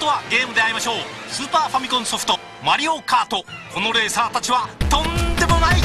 [0.00, 0.94] とはゲームで会いましょう
[1.28, 3.44] スーパーファミコンソフト「マリオカート」
[3.74, 5.80] このレーサーたちはとんでもない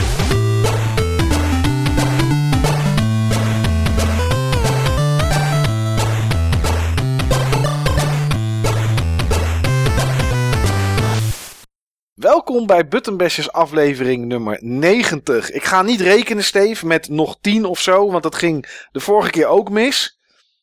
[12.25, 15.51] Welkom bij Buttonbashers aflevering nummer 90.
[15.51, 19.29] Ik ga niet rekenen, Steve, met nog 10 of zo, want dat ging de vorige
[19.29, 20.13] keer ook mis.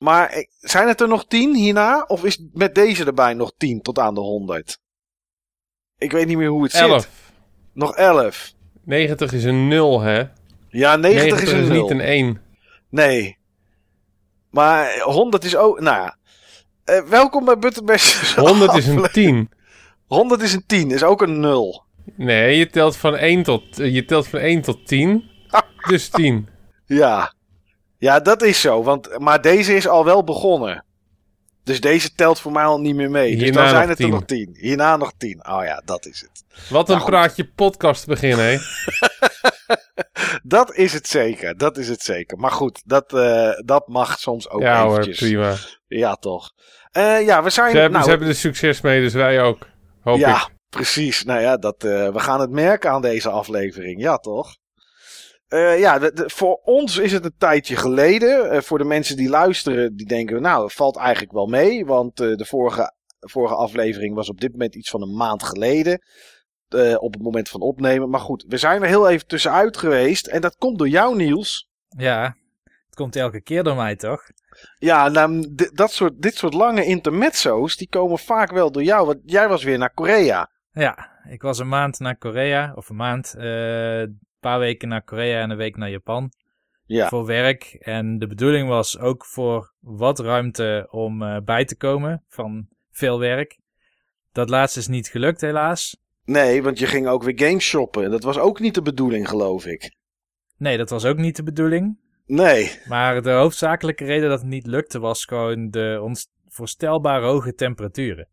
[0.03, 2.05] Maar ik- zijn het er nog 10 hierna?
[2.07, 4.79] Of is met deze erbij nog 10 tot aan de 100?
[5.99, 7.03] Ik weet niet meer hoe het 11.
[7.03, 7.11] zit.
[7.73, 8.53] Nog 11.
[8.85, 10.23] 90 is een 0, hè?
[10.69, 11.83] Ja, 90, is een 0.
[11.83, 12.41] niet een 1.
[12.89, 13.39] Nee.
[14.51, 15.81] Maar 100 is ook...
[15.81, 16.17] Nou ja.
[16.85, 19.51] Eh, welkom bij Buttonbashers 100 is een afle- 10.
[20.07, 21.85] 100 is een 10, is ook een 0.
[22.17, 25.31] Nee, je telt van 1 tot, eh, je telt van 1 tot 10.
[25.89, 26.49] Dus 10.
[26.87, 27.35] Ja.
[28.03, 28.83] Ja, dat is zo.
[28.83, 30.85] Want, maar deze is al wel begonnen.
[31.65, 33.33] Dus deze telt voor mij al niet meer mee.
[33.33, 34.07] dus Hierna dan zijn het 10.
[34.07, 34.57] er nog 10.
[34.61, 35.47] Hierna nog 10.
[35.49, 36.45] Oh ja, dat is het.
[36.69, 38.57] Wat een Nou, praatje podcast beginnen, hè?
[40.43, 41.57] Dat is het zeker.
[41.57, 42.39] Dat is het zeker.
[42.39, 45.19] Maar goed, dat, eh, dat mag soms ook ja eventjes.
[45.19, 45.55] prima.
[45.87, 46.51] Ja, toch.
[46.91, 47.71] Eh, ja, we zijn...
[47.71, 49.67] Ze hebben, nou, ze hebben er succes mee, dus wij ook.
[50.01, 50.49] Hoop ja, ik.
[50.69, 51.25] precies.
[51.25, 54.01] Nou ja, dat, eh, we gaan het merken aan deze aflevering.
[54.01, 54.57] Ja, toch?
[55.53, 58.51] Eh, ja, de- de- voor ons is het een tijdje geleden.
[58.51, 61.87] Eh, voor de mensen die luisteren, die denken, nou, het valt eigenlijk wel mee.
[61.87, 66.03] Want eh, de vorige, vorige aflevering was op dit moment iets van een maand geleden.
[66.99, 68.11] op het moment van opnemen.
[68.11, 70.27] Maar goed, we zijn er heel even tussenuit geweest.
[70.27, 71.69] En dat komt door jou, Niels.
[71.89, 74.23] Ja, het komt elke keer door mij, toch?
[74.79, 79.07] Ja, nou, dat soort, dit soort lange intermezzo's, die komen vaak wel door jou.
[79.07, 80.51] Want jij was weer naar Korea.
[80.71, 83.35] Ja, ik was een maand naar Korea, of een maand,
[84.43, 86.33] paar weken naar Korea en een week naar Japan
[86.85, 87.77] Ja, voor werk.
[87.81, 93.19] En de bedoeling was ook voor wat ruimte om eh, bij te komen van veel
[93.19, 93.59] werk.
[94.33, 95.97] Dat laatste is niet gelukt, helaas.
[96.25, 98.11] nee, want je ging ook weer games shoppen.
[98.11, 99.95] Dat was ook niet de bedoeling, geloof ik.
[100.57, 101.99] Nee, dat was ook niet de bedoeling.
[102.27, 102.81] Nee.
[102.89, 108.29] Maar de hoofdzakelijke reden dat het niet lukte was gewoon de onvoorstelbaar hoge temperaturen.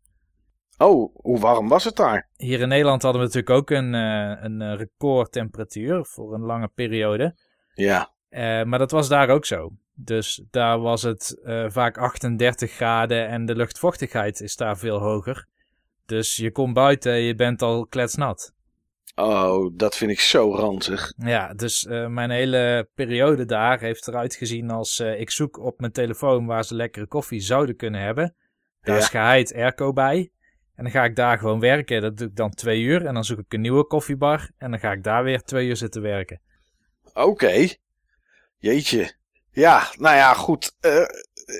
[0.82, 2.28] Oh, hoe warm was het daar?
[2.36, 6.68] Hier in Nederland hadden we natuurlijk ook een, eh, een eh, recordtemperatuur voor een lange
[6.74, 7.34] periode.
[7.74, 8.12] Ja.
[8.28, 9.70] Eh, maar dat was daar ook zo.
[9.94, 15.46] Dus daar was het vaak 38 graden en de luchtvochtigheid is daar veel hoger.
[16.06, 18.52] Dus je komt buiten, je bent al kletsnat.
[19.14, 21.12] Oh, dat vind ik zo ranzig.
[21.16, 26.46] Ja, dus mijn hele periode daar heeft eruit gezien als ik zoek op mijn telefoon
[26.46, 28.34] waar ze lekkere koffie zouden kunnen hebben.
[28.80, 29.00] Daar Ja.
[29.02, 30.30] is geheid airco bij.
[30.80, 32.00] En dan ga ik daar gewoon werken.
[32.00, 33.06] Dat doe ik dan twee uur.
[33.06, 34.50] En dan zoek ik een nieuwe koffiebar.
[34.58, 36.40] En dan ga ik daar weer twee uur zitten werken.
[37.12, 37.68] Oké.
[38.58, 39.12] Jeetje.
[39.50, 40.76] Ja, nou ja, goed.
[40.80, 41.04] Eh,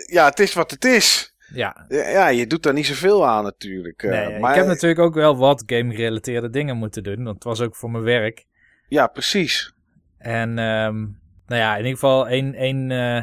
[0.07, 1.35] ja, het is wat het is.
[1.53, 4.03] Ja, Ja, je doet daar niet zoveel aan natuurlijk.
[4.03, 7.25] eh, nee, maar, ik heb natuurlijk ook wel wat game-gerelateerde dingen moeten doen.
[7.25, 8.47] Want het was ook voor mijn werk.
[8.89, 9.73] Ja, precies.
[10.19, 10.99] En ehm,
[11.47, 13.23] nou ja, in ieder geval één, één eh,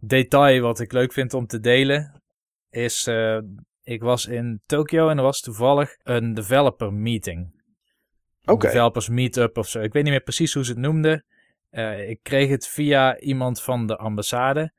[0.00, 2.22] detail wat ik leuk vind om te delen.
[2.70, 3.08] Is,
[3.86, 7.38] ik was in Tokio en er was toevallig een developer meeting.
[8.42, 8.66] Een Oké.
[8.66, 9.80] Developers meetup of zo.
[9.80, 11.24] Ik weet niet meer precies hoe ze het noemden.
[11.70, 14.72] Eh, ik kreeg het via iemand van de ambassade.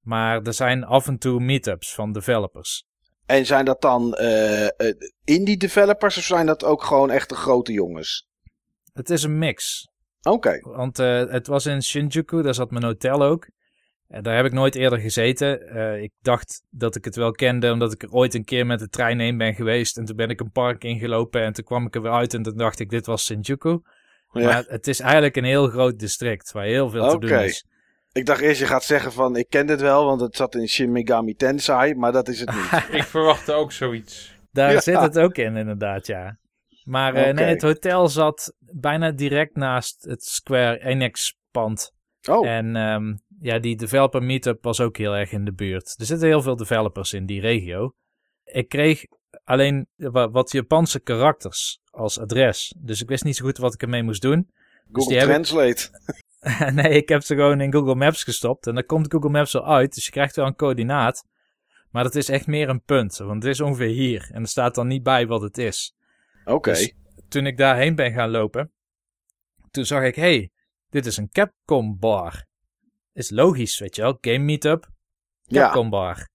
[0.00, 2.84] Maar er zijn af en toe meetups van developers.
[3.26, 4.94] En zijn dat dan eh, eh,
[5.24, 8.28] indie developers of zijn dat ook gewoon echte grote jongens?
[8.92, 9.88] Het is een mix.
[10.22, 10.58] Oké.
[10.60, 13.48] Want het was in Shinjuku, daar zat mijn hotel ook.
[14.10, 15.68] En daar heb ik nooit eerder gezeten.
[15.68, 18.78] Eh, ik dacht dat ik het wel kende, omdat ik er ooit een keer met
[18.78, 19.96] de trein heen ben geweest.
[19.98, 22.42] En toen ben ik een park ingelopen en toen kwam ik er weer uit en
[22.42, 23.80] toen dacht ik, dit was Shinjuku.
[24.32, 24.44] Ja.
[24.44, 27.64] Maar het is eigenlijk een heel groot district waar heel veel te doen is.
[28.12, 30.68] Ik dacht eerst je gaat zeggen van ik ken dit wel, want het zat in
[30.68, 32.86] Shin Megami Tensei, maar dat is het niet.
[33.00, 34.34] Ik verwachtte ook zoiets.
[34.52, 34.80] Daar Ja.
[34.80, 36.38] zit het ook in, inderdaad, ja.
[36.84, 41.92] Maar eh, nee, het hotel zat bijna direct naast het Square Enix pand.
[42.28, 45.94] Oh, En ehm, ja, die developer meetup was ook heel erg in de buurt.
[45.98, 47.94] Er zitten heel veel developers in die regio.
[48.44, 49.04] Ik kreeg
[49.44, 52.74] alleen wa- wat Japanse karakters als adres.
[52.78, 54.50] Dus ik wist niet zo goed wat ik ermee moest doen.
[54.92, 55.88] Google die hebben- Translate.
[56.82, 58.66] nee, ik heb ze gewoon in Google Maps gestopt.
[58.66, 59.94] En dan komt Google Maps wel uit.
[59.94, 61.24] Dus je krijgt wel een coördinaat.
[61.90, 63.16] Maar dat is echt meer een punt.
[63.16, 64.28] Want het is ongeveer hier.
[64.32, 65.94] En er staat dan niet bij wat het is.
[66.44, 66.70] Oké.
[66.70, 66.94] Dus
[67.28, 68.72] toen ik daarheen ben gaan lopen,
[69.70, 70.50] toen zag ik, hey,
[70.90, 72.46] dit is een Capcom bar.
[73.20, 74.88] Is logisch, weet je wel, game meetup,
[75.42, 75.62] Ja.
[75.62, 76.28] Capcom bar.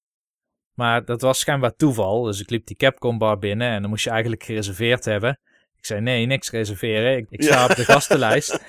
[0.73, 4.03] Maar dat was schijnbaar toeval, dus ik liep die Capcom bar binnen en dan moest
[4.03, 5.39] je eigenlijk gereserveerd hebben.
[5.77, 7.17] Ik zei nee, niks reserveren.
[7.17, 8.59] Ik, ik sta op de gastenlijst.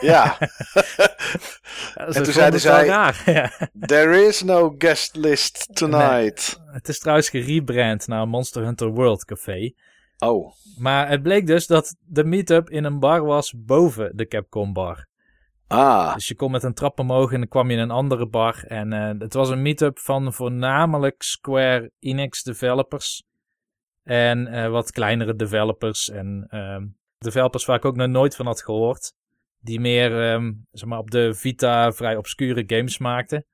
[0.00, 0.38] Ja,
[1.94, 3.22] En toen zeiden zij- raar.
[3.86, 6.60] there is no guest list tonight.
[6.66, 9.72] Het is trouwens gerebrand naar Monster Hunter World Café.
[10.18, 14.72] Oh, Maar het bleek dus dat de meetup in een bar was boven de Capcom
[14.72, 15.06] bar.
[15.72, 18.26] Ah, Dus je kon met een trap omhoog en dan kwam je in een andere
[18.26, 18.64] bar.
[18.66, 23.22] En eh, het was een meetup van voornamelijk Square Enix developers.
[24.02, 26.10] En eh, wat kleinere developers.
[26.10, 26.86] En ehm,
[27.18, 29.12] developers waar ik ook nog nooit van had gehoord.
[29.60, 33.44] Die meer ehm, zeg maar op de Vita vrij obscure games maakten.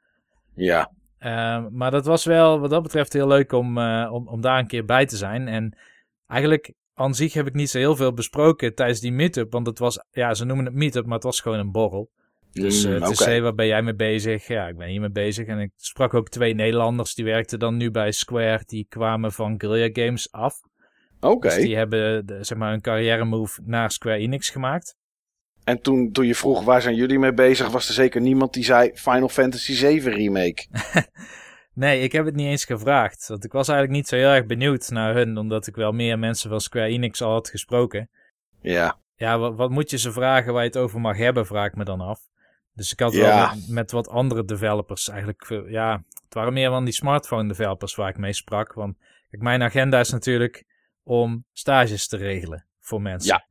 [0.54, 0.90] ja.
[1.18, 4.58] Ehm, maar dat was wel wat dat betreft heel leuk om, eh, om, om daar
[4.58, 5.48] een keer bij te zijn.
[5.48, 5.78] En
[6.26, 9.52] eigenlijk aan zich heb ik niet zo heel veel besproken tijdens die meetup.
[9.52, 12.10] Want het was, ja, ze noemen het meetup, maar het was gewoon een borrel.
[12.52, 14.46] Dus Mm, eh, hey, waar ben jij mee bezig?
[14.46, 15.46] Ja, ik ben hiermee bezig.
[15.46, 18.62] En ik sprak ook twee Nederlanders, die werkten dan nu bij Square.
[18.66, 20.60] Die kwamen van Guerrilla Games af.
[21.20, 21.48] Oké.
[21.48, 24.96] Dus die hebben de, zeg maar, een carrière move naar Square Enix gemaakt.
[25.64, 28.64] En toen, toen je vroeg waar zijn jullie mee bezig, was er zeker niemand die
[28.64, 30.66] zei Final Fantasy 7 remake.
[31.78, 33.28] Nee, ik heb het niet eens gevraagd.
[33.28, 35.38] Want ik was eigenlijk niet zo heel erg benieuwd naar hun.
[35.38, 38.10] Omdat ik wel meer mensen van Square Enix al had gesproken.
[38.60, 41.66] Ja, Ja, wat, wat moet je ze vragen waar je het over mag hebben, vraag
[41.66, 42.20] ik me dan af.
[42.74, 43.20] Dus ik had Ja.
[43.20, 45.64] wel met, met wat andere developers eigenlijk...
[45.68, 48.72] Ja, het waren meer van die smartphone developers waar ik mee sprak.
[48.72, 48.96] Want
[49.30, 50.64] kijk, mijn agenda is natuurlijk
[51.02, 53.34] om stages te regelen voor mensen.
[53.34, 53.46] Ja.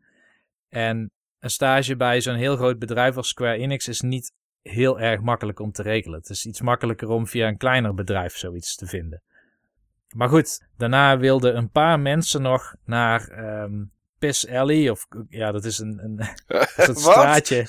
[0.70, 4.34] En een stage bij zo'n heel groot bedrijf als Square Enix is niet
[4.70, 6.20] heel erg makkelijk om te regelen.
[6.20, 9.22] Het is iets makkelijker om via een kleiner bedrijf zoiets te vinden.
[10.16, 13.84] Maar goed, daarna wilden een paar mensen nog naar ehm
[14.20, 14.90] Piss Alley.
[14.90, 17.66] Of ja, dat is een, een straatje.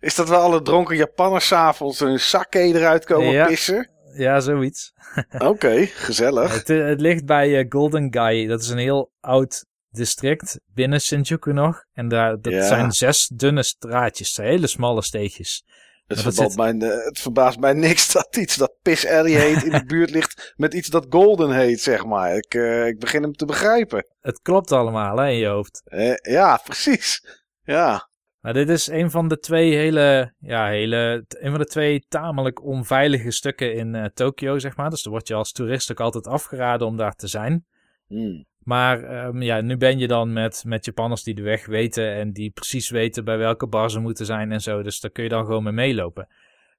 [0.00, 3.46] Is dat wel alle dronken Japanners s'avonds hun sake eruit komen Ja.
[3.46, 3.90] pissen?
[4.12, 4.92] Ja, zoiets.
[5.38, 6.54] Oké, gezellig.
[6.54, 8.46] Het, eh, het ligt bij eh, Golden Guy.
[8.46, 11.84] Dat is een heel oud district binnen Shinjuku nog.
[11.92, 12.66] En daar, dat Ja.
[12.66, 14.36] zijn zes dunne straatjes.
[14.36, 15.64] Hele smalle steegjes.
[16.06, 19.84] Het, verbalt mij, het verbaast mij niks dat iets dat Piss Alley heet in de
[19.94, 22.36] buurt ligt met iets dat Golden heet, zeg maar.
[22.36, 24.06] Ik, eh, ik begin hem te begrijpen.
[24.20, 25.82] Het klopt allemaal hè, in je hoofd.
[25.84, 27.26] Eh, ja, precies.
[27.62, 28.08] Ja,
[28.40, 32.64] Maar dit is een van de twee hele, ja, hele, een van de twee tamelijk
[32.64, 34.90] onveilige stukken in eh Tokio, zeg maar.
[34.90, 37.66] Dus dan word je als toerist ook altijd afgeraden om daar te zijn.
[38.06, 38.48] Hmm.
[38.60, 42.32] Maar ehm, ja, nu ben je dan met, met Japanners die de weg weten en
[42.32, 44.82] die precies weten bij welke bar ze moeten zijn en zo.
[44.82, 46.28] Dus daar kun je dan gewoon mee meelopen.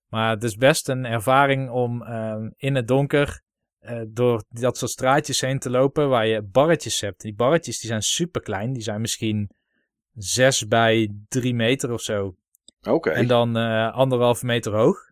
[0.07, 3.42] Maar het is best een ervaring om ehm, in het donker
[3.80, 7.22] eh, door dat soort straatjes heen te lopen waar je barretjes hebt.
[7.22, 8.74] Die barretjes die zijn super klein.
[8.74, 9.50] Die zijn misschien
[10.13, 12.36] 6 bij 3 meter of zo.
[12.83, 13.10] oké.
[13.10, 15.10] En dan eh anderhalf meter hoog.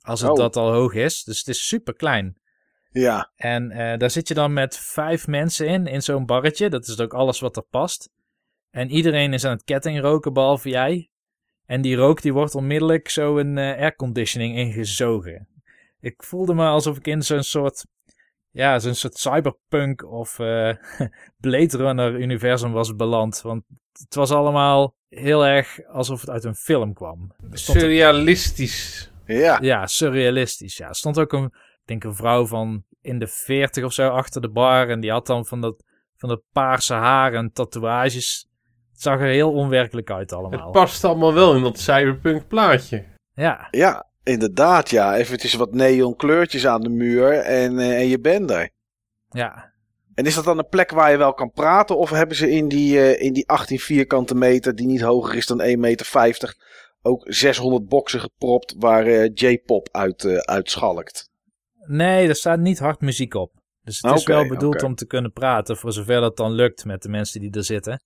[0.00, 0.36] Als het Oh.
[0.36, 1.24] dat al hoog is.
[1.24, 2.36] Dus het is super klein.
[2.92, 6.68] Ja, En eh, daar zit je dan met vijf mensen in, in zo'n barretje.
[6.68, 8.10] Dat is ook alles wat er past.
[8.70, 11.08] En iedereen is aan het kettingroken, behalve jij.
[11.66, 15.48] En die rook die wordt onmiddellijk zo een eh, airconditioning ingezogen.
[16.00, 17.86] Ik voelde me alsof ik in zo'n soort,
[18.50, 20.74] ja, zo'n soort cyberpunk of eh
[21.40, 23.40] Blade Runner universum was beland.
[23.42, 27.32] Want het was allemaal heel erg alsof het uit een film kwam.
[27.44, 29.10] Ook- Surrealistisch.
[29.26, 29.58] ja.
[29.62, 30.76] ja, surrealistisch.
[30.76, 31.52] Ja, er stond ook een,
[31.90, 34.88] denk een vrouw van in de 40 of zo achter de bar.
[34.88, 35.84] En die had dan van dat,
[36.16, 38.48] van dat paarse haar en tatoeages.
[38.92, 40.62] Het zag er heel onwerkelijk uit allemaal.
[40.62, 43.04] Het past allemaal wel in dat cyberpunk plaatje.
[43.34, 45.16] Ja, Ja, inderdaad, ja.
[45.16, 48.70] Eventjes wat neon kleurtjes aan de muur en, eh, en je bent er.
[49.30, 49.68] ja.
[50.14, 51.98] En is dat dan een plek waar je wel kan praten?
[51.98, 55.46] Of hebben ze in die, eh, in die 18 vierkante meter, die niet hoger is
[55.46, 56.56] dan 1,50 meter,
[57.02, 61.29] ook 600 boksen gepropt waar eh, J-pop uit, eh, uitschalkt?
[61.86, 63.52] Nee, er staat niet hard muziek op.
[63.82, 67.02] Dus het is wel bedoeld om te kunnen praten, voor zover dat dan lukt met
[67.02, 68.02] de mensen die er zitten.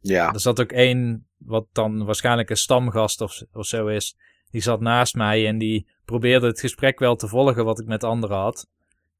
[0.00, 4.16] Ja, Er zat ook één, wat dan waarschijnlijk een stamgast of, of zo is.
[4.50, 8.04] Die zat naast mij en die probeerde het gesprek wel te volgen wat ik met
[8.04, 8.66] anderen had.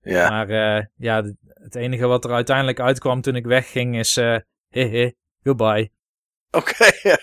[0.02, 0.28] ja.
[0.28, 4.16] Maar eh, ja, het enige wat er uiteindelijk uitkwam toen ik wegging is...
[4.16, 4.36] eh
[4.68, 5.90] hehe, goodbye.
[6.52, 6.92] Oké.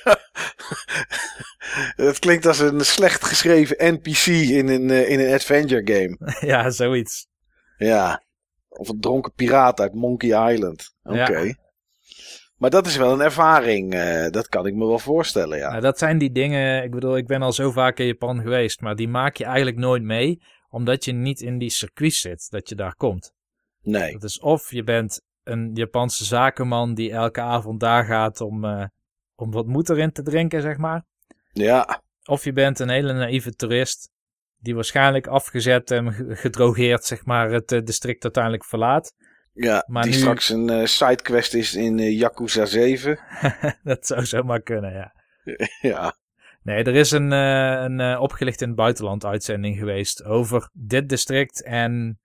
[1.96, 6.34] Het klinkt als een slecht geschreven NPC in een, eh, in een adventure game.
[6.52, 7.28] ja, zoiets.
[7.78, 8.24] Ja.
[8.70, 10.96] Of een dronken piraat uit Monkey Island.
[11.04, 11.40] Oké.
[11.40, 11.56] Ja.
[12.58, 13.94] Maar dat is wel een ervaring.
[13.94, 15.70] eh, dat kan ik me wel voorstellen, ja.
[15.70, 16.84] Nou, dat zijn die dingen...
[16.84, 18.82] Ik bedoel, ik ben al zo vaak in Japan geweest...
[18.82, 20.42] maar die maak je eigenlijk nooit mee...
[20.70, 23.34] omdat je niet in die circuits zit dat je daar komt.
[23.82, 24.12] Nee.
[24.12, 26.94] Dat is of je bent een Japanse zakenman...
[26.94, 28.84] die elke avond daar gaat om, eh,
[29.40, 31.06] om wat moed erin te drinken, zeg maar.
[31.52, 32.02] Ja.
[32.24, 34.10] Of je bent een hele naïeve toerist...
[34.58, 37.52] die waarschijnlijk afgezet en ge- gedrogeerd, zeg maar...
[37.52, 39.14] het eh, district uiteindelijk verlaat...
[39.54, 43.20] Ja, Maar die nu- straks een eh, sidequest is in eh, Yakuza 7.
[43.84, 45.14] dat zou zomaar kunnen, ja.
[45.90, 46.16] ja.
[46.64, 52.20] Nee, er is een, een opgelicht in het buitenland uitzending geweest over dit district en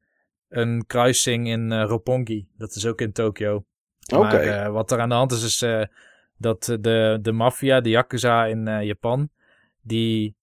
[0.49, 2.49] een kruising in Roppongi.
[2.57, 3.65] Dat is ook in Tokio.
[4.15, 4.71] Oké.
[4.71, 5.63] Wat er aan de hand is, is
[6.37, 9.29] dat de, de maffia, de Yakuza in eh, Japan,
[9.83, 10.37] die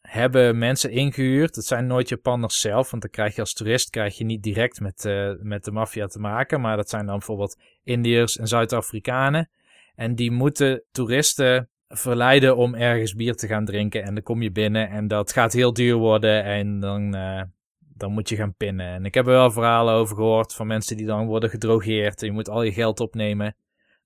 [0.00, 1.56] hebben mensen ingehuurd.
[1.56, 4.80] Het zijn nooit Japanners zelf, want dan krijg je als toerist krijg je niet direct
[4.80, 6.60] met, eh, met de maffia te maken.
[6.60, 9.50] Maar dat zijn dan bijvoorbeeld Indiërs en Zuid-Afrikanen.
[9.94, 14.02] En die moeten toeristen verleiden om ergens bier te gaan drinken.
[14.02, 17.42] En dan kom je binnen en dat gaat heel duur worden en dan, eh,
[17.78, 18.86] dan moet je gaan pinnen.
[18.86, 22.20] En ik heb er wel verhalen over gehoord van mensen die dan worden gedrogeerd.
[22.20, 23.54] En je moet al je geld opnemen.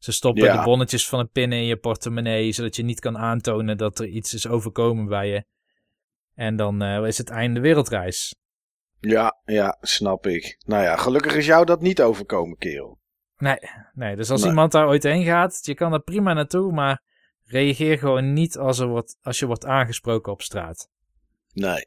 [0.03, 0.57] Ze stoppen Ja.
[0.59, 4.07] de bonnetjes van het pinnen in je portemonnee, zodat je niet kan aantonen dat er
[4.07, 5.45] iets is overkomen bij je.
[6.35, 8.35] En dan eh, is het einde wereldreis.
[9.01, 10.57] Ja, ja, snap ik.
[10.67, 12.99] Nou ja, gelukkig is jou dat niet overkomen, kerel.
[13.37, 13.59] Nee,
[13.93, 14.51] nee dus als Nee.
[14.51, 17.03] iemand daar ooit heen gaat, je kan er prima naartoe, maar
[17.45, 20.89] reageer gewoon niet als, er wordt, als je wordt aangesproken op straat.
[21.53, 21.87] Nee.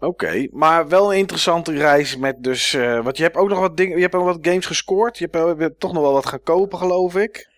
[0.00, 2.74] Oké, maar wel een interessante reis met dus...
[2.74, 3.96] eh want je hebt ook nog wat dingen...
[3.96, 5.18] Je hebt ook wat games gescoord.
[5.18, 7.48] Je hebt, je hebt toch nog wel wat gaan kopen, geloof ik.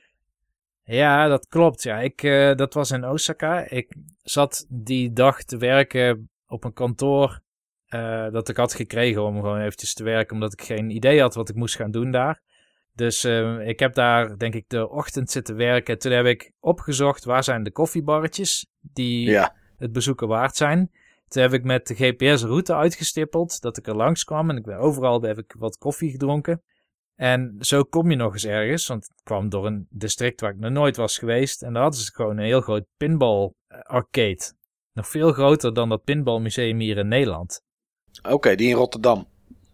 [0.85, 1.83] Ja, dat klopt.
[1.83, 3.69] Ja, ik, eh, dat was in Osaka.
[3.69, 7.41] Ik zat die dag te werken op een kantoor
[7.87, 11.35] eh, dat ik had gekregen om gewoon eventjes te werken, omdat ik geen idee had
[11.35, 12.41] wat ik moest gaan doen daar.
[12.95, 15.99] Dus eh, ik heb daar, denk ik, de ochtend zitten werken.
[15.99, 19.55] Toen heb ik opgezocht waar zijn de koffiebarretjes die Ja.
[19.79, 20.91] het bezoeken waard zijn.
[21.33, 24.65] Toen heb ik met de GPS route uitgestippeld dat ik er langs kwam en ik
[24.65, 26.63] ben overal heb ik wat koffie gedronken.
[27.15, 30.59] En zo kom je nog eens ergens, want het kwam door een district waar ik
[30.59, 31.63] nog nooit was geweest.
[31.63, 34.53] En daar hadden ze gewoon een heel groot pinball eh, arcade.
[34.93, 37.63] Nog veel groter dan dat pinballmuseum hier in Nederland.
[38.29, 39.29] Oké, die in Rotterdam.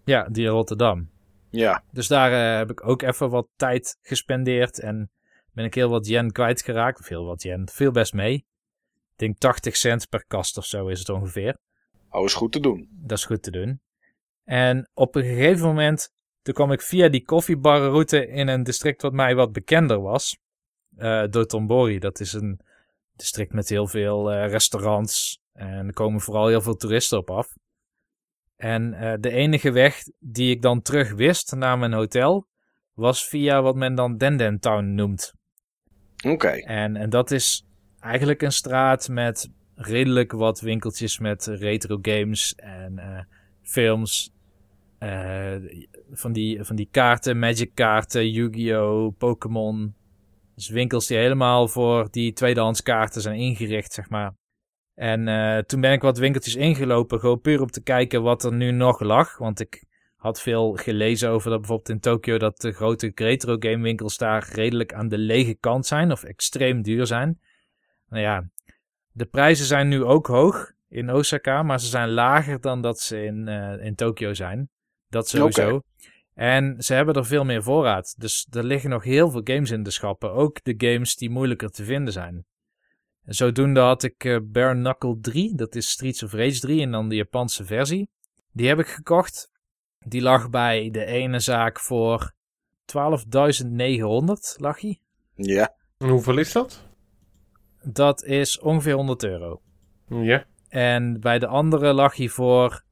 [0.04, 1.10] Ja, die in Rotterdam.
[1.50, 1.84] Ja.
[1.92, 5.10] Dus daar eh, heb ik ook even wat tijd gespendeerd en
[5.52, 7.00] ben ik heel wat yen kwijtgeraakt.
[7.00, 8.46] Of heel wat yen, veel best mee.
[9.18, 11.56] Ik denk 80 cent per kast of zo is het ongeveer.
[12.10, 12.88] Oh, is goed te doen.
[12.90, 13.80] Dat is goed te doen.
[14.44, 19.12] En op een gegeven moment, toen kwam ik via die koffiebarroute in een district wat
[19.12, 20.38] mij wat bekender was.
[20.96, 22.60] eh Dotonbori, dat is een
[23.16, 25.40] district met heel veel eh, restaurants.
[25.52, 27.56] En er komen vooral heel veel toeristen op af.
[28.56, 32.46] En eh, de enige weg die ik dan terug wist naar mijn hotel,
[32.92, 35.32] was via wat men dan Denden Town noemt.
[36.26, 36.48] Oké.
[36.48, 37.67] En, en dat is
[38.00, 43.20] eigenlijk een straat met redelijk wat winkeltjes met retro games en eh,
[43.62, 44.32] films.
[44.98, 45.54] Eh,
[46.12, 49.94] van, die, van die kaarten, Magic kaarten, Yu-Gi-Oh!, Pokémon.
[50.54, 54.34] Dus winkels die helemaal voor die tweedehands kaarten zijn ingericht, zeg maar.
[54.94, 58.52] En eh, toen ben ik wat winkeltjes ingelopen, gewoon puur om te kijken wat er
[58.52, 59.38] nu nog lag.
[59.38, 59.84] Want ik
[60.16, 64.48] had veel gelezen over dat bijvoorbeeld in Tokio dat de grote retro game winkels daar
[64.52, 67.40] redelijk aan de lege kant zijn of extreem duur zijn.
[68.08, 68.50] Nou ja,
[69.12, 73.24] de prijzen zijn nu ook hoog in Osaka, maar ze zijn lager dan dat ze
[73.24, 74.70] in, eh, in Tokio zijn.
[75.08, 75.82] Dat sowieso.
[76.34, 78.14] En ze hebben er veel meer voorraad.
[78.18, 80.32] Dus er liggen nog heel veel games in de schappen.
[80.32, 82.46] Ook de games die moeilijker te vinden zijn.
[83.24, 85.54] En zodoende had ik eh Bare Knuckle 3.
[85.54, 88.08] Dat is Streets of Rage 3 en dan de Japanse versie.
[88.52, 89.50] Die heb ik gekocht.
[89.98, 92.32] Die lag bij de ene zaak voor
[92.84, 95.00] 12.900 lag hij.
[95.34, 95.74] Ja.
[95.98, 96.87] En hoeveel is dat?
[97.82, 99.60] Dat is ongeveer 100 euro.
[100.08, 100.44] Ja.
[100.68, 102.82] En bij de andere lag hij voor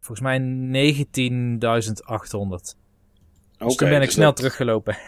[0.00, 1.08] volgens mij 19.800.
[2.58, 2.74] Dus
[3.58, 3.74] Oké.
[3.74, 4.96] toen ben ik dus snel dat- teruggelopen.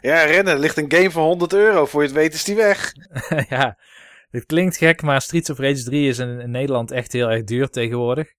[0.00, 0.52] Ja, rennen.
[0.52, 1.86] Er ligt een game van 100 euro.
[1.86, 2.92] Voor je het weet is die weg.
[3.48, 3.78] ja,
[4.30, 7.44] dit klinkt gek, maar Streets of Rage 3 is in, in Nederland echt heel erg
[7.44, 8.32] duur tegenwoordig.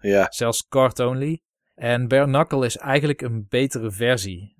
[0.00, 0.26] Ja.
[0.30, 1.40] Zelfs card only.
[1.74, 4.55] En Bare Knuckle is eigenlijk een betere versie.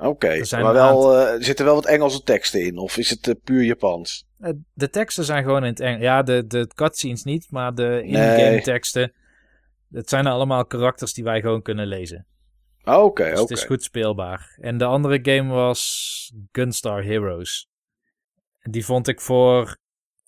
[0.00, 0.40] Oké.
[0.50, 2.78] Maar wel, eh, zitten wel wat Engelse teksten in.
[2.78, 4.26] Of is het eh, puur Japans?
[4.38, 6.02] Eh, De teksten zijn gewoon in het Engels.
[6.02, 8.62] Ja, de, de cutscenes niet, maar de in-game Nee.
[8.62, 9.12] teksten.
[9.90, 12.26] Het zijn allemaal karakters die wij gewoon kunnen lezen.
[12.84, 13.30] Oké, oké.
[13.30, 14.56] Dus het is goed speelbaar.
[14.60, 17.68] En de andere game was Gunstar Heroes.
[18.62, 19.76] Die vond ik voor,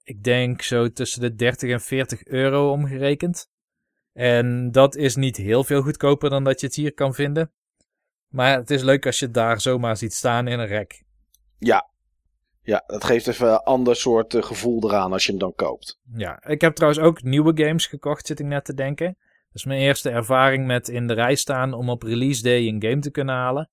[0.03, 3.49] ik denk zo tussen de 30 en 40 euro omgerekend.
[4.13, 7.53] En dat is niet heel veel goedkoper dan dat je het hier kan vinden.
[8.31, 11.03] Maar het is leuk als je het daar zomaar ziet staan in een rek.
[12.63, 15.99] Ja, dat geeft even een ander soort eh, gevoel eraan als je hem dan koopt.
[16.17, 19.07] Ja, ik heb trouwens ook nieuwe games gekocht, zit ik net te denken.
[19.47, 22.83] Dat is mijn eerste ervaring met in de rij staan om op release day een
[22.83, 23.71] game te kunnen halen.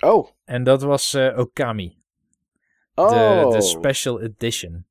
[0.00, 0.28] Oh.
[0.44, 1.98] En dat was eh, Okami,
[2.94, 3.50] Oh.
[3.50, 4.86] de, de special edition.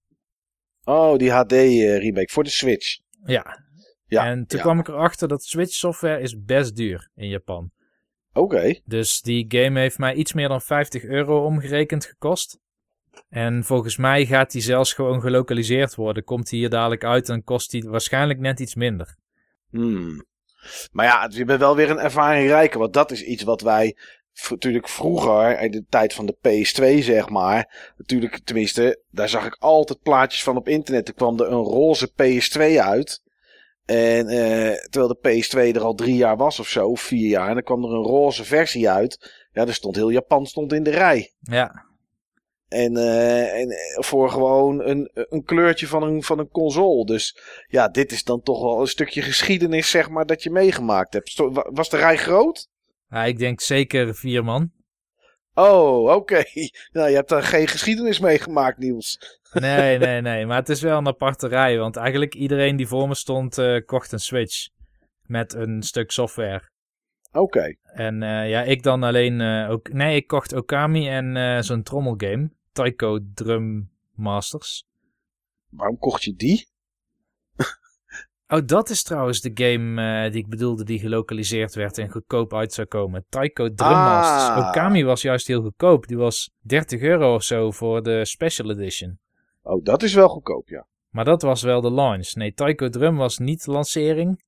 [0.83, 2.99] oh, die HD eh, remake voor de Switch.
[3.25, 3.63] Ja,
[4.05, 4.25] Ja.
[4.25, 4.63] en toen ja.
[4.63, 7.71] kwam ik erachter dat Switch software is best duur in Japan.
[8.33, 8.79] Oké.
[8.86, 12.59] Dus die game heeft mij iets meer dan 50 euro omgerekend gekost.
[13.29, 16.24] En volgens mij gaat die zelfs gewoon gelokaliseerd worden.
[16.24, 19.15] Komt die hier dadelijk uit en kost die waarschijnlijk net iets minder.
[19.69, 20.25] Hmm.
[20.91, 22.79] Maar ja, je bent wel weer een ervaring rijker.
[22.79, 23.95] Want dat is iets wat wij
[24.50, 27.93] natuurlijk vroeger, in de tijd van de PS2 zeg maar.
[27.98, 31.07] Natuurlijk, tenminste, daar zag ik altijd plaatjes van op internet.
[31.07, 33.21] Er kwam er een roze PS2 uit.
[33.89, 37.48] En eh, terwijl de PS2 er al drie jaar was of zo, of vier jaar.
[37.48, 39.34] En dan kwam er een roze versie uit.
[39.51, 41.34] Ja, er stond heel Japan stond in de rij.
[41.39, 41.86] Ja,
[42.67, 47.05] En, eh, en eh, voor gewoon een, een kleurtje van een, van een console.
[47.05, 51.13] Dus ja, dit is dan toch wel een stukje geschiedenis, zeg maar, dat je meegemaakt
[51.13, 51.36] hebt.
[51.53, 52.67] Was de rij groot?
[53.10, 54.72] Ja, ik denk zeker vier man.
[55.60, 56.44] Oh, oké.
[56.92, 59.18] Nou, je hebt daar geen geschiedenis meegemaakt, Niels.
[59.54, 60.46] Nee, nee, nee.
[60.46, 61.78] Maar het is wel een aparte rij.
[61.78, 64.68] Want eigenlijk iedereen die voor me stond, eh, kocht een Switch.
[65.25, 66.70] Met een stuk software.
[67.32, 67.75] Oké.
[67.84, 69.94] En eh, ja, ik dan alleen eh, ook.
[69.94, 72.50] Nee, ik kocht Okami en zo'n trommelgame.
[72.72, 74.86] Taiko Drum Masters.
[75.70, 76.68] Waarom kocht je die?
[78.51, 82.53] Oh, dat is trouwens de game eh, die ik bedoelde die gelokaliseerd werd en goedkoop
[82.53, 83.25] uit zou komen.
[83.29, 84.50] Taiko Drum Masters.
[84.50, 84.68] Ah.
[84.68, 86.08] Okami was juist heel goedkoop.
[86.08, 89.20] Die was 30 euro of zo voor de Special Edition.
[89.62, 90.88] Oh, dat is wel goedkoop, ja.
[91.10, 92.34] Maar dat was wel de launch.
[92.34, 94.44] Nee, Taiko Drum was niet de lancering.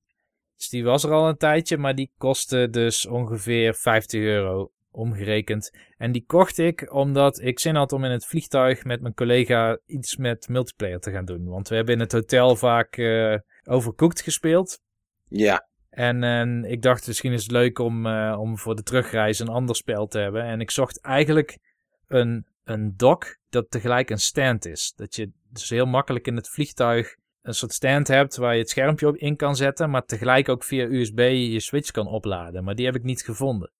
[0.56, 5.70] Dus die was er al een tijdje, maar die kostte dus ongeveer 50 euro omgerekend.
[5.96, 9.78] En die kocht ik omdat ik zin had om in het vliegtuig met mijn collega
[9.86, 11.44] iets met multiplayer te gaan doen.
[11.44, 14.80] Want we hebben in het hotel vaak eh overcooked gespeeld.
[15.28, 15.68] Ja.
[15.90, 19.48] En, en ik dacht, misschien is het leuk om, eh, om voor de terugreis een
[19.48, 20.42] ander spel te hebben.
[20.42, 21.58] En ik zocht eigenlijk
[22.06, 24.92] een, een dock dat tegelijk een stand is.
[24.96, 28.70] Dat je dus heel makkelijk in het vliegtuig een soort stand hebt waar je het
[28.70, 29.90] schermpje op in kan zetten.
[29.90, 32.64] Maar tegelijk ook via USB je Switch kan opladen.
[32.64, 33.72] Maar die heb ik niet gevonden.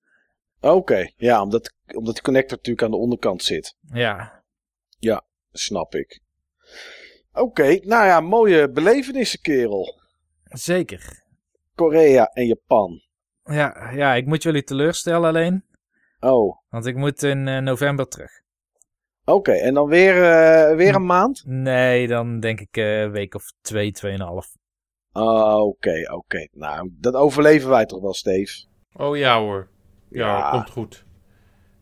[0.63, 1.11] Oké.
[1.17, 3.77] Ja, omdat, omdat de connector natuurlijk aan de onderkant zit.
[3.93, 4.41] Ja,
[5.55, 6.21] Snap ik.
[7.33, 10.01] Oké, nou ja, mooie belevenissen, kerel.
[10.45, 11.23] zeker.
[11.75, 13.01] Korea en Japan.
[13.45, 15.65] Ja, ja, ik moet jullie teleurstellen alleen.
[16.21, 18.31] Oh, Want ik moet in eh, november terug.
[19.25, 19.53] oké.
[19.53, 21.43] En dan weer, eh, weer een maand?
[21.47, 24.47] Nee, dan denk ik eh, een week of twee, tweeënhalf.
[25.13, 26.49] Ah, Oké, oké.
[26.53, 28.65] Nou, dat overleven wij toch wel, Steve?
[28.93, 29.71] Oh ja hoor.
[30.13, 30.51] Ja, Ja.
[30.51, 31.05] komt goed.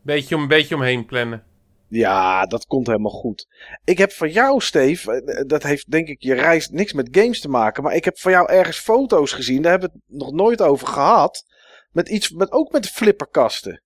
[0.01, 1.43] Beetje om, beetje omheen plannen.
[1.87, 3.47] Ja, dat komt helemaal goed.
[3.83, 7.39] Ik heb van jou, Steve, eh, dat heeft denk ik je reis niks met games
[7.41, 10.31] te maken, maar ik heb van jou ergens foto's gezien, daar hebben we het nog
[10.31, 11.45] nooit over gehad.
[11.91, 13.81] Met iets, met, ook met flipperkasten.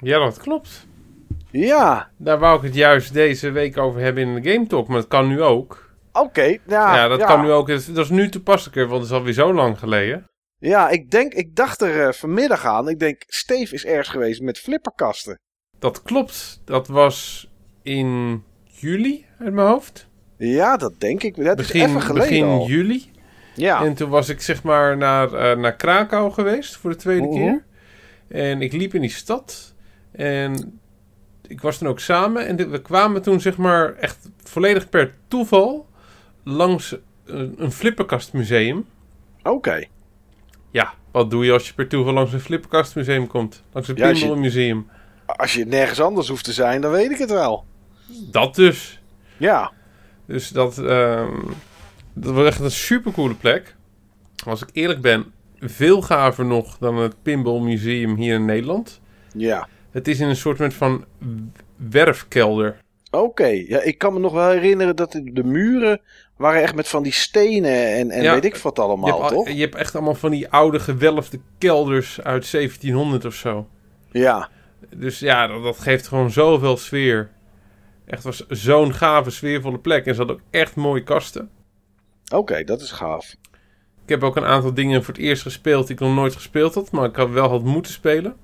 [0.00, 0.86] Ja, dat klopt.
[1.50, 4.88] Ja, Daar wou ik het juist deze week over hebben in de Game Talk.
[4.88, 5.90] Maar dat kan nu ook.
[6.12, 6.42] oké.
[6.42, 7.68] ja, ja, dat kan nu ook.
[7.68, 10.24] Dat dat is nu toepasselijker, want het is alweer zo lang geleden.
[10.58, 12.88] Ja, ik denk, ik dacht er eh, vanmiddag aan.
[12.88, 15.38] Ik denk, Steve is ergens geweest met flipperkasten.
[15.78, 16.60] Dat klopt.
[16.64, 17.48] Dat was
[17.82, 20.08] in juli uit mijn hoofd.
[20.36, 21.36] Ja, dat denk ik.
[21.44, 22.66] Dat is Begin, even geleden begin al.
[22.66, 23.10] juli.
[23.54, 23.84] Ja.
[23.84, 27.34] En toen was ik zeg maar naar, eh, naar Krakau geweest voor de tweede Mhm.
[27.36, 27.64] keer.
[28.28, 29.74] En ik liep in die stad.
[30.12, 30.80] En
[31.46, 32.46] ik was toen ook samen.
[32.46, 35.88] En we kwamen toen zeg maar echt volledig per toeval
[36.44, 38.86] langs een, een flipperkastmuseum.
[39.42, 39.84] Oké.
[40.70, 43.62] Ja, wat doe je als je per toeval langs een flipperkastmuseum komt?
[43.72, 44.86] Langs een Ja, als je- pinballmuseum.
[45.26, 47.64] Als je nergens anders hoeft te zijn, dan weet ik het wel.
[48.30, 49.00] Dat dus.
[49.36, 49.72] Ja.
[50.26, 51.34] Dus dat, ehm,
[52.14, 53.74] dat was echt een supercoole plek.
[54.44, 55.24] Als ik eerlijk ben,
[55.60, 59.00] veel gaver nog dan het Pinball Museum hier in Nederland.
[59.32, 59.68] Ja.
[59.90, 61.04] Het is in een soort van
[61.76, 62.76] werfkelder.
[63.10, 63.46] Oké.
[63.46, 66.00] Ja, ik kan me nog wel herinneren dat de muren
[66.36, 68.32] waren echt met van die stenen en, en Ja.
[68.34, 69.48] weet ik wat Je allemaal, hebt, al- toch?
[69.48, 73.68] je hebt echt allemaal van die oude gewelfde kelders uit 1700 of zo.
[74.10, 74.48] Ja.
[74.96, 77.30] Dus ja, dat, dat geeft gewoon zoveel sfeer.
[78.06, 80.06] Echt was zo'n gave, sfeervolle plek.
[80.06, 81.50] En ze hadden ook echt mooie kasten.
[82.34, 83.34] Oké, dat is gaaf.
[84.02, 86.74] Ik heb ook een aantal dingen voor het eerst gespeeld die ik nog nooit gespeeld
[86.74, 86.90] had.
[86.90, 88.36] Maar ik had wel had moeten spelen.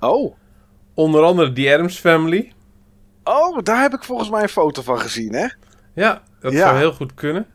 [0.00, 0.34] Oh.
[0.94, 2.52] Onder andere The Addams Family.
[3.24, 5.46] Oh, daar heb ik volgens mij een foto van gezien, hè?
[5.94, 6.58] Ja, dat Ja.
[6.68, 7.46] zou heel goed kunnen.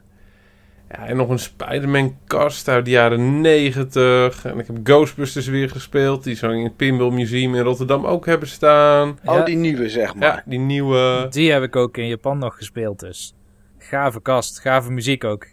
[0.91, 4.45] Ja, en nog een Spider-Man kast uit de jaren 90.
[4.45, 6.23] En ik heb Ghostbusters weer gespeeld.
[6.23, 9.09] Die zo in het Pinball Museum in Rotterdam ook hebben staan.
[9.25, 9.43] Oh, Ja.
[9.43, 10.27] die nieuwe, zeg maar.
[10.35, 11.27] Ja, die nieuwe.
[11.29, 13.33] Die heb ik ook in Japan nog gespeeld dus.
[13.77, 15.47] Gave kast, gave muziek ook.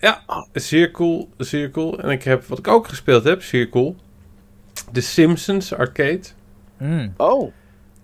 [0.00, 1.98] Ja, zeer cool, zeer cool.
[2.00, 3.96] En ik heb, wat ik ook gespeeld heb, zeer cool.
[4.92, 6.20] The Simpsons Arcade.
[6.78, 7.14] Mm.
[7.16, 7.52] Oh,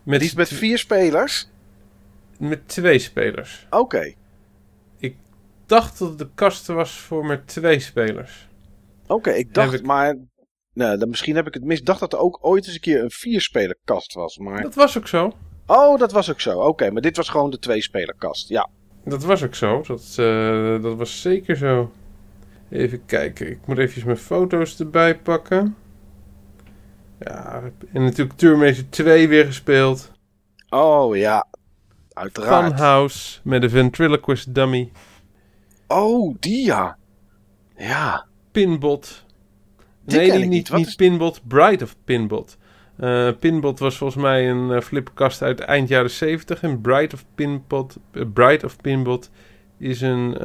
[0.02, 1.48] Met, die is met vier spelers?
[2.38, 3.66] met twee spelers.
[3.70, 4.12] Oké.
[5.66, 8.48] Dacht dat de kast was voor met twee spelers.
[9.06, 10.16] Oké, ik dacht, ik- maar
[10.72, 11.82] Nou, dan, misschien heb ik het mis.
[11.82, 14.38] Dacht dat er ook ooit eens een keer een vierspelerkast was.
[14.38, 14.62] Maar...
[14.62, 15.32] Dat was ook zo.
[15.66, 16.60] Oh, dat was ook zo.
[16.60, 18.48] Oké, maar dit was gewoon de tweespelerkast.
[18.48, 18.68] Ja.
[19.04, 19.82] Dat was ook zo.
[19.86, 21.92] Dat, eh, dat was zeker zo.
[22.70, 23.50] Even kijken.
[23.50, 25.76] Ik moet even mijn foto's erbij pakken.
[27.18, 30.10] Ja, en natuurlijk Terminator 2 weer gespeeld.
[30.68, 31.46] Oh ja,
[32.12, 32.66] uiteraard.
[32.72, 34.90] Funhouse met de ventriloquist dummy.
[35.86, 36.96] Oh, die ja.
[37.76, 38.26] Ja.
[38.50, 39.24] Pinbot.
[40.04, 40.68] Die nee, niet, ik niet, niet.
[40.68, 42.56] Wat niet is- Pinbot, Bride of Pinbot.
[42.96, 46.62] Eh, Pinbot was volgens mij een eh, flipperkast uit eind jaren 70.
[46.62, 49.30] En Bride of Pinbot, eh, Bride of Pinbot
[49.78, 50.36] is een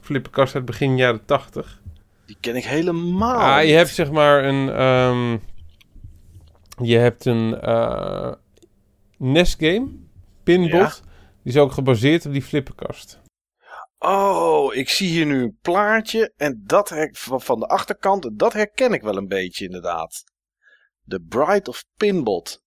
[0.00, 1.82] flipperkast uit begin jaren 80.
[2.26, 3.58] Die ken ik helemaal.
[3.58, 4.68] Ah, je hebt zeg maar een.
[4.70, 5.36] ehm,
[6.86, 7.48] je hebt een
[9.18, 9.88] NES game,
[10.42, 10.70] Pinbot.
[10.70, 10.92] Ja.
[11.42, 13.20] Die is ook gebaseerd op die flipperkast.
[13.98, 16.32] Oh, ik zie hier nu een plaatje.
[16.36, 20.24] En dat her- van de achterkant, dat herken ik wel een beetje inderdaad.
[21.06, 22.62] The Bride of Pinbot.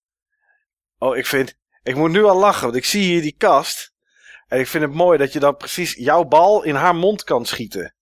[0.97, 1.59] Oh, ik vind...
[1.83, 3.93] Ik moet nu al lachen, want ik zie hier die kast.
[4.47, 7.45] En ik vind het mooi dat je dan precies jouw bal in haar mond kan
[7.45, 7.93] schieten.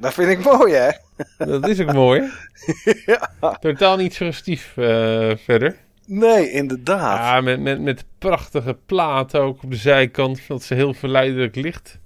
[0.00, 0.90] dat vind ik mooi, hè?
[1.36, 2.30] Dat is ook mooi.
[3.06, 3.30] ja.
[3.60, 5.76] Totaal niet suggestief eh, verder.
[6.10, 7.18] Nee, inderdaad.
[7.18, 10.40] Ja, met, met, met prachtige platen ook op de zijkant.
[10.48, 11.98] Dat ze heel verleidelijk ligt.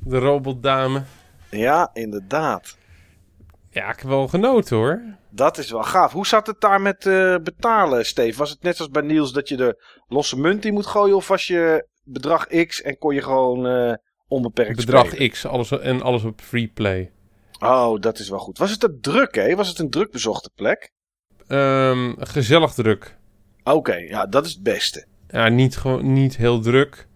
[0.00, 1.02] De robotdame.
[1.50, 2.76] Ja, inderdaad.
[3.70, 5.02] Ja, ik heb wel genoten hoor.
[5.30, 6.12] Dat is wel gaaf.
[6.12, 8.38] Hoe zat het daar met eh, betalen, Steve?
[8.38, 11.16] Was het net zoals bij Niels dat je de losse munt in moet gooien?
[11.16, 13.94] Of was je bedrag X en kon je gewoon eh,
[14.28, 15.30] onbeperkt Bedrag spelen?
[15.30, 17.10] X alles, en alles op free play.
[17.58, 18.58] Oh, dat is wel goed.
[18.58, 19.54] Was het er druk, hè?
[19.54, 20.92] Was het een druk bezochte plek?
[21.46, 23.16] Ehm, gezellig druk.
[23.64, 25.04] Oké, ja, dat is het beste.
[25.28, 27.06] Ja, niet, gewoon, niet heel druk.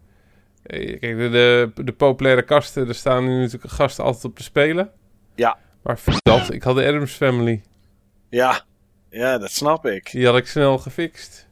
[0.62, 1.28] Eh, Kijk, de,
[1.74, 4.90] de, de populaire kasten, daar staan nu natuurlijk gasten altijd op te spelen.
[5.34, 5.58] Ja.
[5.82, 7.62] Maar dat, ik had de Adams Family.
[8.28, 8.60] Ja,
[9.10, 10.10] ja dat snap ik.
[10.10, 11.48] Die had ik snel gefixt.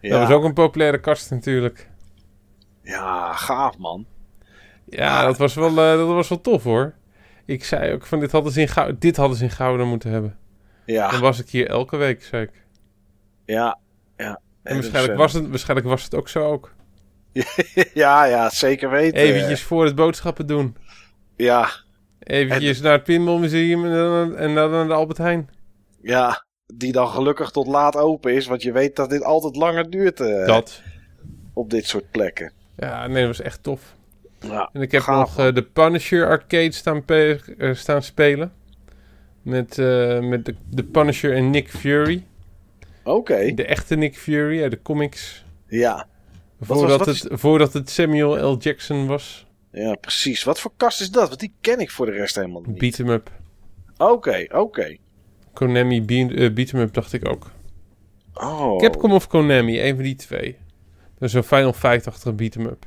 [0.00, 1.88] Ja, Dat was ook een populaire kast natuurlijk.
[2.82, 4.06] ja gaaf, man.
[4.84, 6.94] Ja, dat was wel, eh, dat was wel tof hoor.
[7.44, 10.10] Ik zei ook van dit hadden ze in, Gou- dit hadden ze in Gouden moeten
[10.10, 10.36] hebben.
[10.86, 12.50] Dan Ja, was ik hier elke week, zei ik.
[13.44, 13.78] ja.
[14.62, 16.74] En waarschijnlijk was, het, waarschijnlijk was het ook zo ook.
[17.94, 19.20] ja, ja, zeker weten.
[19.20, 20.76] Eventjes voor het boodschappen doen.
[21.36, 21.68] Ja,
[22.18, 25.50] Eventjes naar het Pinballmuseum en dan, en dan naar de Albert Heijn.
[26.02, 26.44] ja,
[26.74, 28.46] die dan gelukkig tot laat open is.
[28.46, 30.82] Want je weet dat dit altijd langer duurt eh, Dat.
[31.52, 32.52] op dit soort plekken.
[32.76, 33.96] Ja, nee, dat was echt tof.
[34.40, 38.52] Ja, En ik heb Gaaf, nog eh, de Punisher arcade staan, eh, staan spelen.
[39.42, 39.76] Met,
[40.22, 42.26] met de, de Punisher en Nick Fury.
[43.04, 43.54] Oké.
[43.54, 45.44] De echte Nick Fury uit de comics.
[45.66, 46.08] Ja.
[46.60, 48.56] Voordat, het, voordat het Samuel L.
[48.58, 49.46] Jackson was.
[49.70, 50.44] Ja, precies.
[50.44, 51.28] Wat voor kast is dat?
[51.28, 52.78] Want die ken ik voor de rest helemaal niet.
[52.78, 53.30] Beat 'em up.
[53.96, 54.96] Oké, oké.
[55.52, 57.50] Konami Be eh, Beat 'em up dacht ik ook.
[58.34, 58.78] Oh.
[58.78, 60.58] Capcom of Konami, een van die twee.
[61.18, 62.84] Dat is een Final Fight-achtige Beat 'em up.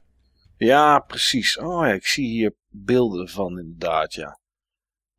[0.57, 1.57] Ja, precies.
[1.57, 4.39] Oh ja, ik zie hier beelden van inderdaad, ja.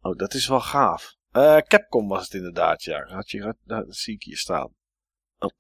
[0.01, 1.15] Oh, dat is wel gaaf.
[1.31, 3.07] Eh, Capcom was het inderdaad, ja.
[3.09, 4.73] Had je, dat zie ik hier staan.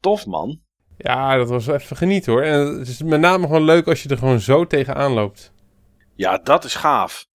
[0.00, 0.60] Tof man.
[0.96, 2.42] Ja, dat was even genieten hoor.
[2.42, 5.52] En het is met name gewoon leuk als je er gewoon zo tegenaan loopt.
[6.14, 7.26] Ja, dat is gaaf.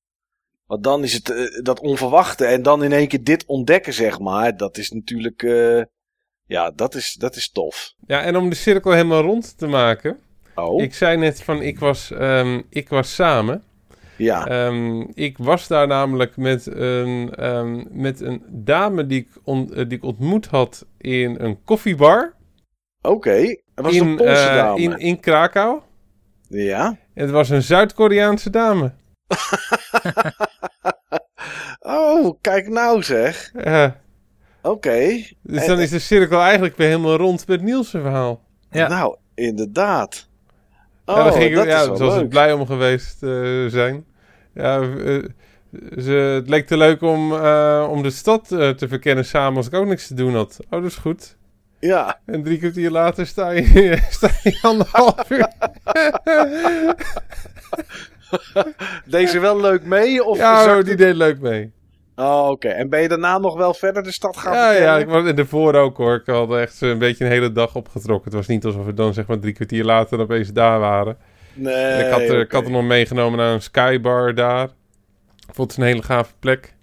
[0.66, 4.20] Want dan is het eh, dat onverwachte en dan in één keer dit ontdekken, zeg
[4.20, 4.58] maar.
[4.58, 5.82] Dat is natuurlijk, eh,
[6.46, 7.94] ja, dat is, dat is tof.
[8.08, 10.20] Ja, en om de cirkel helemaal rond te maken.
[10.56, 13.64] Oh, Ik zei net van ik was, ehm, ik was samen.
[14.22, 14.46] Ja.
[14.48, 19.76] Ehm, ik was daar namelijk met een, ehm, met een dame die ik, on- eh,
[19.88, 22.34] die ik ontmoet had in een koffiebar.
[23.02, 23.42] Oké.
[23.76, 24.80] Dat was een Poolse eh, dame.
[24.82, 25.82] in, in Krakau.
[26.48, 26.86] Ja.
[27.14, 28.92] En het was een Zuid-Koreaanse dame.
[31.80, 33.52] Oh, kijk nou zeg.
[34.62, 35.00] Oké.
[35.42, 38.42] dus En- dan is de cirkel eigenlijk weer helemaal rond met Niels' verhaal.
[38.72, 38.88] Ja.
[38.88, 40.30] Nou, inderdaad.
[41.06, 42.30] Oh, ja, daar ging ik, dat ja, is wel ik leuk.
[42.30, 44.06] blij om geweest eh, zijn.
[44.54, 45.24] Ja, eh,
[45.98, 49.68] ze, het leek te leuk om, eh, om de stad eh, te verkennen samen als
[49.68, 50.60] ik ook niks te doen had.
[50.70, 51.38] Oh, dat is goed.
[51.80, 55.48] Ja, En drie kwartier later sta je, sta je anderhalf uur.
[59.06, 60.24] deze wel leuk mee?
[60.24, 61.72] Of ja, hoor, die deed leuk mee.
[62.16, 62.68] Oh, oké.
[62.68, 65.36] En ben je daarna nog wel verder de stad gaan Ja, ja, ik was en
[65.36, 66.16] daarvoor ook hoor.
[66.16, 68.24] Ik had echt een beetje een hele dag opgetrokken.
[68.24, 71.18] Het was niet alsof we dan zeg maar drie kwartier later opeens daar waren.
[71.54, 74.64] Nee, ik had, er, ik had hem nog meegenomen naar een skybar daar.
[75.48, 76.74] Ik vond het een hele gave plek.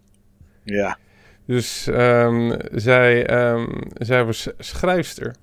[0.65, 0.99] Ja.
[1.47, 5.35] Dus ehm, zij, ehm, zij was schrijfster.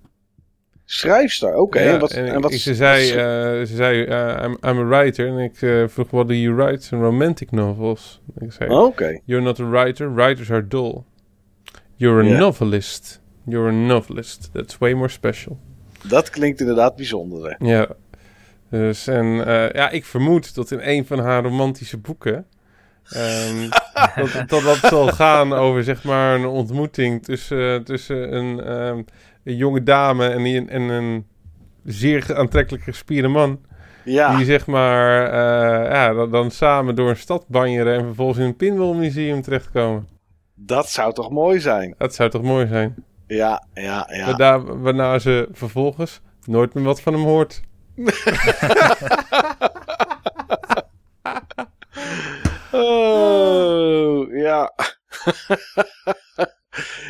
[0.88, 1.80] Schrijfster, oké.
[1.80, 4.58] Ja, en wat, en en wat, ik- ze zei, wat- eh, ze zei eh, I'm,
[4.70, 5.28] I'm a writer.
[5.28, 6.96] En ik eh, vroeg, what do you write?
[6.96, 8.22] Romantic novels.
[8.40, 9.20] En ik zei, Oké.
[9.26, 10.14] you're not a writer.
[10.14, 11.04] Writers are dull.
[11.96, 13.22] You're a novelist.
[13.46, 14.50] You're a novelist.
[14.54, 15.60] That's way more special.
[16.08, 17.56] Dat klinkt inderdaad bijzonder.
[17.60, 17.88] Ja.
[18.70, 22.46] Dus, en eh, ja, ik vermoed dat in een van haar romantische boeken...
[23.10, 23.70] ehm,
[24.34, 29.02] dat, dat dat zal gaan over, zeg maar, een ontmoeting tussen, tussen een, ehm,
[29.44, 31.28] een jonge dame en, die- en een
[31.84, 33.60] zeer aantrekkelijk gespierde man.
[34.04, 38.38] Ja, Die, zeg maar, eh, ja, dan, dan samen door een stad banjeren en vervolgens
[38.40, 40.08] in een pinballmuseum terechtkomen.
[40.56, 41.96] dat zou toch mooi zijn?
[41.98, 42.96] Dat zou toch mooi zijn?
[43.28, 44.26] Ja, ja, ja.
[44.26, 47.62] Waarna, waarna ze vervolgens nooit meer wat van hem hoort.
[52.72, 54.72] Oh, ja.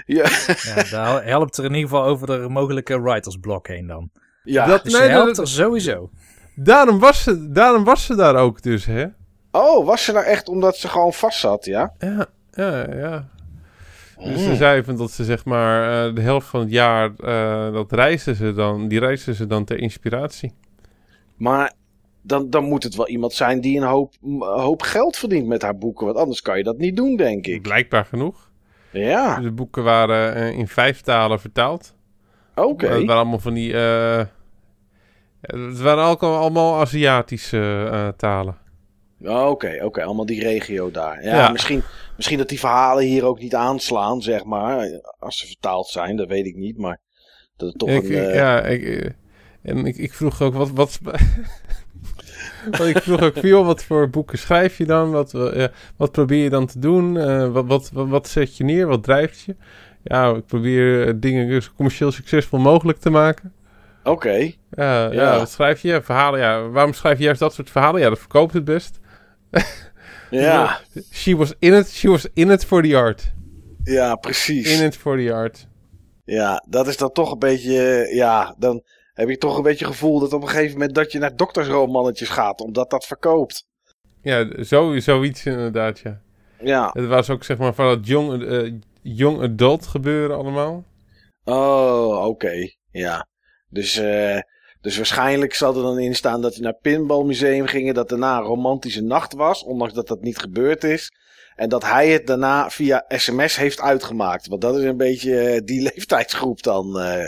[0.06, 0.30] ja.
[0.66, 4.10] Ja, daar helpt er in ieder geval over de mogelijke writersblok heen dan.
[4.44, 4.66] ja.
[4.66, 6.10] Dat- Dus Nee, nee, helpt dat- er sowieso.
[6.56, 9.06] Daarom was, ze, daarom was ze daar ook dus, hè?
[9.52, 11.94] Oh, was ze nou echt omdat ze gewoon vast zat, ja?
[12.00, 13.28] Ja, ja, ja.
[14.18, 14.38] Dus Hmm.
[14.38, 17.92] ze zei van dat ze zeg maar eh, de helft van het jaar, eh, dat
[17.92, 20.54] reisden ze dan, die reisden ze dan ter inspiratie.
[21.38, 21.74] Maar
[22.22, 25.62] dan, dan moet het wel iemand zijn die een hoop, een hoop geld verdient met
[25.62, 26.06] haar boeken.
[26.06, 27.62] Want anders kan je dat niet doen, denk ik.
[27.62, 28.52] Blijkbaar genoeg.
[28.92, 31.96] Ja, De boeken waren eh, in vijf talen vertaald.
[32.56, 32.88] oké.
[32.88, 34.26] Het waren allemaal van die, eh,
[35.42, 38.58] het waren ook allemaal Aziatische eh, talen.
[39.24, 40.04] Oké, oké.
[40.04, 41.24] Allemaal die regio daar.
[41.24, 41.50] Ja, Ja.
[41.52, 41.82] Misschien,
[42.16, 44.88] misschien dat die verhalen hier ook niet aanslaan, zeg maar.
[45.20, 46.78] Als ze vertaald zijn, dat weet ik niet.
[46.78, 47.00] Maar
[47.56, 48.28] dat het toch ik, een...
[48.30, 49.14] ik- Ja, ik,
[49.66, 50.72] en ik, ik vroeg ook wat.
[50.72, 51.00] wat
[52.88, 55.12] ik vroeg ook veel, wat voor boeken schrijf je dan?
[55.12, 57.18] Wat, eh, wat probeer je dan te doen?
[57.18, 58.88] Eh, wat, wat, wat, wat zet je neer?
[58.88, 59.56] Wat drijft je?
[60.04, 63.54] Ja, ik probeer eh, dingen zo commercieel succesvol mogelijk te maken.
[64.04, 64.36] Oké.
[64.36, 65.12] Ja, ja.
[65.12, 65.38] Ja.
[65.38, 66.02] wat schrijf je?
[66.02, 66.70] Verhalen, ja.
[66.70, 68.02] Waarom schrijf je juist dat soort verhalen?
[68.02, 69.00] Ja, dat verkoopt het best.
[70.30, 70.80] Ja,
[71.12, 73.34] She was in it, she was in it for the art.
[73.84, 74.80] ja, precies.
[74.80, 75.68] In it for the art.
[76.24, 78.10] Ja, dat is dan toch een beetje...
[78.14, 78.84] Ja, dan
[79.16, 80.96] heb je toch een beetje het gevoel dat op een gegeven moment...
[80.96, 83.66] dat je naar doktersromannetjes gaat, omdat dat verkoopt.
[84.22, 86.22] Ja, zo, zoiets inderdaad, ja.
[86.60, 86.90] Ja.
[86.94, 90.84] Het was ook zeg maar van het young, eh, young adult gebeuren allemaal.
[91.44, 92.70] Oh, oké.
[92.92, 93.28] Ja.
[93.70, 94.40] Dus, eh,
[94.82, 97.94] dus waarschijnlijk zal er dan in staan dat we naar Pinballmuseum gingen.
[97.94, 99.64] Dat daarna een romantische nacht was.
[99.64, 101.12] Ondanks dat dat niet gebeurd is.
[101.56, 104.48] En dat hij het daarna via sms heeft uitgemaakt.
[104.48, 107.00] Want dat is een beetje eh, die leeftijdsgroep dan.
[107.00, 107.28] eh,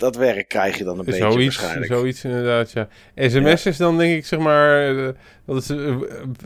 [0.00, 1.92] dat werk krijg je dan een beetje Zoiets, waarschijnlijk.
[1.92, 2.88] zoiets inderdaad, ja.
[3.14, 5.08] SMS is dan denk ik zeg maar, eh,
[5.46, 5.96] dat is eh,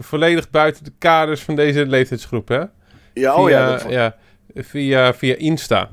[0.00, 2.62] volledig buiten de kaders van deze leeftijdsgroep, hè?
[3.14, 4.16] Ja, oh, via, ja, dat- ja,
[4.54, 5.88] via, via Insta.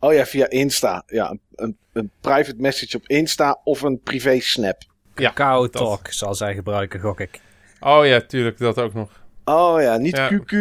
[0.00, 1.02] oh ja, via Insta.
[1.06, 4.82] Ja, een, een, private message op Insta of een privé snap.
[5.14, 5.72] Ja, dat.
[5.72, 7.40] Talk zal zij gebruiken, gok ik.
[7.80, 9.24] Oh ja, tuurlijk, dat ook nog.
[9.44, 10.30] Oh ja, niet Ja.
[10.32, 10.54] QQ.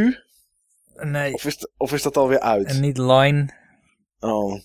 [1.04, 2.66] Nee, Of is, of is dat alweer uit?
[2.68, 3.50] en niet Line.
[4.20, 4.60] Oh,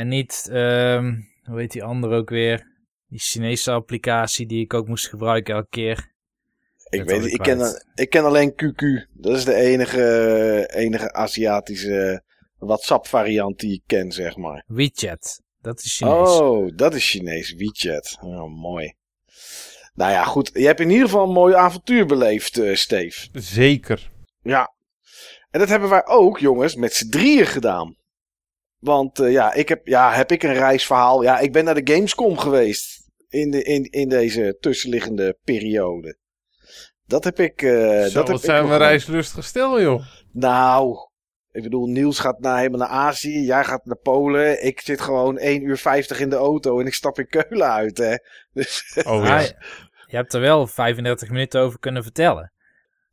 [0.00, 2.66] En niet, ehm, hoe heet die andere ook weer?
[3.08, 6.12] Die Chinese applicatie die ik ook moest gebruiken elke keer.
[6.88, 9.08] Ik Dat weet ik ken, ik ken alleen QQ.
[9.12, 12.22] Dat is de enige, enige Aziatische
[12.58, 14.64] WhatsApp variant die ik ken, zeg maar.
[14.66, 16.28] WeChat, dat is Chinees.
[16.28, 18.18] Oh, dat is Chinees, WeChat.
[18.20, 18.94] Oh, mooi.
[19.94, 20.50] Nou ja, goed.
[20.52, 23.28] Je hebt in ieder geval een mooi avontuur beleefd, eh Steve.
[23.32, 24.10] Zeker.
[24.42, 24.74] Ja.
[25.50, 27.98] En dat hebben wij ook, jongens, met z'n drieën gedaan.
[28.80, 31.22] Want eh, ja, ik heb, ja, heb ik een reisverhaal.
[31.22, 32.98] Ja, ik ben naar de Gamescom geweest.
[33.28, 36.18] In, de, in, in deze tussenliggende periode.
[37.06, 37.62] Dat heb ik.
[37.62, 40.02] eh Zo, dat heb wat ik zijn nog we reislustig stel, joh.
[40.32, 40.96] Nou,
[41.52, 43.44] ik bedoel, Niels gaat naar, helemaal naar Azië.
[43.44, 44.64] Jij gaat naar Polen.
[44.64, 47.98] Ik zit gewoon 1 uur 50 in de auto en ik stap in Keulen uit,
[47.98, 48.14] hè.
[48.52, 49.40] Dus, Oh ja.
[50.06, 52.52] je hebt er wel 35 minuten over kunnen vertellen.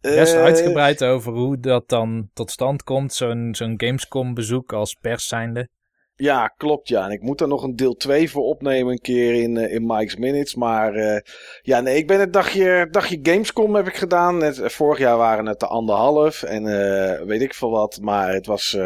[0.02, 4.94] Best eh, uitgebreid over hoe dat dan tot stand komt, zo'n zo'n Gamescom bezoek als
[4.94, 5.70] pers zijnde.
[6.16, 7.06] Ja, klopt ja.
[7.06, 9.86] En ik moet er nog een deel 2 voor opnemen een keer in, eh, in
[9.86, 10.56] Mike's Minutes.
[10.56, 11.22] Maar eh,
[11.62, 14.38] ja, nee, ik ben het dagje, dagje Gamescom heb ik gedaan.
[14.38, 16.64] Net, vorig jaar waren het de anderhalf en
[17.28, 18.00] weet ik veel wat.
[18.02, 18.78] Maar het was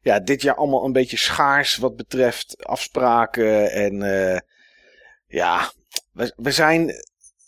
[0.00, 3.70] ja, dit jaar allemaal een beetje schaars wat betreft afspraken.
[3.70, 3.94] En
[5.26, 5.70] ja,
[6.12, 6.92] we, we zijn...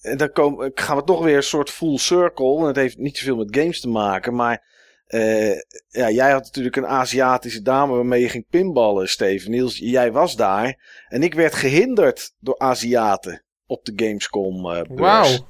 [0.00, 2.58] En dan komen, gaan we toch weer een soort full circle.
[2.58, 4.68] En het heeft niet zoveel met games te maken, maar...
[5.06, 5.54] eh,
[5.88, 9.50] ja, jij had natuurlijk een Aziatische dame waarmee je ging pinballen, Steven.
[9.50, 11.04] Niels, jij was daar.
[11.08, 15.00] En ik werd gehinderd door Aziaten op de Gamescom eh beurs.
[15.00, 15.46] Wauw.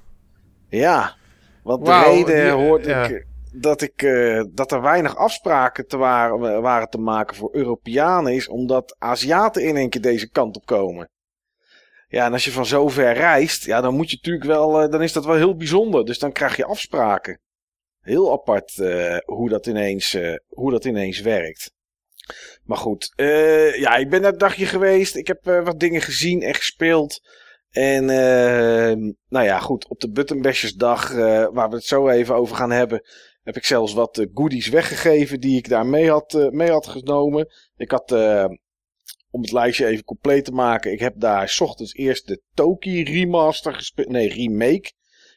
[0.69, 1.17] Ja,
[1.63, 3.05] want de reden die- hoorde ja.
[3.05, 8.35] ik dat, ik eh, dat er weinig afspraken te waren, waren te maken voor Europeanen
[8.35, 11.09] is omdat Aziaten in één keer deze kant op komen.
[12.11, 14.91] Ja, en als je van zo ver reist, ja, dan moet je natuurlijk wel, eh,
[14.91, 16.05] dan is dat wel heel bijzonder.
[16.05, 17.41] Dus dan krijg je afspraken.
[18.01, 21.73] Heel apart eh, hoe, dat ineens, eh, hoe dat ineens werkt.
[22.65, 23.13] Maar goed,
[23.77, 25.17] ja, ik ben een dagje geweest.
[25.17, 27.21] Ik heb wat dingen gezien en gespeeld.
[27.71, 28.05] En
[29.29, 31.13] nou ja, goed, op de Buttonbashers-dag,
[31.53, 33.03] waar we het zo even over gaan hebben,
[33.43, 37.49] heb ik zelfs wat goodies weggegeven die ik daar mee had, mee had genomen.
[37.77, 38.11] Ik had,
[39.31, 43.05] om het lijstje even compleet te maken, ik heb daar 's ochtends eerst de Toki
[43.05, 44.09] remaster gespeeld.
[44.09, 44.93] Nee, remake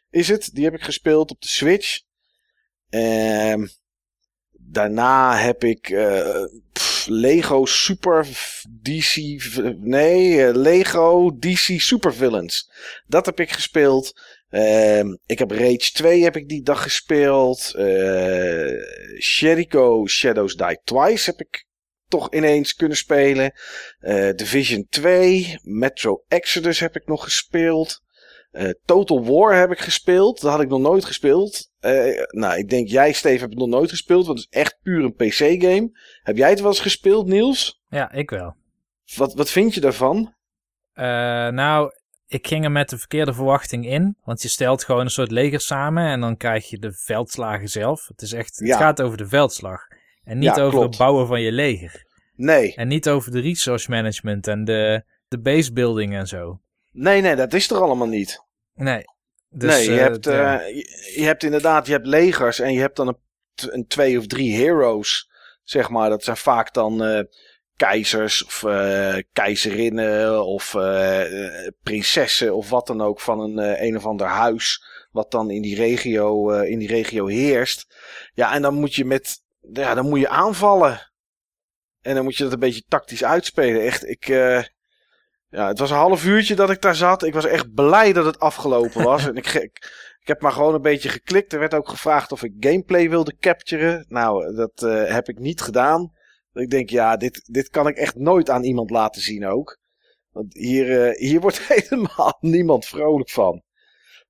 [0.10, 0.50] is het.
[0.54, 2.02] Die heb ik gespeeld op de Switch.
[2.90, 3.66] Ehm
[4.74, 6.44] daarna heb ik eh,
[7.06, 8.28] Lego Super
[8.82, 9.16] DC.
[9.80, 12.72] Nee, eh, Lego DC Super Villains.
[13.08, 14.22] Dat heb ik gespeeld.
[14.50, 17.74] Ehm, ik heb Rage 2 heb ik die dag gespeeld.
[17.76, 18.72] Eh
[19.18, 21.66] Jericho Shadows Die Twice heb ik
[22.18, 23.54] toch ineens kunnen spelen.
[24.00, 25.60] Eh, Division 2.
[25.62, 28.02] Metro Exodus heb ik nog gespeeld.
[28.52, 30.42] Eh, Total War heb ik gespeeld.
[30.42, 31.70] Dat had ik nog nooit gespeeld.
[31.80, 34.26] Eh, nou, ik denk jij, Steve, hebt het nog nooit gespeeld.
[34.26, 35.90] Want het is echt puur een PC-game.
[36.24, 37.82] Heb jij het wel eens gespeeld, Niels?
[37.90, 38.56] Ja, ik wel.
[39.16, 40.34] Wat, wat vind je daarvan?
[40.94, 41.06] Eh,
[41.48, 41.92] nou,
[42.28, 44.18] ik ging er met de verkeerde verwachting in.
[44.24, 48.08] Want je stelt gewoon een soort leger samen en dan krijg je de veldslagen zelf.
[48.08, 48.78] Het, is echt, het Ja.
[48.78, 49.82] gaat over de veldslag.
[50.24, 50.86] En niet Ja, over klopt.
[50.86, 52.06] het bouwen van je leger.
[52.36, 52.76] Nee.
[52.76, 56.62] En niet over de resource management en de, de base building en zo.
[56.92, 58.44] Nee, nee, dat is er allemaal niet.
[58.74, 59.04] Nee.
[59.50, 60.34] Dus, nee, je, eh, hebt, eh,
[60.68, 63.18] je, je hebt inderdaad, je hebt legers en je hebt dan een,
[63.74, 65.30] een twee of drie heroes,
[65.64, 66.10] zeg maar.
[66.10, 67.24] Dat zijn vaak dan eh,
[67.76, 68.66] keizers of
[69.34, 70.76] keizerinnen of
[71.84, 74.84] prinsessen of wat dan ook van een een of ander huis.
[75.12, 77.88] Wat dan in die regio, in die regio heerst.
[78.34, 81.12] Ja, en dan moet je met, ja, dan moet je aanvallen.
[82.02, 83.82] En dan moet je dat een beetje tactisch uitspelen.
[83.82, 84.64] Echt, ik, eh,
[85.50, 87.24] ja, het was een half uurtje dat ik daar zat.
[87.24, 89.26] Ik was echt blij dat het afgelopen was.
[89.28, 91.54] en ik, ik, ik heb maar gewoon een beetje geklikt.
[91.54, 94.06] Er werd ook gevraagd of ik gameplay wilde capturen.
[94.08, 96.12] Nou, dat eh, heb ik niet gedaan.
[96.54, 99.80] Ik denk, ja, dit, dit kan ik echt nooit aan iemand laten zien ook.
[100.32, 103.64] Want hier, eh, hier wordt helemaal niemand vrolijk van.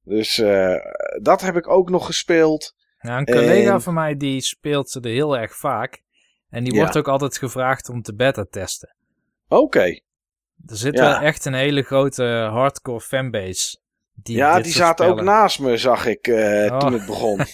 [0.06, 0.36] Dus
[1.22, 2.74] dat heb ik ook nog gespeeld.
[3.04, 6.02] Nou, een collega en- van mij die speelt ze er heel erg vaak.
[6.50, 6.80] En die Ja.
[6.80, 8.96] wordt ook altijd gevraagd om te beta testen.
[9.48, 9.86] Oké.
[10.68, 11.04] Er zit Ja.
[11.10, 13.78] wel echt een hele grote hardcore fanbase.
[14.16, 16.78] Die ja, die zaten ook naast me, zag ik eh, Oh.
[16.80, 17.38] toen het begon.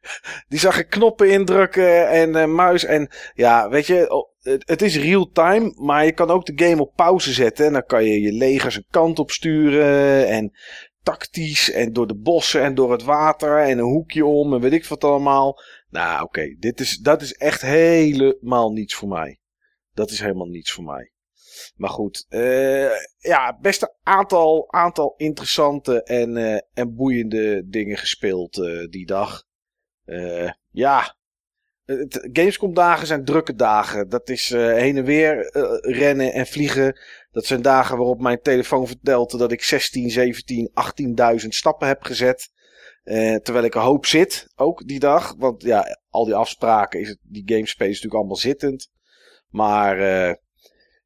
[0.48, 2.84] die zag ik knoppen indrukken en eh, muis.
[2.84, 6.64] En ja, weet je, oh, het, het is real time, maar je kan ook de
[6.66, 7.66] game op pauze zetten.
[7.66, 10.28] En dan kan je je legers een kant op sturen.
[10.28, 10.52] En
[11.06, 14.72] tactisch en door de bossen en door het water en een hoekje om en weet
[14.72, 15.60] ik wat allemaal.
[15.90, 19.38] Nou, oké, dit is dat is echt helemaal niets voor mij.
[19.92, 21.12] Dat is helemaal niets voor mij.
[21.76, 28.58] Maar goed, eh, ja, best een aantal, aantal interessante en, eh, en boeiende dingen gespeeld
[28.58, 29.44] eh, die dag.
[30.70, 31.16] Ja,
[32.32, 34.08] Gamescom dagen zijn drukke dagen.
[34.08, 35.48] Dat is heen en weer
[35.80, 36.98] rennen en vliegen.
[37.36, 40.70] Dat zijn dagen waarop mijn telefoon vertelt dat ik 16, 17,
[41.42, 42.50] 18.000 stappen heb gezet.
[43.02, 45.34] Eh, terwijl ik een hoop zit, ook die dag.
[45.38, 48.90] Want ja, al die afspraken, is het, die gamespace natuurlijk allemaal zittend.
[49.48, 50.34] Maar eh,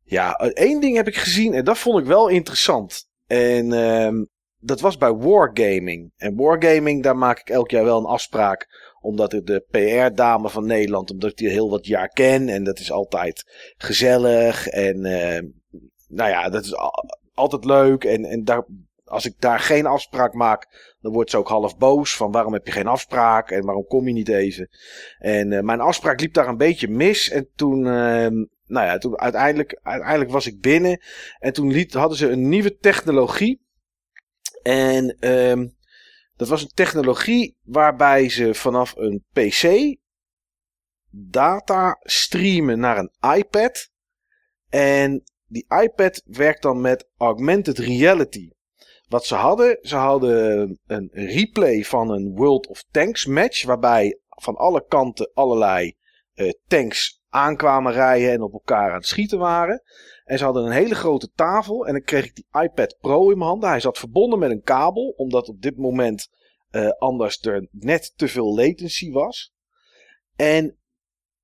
[0.04, 3.08] ja, één ding heb ik gezien en dat vond ik wel interessant.
[3.26, 4.24] En ehm,
[4.58, 6.12] dat was bij Wargaming.
[6.16, 8.66] En Wargaming, daar maak ik elk jaar wel een afspraak.
[9.00, 12.48] Omdat ik de PR-dame van Nederland, omdat ik die heel wat jaar ken.
[12.48, 13.44] En dat is altijd
[13.76, 14.66] gezellig.
[14.66, 15.44] En ehm,
[16.10, 18.04] nou ja, dat is al- altijd leuk.
[18.04, 18.66] En, en daar,
[19.04, 22.16] als ik daar geen afspraak maak, dan wordt ze ook half boos.
[22.16, 24.68] Van waarom heb je geen afspraak en waarom kom je niet even?
[25.18, 27.30] En eh, mijn afspraak liep daar een beetje mis.
[27.30, 28.34] En toen, ehm,
[28.66, 31.00] nou ja, toen uiteindelijk, uiteindelijk was ik binnen.
[31.38, 33.68] En toen liet, hadden ze een nieuwe technologie.
[34.62, 35.68] En ehm,
[36.36, 39.96] dat was een technologie waarbij ze vanaf een PC
[41.10, 43.90] data streamen naar een iPad.
[44.68, 48.50] En die iPad werkt dan met augmented reality.
[49.08, 53.64] Wat ze hadden, ze hadden een replay van een World of Tanks match.
[53.64, 55.94] Waarbij van alle kanten allerlei
[56.34, 59.82] eh, tanks aankwamen rijden en op elkaar aan het schieten waren.
[60.24, 61.86] En ze hadden een hele grote tafel.
[61.86, 63.68] En dan kreeg ik die iPad Pro in mijn handen.
[63.68, 65.14] Hij zat verbonden met een kabel.
[65.16, 66.28] Omdat op dit moment
[66.70, 69.52] eh, anders er net te veel latency was.
[70.36, 70.79] En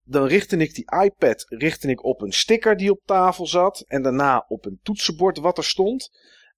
[0.09, 3.85] dan richtte ik die iPad richtte ik op een sticker die op tafel zat.
[3.87, 6.11] En daarna op een toetsenbord wat er stond.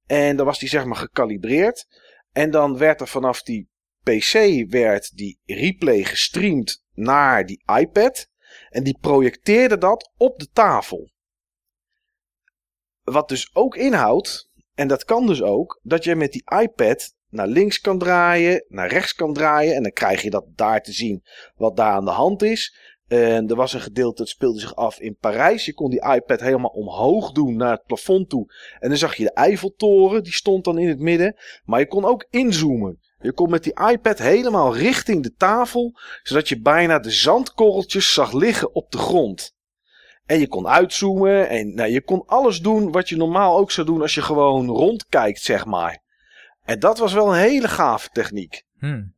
[0.06, 1.86] En dan was die zeg maar gecalibreerd.
[2.32, 3.68] En dan werd er vanaf die
[4.02, 8.28] PC werd die replay gestreamd naar die iPad.
[8.68, 11.10] En die projecteerde dat op de tafel.
[13.02, 17.46] Wat dus ook inhoudt, en dat kan dus ook, dat je met die iPad naar
[17.46, 19.74] links kan draaien, naar rechts kan draaien.
[19.74, 21.24] En dan krijg je dat daar te zien
[21.54, 22.96] wat daar aan de hand is.
[23.08, 25.64] En er was een gedeelte dat speelde zich af in Parijs.
[25.64, 28.52] Je kon die iPad helemaal omhoog doen naar het plafond toe.
[28.80, 31.36] En dan zag je de Eiffeltoren, die stond dan in het midden.
[31.64, 33.00] Maar je kon ook inzoomen.
[33.20, 38.32] Je kon met die iPad helemaal richting de tafel, zodat je bijna de zandkorreltjes zag
[38.32, 39.56] liggen op de grond.
[40.26, 43.86] En je kon uitzoomen en nou, je kon alles doen wat je normaal ook zou
[43.86, 46.02] doen als je gewoon rondkijkt, zeg maar.
[46.62, 48.64] En dat was wel een hele gave techniek.
[48.78, 49.14] Hmm.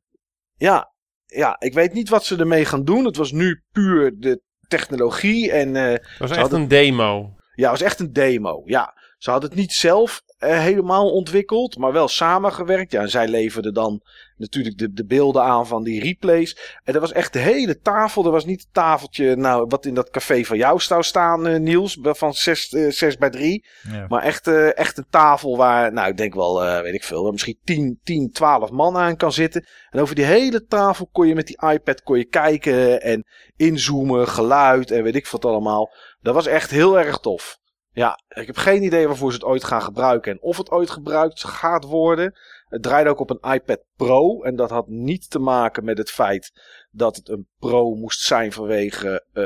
[0.56, 0.92] Ja,
[1.36, 3.04] ja, ik weet niet wat ze ermee gaan doen.
[3.04, 7.34] Het was nu puur de technologie en eh, Dat was echt hadden- een demo.
[7.54, 8.62] ja, het was echt een demo.
[8.64, 12.92] Ja, ze hadden het niet zelf eh, helemaal ontwikkeld, maar wel samengewerkt.
[12.92, 14.00] Ja, en zij leverden dan
[14.40, 16.78] natuurlijk de, de beelden aan van die replays.
[16.84, 18.24] En er was echt de hele tafel.
[18.24, 21.60] Er was niet het tafeltje, nou, wat in dat café van jou zou staan, eh,
[21.60, 23.64] Niels, van 6 eh, 6 bij 3.
[23.90, 24.06] Ja.
[24.08, 27.30] Maar echt, eh, echt een tafel waar, nou, ik denk wel, eh, weet ik veel,
[27.30, 29.66] misschien 10, 10, 12 man aan kan zitten.
[29.90, 33.24] En over die hele tafel kon je met die iPad kon je kijken en
[33.56, 35.90] inzoomen, geluid en weet ik wat allemaal.
[36.20, 37.58] Dat was echt heel erg tof.
[37.92, 40.90] Ja, ik heb geen idee waarvoor ze het ooit gaan gebruiken en of het ooit
[40.90, 42.38] gebruikt gaat worden.
[42.70, 46.10] Het draaide ook op een iPad Pro en dat had niet te maken met het
[46.10, 46.52] feit
[46.90, 49.42] dat het een Pro moest zijn vanwege eh,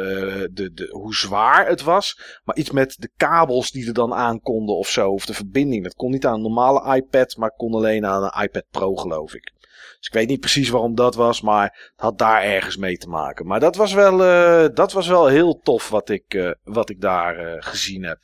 [0.52, 2.38] de, de, hoe zwaar het was.
[2.44, 5.10] Maar iets met de kabels die er dan aan konden of zo.
[5.10, 5.84] Of de verbinding.
[5.84, 9.34] Dat kon niet aan een normale iPad, maar kon alleen aan een iPad Pro, geloof
[9.34, 9.52] ik.
[9.98, 13.08] Dus ik weet niet precies waarom dat was, maar het had daar ergens mee te
[13.08, 13.46] maken.
[13.46, 17.00] Maar dat was wel, eh, dat was wel heel tof wat ik, eh, wat ik
[17.00, 18.18] daar gezien heb.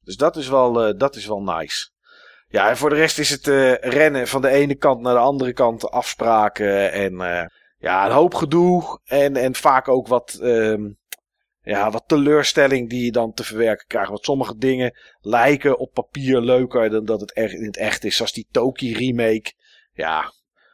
[0.00, 1.94] Dus dat is wel, dat is wel nice.
[2.56, 5.20] Ja, en voor de rest is het eh, rennen van de ene kant naar de
[5.20, 7.46] andere kant, afspraken en eh,
[7.78, 9.00] ja, een hoop gedoe.
[9.04, 10.88] En, en vaak ook wat, ehm,
[11.62, 14.08] ja, wat teleurstelling die je dan te verwerken krijgt.
[14.08, 18.16] Want sommige dingen lijken op papier leuker dan dat het echt in het echt is.
[18.16, 19.52] Zoals die Toki remake.
[19.92, 20.32] Ja,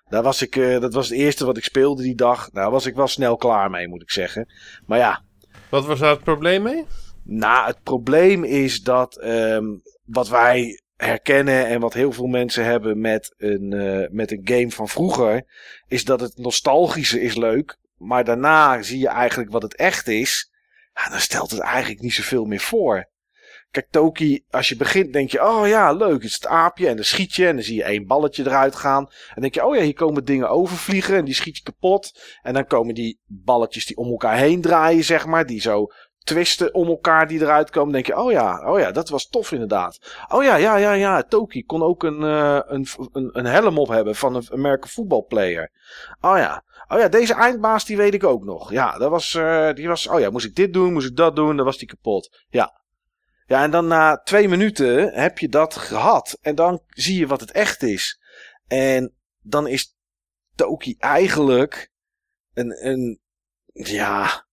[0.09, 2.51] daar was ik, eh, dat was het eerste wat ik speelde die dag.
[2.51, 4.53] Daar was ik wel snel klaar mee, moet ik zeggen.
[4.87, 5.25] Maar ja,
[5.69, 6.87] Wat was daar het probleem mee?
[7.25, 9.65] nou, het probleem is dat ehm,
[10.05, 14.71] wat wij herkennen en wat heel veel mensen hebben met een, eh, met een game
[14.71, 15.45] van vroeger,
[15.87, 20.51] is dat het nostalgische is leuk, maar daarna zie je eigenlijk wat het echt is.
[20.95, 23.11] Ja, dan stelt het eigenlijk niet zoveel meer voor.
[23.71, 26.97] Kijk, Toki, als je begint denk je, oh ja, leuk, het is het aapje en
[26.97, 29.09] dan schiet je en dan zie je één balletje eruit gaan.
[29.35, 32.21] En denk je, oh ja, hier komen dingen overvliegen en die schiet je kapot.
[32.43, 35.87] En dan komen die balletjes die om elkaar heen draaien, zeg maar, die zo
[36.25, 37.93] twisten om elkaar die eruit komen.
[37.93, 39.99] denk je, oh ja, oh ja, dat was tof inderdaad.
[40.29, 44.17] Oh ja, ja, ja, ja, Toki kon ook een, eh, een, een, helm op hebben
[44.17, 45.71] van een American voetbalplayer.
[46.21, 48.71] Oh ja, oh ja, deze eindbaas die weet ik ook nog.
[48.71, 51.37] Ja, dat was, eh, die was, oh ja, moest ik dit doen, moest ik dat
[51.37, 52.43] doen, dan was die kapot.
[52.49, 52.81] Ja.
[53.47, 56.39] Ja, en dan na twee minuten heb je dat gehad.
[56.41, 58.21] En dan zie je wat het echt is.
[58.67, 59.97] En dan is
[60.55, 61.91] Toki eigenlijk
[62.55, 63.21] een, een
[63.73, 64.47] ja,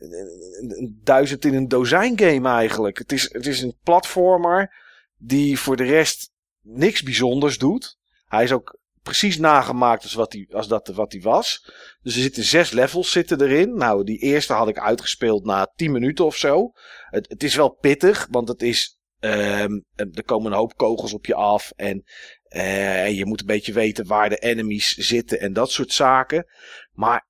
[0.00, 2.98] een, duizend in een dozijn game eigenlijk.
[2.98, 4.74] Het is, het is een platformer
[5.16, 6.30] die voor de rest
[6.60, 7.98] niks bijzonders doet.
[8.24, 11.72] Hij is ook precies nagemaakt als, wat hij, als dat wat hij was.
[12.02, 13.74] Dus er zitten zes levels zitten erin.
[13.74, 16.70] Nou, die eerste had ik uitgespeeld na tien minuten of zo.
[17.10, 18.98] Het, het is wel pittig, want het is.
[19.18, 21.70] ehm, er komen een hoop kogels op je af.
[21.70, 26.46] Eh, en je moet een beetje weten waar de enemies zitten en dat soort zaken.
[26.92, 27.28] Maar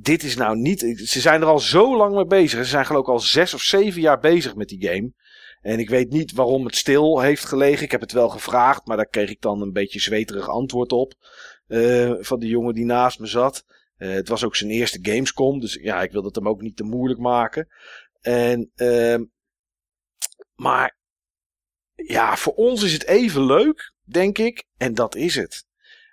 [0.00, 0.80] dit is nou niet.
[1.04, 2.58] Ze zijn er al zo lang mee bezig.
[2.58, 5.12] Ze zijn geloof ik al zes of zeven jaar bezig met die game.
[5.60, 7.84] En ik weet niet waarom het stil heeft gelegen.
[7.84, 11.14] Ik heb het wel gevraagd, maar daar kreeg ik dan een beetje zweterig antwoord op.
[11.66, 13.64] eh, van de jongen die naast me zat.
[13.96, 15.60] Eh, het was ook zijn eerste Gamescom.
[15.60, 17.68] Dus ja, ik wilde het hem ook niet te moeilijk maken.
[18.20, 19.24] En, ehm,
[20.54, 20.96] maar
[21.94, 24.64] ja, voor ons is het even leuk, denk ik.
[24.76, 25.66] En dat is het.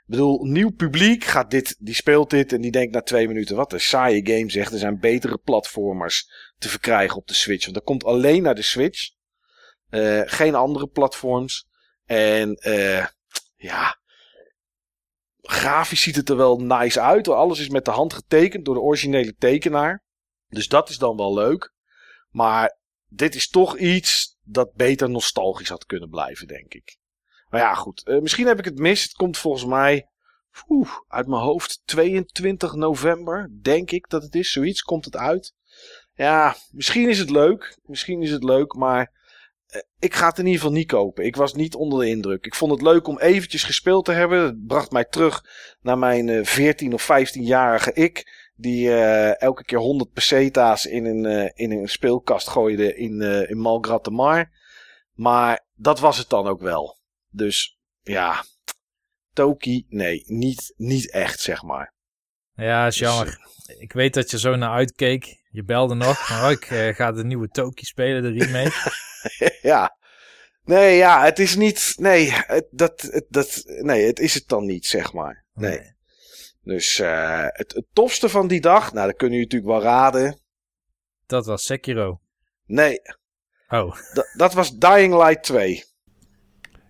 [0.05, 3.55] Ik bedoel, nieuw publiek gaat dit, die speelt dit en die denkt na twee minuten,
[3.55, 4.73] wat een saaie game zegt.
[4.73, 7.63] Er zijn betere platformers te verkrijgen op de Switch.
[7.63, 9.09] Want dat komt alleen naar de Switch.
[9.89, 11.67] Eh, geen andere platforms.
[12.03, 13.05] En eh,
[13.55, 13.99] ja,
[15.41, 17.27] grafisch ziet het er wel nice uit.
[17.27, 20.03] Alles is met de hand getekend door de originele tekenaar.
[20.47, 21.73] Dus dat is dan wel leuk.
[22.29, 22.77] Maar
[23.07, 26.97] dit is toch iets dat beter nostalgisch had kunnen blijven, denk ik.
[27.55, 28.03] Maar ja, goed.
[28.03, 29.03] Eh, misschien heb ik het mis.
[29.03, 30.07] Het komt volgens mij
[30.67, 34.51] oeh, uit mijn hoofd 22 november, denk ik dat het is.
[34.51, 35.53] Zoiets komt het uit.
[36.13, 37.77] Ja, misschien is het leuk.
[37.83, 39.11] Misschien is het leuk, maar
[39.67, 41.25] eh, ik ga het in ieder geval niet kopen.
[41.25, 42.45] Ik was niet onder de indruk.
[42.45, 44.41] Ik vond het leuk om eventjes gespeeld te hebben.
[44.41, 45.43] Het bracht mij terug
[45.81, 48.49] naar mijn eh, 14 of 15-jarige ik.
[48.55, 53.49] Die eh, elke keer 100 peseta's in een, eh, in een speelkast gooide in, eh
[53.49, 54.49] in Malgrat de Mar.
[55.13, 57.03] Maar dat was het dan ook wel.
[57.35, 58.43] Dus ja,
[59.33, 61.93] Toki, nee, niet, niet echt zeg maar.
[62.53, 63.39] Ja, is Dus, jammer.
[63.77, 65.43] Ik weet dat je zo naar uitkeek.
[65.49, 68.91] Je belde nog, maar ik eh, ga de nieuwe Toki spelen, de remake.
[69.71, 69.97] ja.
[70.63, 71.93] Nee, ja, het is niet.
[71.97, 75.45] Nee, het, dat, dat, nee, het is het dan niet, zeg maar.
[75.53, 75.79] Nee.
[75.79, 75.93] Nee.
[76.61, 80.39] Dus eh, het, het tofste van die dag, nou, dat kunnen jullie natuurlijk wel raden.
[81.25, 82.19] Dat was Sekiro.
[82.65, 83.01] Nee,
[83.67, 85.83] Oh, dat, dat was Dying Light 2.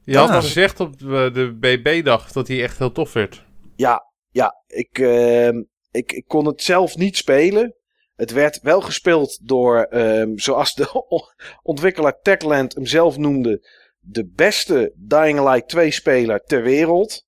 [0.05, 3.45] Je had al gezegd op de BB-dag dat hij echt heel tof werd.
[3.75, 7.75] Ja, ja, ik, ehm, ik, ik kon het zelf niet spelen.
[8.15, 10.87] Het werd wel gespeeld door, ehm, zoals de
[11.63, 13.67] ontwikkelaar Techland hem zelf noemde,
[13.99, 17.25] de beste Dying Light 2 speler ter wereld.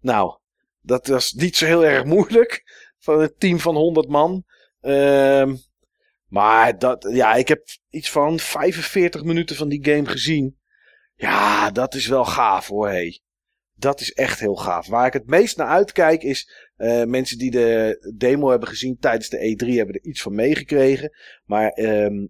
[0.00, 0.38] Nou,
[0.80, 2.62] dat was niet zo heel erg moeilijk
[2.98, 4.44] van een team van 100 man.
[4.80, 5.56] Ehm,
[6.26, 10.58] maar dat, ja, ik heb iets van 45 minuten van die game gezien.
[11.20, 13.20] Ja, dat is wel gaaf hoor, hey.
[13.74, 14.86] Dat is echt heel gaaf.
[14.86, 19.28] Waar ik het meest naar uitkijk is eh, mensen die de demo hebben gezien tijdens
[19.28, 21.12] de E3 hebben er iets van meegekregen.
[21.44, 22.26] Maar ehm,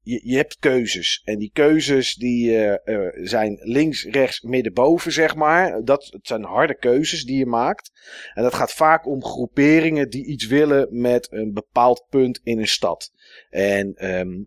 [0.00, 1.22] je, je hebt keuzes.
[1.24, 5.84] En die keuzes die eh, eh, zijn links, rechts, midden, boven, zeg maar.
[5.84, 7.90] Dat het zijn harde keuzes die je maakt.
[8.34, 12.68] En dat gaat vaak om groeperingen die iets willen met een bepaald punt in een
[12.68, 13.10] stad.
[13.50, 14.42] En ehm,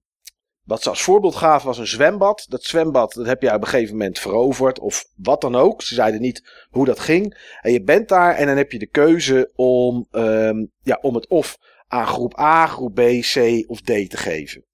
[0.64, 2.46] wat ze als voorbeeld gaven was een zwembad.
[2.50, 5.82] Dat zwembad dat heb je op een gegeven moment veroverd of wat dan ook.
[5.82, 7.56] Ze zeiden niet hoe dat ging.
[7.62, 11.28] En je bent daar en dan heb je de keuze om, ehm, ja, om het
[11.28, 11.58] of
[11.88, 14.66] aan groep A, groep B, C of D te geven.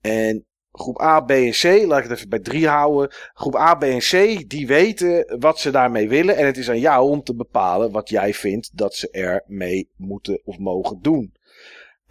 [0.00, 3.10] En groep A, B en C, laat ik het even bij drie houden.
[3.34, 6.36] Groep A, B en C, die weten wat ze daarmee willen.
[6.36, 10.40] En het is aan jou om te bepalen wat jij vindt dat ze ermee moeten
[10.44, 11.32] of mogen doen.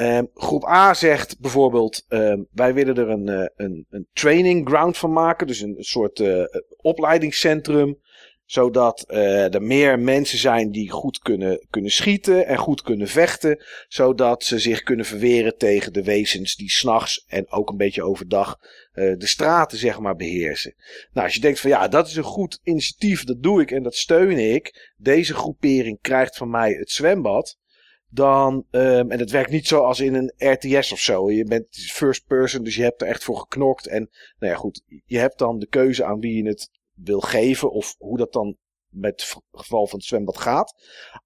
[0.01, 4.97] Ehm, groep A zegt bijvoorbeeld: ehm, wij willen er een, eh, een, een training ground
[4.97, 6.43] van maken, dus een, soort eh,
[6.77, 7.99] opleidingscentrum,
[8.45, 13.63] zodat eh, er meer mensen zijn die goed kunnen, kunnen schieten en goed kunnen vechten,
[13.87, 18.57] zodat ze zich kunnen verweren tegen de wezens die s'nachts en ook een beetje overdag
[18.93, 20.75] de straten zeg maar beheersen.
[21.13, 23.83] Nou, als je denkt van ja, dat is een goed initiatief, dat doe ik en
[23.83, 24.93] dat steun ik.
[24.97, 27.59] Deze groepering krijgt van mij het zwembad
[28.13, 31.31] dan, ehm, en het werkt niet zoals in een RTS of zo.
[31.31, 33.87] Je bent first person, dus je hebt er echt voor geknokt.
[33.87, 34.09] En
[34.39, 37.71] nou ja, goed, je hebt dan de keuze aan wie je het wil geven.
[37.71, 38.57] Of hoe dat dan
[38.87, 40.73] met het geval van het zwembad gaat.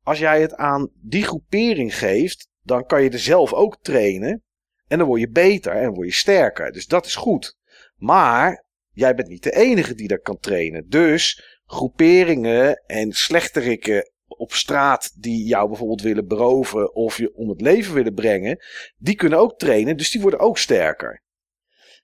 [0.03, 4.43] Als jij het aan die groepering geeft, dan kan je er zelf ook trainen.
[4.87, 6.71] En dan word je beter en word je sterker.
[6.71, 7.57] Dus dat is goed.
[7.95, 10.89] Maar jij bent niet de enige die dat kan trainen.
[10.89, 17.61] Dus groeperingen en slechterikken op straat die jou bijvoorbeeld willen beroven of je om het
[17.61, 18.59] leven willen brengen,
[18.97, 21.23] die kunnen ook trainen, dus die worden ook sterker.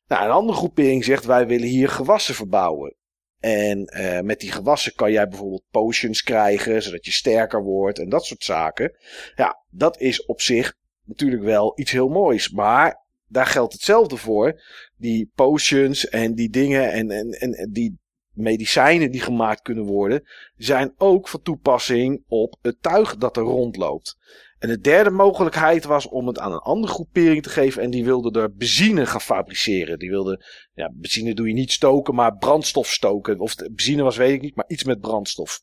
[0.08, 2.96] Nou, een andere groepering zegt wij willen hier gewassen verbouwen.
[3.40, 8.10] En eh, met die gewassen kan jij bijvoorbeeld potions krijgen, zodat je sterker wordt en
[8.10, 8.98] dat soort zaken.
[9.36, 10.74] Ja, dat is op zich
[11.06, 14.62] natuurlijk wel iets heel moois, maar daar geldt hetzelfde voor.
[14.96, 18.00] Die potions en die dingen en, en, en die
[18.34, 20.24] medicijnen die gemaakt kunnen worden,
[20.58, 24.18] zijn ook van toepassing op het tuig dat er rondloopt.
[24.62, 27.82] En de derde mogelijkheid was om het aan een andere groepering te geven.
[27.82, 30.00] En die wilde er benzine gaan fabriceren.
[30.00, 33.40] Die wilde, ja, benzine doe je niet stoken, maar brandstof stoken.
[33.40, 35.62] Of benzine was, weet ik niet, maar iets met brandstof.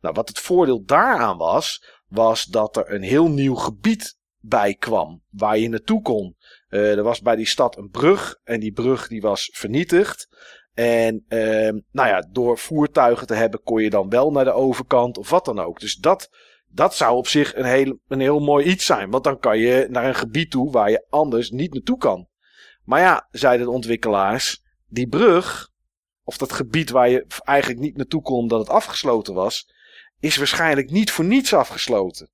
[0.00, 5.22] Nou, wat het voordeel daaraan was, was dat er een heel nieuw gebied bij kwam.
[5.30, 6.36] Waar je naartoe kon.
[6.68, 8.38] Uh, er was bij die stad een brug.
[8.44, 10.28] En die brug die was vernietigd.
[10.76, 15.18] En uh, nou ja, door voertuigen te hebben kon je dan wel naar de overkant
[15.18, 15.80] of wat dan ook.
[15.80, 16.28] Dus dat,
[16.68, 19.10] dat zou op zich een heel, een heel mooi iets zijn.
[19.10, 22.28] Want dan kan je naar een gebied toe waar je anders niet naartoe kan.
[22.84, 25.70] Maar ja, zeiden de ontwikkelaars, die brug,
[26.24, 29.74] of dat gebied waar je eigenlijk niet naartoe kon omdat het afgesloten was,
[30.20, 32.30] is waarschijnlijk niet voor niets afgesloten.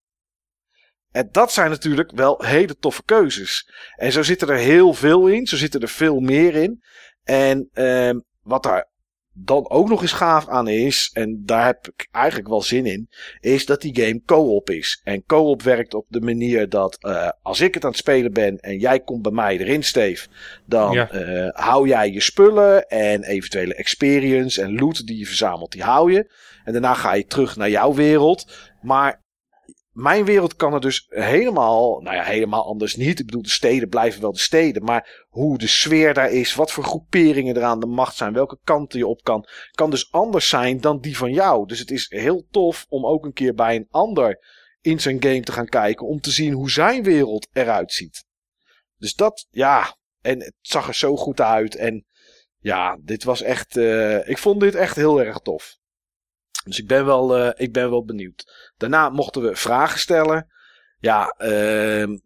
[1.11, 3.73] En dat zijn natuurlijk wel hele toffe keuzes.
[3.97, 6.83] En zo zitten er heel veel in, zo zitten er veel meer in.
[7.23, 8.11] En uh,
[8.43, 8.91] wat daar
[9.35, 13.09] dan ook nog eens gaaf aan is, en daar heb ik eigenlijk wel zin in,
[13.41, 15.01] is dat die game co-op is.
[15.05, 18.59] En co-op werkt op de manier dat uh, als ik het aan het spelen ben
[18.59, 20.29] en jij komt bij mij erin, Steve,
[20.67, 21.13] dan ja.
[21.13, 26.13] uh, hou jij je spullen en eventuele experience en loot die je verzamelt, die hou
[26.13, 26.31] je.
[26.65, 28.53] En daarna ga je terug naar jouw wereld.
[28.83, 29.23] Maar
[29.93, 33.19] mijn wereld kan er dus helemaal, nou ja, helemaal anders niet.
[33.19, 34.85] Ik bedoel, de steden blijven wel de steden.
[34.85, 38.59] Maar hoe de sfeer daar is, wat voor groeperingen er aan de macht zijn, welke
[38.65, 41.67] kanten je op kan, kan dus anders zijn dan die van jou.
[41.67, 44.39] Dus het is heel tof om ook een keer bij een ander
[44.81, 46.07] in zijn game te gaan kijken.
[46.07, 48.25] Om te zien hoe zijn wereld eruit ziet.
[48.97, 49.97] Dus dat, ja.
[50.21, 51.75] En het zag er zo goed uit.
[51.75, 52.07] En
[52.59, 55.77] ja, dit was echt, uh, ik vond dit echt heel erg tof.
[56.65, 58.73] Dus ik ben wel, uh, ik ben wel benieuwd.
[58.77, 60.47] Daarna mochten we vragen stellen.
[60.99, 62.17] Ja, uh,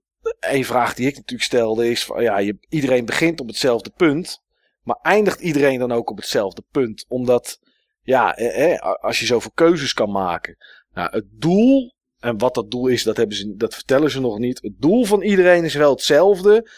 [0.41, 4.45] een vraag die ik natuurlijk stelde is: van, ja, je, iedereen begint op hetzelfde punt.
[4.87, 7.05] Maar eindigt iedereen dan ook op hetzelfde punt?
[7.09, 7.59] Omdat,
[8.03, 10.57] ja, eh, eh, als je zoveel keuzes kan maken.
[10.93, 14.39] Nou, het doel, en wat dat doel is, dat, hebben ze, dat vertellen ze nog
[14.39, 14.62] niet.
[14.62, 16.70] Het doel van iedereen is wel hetzelfde.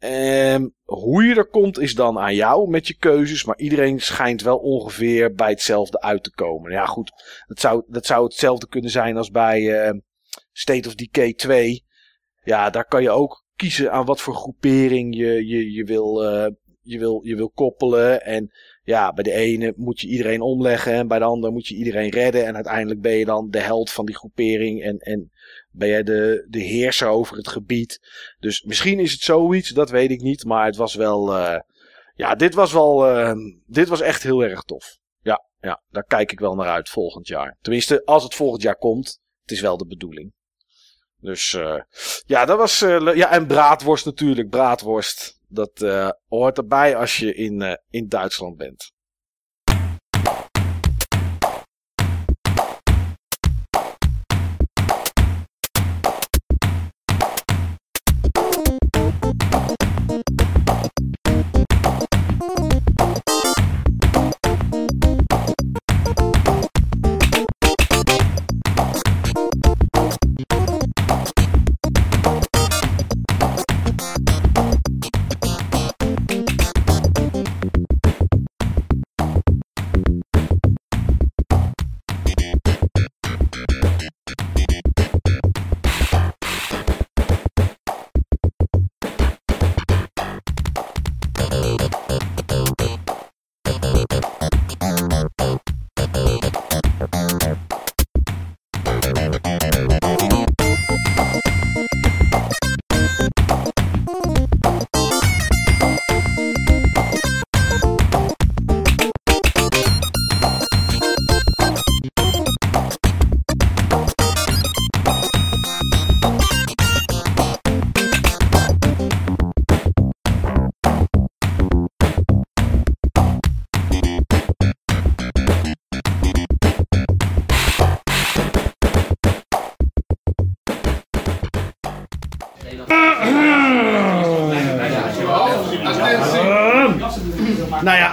[0.00, 3.44] Ehm, hoe je er komt is dan aan jou met je keuzes.
[3.44, 6.72] Maar iedereen schijnt wel ongeveer bij hetzelfde uit te komen.
[6.72, 7.12] Ja, goed.
[7.46, 9.98] Dat zou, dat zou hetzelfde kunnen zijn als bij eh,
[10.52, 11.84] State of Decay 2.
[12.42, 16.52] Ja, daar kan je ook kiezen aan wat voor groepering je, je, je, wil, eh,
[16.80, 18.24] je, wil, je wil koppelen.
[18.24, 18.50] En
[18.82, 20.92] ja, bij de ene moet je iedereen omleggen.
[20.92, 22.46] En bij de andere moet je iedereen redden.
[22.46, 24.82] En uiteindelijk ben je dan de held van die groepering.
[24.82, 25.30] En, en
[25.70, 28.00] ben jij de, de heerser over het gebied.
[28.38, 30.44] Dus misschien is het zoiets, dat weet ik niet.
[30.44, 31.36] Maar het was wel.
[31.36, 31.60] eh,
[32.14, 33.06] ja, dit was wel.
[33.06, 33.32] eh,
[33.66, 34.98] dit was echt heel erg tof.
[35.22, 37.56] Ja, ja, daar kijk ik wel naar uit volgend jaar.
[37.60, 39.20] Tenminste, als het volgend jaar komt.
[39.42, 40.32] Het is wel de bedoeling.
[41.20, 41.80] Dus eh,
[42.26, 42.78] ja, dat was.
[43.14, 44.48] ja, en braadworst natuurlijk.
[44.48, 45.39] Braadworst.
[45.50, 48.92] Dat eh, hoort erbij als je in, eh, in Duitsland bent.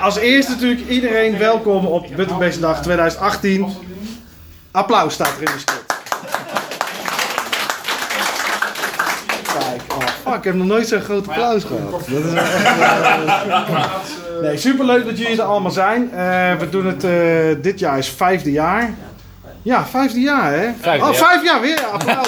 [0.08, 3.68] Als eerste natuurlijk iedereen welkom op Butterbeestendag 2018.
[4.72, 5.94] Applaus staat er in de script.
[9.44, 11.92] Kijk, oh fuck, ik heb nog nooit zo'n groot applaus gehad.
[11.92, 12.62] Dat is wel echt,
[14.42, 16.12] Nee, superleuk dat jullie er allemaal zijn.
[16.12, 18.94] Eh, we doen het, eh, dit jaar is vijfde jaar.
[19.62, 20.68] Ja, vijfde jaar hè?
[21.00, 21.86] oh, vijf jaar weer.
[21.86, 22.28] Applaus.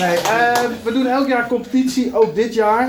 [0.00, 0.52] Nee, eh,
[0.82, 2.88] we doen elk jaar competitie, ook dit jaar.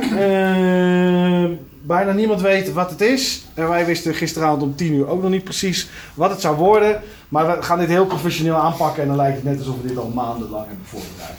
[1.85, 3.45] Bijna niemand weet wat het is.
[3.53, 7.01] En wij wisten gisteravond om 10 uur ook nog niet precies wat het zou worden.
[7.29, 9.97] Maar we gaan dit heel professioneel aanpakken en dan lijkt het net alsof we dit
[9.97, 11.33] al maandenlang hebben voorbereid.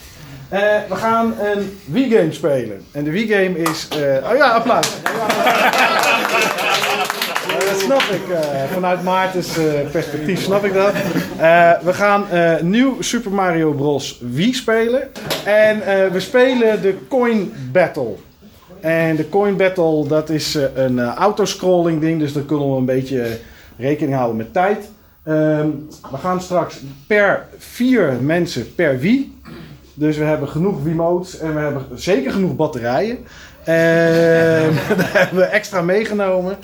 [0.48, 2.84] Eh, we gaan een Wii-game spelen.
[2.92, 3.88] En de Wii-game is...
[3.88, 4.88] eh, oh ja, applaus.
[7.48, 8.20] Ja, dat snap ik.
[8.72, 9.48] vanuit Maarten's
[9.90, 10.92] perspectief snap ik dat.
[11.82, 12.24] We gaan
[12.60, 14.18] nieuw Super Mario Bros.
[14.20, 15.08] Wii spelen.
[15.44, 15.78] En
[16.12, 18.14] we spelen de Coin Battle.
[18.80, 22.18] En de Coin Battle, dat is eh, een eh, autoscrolling ding.
[22.20, 23.38] Dus dan kunnen we een beetje
[23.78, 24.90] rekening houden met tijd.
[25.24, 25.68] Ehm,
[26.10, 29.38] we gaan straks per vier mensen per Wii.
[29.94, 33.18] Dus we hebben genoeg Wiimotes en we hebben zeker genoeg batterijen.
[33.64, 36.56] En daar hebben we extra meegenomen.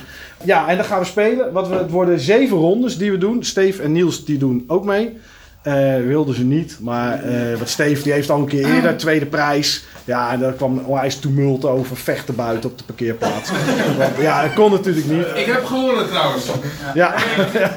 [0.44, 1.52] Ja, en dan gaan we spelen.
[1.52, 3.44] Wat we, het worden zeven rondes die we doen.
[3.44, 5.16] Steve en Niels die doen ook mee.
[5.62, 9.26] Eh, wilden ze niet, maar eh wat Steve die heeft al een keer eerder tweede
[9.26, 9.84] prijs.
[10.04, 13.50] Ja, en daar kwam een onwijs tumult over, vechten buiten op de parkeerplaats.
[13.50, 15.26] Want, ja, dat kon natuurlijk niet.
[15.34, 16.46] Ik heb gewonnen trouwens.
[16.94, 17.14] Ja,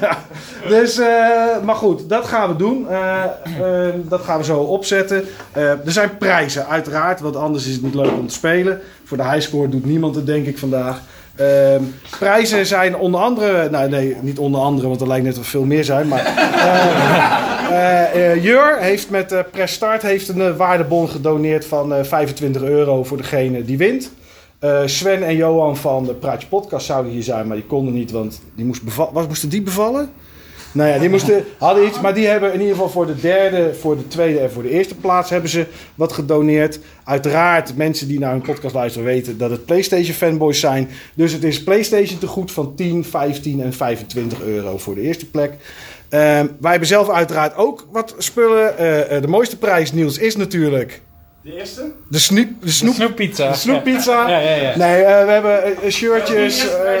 [0.68, 1.06] dus, eh,
[1.64, 2.88] maar goed, dat gaan we doen.
[2.88, 3.22] Eh,
[3.58, 5.24] eh, dat gaan we zo opzetten.
[5.52, 8.80] Er zijn prijzen, uiteraard, want anders is het niet leuk om te spelen.
[9.04, 11.00] Voor de highscore doet niemand het, denk ik, vandaag.
[11.36, 11.82] Ehm,
[12.18, 15.64] prijzen zijn onder andere, nou nee, niet onder andere, want er lijkt net wel veel
[15.64, 16.08] meer zijn.
[16.08, 16.20] Maar
[18.40, 23.04] Jur heeft met eh Press Start heeft een eh, waardebon gedoneerd van eh, 25 euro
[23.04, 24.10] voor degene die wint.
[24.58, 28.10] Eh, Sven en Johan van de Praatje Podcast zouden hier zijn, maar die konden niet,
[28.10, 30.10] want die moest was, moesten die bevallen?
[30.72, 33.74] Nou ja, die moesten, hadden iets, maar die hebben in ieder geval voor de derde,
[33.74, 36.78] voor de tweede en voor de eerste plaats hebben ze wat gedoneerd.
[37.04, 40.88] Uiteraard, mensen die naar hun podcast luisteren weten dat het PlayStation fanboys zijn.
[41.14, 45.26] Dus het is PlayStation te goed van 10, 15 en 25 euro voor de eerste
[45.30, 45.52] plek.
[46.08, 48.78] Ehm, wij hebben zelf uiteraard ook wat spullen.
[48.78, 51.02] Eh, eh, de mooiste prijs, Niels, is natuurlijk
[51.42, 51.90] De eerste?
[52.08, 53.50] De, snoep, de, snoep, Snoeppizza.
[53.50, 54.28] de snoeppizza.
[54.28, 54.76] Ja, ja, ja.
[54.76, 56.68] Nee, eh, we hebben shirtjes.
[56.68, 56.92] eh,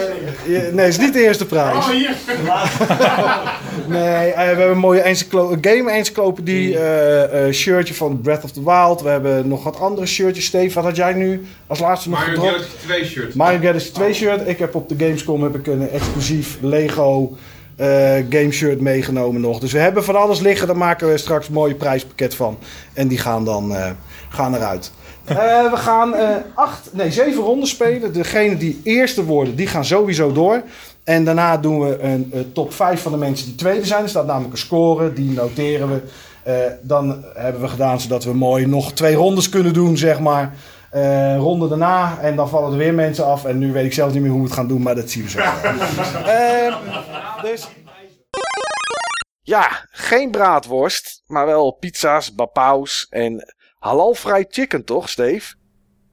[0.46, 1.76] ja, nee, het is niet de eerste prijs.
[1.76, 2.10] Oh, hier.
[3.88, 6.78] Nee, eh, we hebben een mooie encyclo game encyclopedie.
[6.78, 9.02] eh, eh, shirtje van Breath of the Wild.
[9.02, 10.44] We hebben nog wat andere shirtjes.
[10.44, 12.54] Steve, wat had jij nu als laatste nog Mario gedropt?
[12.56, 13.34] Galaxy 2 shirt.
[13.34, 14.48] Mario Galaxy 2 shirt.
[14.48, 17.36] Ik heb op de Gamescom heb ik een exclusief Lego
[17.76, 17.86] eh,
[18.30, 19.60] game shirt meegenomen nog.
[19.60, 20.66] Dus we hebben van alles liggen.
[20.66, 22.58] Daar maken we straks een mooi prijspakket van.
[22.92, 23.90] En die gaan dan eh,
[24.28, 24.92] gaan eruit.
[25.24, 25.36] Eh,
[25.70, 28.12] we gaan eh, acht, nee, zeven ronden spelen.
[28.12, 30.62] Degene die eerste worden, die gaan sowieso door.
[31.04, 34.02] En daarna doen we een top 5 van de mensen die tweede zijn.
[34.02, 36.00] Er staat namelijk een score, die noteren we.
[36.82, 40.54] Dan hebben we gedaan zodat we mooi nog twee rondes kunnen doen, zeg maar.
[40.90, 43.44] Eh, ronde daarna en dan vallen er weer mensen af.
[43.44, 45.22] En nu weet ik zelf niet meer hoe we het gaan doen, maar dat zien
[45.22, 45.38] we zo.
[46.26, 47.68] Eh, dus
[49.42, 55.54] Ja, geen braadworst, maar wel pizza's, bapaus en halalvrij chicken, toch, Steve?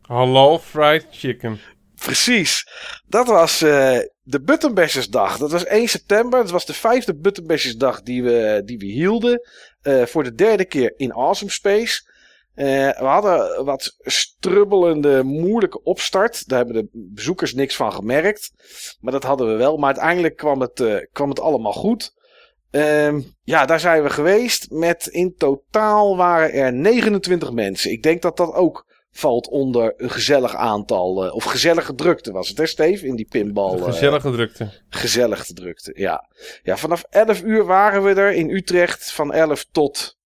[0.01, 1.59] Halal fried chicken.
[1.95, 2.67] Precies.
[3.07, 5.37] Dat was eh, de Buttonbashersdag.
[5.37, 6.41] Dat was 1 september.
[6.41, 9.41] Dat was de vijfde Buttonbashersdag die we, die we hielden.
[9.81, 12.11] eh, voor de derde keer in Awesome Space.
[12.55, 12.65] Eh,
[12.99, 16.47] we hadden wat strubbelende, moeilijke opstart.
[16.47, 18.51] Daar hebben de bezoekers niks van gemerkt.
[19.01, 19.77] Maar dat hadden we wel.
[19.77, 22.13] Maar uiteindelijk kwam het, eh, kwam het allemaal goed.
[22.71, 24.69] Ehm, ja, daar zijn we geweest.
[24.71, 27.91] Met in totaal waren er 29 mensen.
[27.91, 31.25] Ik denk dat dat ook valt onder een gezellig aantal.
[31.25, 33.05] eh, of gezellige drukte was het, hè, Steve?
[33.07, 33.77] In die pinball.
[33.77, 34.71] eh, Gezellige drukte.
[34.89, 36.29] gezellig drukte, ja.
[36.63, 39.11] Ja, vanaf 11 uur waren we er in Utrecht.
[39.11, 40.17] Van 11 tot.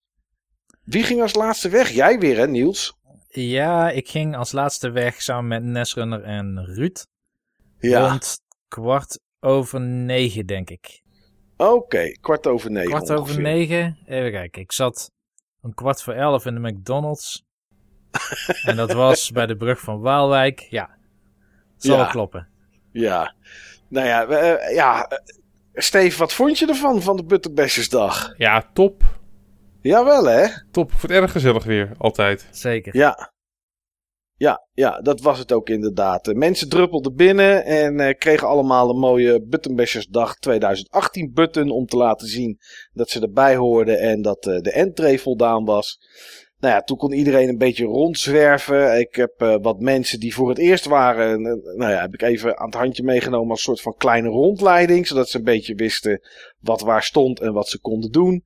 [0.88, 1.90] Wie ging als laatste weg?
[1.90, 2.96] Jij weer, hè, Niels?
[3.28, 7.06] Ja, ik ging als laatste weg samen met Nesrunner en Ruud.
[7.78, 8.08] Ja.
[8.08, 11.02] Rond kwart over negen, denk ik.
[11.56, 12.88] Oké, kwart over negen.
[12.90, 13.42] Kwart over ongeveer.
[13.42, 13.98] negen.
[14.06, 14.62] Even kijken.
[14.62, 15.10] Ik zat
[15.62, 17.44] een kwart voor elf in de McDonald's.
[18.68, 20.60] en dat was bij de brug van Waalwijk.
[20.60, 20.96] Ja,
[21.76, 22.02] zal Ja.
[22.02, 22.48] wel kloppen.
[22.92, 23.34] Ja.
[23.88, 25.06] Nou ja, eh, ja.
[25.08, 25.18] eh,
[25.74, 28.34] Steve, wat vond je ervan, van de Butterbesjesdag?
[28.36, 29.02] Ja, top.
[29.80, 30.46] Jawel, hè?
[30.70, 30.90] Top.
[30.90, 31.92] Ik vond het erg gezellig weer.
[31.98, 32.48] Altijd.
[32.50, 32.96] Zeker.
[32.96, 33.32] Ja.
[34.38, 36.34] Ja, ja, dat was het ook inderdaad.
[36.34, 42.28] Mensen druppelden binnen en eh, kregen allemaal een mooie Buttonbashersdag 2018 button om te laten
[42.28, 42.58] zien
[42.92, 45.98] dat ze erbij hoorden en dat eh, de entree voldaan was.
[46.58, 48.98] Nou ja, toen kon iedereen een beetje rondzwerven.
[48.98, 51.42] Ik heb eh, wat mensen die voor het eerst waren,
[51.76, 55.06] nou ja, heb ik even aan het handje meegenomen als een soort van kleine rondleiding,
[55.06, 56.20] zodat ze een beetje wisten
[56.60, 58.44] wat waar stond en wat ze konden doen.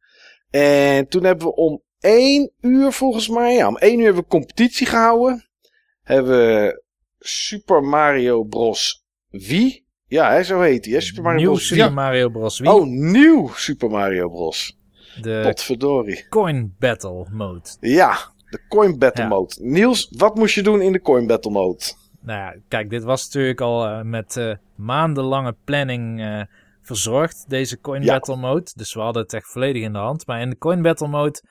[0.60, 4.28] En toen hebben we om één uur volgens mij, ja, om één uur hebben we
[4.28, 5.46] competitie gehouden
[6.02, 6.82] hebben we
[7.18, 9.04] Super Mario Bros.
[9.30, 9.84] Wii.
[10.06, 11.00] Ja, hè, zo heet hij?
[11.00, 11.66] Super Mario Nieuw Bros.
[11.66, 11.92] Super.
[11.92, 12.58] Mario Bros.
[12.58, 12.70] Wii.
[12.70, 14.78] Oh, nieuw Super Mario Bros.
[15.20, 16.28] de Potverdorie.
[16.28, 17.68] Coin Battle mode.
[17.80, 18.16] Ja,
[18.50, 19.28] de Coin Battle Ja.
[19.28, 19.54] Mode.
[19.60, 21.82] Niels, wat moest je doen in de Coin Battle Mode?
[22.20, 26.40] Nou ja, kijk, dit was natuurlijk al eh, met eh, maandenlange planning eh,
[26.92, 28.12] verzorgd, deze Coin Ja.
[28.12, 28.70] Battle mode.
[28.74, 30.26] Dus we hadden het echt volledig in de hand.
[30.26, 31.42] Maar in de Coin Battle mode,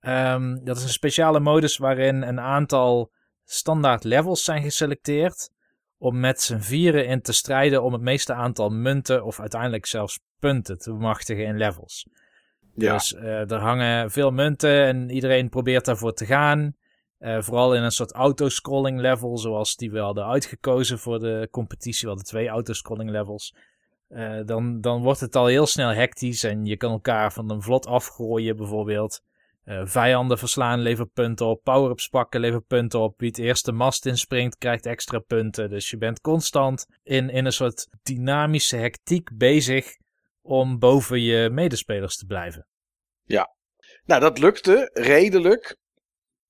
[0.00, 3.12] ehm, dat is een speciale modus waarin een aantal
[3.44, 5.50] standaard levels zijn geselecteerd.
[5.98, 10.20] Om met z'n vieren in te strijden om het meeste aantal munten of uiteindelijk zelfs
[10.38, 12.08] punten te bemachtigen in levels.
[12.74, 16.76] Ja, Dus eh, er hangen veel munten en iedereen probeert daarvoor te gaan.
[17.18, 22.00] Eh, vooral in een soort autoscrolling level, zoals die we hadden uitgekozen voor de competitie.
[22.00, 23.54] We hadden twee autoscrolling levels.
[24.14, 27.62] Eh, dan, dan wordt het al heel snel hectisch en je kan elkaar van een
[27.62, 29.22] vlot afgooien bijvoorbeeld.
[29.64, 33.18] Eh, vijanden verslaan levert punten op, power-ups pakken levert punten op.
[33.18, 35.70] Wie het eerste mast inspringt krijgt extra punten.
[35.70, 39.96] Dus je bent constant in, in een soort dynamische hectiek bezig
[40.42, 42.66] om boven je medespelers te blijven.
[44.04, 45.76] nou dat lukte redelijk.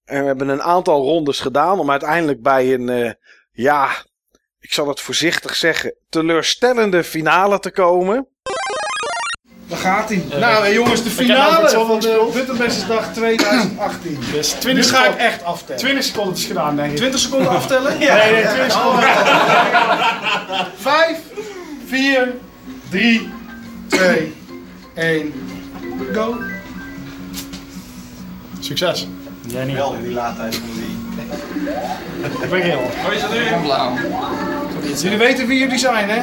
[0.05, 3.13] En we hebben een aantal rondes gedaan om uiteindelijk bij een, eh,
[3.51, 4.05] ja,
[4.65, 8.27] ik zal het voorzichtig zeggen, teleurstellende finale te komen.
[9.67, 10.25] Daar gaat hij.
[10.39, 12.33] nou, eh, jongens, de finale van de gespeeld.
[12.35, 14.19] Butterbashersdag 2018.
[14.33, 15.81] Dus Nu 20 ga ik seconden, echt aftellen.
[15.81, 16.97] 20 seconden is gedaan, denk ik.
[16.97, 17.99] 20 seconden aftellen?
[17.99, 19.09] Nee, nee, 20 seconden.
[20.77, 21.19] 5,
[21.87, 22.35] 4,
[22.91, 23.33] 3,
[23.89, 24.35] 2,
[24.95, 25.33] 1,
[26.13, 26.37] go.
[28.61, 29.09] Succes.
[29.47, 29.77] Jij niet.
[29.77, 31.04] Wel in die laadtijd van die.
[32.43, 32.91] Ik ben geel.
[35.03, 36.21] Jullie weten wie jullie zijn, hè?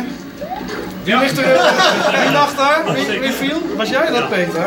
[1.04, 1.44] Wie ligt er?
[1.56, 2.94] eh, Wie lag daar?
[2.94, 3.58] Wie, wie viel?
[3.78, 4.66] Was jij dat, Peter?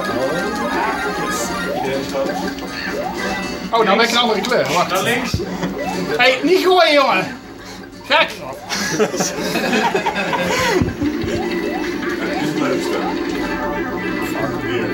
[3.71, 4.67] Oh, nou ben ik een andere kleur.
[4.73, 4.91] Wacht.
[4.91, 5.33] Naar links.
[5.33, 7.27] Hé, hey, niet gooien, jongen.
[8.09, 8.29] Gek.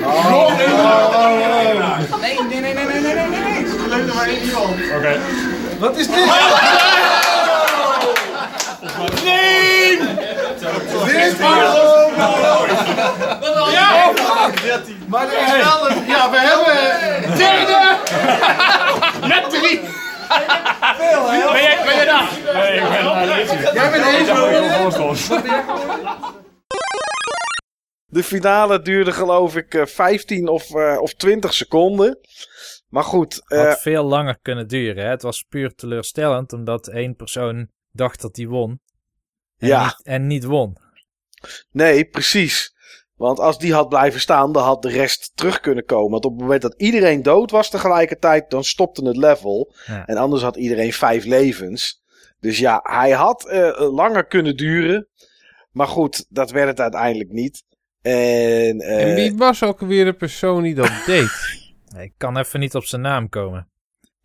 [0.03, 0.57] Oh,
[2.21, 3.50] nee, nee, nee, nee, nee, nee, nee, nee.
[3.97, 4.75] Maar één iemand.
[4.95, 5.19] Oké.
[5.79, 6.25] Wat is dit?
[9.23, 9.97] Nee!
[9.97, 11.37] Dit
[13.71, 14.11] Ja!
[15.07, 16.05] Maar er is wel een...
[16.07, 17.37] Ja, we hebben...
[17.37, 17.97] Derde!
[19.27, 19.81] Net drie!
[21.51, 22.29] Ben jij, ben jij daar?
[22.53, 23.59] Nee, ik ben uh, Litsie.
[23.73, 25.27] Jij bent Volksbos.
[28.05, 32.19] De finale duurde geloof ik eh, 15 of, eh, of 20 seconden.
[32.91, 35.03] Maar goed, eh, Had veel langer kunnen duren.
[35.03, 35.09] Hè?
[35.09, 38.79] Het was puur teleurstellend, omdat één persoon dacht dat hij won.
[39.57, 39.83] En, Ja.
[39.83, 40.77] niet, en niet won.
[41.71, 42.73] nee, precies.
[43.15, 46.11] Want als die had blijven staan, dan had de rest terug kunnen komen.
[46.11, 49.73] Want op het moment dat iedereen dood was tegelijkertijd, dan stopte het level.
[49.85, 50.05] Ja.
[50.05, 52.01] En anders had iedereen vijf levens.
[52.39, 55.07] Dus ja, hij had eh, langer kunnen duren.
[55.71, 57.63] Maar goed, dat werd het uiteindelijk niet.
[58.01, 61.29] En, eh, En wie was ook weer de persoon die dat deed?
[61.97, 63.69] Ik kan even niet op zijn naam komen.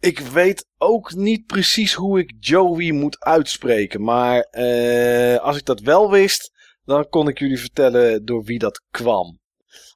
[0.00, 4.02] ik weet ook niet precies hoe ik Joey moet uitspreken.
[4.02, 6.52] Maar eh, als ik dat wel wist,
[6.84, 9.40] dan kon ik jullie vertellen door wie dat kwam.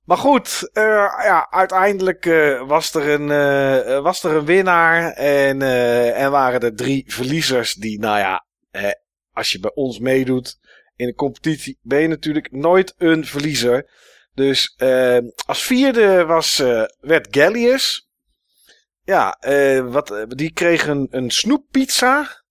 [0.04, 0.84] Maar goed, eh,
[1.24, 3.26] ja, uiteindelijk eh, was, er een,
[4.02, 5.12] was er een winnaar.
[5.12, 5.62] En,
[6.14, 8.46] en waren er drie verliezers die, nou ja,
[9.32, 10.58] als je bij ons meedoet
[10.96, 13.90] in een competitie, ben je natuurlijk nooit een verliezer.
[14.34, 18.08] Dus eh, als vierde was, eh, werd Gallius.
[19.04, 22.42] Ja, eh, wat, eh, die kreeg een, een snoeppizza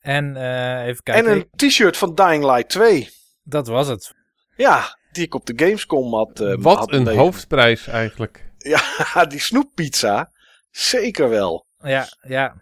[0.00, 1.26] En eh, even kijken.
[1.26, 3.10] en een t-shirt van Dying Light 2.
[3.42, 4.14] Dat was het.
[4.56, 6.40] Ja, die ik op de Gamescom had.
[6.40, 8.46] eh, Wat had een hoofdprijs eigenlijk.
[8.58, 10.32] Ja, die snoeppizza.
[10.70, 11.66] Zeker wel.
[11.82, 12.54] Ja, ja.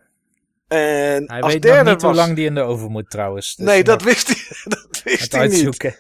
[0.69, 2.11] En Hij als weet derde nog niet was...
[2.17, 3.55] hoe lang die in de oven moet trouwens.
[3.55, 4.37] Dus nee, dat wist hij,
[4.75, 5.95] dat wist hij niet.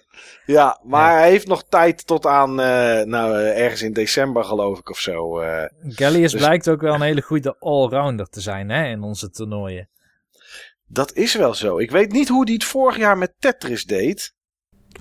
[0.47, 4.79] Ja, maar hij heeft nog tijd tot aan, eh, nou, eh, ergens in december geloof
[4.79, 5.39] ik of zo.
[5.41, 5.65] eh.
[5.89, 9.89] Gallius Dus- blijkt ook wel een hele goede allrounder te zijn hè, in onze toernooien.
[10.89, 11.79] dat is wel zo.
[11.79, 14.35] Ik weet niet hoe hij het vorig jaar met Tetris deed.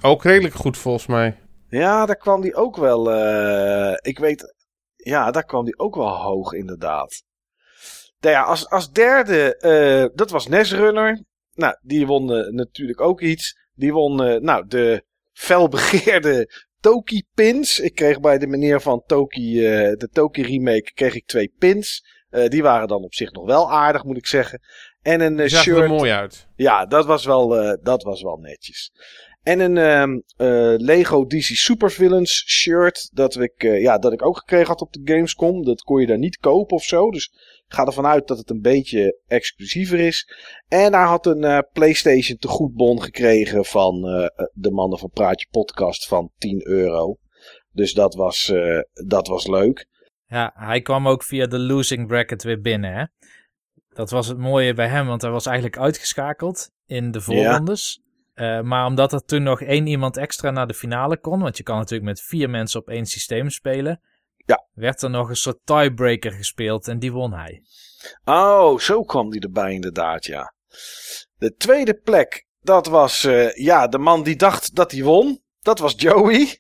[0.01, 1.37] Ook redelijk goed volgens mij.
[1.69, 3.11] Ja, daar kwam die ook wel.
[3.11, 4.53] eh, ik weet.
[4.95, 7.23] Ja, daar kwam die ook wel hoog, inderdaad.
[8.19, 11.23] Nou ja, als, als derde, eh, dat was Nesrunner.
[11.53, 13.57] Nou, die won natuurlijk ook iets.
[13.73, 15.03] Die won, eh, nou, de
[15.35, 17.79] felbegeerde Toki pins.
[17.79, 22.05] Ik kreeg bij de meneer van Toki, eh, de Toki remake, kreeg ik twee pins.
[22.29, 24.61] Eh, die waren dan op zich nog wel aardig, moet ik zeggen.
[25.01, 25.77] En een zag shirt.
[25.77, 26.47] er mooi uit.
[26.55, 27.47] Ja, dat was wel,
[27.81, 28.91] dat was wel netjes.
[29.45, 33.09] En een ehm, eh, Lego DC Supervillains shirt.
[33.13, 35.65] Dat ik, ja, dat ik ook gekregen had op de Gamescom.
[35.65, 37.11] Dat kon je daar niet kopen of zo.
[37.11, 37.31] Dus
[37.67, 40.33] ga ervan uit dat het een beetje exclusiever is.
[40.67, 46.07] En hij had een eh, PlayStation tegoedbon gekregen van eh, de mannen van Praatje Podcast
[46.07, 47.17] van 10 euro.
[47.71, 49.87] Dus dat was, eh, dat was leuk.
[50.27, 52.93] Ja, hij kwam ook via de losing bracket weer binnen.
[52.93, 53.05] Hè?
[53.89, 58.03] Dat was het mooie bij hem, want hij was eigenlijk uitgeschakeld in de voorrondes.
[58.33, 61.63] Eh, maar omdat er toen nog één iemand extra naar de finale kon, want je
[61.63, 64.01] kan natuurlijk met vier mensen op één systeem spelen,
[64.45, 64.67] Ja.
[64.73, 67.63] werd er nog een soort tiebreaker gespeeld en die won hij.
[68.23, 70.53] Oh, zo kwam die erbij inderdaad, ja.
[71.37, 75.43] De tweede plek, dat was eh, ja, de man die dacht dat hij won.
[75.61, 76.59] Dat was Joey.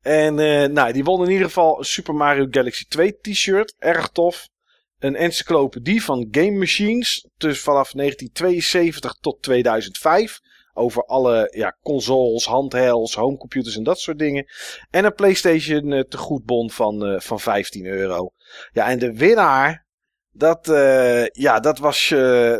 [0.00, 3.74] En eh, nou, die won in ieder geval een Super Mario Galaxy 2 t-shirt.
[3.78, 4.48] Erg tof.
[4.98, 7.28] Een encyclopedie van Game Machines.
[7.36, 10.40] Dus vanaf 1972 tot 2005.
[10.78, 14.46] Over alle ja, consoles, handhelds, homecomputers en dat soort dingen.
[14.90, 18.30] En een PlayStation eh, tegoedbon van, eh, van 15 euro.
[18.72, 19.86] Ja, en de winnaar,
[20.30, 22.08] dat, eh, ja, dat was,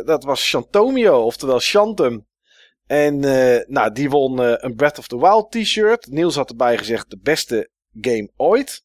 [0.05, 2.27] dat was Chantomio, oftewel Shantum.
[2.85, 3.19] En
[3.67, 6.07] nou, die won een Breath of the Wild t-shirt.
[6.07, 7.69] Niels had erbij gezegd de beste
[8.01, 8.83] game ooit.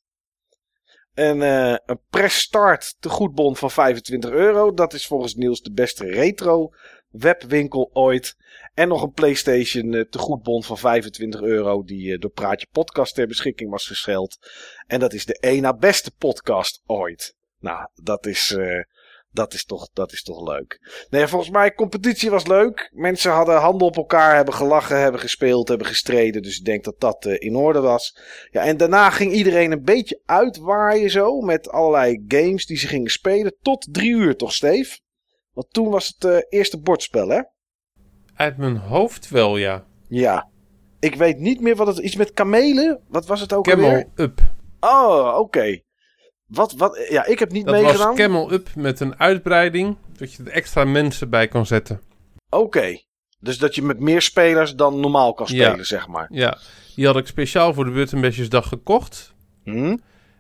[1.14, 4.72] En een press start tegoedbon van 25 euro.
[4.72, 6.70] Dat is volgens Niels de beste retro
[7.18, 8.36] webwinkel ooit.
[8.74, 11.82] En nog een PlayStation eh, tegoedbon van 25 euro.
[11.84, 14.38] Die eh, door Praatje Podcast ter beschikking was gesteld.
[14.86, 17.36] En dat is de één na beste podcast ooit.
[17.60, 18.82] Nou, dat is, eh,
[19.30, 21.06] dat is, toch, dat is toch leuk.
[21.10, 22.90] Nee, volgens mij, competitie was leuk.
[22.92, 26.42] Mensen hadden handen op elkaar, hebben gelachen, hebben gespeeld, hebben gestreden.
[26.42, 28.18] Dus ik denk dat dat in orde was.
[28.50, 31.40] Ja, en daarna ging iedereen een beetje uitwaaien zo.
[31.40, 33.56] Met allerlei games die ze gingen spelen.
[33.62, 35.02] Tot drie uur toch, Steve?
[35.54, 37.40] Want toen was het eh, eerste bordspel, hè?
[38.34, 39.84] Uit mijn hoofd wel, ja.
[40.08, 40.48] Ja.
[41.00, 41.98] Ik weet niet meer wat het...
[41.98, 43.00] Iets met kamelen?
[43.08, 44.06] Wat was het ook Camel alweer?
[44.16, 44.40] Up.
[44.80, 45.80] Oh, oké.
[46.46, 47.06] Wat, wat...
[47.10, 48.06] Ja, ik heb niet Dat meegedaan.
[48.06, 49.96] was Camel Up met een uitbreiding.
[50.16, 52.00] Dat je er extra mensen bij kan zetten.
[52.50, 52.98] Oké.
[53.40, 55.66] Dus dat je met meer spelers dan normaal kan Ja.
[55.68, 56.26] spelen, zeg maar.
[56.30, 56.58] Ja,
[56.94, 59.34] die had ik speciaal voor de Buttonbashers dag gekocht.
[59.64, 59.96] Hm?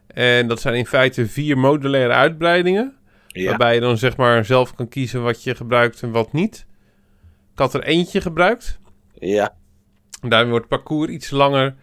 [0.06, 2.96] En dat zijn in feite vier modulaire uitbreidingen.
[3.40, 3.48] Ja.
[3.48, 6.66] Waarbij je dan zeg maar zelf kan kiezen wat je gebruikt en wat niet.
[7.52, 8.78] Ik had er eentje gebruikt.
[9.18, 9.54] Ja.
[10.20, 11.74] Daarmee wordt het parcours iets langer.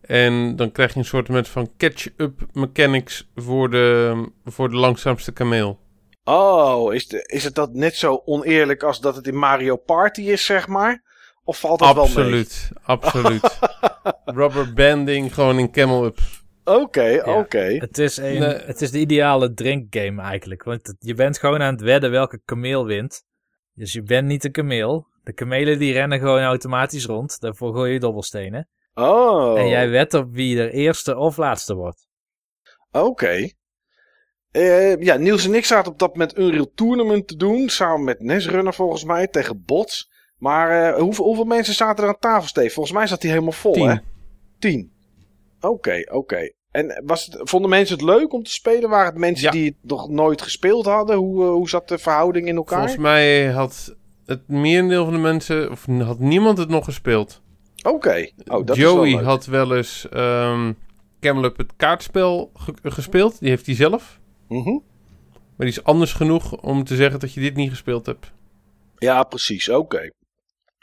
[0.00, 5.78] En dan krijg je een soort van catch-up mechanics voor de, voor de langzaamste kameel.
[6.24, 10.20] Oh, is, de, is het dat net zo oneerlijk als dat het in Mario Party
[10.20, 11.02] is, zeg maar?
[11.44, 12.14] Of valt dat wel mee?
[12.14, 13.58] Absoluut, absoluut.
[14.24, 15.70] Rubber banding gewoon in
[16.68, 17.58] Oké, oké.
[17.78, 18.54] Het is, een, Nee.
[18.56, 20.62] het is de ideale drinkgame eigenlijk.
[20.62, 23.22] Want je bent gewoon aan het wedden welke kameel wint.
[23.74, 25.06] Dus je bent niet een kameel.
[25.22, 27.40] De kamelen die rennen gewoon automatisch rond.
[27.40, 28.68] Daarvoor gooi je dobbelstenen.
[28.94, 32.06] Oh, En jij wedt op wie er eerste of laatste wordt.
[32.90, 33.48] oké.
[34.50, 37.68] Eh, ja, Niels en ik zaten op dat moment Unreal Tournament te doen.
[37.68, 40.10] Samen met Nesrunner volgens mij, tegen bots.
[40.36, 42.70] Maar eh, hoeveel, hoeveel mensen zaten er aan tafel, Steve?
[42.70, 43.88] Volgens mij zat hij helemaal vol, Tien.
[43.88, 43.96] hè?
[44.58, 44.92] Tien.
[45.60, 46.52] Oké, oké.
[46.70, 48.90] En was het, vonden mensen het leuk om te spelen?
[48.90, 49.50] Waren het mensen Ja.
[49.50, 51.16] die het nog nooit gespeeld hadden?
[51.16, 52.78] Hoe, eh, hoe zat de verhouding in elkaar?
[52.78, 53.96] Volgens mij had
[54.26, 57.42] het merendeel van de mensen, of had niemand het nog gespeeld.
[57.82, 58.28] Oké.
[58.46, 60.72] Oh, dat is wel Joey had wel eens ehm
[61.20, 63.40] Camel Up het kaartspel ge- gespeeld.
[63.40, 64.20] Die heeft hij zelf.
[64.48, 64.70] Mhm.
[65.56, 68.32] Maar die is anders genoeg om te zeggen dat je dit niet gespeeld hebt.
[68.98, 69.68] Ja, precies.
[69.68, 70.10] Oké.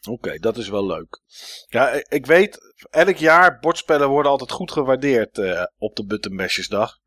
[0.08, 1.22] Oké, dat is wel leuk.
[1.68, 2.58] Ja, ik- weet,
[2.89, 6.97] elk jaar bordspellen worden altijd goed gewaardeerd eh, op de Buttonbashesdag.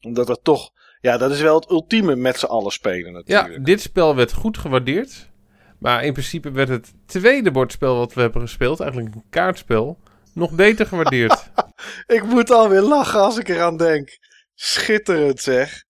[0.00, 0.70] Omdat het toch,
[1.00, 3.64] ja, dat is wel het ultieme met z'n allen spelen Ja, natuurlijk.
[3.64, 5.32] dit spel werd goed gewaardeerd.
[5.78, 9.98] Maar in principe werd het tweede bordspel wat we hebben gespeeld, eigenlijk een kaartspel,
[10.34, 11.50] nog beter gewaardeerd.
[12.06, 14.18] Ik moet alweer lachen als ik eraan denk.
[14.54, 15.84] Schitterend zeg.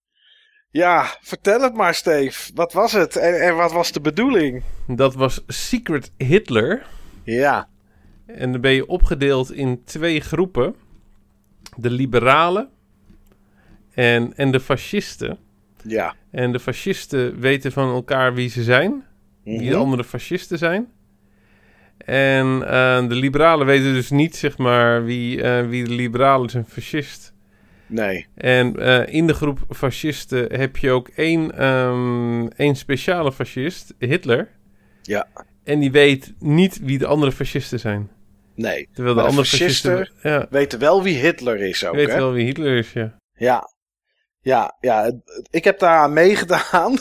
[0.74, 2.50] Ja, vertel het maar Steve.
[2.54, 4.62] Wat was het en, en wat was de bedoeling?
[4.86, 6.86] dat was Secret Hitler.
[7.22, 7.68] Ja,
[8.26, 10.74] En dan ben je opgedeeld in twee groepen.
[11.76, 12.68] De liberalen
[13.94, 15.38] en, en de fascisten.
[15.82, 16.14] ja.
[16.30, 19.04] En de fascisten weten van elkaar wie ze zijn.
[19.44, 19.74] Wie de Mhm.
[19.80, 20.88] andere fascisten zijn.
[21.98, 26.54] En eh, de liberalen weten dus niet, zeg maar, wie, eh, wie de liberalen is
[26.54, 27.33] en fascist.
[27.86, 28.26] Nee.
[28.34, 34.48] En eh, in de groep fascisten heb je ook één, ehm, één speciale fascist, Hitler.
[35.02, 35.26] Ja.
[35.64, 38.10] En die weet niet wie de andere fascisten zijn.
[38.54, 38.88] Nee.
[38.92, 39.96] Terwijl de de andere fascisten...
[39.96, 42.16] fascisten Ja, Weten wel wie Hitler is ook, weet hè?
[42.16, 43.16] wel wie Hitler is, ja.
[43.34, 43.70] Ja,
[44.40, 45.12] ja, ja.
[45.50, 46.96] Ik heb daar aan meegedaan.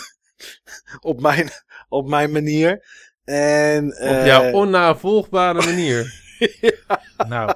[1.02, 1.50] op, mijn,
[1.90, 2.86] op mijn manier.
[3.26, 6.22] En, Op eh, jouw onnavolgbare manier.
[7.28, 7.54] Nou,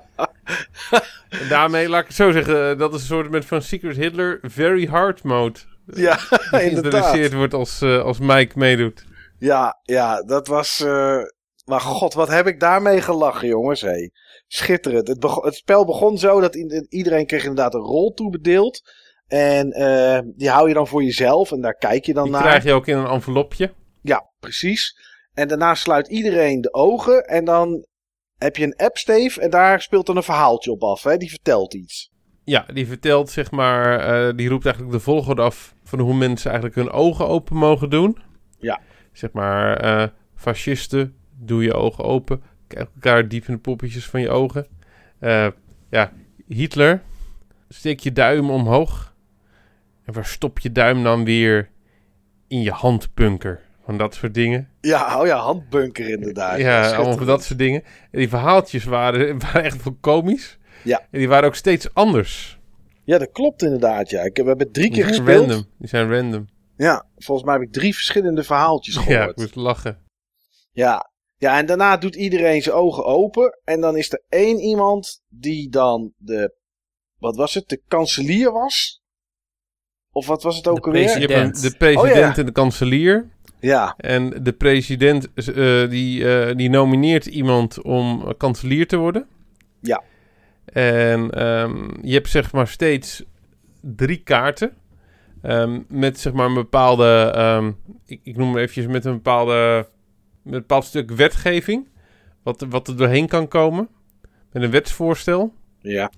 [1.29, 4.39] En daarmee, laat ik het zo zeggen, eh, dat is een soort van Secret Hitler
[4.41, 5.59] Very Hard Mode.
[5.85, 6.17] ja,
[6.51, 7.33] Die inderdaad.
[7.33, 9.05] wordt als, eh, als Mike meedoet.
[9.39, 10.79] Ja, ja, dat was.
[10.79, 11.17] eh,
[11.65, 13.81] maar god, wat heb ik daarmee gelachen, jongens.
[13.81, 14.11] Hey.
[14.47, 15.07] Schitterend.
[15.07, 16.55] Het, het spel begon zo dat
[16.89, 18.81] iedereen kreeg inderdaad een rol toebedeeld.
[19.27, 19.69] En
[20.37, 22.41] die hou je dan voor jezelf en daar kijk je dan Die naar.
[22.41, 23.73] krijg je ook in een envelopje.
[24.01, 24.97] Ja, precies.
[25.33, 27.23] En daarna sluit iedereen de ogen.
[27.25, 27.85] En dan
[28.37, 29.41] heb je een app, Steve.
[29.41, 31.03] En daar speelt dan een verhaaltje op af.
[31.03, 31.17] Hè?
[31.17, 32.11] Die vertelt iets.
[32.43, 36.51] Ja, die vertelt zeg maar, eh, die roept eigenlijk de volgorde af van hoe mensen
[36.51, 38.17] eigenlijk hun ogen open mogen doen.
[38.59, 38.79] Ja.
[39.11, 42.41] Zeg maar, eh, fascisten, doe je ogen open.
[42.67, 44.67] Kijk elkaar diep in de poppetjes van je ogen.
[45.19, 45.47] Eh,
[45.89, 46.13] ja,
[46.47, 47.01] Hitler,
[47.69, 49.15] steek je duim omhoog.
[50.05, 51.69] En waar stop je duim dan weer
[52.47, 53.66] in je handbunker?
[53.87, 54.69] Van dat soort dingen.
[54.81, 56.57] Ja, oh ja, handbunker inderdaad.
[56.59, 57.83] Ja, allemaal dat soort dingen.
[58.11, 60.57] En die verhaaltjes waren, waren echt wel komisch.
[60.83, 60.99] Ja.
[61.11, 62.59] En die waren ook steeds anders.
[63.03, 64.09] Ja, dat klopt inderdaad.
[64.09, 64.21] Ja.
[64.21, 65.39] Ik heb, we hebben drie keer gespeeld.
[65.47, 65.65] random.
[65.77, 66.47] Die zijn random.
[66.77, 69.29] Ja, volgens mij heb ik drie verschillende verhaaltjes Ja, gehoord.
[69.29, 69.97] ik moest lachen.
[70.71, 71.09] Ja.
[71.37, 73.59] ja, en daarna doet iedereen zijn ogen open.
[73.63, 76.55] En dan is er één iemand die dan de,
[77.19, 79.01] wat was het, de kanselier was?
[80.11, 81.03] Of wat was het ook De alweer?
[81.05, 81.61] President.
[81.61, 82.35] de president Oh, ja.
[82.35, 83.31] en de kanselier.
[83.59, 89.27] Ja, En de president eh, die, eh, die nomineert iemand om kanselier te worden.
[89.81, 90.03] Ja.
[90.65, 93.23] En ehm, je hebt zeg maar steeds
[93.81, 94.73] drie kaarten.
[95.41, 97.71] ehm, met zeg maar een bepaalde, ehm,
[98.05, 99.87] ik, ik noem maar eventjes met een bepaalde,
[100.41, 101.87] met een bepaald stuk wetgeving.
[102.43, 103.89] Wat, wat er doorheen kan komen.
[104.51, 105.53] Met een wetsvoorstel.
[105.81, 106.11] ja,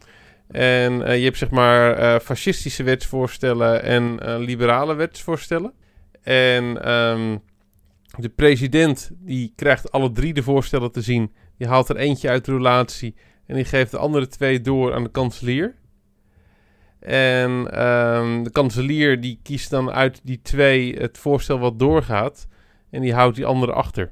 [0.48, 5.74] En eh, je hebt zeg maar fascistische wetsvoorstellen en liberale wetsvoorstellen.
[6.22, 7.38] En ehm,
[8.18, 11.34] de president die krijgt alle drie de voorstellen te zien.
[11.58, 13.16] Die haalt er eentje uit de relatie
[13.46, 15.76] en die geeft de andere twee door aan de kanselier.
[17.00, 22.48] En ehm, de kanselier die kiest dan uit die twee het voorstel wat doorgaat.
[22.90, 24.12] En die houdt die andere achter.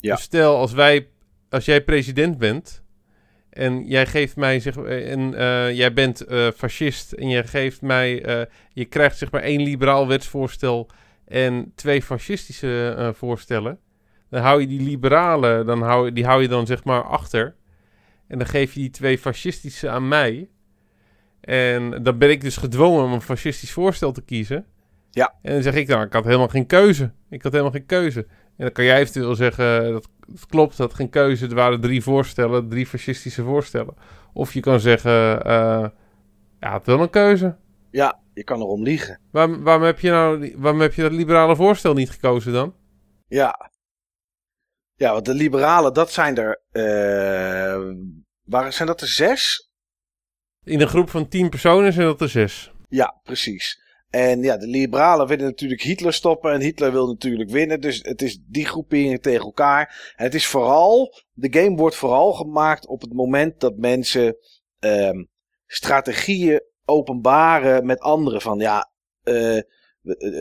[0.00, 0.14] Ja.
[0.14, 1.08] Dus stel als wij,
[1.48, 2.82] als jij president bent
[3.50, 7.80] En jij geeft mij, zeg, eh, en eh, jij bent eh, fascist en jij geeft
[7.80, 10.88] mij, eh, je krijgt zeg maar één liberaal wetsvoorstel
[11.32, 13.78] en twee fascistische eh, voorstellen.
[14.30, 17.54] Dan hou je die liberalen, dan hou, die hou je dan zeg maar achter.
[18.28, 20.48] En dan geef je die twee fascistische aan mij.
[21.40, 24.66] En dan ben ik dus gedwongen om een fascistisch voorstel te kiezen.
[25.10, 25.34] Ja.
[25.42, 27.12] En dan zeg ik, nou, ik had helemaal geen keuze.
[27.30, 28.20] Ik had helemaal geen keuze.
[28.56, 31.46] En dan kan jij eventueel zeggen, dat, dat klopt, dat geen keuze.
[31.46, 33.94] Er waren drie voorstellen, drie fascistische voorstellen.
[34.32, 35.86] Of je kan zeggen, eh
[36.60, 37.56] ja, het wel een keuze.
[37.92, 39.20] Ja, je kan erom liegen.
[39.30, 42.74] Waarom, waarom, heb je nou, waarom heb je dat liberale voorstel niet gekozen dan?
[43.26, 43.70] Ja.
[44.94, 46.62] Ja, want de liberalen, dat zijn er.
[46.70, 47.90] eh
[48.42, 49.70] waar, zijn dat er zes?
[50.64, 52.72] In een groep van tien personen zijn dat er zes.
[52.88, 53.80] Ja, precies.
[54.10, 56.52] En ja, de liberalen willen natuurlijk Hitler stoppen.
[56.52, 57.80] En Hitler wil natuurlijk winnen.
[57.80, 60.12] Dus het is die groeperingen tegen elkaar.
[60.16, 61.14] En het is vooral.
[61.32, 64.36] De game wordt vooral gemaakt op het moment dat mensen.
[64.78, 65.24] ehm,
[65.66, 68.40] strategieën openbaren met anderen.
[68.40, 68.90] Van ja.
[69.22, 69.64] eh, eh,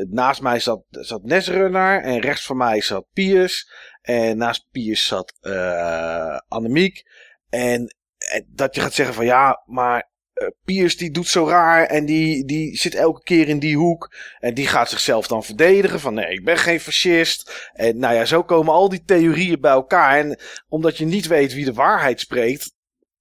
[0.09, 2.01] naast mij zat, zat Nesrunner.
[2.01, 3.71] En rechts van mij zat Piers.
[4.01, 7.03] En naast Piers zat eh Annemiek.
[7.49, 11.85] En, en dat je gaat zeggen van ja, maar eh, Piers die doet zo raar
[11.85, 14.15] en die, die zit elke keer in die hoek.
[14.39, 17.69] En die gaat zichzelf dan verdedigen van nee, ik ben geen fascist.
[17.73, 20.17] En nou ja, zo komen al die theorieën bij elkaar.
[20.17, 22.73] En omdat je niet weet wie de waarheid spreekt,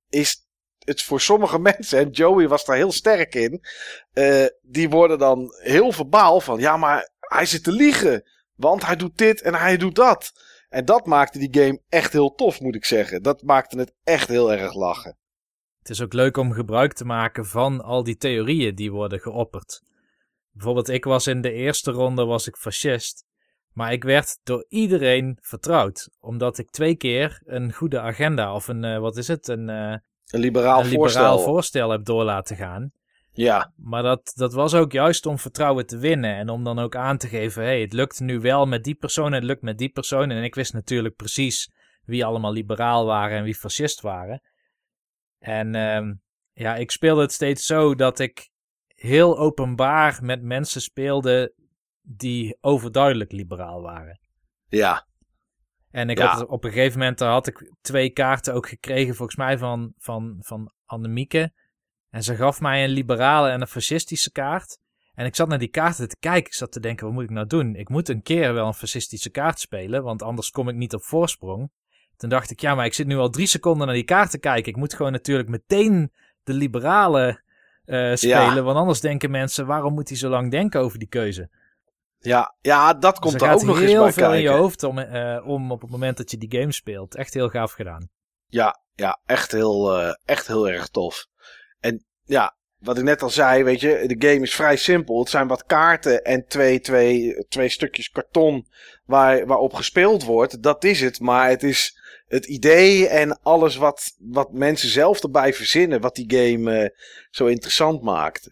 [0.09, 0.49] is
[0.91, 3.65] het voor sommige mensen, en Joey was daar heel sterk in,
[4.13, 8.25] eh, die worden dan heel verbaal van ja, maar hij zit te liegen.
[8.55, 10.33] Want hij doet dit en hij doet dat.
[10.69, 13.23] En dat maakte die game echt heel tof, moet ik zeggen.
[13.23, 15.19] Dat maakte het echt heel erg lachen.
[15.79, 19.83] Het is ook leuk om gebruik te maken van al die theorieën die worden geopperd.
[20.51, 23.25] Bijvoorbeeld, ik was in de eerste ronde was ik fascist.
[23.73, 26.09] Maar ik werd door iedereen vertrouwd.
[26.19, 29.97] Omdat ik twee keer een goede agenda of een, eh, wat is het, een, eh,
[30.31, 31.23] Een liberaal, een voorstel.
[31.23, 32.93] liberaal voorstel heb door laten gaan.
[33.33, 36.35] Ja, Maar dat, dat was ook juist om vertrouwen te winnen.
[36.37, 39.27] En om dan ook aan te geven, hey, het lukt nu wel met die persoon
[39.27, 40.31] en het lukt met die persoon.
[40.31, 41.71] En ik wist natuurlijk precies
[42.05, 44.43] wie allemaal liberaal waren en wie fascist waren.
[45.39, 46.15] En ehm,
[46.53, 48.51] ja, ik speelde het steeds zo dat ik
[48.89, 51.55] heel openbaar met mensen speelde
[52.03, 54.21] die overduidelijk liberaal waren.
[54.69, 55.07] ja,
[55.91, 56.27] En ik Ja.
[56.27, 60.37] had op een gegeven moment had ik twee kaarten ook gekregen, volgens mij van, van,
[60.41, 61.53] van Annemieke.
[62.11, 64.79] En ze gaf mij een liberale en een fascistische kaart.
[65.15, 66.47] En ik zat naar die kaarten te kijken.
[66.47, 67.75] Ik zat te denken, wat moet ik nou doen?
[67.75, 71.03] Ik moet een keer wel een fascistische kaart spelen, want anders kom ik niet op
[71.03, 71.71] voorsprong.
[72.17, 74.39] Toen dacht ik, ja, maar ik zit nu al drie seconden naar die kaart te
[74.39, 74.73] kijken.
[74.73, 76.13] Ik moet gewoon natuurlijk meteen
[76.43, 77.43] de liberale
[77.85, 81.51] eh, spelen, want anders denken mensen, waarom moet hij zo lang denken over die keuze?
[82.21, 84.49] Ja, ja, dat Dus komt er er ook nog eens heel bij veel in je
[84.49, 87.15] hoofd om, eh, om op het moment dat je die game speelt.
[87.15, 88.09] Echt heel gaaf gedaan.
[88.47, 91.27] Ja, ja, echt heel, eh, echt heel erg tof.
[91.81, 95.19] En ja, wat ik net al zei, weet je, de game is vrij simpel.
[95.19, 98.67] Het zijn wat kaarten en twee, twee, twee stukjes karton
[99.05, 100.63] waar, waarop gespeeld wordt.
[100.63, 105.55] Dat is het, maar het is het idee en alles wat, wat mensen zelf erbij
[105.55, 106.91] verzinnen, wat die game eh,
[107.31, 108.51] zo interessant maakt.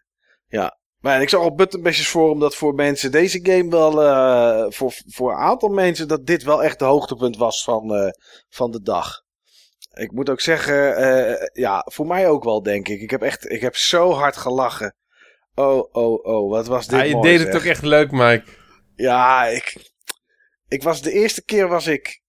[0.49, 0.78] Ja.
[0.99, 5.31] Maar ik zag op Buttonbashers Forum dat voor mensen deze game wel, eh, voor, voor
[5.31, 8.11] een aantal mensen, dat dit wel echt de hoogtepunt was van, eh,
[8.49, 9.23] van de dag.
[9.95, 13.01] Ik moet ook zeggen, eh, ja, voor mij ook wel, denk ik.
[13.01, 14.95] Ik heb echt, ik heb zo hard gelachen.
[15.55, 17.47] Oh, oh, oh, wat was dit Ja, je mooi, deed zeg.
[17.47, 18.45] het ook echt leuk, Mike.
[18.95, 19.93] Ja, ik,
[20.69, 22.21] ik was de eerste keer was ik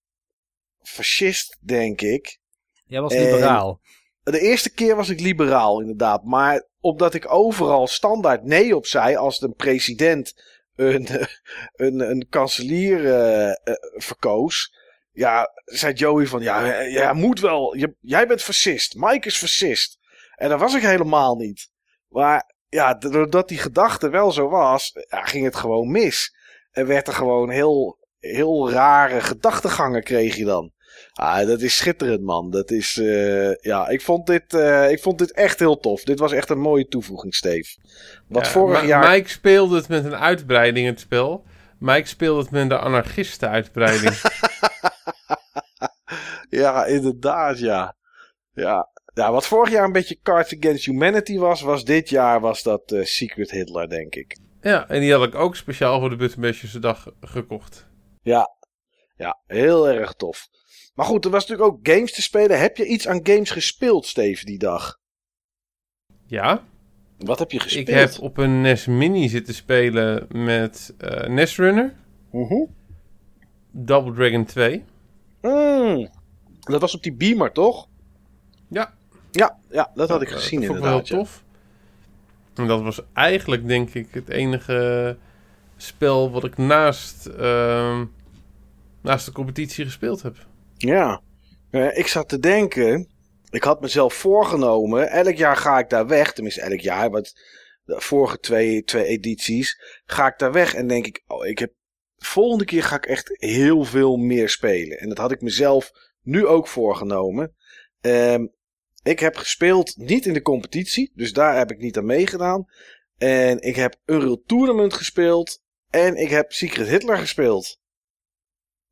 [0.82, 2.38] fascist, denk ik.
[2.86, 3.80] Jij was En- liberaal.
[4.22, 6.24] De eerste keer was ik liberaal, inderdaad.
[6.24, 10.42] Maar omdat ik overal standaard nee op zei als de president
[10.76, 11.08] een,
[11.86, 14.78] een, een kanselier eh, verkoos.
[15.12, 19.98] Ja, zei Joey van, ja, jij moet wel, jij bent fascist, Mike is fascist.
[20.34, 21.70] En dat was ik helemaal niet.
[22.08, 26.34] Maar ja, doordat die gedachte wel zo was, ja, ging het gewoon mis.
[26.70, 30.72] En werd er gewoon heel, heel rare gedachtegangen kreeg je dan.
[31.22, 32.50] Ah, dat is schitterend, man.
[32.50, 36.02] Dat is, eh, ja, ik vond, dit, eh, ik vond dit echt heel tof.
[36.04, 37.76] Dit was echt een mooie toevoeging, Steve.
[38.28, 39.10] Wat Ja, vorig Ma- jaar...
[39.10, 41.44] Mike speelde het met een uitbreiding, het spel.
[41.78, 44.14] Mike speelde het met de anarchisten-uitbreiding.
[46.50, 47.96] Ja, inderdaad, ja.
[48.52, 48.88] Ja.
[49.14, 52.92] ja, wat vorig jaar een beetje Cards Against Humanity was, was dit jaar was dat
[52.92, 54.38] eh, Secret Hitler, denk ik.
[54.60, 57.86] ja, en die had ik ook speciaal voor de Buttonbashers dag gekocht.
[58.22, 58.48] Ja,
[59.16, 60.48] ja, heel erg tof.
[61.00, 62.58] Maar goed, er was natuurlijk ook games te spelen.
[62.60, 64.98] Heb je iets aan games gespeeld, Steve, die dag?
[66.26, 66.62] Ja,
[67.18, 67.88] Wat heb je gespeeld?
[67.88, 71.94] ik heb op een NES Mini zitten spelen met eh NES Runner,
[72.30, 72.64] Mhm.
[73.70, 74.84] Double Dragon 2.
[75.42, 76.08] Mm,
[76.60, 77.88] dat was op die Beamer, toch?
[78.68, 78.94] Ja,
[79.30, 81.08] Ja, ja dat had ik Eh, gezien dat wel inderdaad.
[81.08, 81.22] heel ja.
[81.24, 81.44] tof.
[82.54, 85.16] En dat was eigenlijk, denk ik, het enige
[85.76, 88.04] spel wat ik naast, ehm,
[89.00, 90.48] naast de competitie gespeeld heb.
[90.86, 91.22] Ja,
[91.70, 93.08] Eh, ik zat te denken.
[93.50, 95.10] Ik had mezelf voorgenomen.
[95.10, 96.32] Elk jaar ga ik daar weg.
[96.32, 97.10] Tenminste, elk jaar.
[97.10, 97.30] De
[97.84, 99.80] vorige twee, twee edities.
[100.04, 101.22] Ga ik daar weg en denk ik.
[101.26, 101.72] Oh, ik heb.
[102.16, 104.98] De volgende keer ga ik echt heel veel meer spelen.
[104.98, 105.90] En dat had ik mezelf
[106.22, 107.54] nu ook voorgenomen.
[108.00, 108.46] Ehm,
[109.02, 111.12] ik heb gespeeld niet in de competitie.
[111.14, 112.66] Dus daar heb ik niet aan meegedaan.
[113.18, 115.62] En ik heb Unreal Tournament gespeeld.
[115.90, 117.80] En ik heb Secret Hitler gespeeld.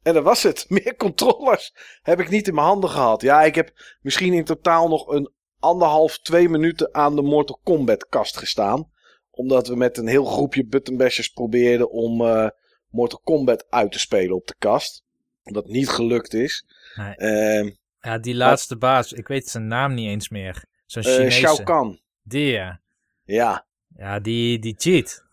[0.09, 0.65] En dat was het.
[0.71, 3.23] Meer controllers heb ik niet in mijn handen gehad.
[3.23, 8.09] Ja, ik heb misschien in totaal nog een anderhalf, twee minuten aan de Mortal Kombat
[8.09, 8.91] kast gestaan.
[9.31, 12.49] Omdat we met een heel groepje buttonbashers probeerden om eh,
[12.91, 15.05] Mortal Kombat uit te spelen op de kast.
[15.43, 16.67] Dat niet gelukt is.
[16.95, 17.15] Nee.
[17.15, 17.71] Ehm
[18.01, 20.65] Ja, die laatste baas, ik weet zijn naam niet eens meer.
[20.87, 21.39] Zo'n eh Chinese.
[21.39, 22.01] Shao Kahn.
[22.23, 22.81] Die, ja.
[23.25, 23.67] Ja.
[23.97, 25.25] Ja, die, die cheat.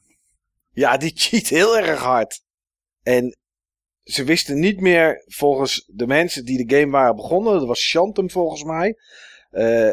[0.71, 2.43] Ja, die cheat heel erg hard.
[3.03, 3.37] En
[4.05, 8.29] ze wisten niet meer, volgens de mensen die de game waren begonnen, dat was Shantum
[8.29, 8.97] volgens mij,
[9.49, 9.89] eh,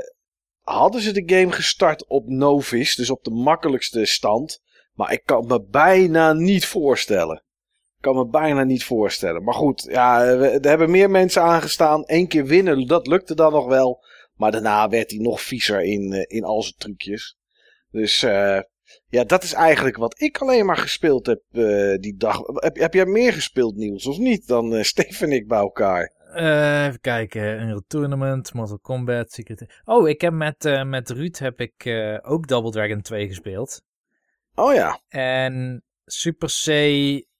[0.61, 4.61] hadden ze de game gestart op Novice, dus op de makkelijkste stand.
[4.93, 7.37] Maar ik kan me bijna niet voorstellen.
[7.97, 9.45] Ik kan me bijna niet voorstellen.
[9.45, 12.03] Maar goed, ja, er hebben meer mensen aangestaan.
[12.07, 14.05] Eén keer winnen, dat lukte dan nog wel.
[14.35, 17.37] Maar daarna werd hij nog viezer in, eh, in al zijn trucjes.
[17.91, 18.61] Dus eh,
[19.09, 22.41] ja, dat is eigenlijk wat ik alleen maar gespeeld heb eh, die dag.
[22.55, 24.47] Heb, heb jij meer gespeeld, Niels, of niet?
[24.47, 26.13] Dan Steve en ik bij elkaar.
[26.35, 27.61] Eh, even kijken.
[27.61, 29.83] Unreal Tournament, Mortal Kombat, Secret...
[29.85, 31.87] Oh, ik heb met, met Ruud heb ik
[32.23, 33.83] ook Double Dragon 2 gespeeld.
[34.55, 35.01] Oh ja.
[35.09, 36.69] En Super C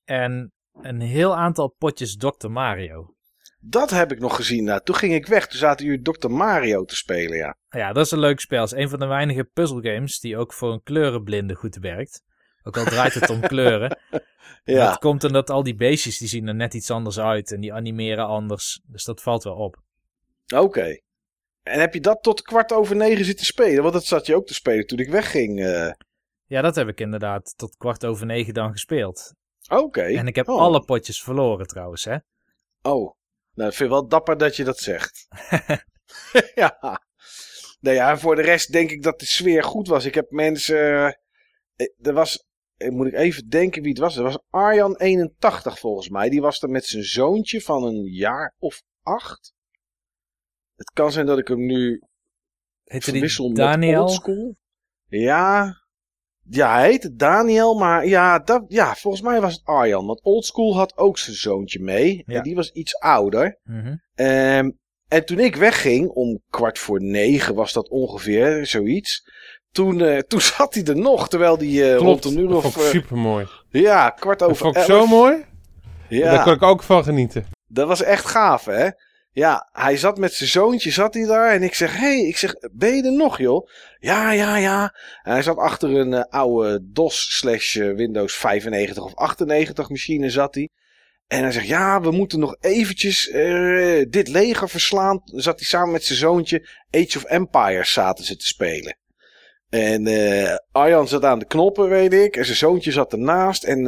[0.05, 0.53] en
[0.83, 2.49] een heel aantal potjes Dr.
[2.49, 3.15] Mario.
[3.65, 4.65] Dat heb ik nog gezien.
[4.65, 5.47] Nou, toen ging ik weg.
[5.47, 6.29] Toen zaten jullie Dr.
[6.31, 7.57] Mario te spelen, ja.
[7.69, 8.61] Ja, dat is een leuk spel.
[8.63, 12.23] Het is een van de weinige puzzelgames die ook voor een kleurenblinde goed werkt.
[12.63, 13.99] Ook al draait het om kleuren.
[14.65, 14.89] Ja.
[14.89, 17.73] Dat komt omdat al die beestjes die zien er net iets anders uit en die
[17.73, 18.81] animeren anders.
[18.87, 19.83] Dus dat valt wel op.
[20.57, 21.01] Oké.
[21.63, 23.83] En heb je dat tot kwart over negen zitten spelen?
[23.83, 25.65] Want dat zat je ook te spelen toen ik wegging.
[25.65, 25.91] eh.
[26.47, 29.35] Ja, dat heb ik inderdaad tot kwart over negen dan gespeeld.
[29.69, 30.03] Oké.
[30.03, 30.61] En ik heb Oh.
[30.61, 32.17] alle potjes verloren trouwens, hè.
[32.83, 33.15] Oh.
[33.55, 35.27] Nou, ik vind het wel dapper dat je dat zegt.
[36.55, 37.01] ja.
[37.81, 40.05] Nou ja, voor de rest denk ik dat de sfeer goed was.
[40.05, 41.05] Ik heb mensen...
[41.77, 42.45] eh, Er was...
[42.77, 44.17] eh, Moet ik even denken wie het was.
[44.17, 46.29] Er was Arjan 81 volgens mij.
[46.31, 49.53] Die was er met zijn zoontje van een jaar of acht.
[50.75, 52.03] Het kan zijn dat ik hem nu
[52.85, 54.01] Heette verwissel met Daniel?
[54.03, 54.57] oldschool.
[55.07, 55.81] Ja.
[56.51, 60.07] Ja, hij heette Daniel, maar ja, dat, ja, volgens mij was het Arjan.
[60.07, 62.23] Want oldschool had ook zijn zoontje mee.
[62.27, 62.37] Ja.
[62.37, 63.59] En die was iets ouder.
[63.65, 63.95] Mhm.
[64.15, 64.71] Ehm,
[65.09, 69.31] en toen ik wegging, om kwart voor negen was dat ongeveer, zoiets.
[69.71, 72.77] Toen, eh, toen zat hij er nog, terwijl eh, rond Klopt, een uur dat of...
[72.77, 73.47] eh, super mooi.
[73.71, 74.91] ja, kwart Dat over vond ik elf.
[75.01, 75.45] zo mooi.
[76.09, 77.47] Daar Ja, kon ik ook van genieten.
[77.67, 78.89] dat was echt gaaf, hè?
[79.35, 81.53] Ja, hij zat met zijn zoontje, zat hij daar.
[81.53, 83.69] En ik zeg, hey, ik zeg, ben je er nog, joh?
[83.99, 84.95] Ja, ja, ja.
[85.23, 90.55] Hij zat achter een eh, oude DOS slash eh, Windows 95 of 98 machine, zat
[90.55, 90.69] hij.
[91.27, 95.21] En hij zegt, ja, we moeten nog eventjes eh, dit leger verslaan.
[95.25, 96.69] Zat hij samen met zijn zoontje.
[96.91, 98.97] Age of Empires zaten ze te spelen.
[99.69, 102.37] En eh Arjan zat aan de knoppen, weet ik.
[102.37, 103.65] En zijn zoontje zat ernaast.
[103.65, 103.85] En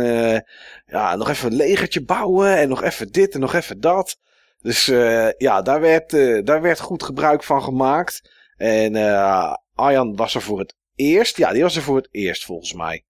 [0.87, 2.57] ja, nog even een legertje bouwen.
[2.57, 4.17] En nog even dit en nog even dat.
[4.65, 8.31] Dus eh, ja, daar werd, eh, daar werd goed gebruik van gemaakt.
[8.57, 11.37] En eh Arjan was er voor het eerst.
[11.37, 13.05] Ja, die was er voor het eerst volgens mij.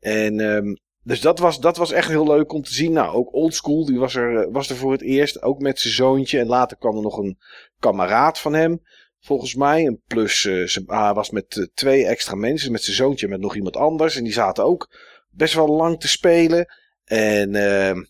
[0.00, 2.92] En ehm, dus dat was, dat was echt heel leuk om te zien.
[2.92, 5.42] Nou, ook Oldschool, die was er, was er voor het eerst.
[5.42, 6.38] Ook met zijn zoontje.
[6.38, 7.38] En later kwam er nog een
[7.78, 8.82] kameraad van hem.
[9.20, 9.86] Volgens mij.
[9.86, 12.72] En plus, ze, hij was met twee extra mensen.
[12.72, 14.16] Met zijn zoontje en met nog iemand anders.
[14.16, 14.90] En die zaten ook
[15.30, 16.74] best wel lang te spelen.
[17.04, 18.04] En ehm,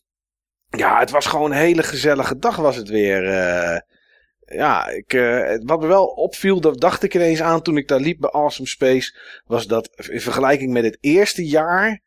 [0.71, 3.25] ja, het was gewoon een hele gezellige dag was het weer.
[3.29, 3.81] eh.
[4.57, 8.01] ja, ik, eh, wat me wel opviel, dat dacht ik ineens aan toen ik daar
[8.01, 9.17] liep bij Awesome Space.
[9.47, 12.01] Was dat in vergelijking met het eerste jaar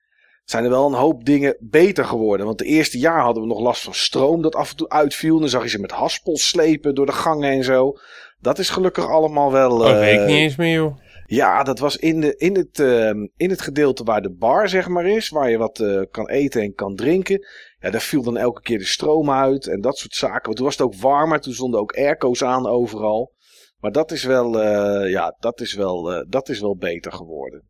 [0.46, 2.46] zijn er wel een hoop dingen beter geworden.
[2.46, 5.40] Want het eerste jaar hadden we nog last van stroom dat af en toe uitviel.
[5.40, 7.98] Dan zag je ze met haspel slepen door de gangen en zo.
[8.40, 9.72] Dat is gelukkig allemaal wel...
[9.72, 10.98] Oh, dat weet ik eh, niet eens meer, joh.
[11.26, 14.88] ja, dat was in, de, in, het, ehm, in het gedeelte waar de bar zeg
[14.88, 15.30] maar is.
[15.30, 17.46] Waar je wat kan eten en kan drinken.
[17.82, 20.44] Ja, daar viel dan elke keer de stroom uit en dat soort zaken.
[20.44, 21.40] Want toen was het ook warmer.
[21.42, 23.34] Toen stonden ook airco's aan overal.
[23.80, 27.70] Maar dat is wel, eh, ja, dat is wel, eh, dat is wel beter geworden.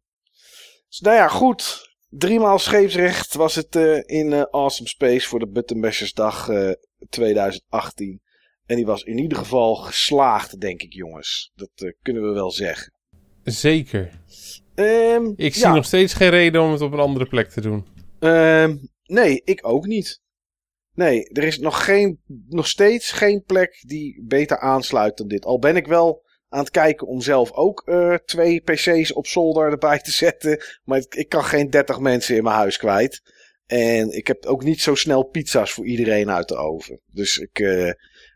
[0.87, 1.89] Dus nou ja, goed.
[2.09, 6.71] Driemaal scheepsrecht was het eh, in Awesome Space voor de Buttonbashers dag eh,
[7.09, 8.21] 2018.
[8.65, 11.51] En die was in ieder geval geslaagd, denk ik, jongens.
[11.55, 12.93] Dat kunnen we wel zeggen.
[13.43, 14.21] Zeker.
[14.75, 17.61] Ehm, Ik zie ja, nog steeds geen reden om het op een andere plek te
[17.61, 17.85] doen.
[18.19, 18.77] ehm,
[19.11, 20.21] nee, ik ook niet.
[20.93, 25.45] Nee, er is nog, geen, nog steeds geen plek die beter aansluit dan dit.
[25.45, 29.71] Al ben ik wel aan het kijken om zelf ook eh, twee PC's op zolder
[29.71, 30.63] erbij te zetten.
[30.83, 33.21] Maar ik, kan geen 30 mensen in mijn huis kwijt.
[33.65, 37.01] En ik heb ook niet zo snel pizza's voor iedereen uit de oven.
[37.05, 37.91] Dus ik, eh,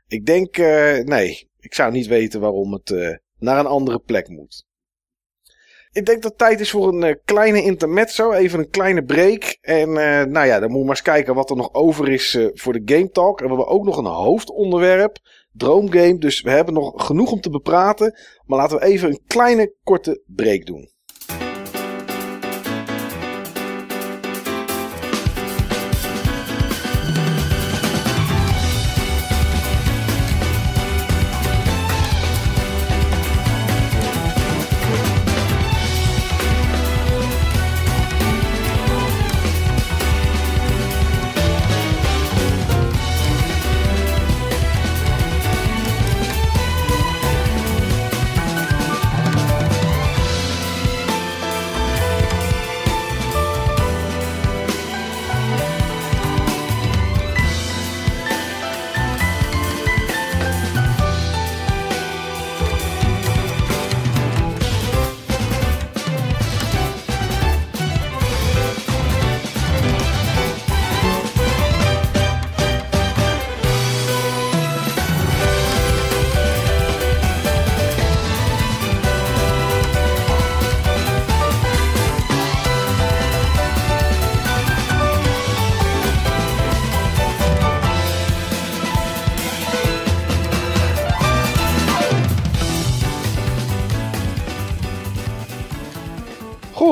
[0.08, 4.65] ik denk, eh, nee, ik zou niet weten waarom het naar een andere plek moet.
[5.96, 9.58] Ik denk dat het tijd is voor een eh, kleine intermezzo, even een kleine break.
[9.62, 12.36] En eh, nou ja, dan moeten we maar eens kijken wat er nog over is
[12.36, 13.40] eh, voor de Game Talk.
[13.40, 15.18] En we hebben ook nog een hoofdonderwerp,
[15.52, 16.18] Droomgame.
[16.18, 18.20] Dus we hebben nog genoeg om te bepraten.
[18.46, 20.95] Maar laten we even een kleine, korte break doen.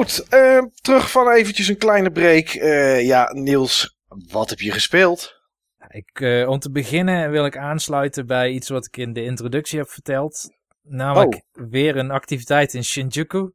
[0.04, 2.48] Goed, eh, terug van eventjes een kleine break.
[2.48, 5.42] Eh, ja, Niels, wat heb je gespeeld?
[5.88, 9.80] Ik, eh, om te beginnen wil ik aansluiten bij iets wat ik in de introductie
[9.80, 10.50] heb verteld.
[10.82, 13.52] Namelijk weer een activiteit in Shinjuku.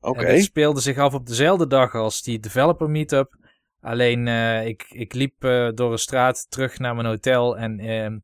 [0.00, 3.36] Oké, En het speelde zich af op dezelfde dag als die developer meetup.
[3.80, 5.40] Alleen eh, ik, ik liep
[5.74, 7.58] door een straat terug naar mijn hotel.
[7.58, 8.18] En ehm,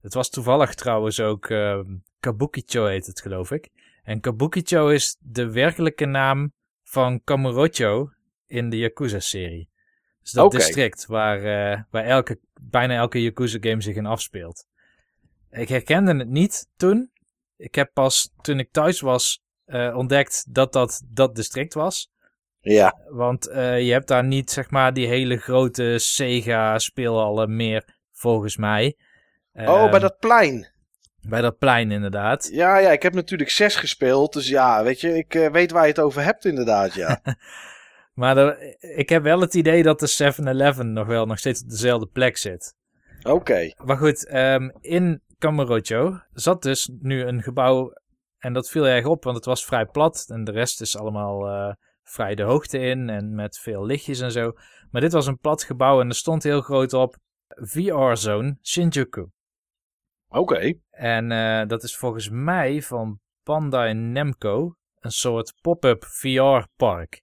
[0.00, 1.80] het was toevallig trouwens ook uh,
[2.20, 3.68] Kabukicho heet het geloof ik.
[4.02, 6.52] En Kabukicho is de werkelijke naam
[6.88, 8.10] van Kamurocho
[8.46, 9.68] in de Yakuza-serie.
[10.22, 14.66] Dus dat district waar, eh, waar elke, bijna elke Yakuza-game zich in afspeelt.
[15.50, 17.10] Ik herkende het niet toen.
[17.56, 22.10] Ik heb pas toen ik thuis was eh, ontdekt dat dat dat district was.
[22.60, 23.00] ja.
[23.08, 28.96] Want eh, je hebt daar niet, zeg maar, die hele grote Sega-speelhallen meer, volgens mij.
[29.52, 30.72] oh, Ehm, bij dat plein.
[31.28, 32.48] Bij dat plein, inderdaad.
[32.52, 34.32] Ja, ja, ik heb natuurlijk zes gespeeld.
[34.32, 37.20] Dus ja, weet je, ik eh, weet waar je het over hebt inderdaad, ja.
[38.14, 41.68] Maar er- ik heb wel het idee dat de 7-Eleven nog wel nog steeds op
[41.68, 42.74] dezelfde plek zit.
[43.22, 47.92] Oké, Maar goed, ehm, in Kamurocho zat dus nu een gebouw.
[48.38, 50.24] En dat viel erg op, want het was vrij plat.
[50.28, 51.72] En de rest is allemaal eh,
[52.02, 54.52] vrij de hoogte in en met veel lichtjes en zo.
[54.90, 57.16] Maar dit was een plat gebouw en er stond heel groot op
[57.48, 59.26] VR Zone Shinjuku.
[60.28, 60.74] Oké.
[60.90, 67.22] En eh, dat is volgens mij van Bandai Namco een soort pop-up VR-park.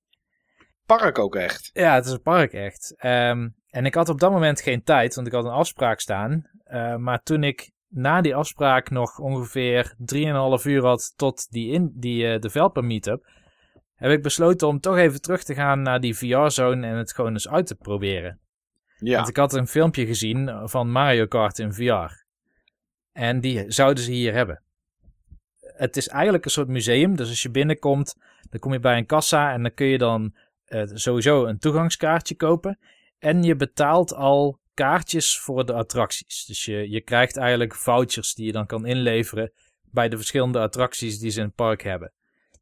[0.86, 1.69] Park ook echt.
[1.73, 2.94] Ja, het is een park echt.
[2.98, 6.49] Ehm, en ik had op dat moment geen tijd, want ik had een afspraak staan.
[6.64, 11.91] Eh, maar toen ik na die afspraak nog ongeveer 3,5 uur had tot die, in,
[11.95, 13.27] die eh, developer meetup,
[13.95, 17.32] heb ik besloten om toch even terug te gaan naar die VR-zone en het gewoon
[17.32, 18.40] eens uit te proberen.
[18.98, 22.24] Ja, Want ik had een filmpje gezien van Mario Kart in VR.
[23.16, 24.62] En die zouden ze hier hebben.
[25.60, 27.16] Het is eigenlijk een soort museum.
[27.16, 28.16] Dus als je binnenkomt,
[28.50, 30.36] dan kom je bij een kassa en dan kun je dan
[30.66, 32.80] eh, sowieso een toegangskaartje kopen.
[33.20, 36.46] En je betaalt al kaartjes voor de attracties.
[36.46, 39.52] Dus je, je krijgt eigenlijk vouchers die je dan kan inleveren
[39.84, 42.12] bij de verschillende attracties die ze in het park hebben.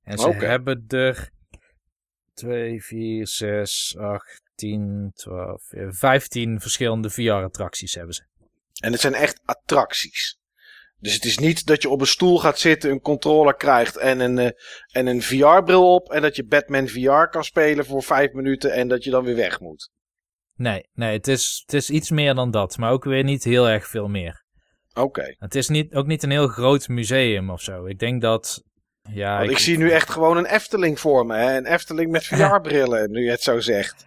[0.04, 1.30] En ze hebben er
[2.34, 8.24] 2, 4, 6, 8, 10, 12, 15 verschillende VR-attracties hebben ze.
[8.80, 10.42] en het zijn echt attracties.
[11.04, 14.20] Dus het is niet dat je op een stoel gaat zitten, een controller krijgt en
[14.20, 14.50] een, eh,
[14.92, 16.12] en een VR-bril op.
[16.12, 19.36] En dat je Batman VR kan spelen voor vijf minuten en dat je dan weer
[19.36, 19.92] weg moet.
[20.56, 23.70] Nee, nee het, is, het is iets meer dan dat, maar ook weer niet heel
[23.70, 24.46] erg veel meer.
[24.94, 25.36] Oké.
[25.38, 27.86] Het is niet, ook niet een heel groot museum of zo.
[27.86, 28.64] Ik denk dat.
[29.10, 31.36] Ja, Want ik, zie nu echt gewoon een Efteling voor me.
[31.36, 31.58] Hè?
[31.58, 34.06] Een Efteling met VR-brillen, nu je het zo zegt.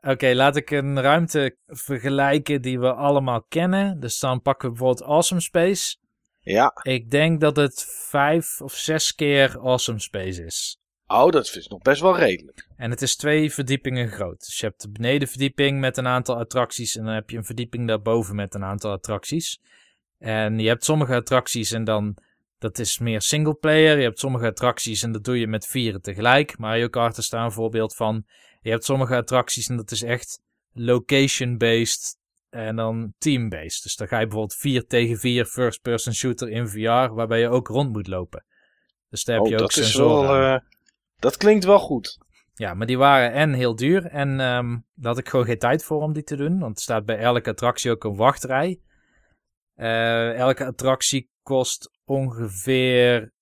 [0.00, 4.00] Oké, laat ik een ruimte vergelijken die we allemaal kennen.
[4.00, 5.96] Dus dan pakken we bijvoorbeeld Awesome Space.
[6.52, 6.72] Ja.
[6.82, 10.80] Ik denk dat het vijf of zes keer Awesome Space is.
[11.06, 12.68] Oh, dat is nog best wel redelijk.
[12.76, 14.38] En het is twee verdiepingen groot.
[14.38, 16.96] Dus je hebt de benedenverdieping met een aantal attracties.
[16.96, 19.60] En dan heb je een verdieping daarboven met een aantal attracties.
[20.18, 22.16] En je hebt sommige attracties en dan...
[22.58, 23.96] Dat is meer singleplayer.
[23.96, 26.58] Je hebt sommige attracties en dat doe je met vieren tegelijk.
[26.58, 28.24] Mario Kart is daar een voorbeeld van.
[28.60, 30.40] Je hebt sommige attracties en dat is echt
[30.72, 32.16] location-based
[32.50, 33.82] en dan team-based.
[33.82, 37.68] Dus dan ga je bijvoorbeeld 4 tegen 4 first-person shooter in VR, waarbij je ook
[37.68, 38.44] rond moet lopen.
[39.08, 40.28] Dus daar heb oh, je ook dat is sensoren.
[40.28, 40.54] wel...
[40.54, 40.60] eh,
[41.16, 42.18] dat klinkt wel goed.
[42.54, 45.84] Ja, maar die waren en heel duur en ehm daar had ik gewoon geen tijd
[45.84, 46.58] voor om die te doen.
[46.58, 48.80] Want er staat bij elke attractie ook een wachtrij.
[49.74, 53.32] Eh, elke attractie kost ongeveer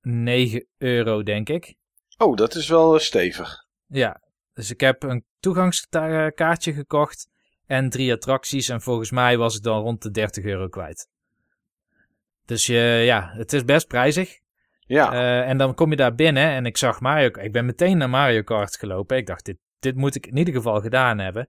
[0.00, 1.74] 9 euro, denk ik.
[2.18, 3.66] Oh, dat is wel eh, stevig.
[3.86, 4.20] Ja,
[4.52, 7.29] dus ik heb een toegangskaartje gekocht
[7.70, 8.68] en drie attracties.
[8.68, 11.08] En volgens mij was ik dan rond de 30 euro kwijt.
[12.44, 14.38] Dus je, ja, het is best prijzig.
[14.80, 15.12] Ja.
[15.12, 18.10] Eh, en dan kom je daar binnen en ik zag Mario Ik ben meteen naar
[18.10, 19.16] Mario Kart gelopen.
[19.16, 21.48] Ik dacht, dit, dit moet ik in ieder geval gedaan hebben.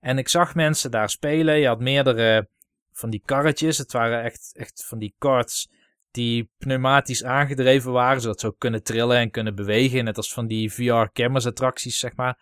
[0.00, 1.58] En ik zag mensen daar spelen.
[1.58, 2.48] Je had meerdere
[2.92, 3.78] van die karretjes.
[3.78, 5.70] Het waren echt, echt van die karts
[6.10, 8.20] die pneumatisch aangedreven waren.
[8.20, 10.04] Zodat ze ook kunnen trillen en kunnen bewegen.
[10.04, 12.38] Net als van die VR-cameras attracties, zeg maar.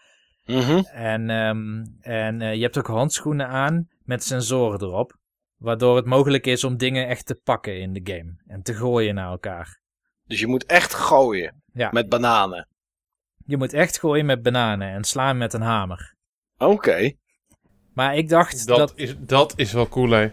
[0.46, 0.82] Mhm.
[0.92, 5.18] En, ehm, en eh, je hebt ook handschoenen aan met sensoren erop.
[5.56, 8.34] Waardoor het mogelijk is om dingen echt te pakken in de game.
[8.46, 9.80] En te gooien naar elkaar.
[10.24, 11.62] Dus je moet echt gooien.
[11.72, 11.90] Ja.
[11.92, 12.68] Met bananen.
[13.46, 16.14] Je moet echt gooien met bananen en slaan met een hamer.
[16.58, 17.12] Oké.
[17.92, 20.30] Maar ik dacht Dat, dat, is, dat is wel cool, hè?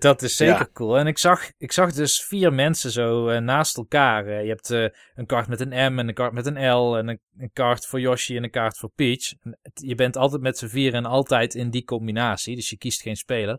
[0.00, 0.68] Dat is zeker Ja.
[0.72, 0.98] cool.
[0.98, 4.42] En ik zag, ik zag dus vier mensen zo eh, naast elkaar.
[4.42, 6.96] Je hebt eh, een kaart met een M en een kaart met een L.
[6.96, 9.32] En een, een kaart voor Yoshi en een kaart voor Peach.
[9.42, 12.56] En het- je bent altijd met z'n vier en altijd in die combinatie.
[12.56, 13.58] Dus je kiest geen speler.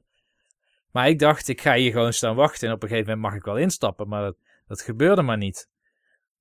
[0.91, 2.68] Maar ik dacht, ik ga hier gewoon staan wachten.
[2.68, 4.07] En op een gegeven moment mag ik wel instappen.
[4.07, 4.35] Maar dat,
[4.68, 5.69] dat gebeurde maar niet.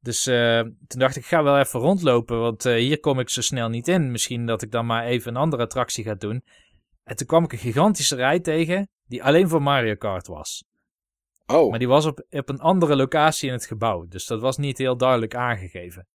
[0.00, 2.40] Dus eh, toen dacht ik, ik ga wel even rondlopen.
[2.40, 4.10] Want hier kom ik zo snel niet in.
[4.10, 6.44] Misschien dat ik dan maar even een andere attractie ga doen.
[7.04, 8.88] En toen kwam ik een gigantische rij tegen.
[9.12, 10.64] Die alleen voor Mario Kart was.
[11.46, 11.70] Oh.
[11.70, 14.06] Maar die was op, op een andere locatie in het gebouw.
[14.08, 16.06] Dus dat was niet heel duidelijk aangegeven.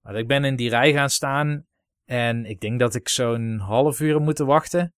[0.00, 1.66] Maar ik ben in die rij gaan staan.
[2.04, 4.94] En ik denk dat ik zo'n half uur moeten wachten.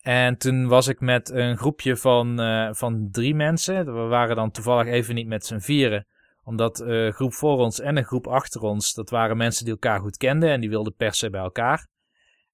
[0.00, 3.84] En toen was ik met een groepje van, eh, van drie mensen.
[3.84, 6.06] We waren dan toevallig even niet met z'n vieren.
[6.42, 10.00] Omdat eh groep voor ons en een groep achter ons, dat waren mensen die elkaar
[10.00, 10.50] goed kenden.
[10.50, 11.88] En die wilden per se bij elkaar.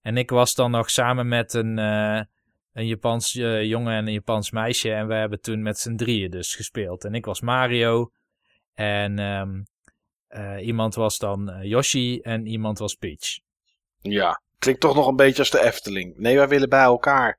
[0.00, 2.20] En ik was dan nog samen met een, eh,
[2.72, 4.92] een Japans eh, jongen en een Japans meisje.
[4.92, 7.04] En we hebben toen met z'n drieën dus gespeeld.
[7.04, 8.10] En ik was Mario.
[8.74, 9.62] En ehm,
[10.26, 13.38] eh, iemand was dan eh, Yoshi en iemand was Peach.
[14.00, 14.40] Ja.
[14.58, 16.16] Klinkt toch nog een beetje als de Efteling.
[16.16, 17.38] Nee, wij willen bij elkaar.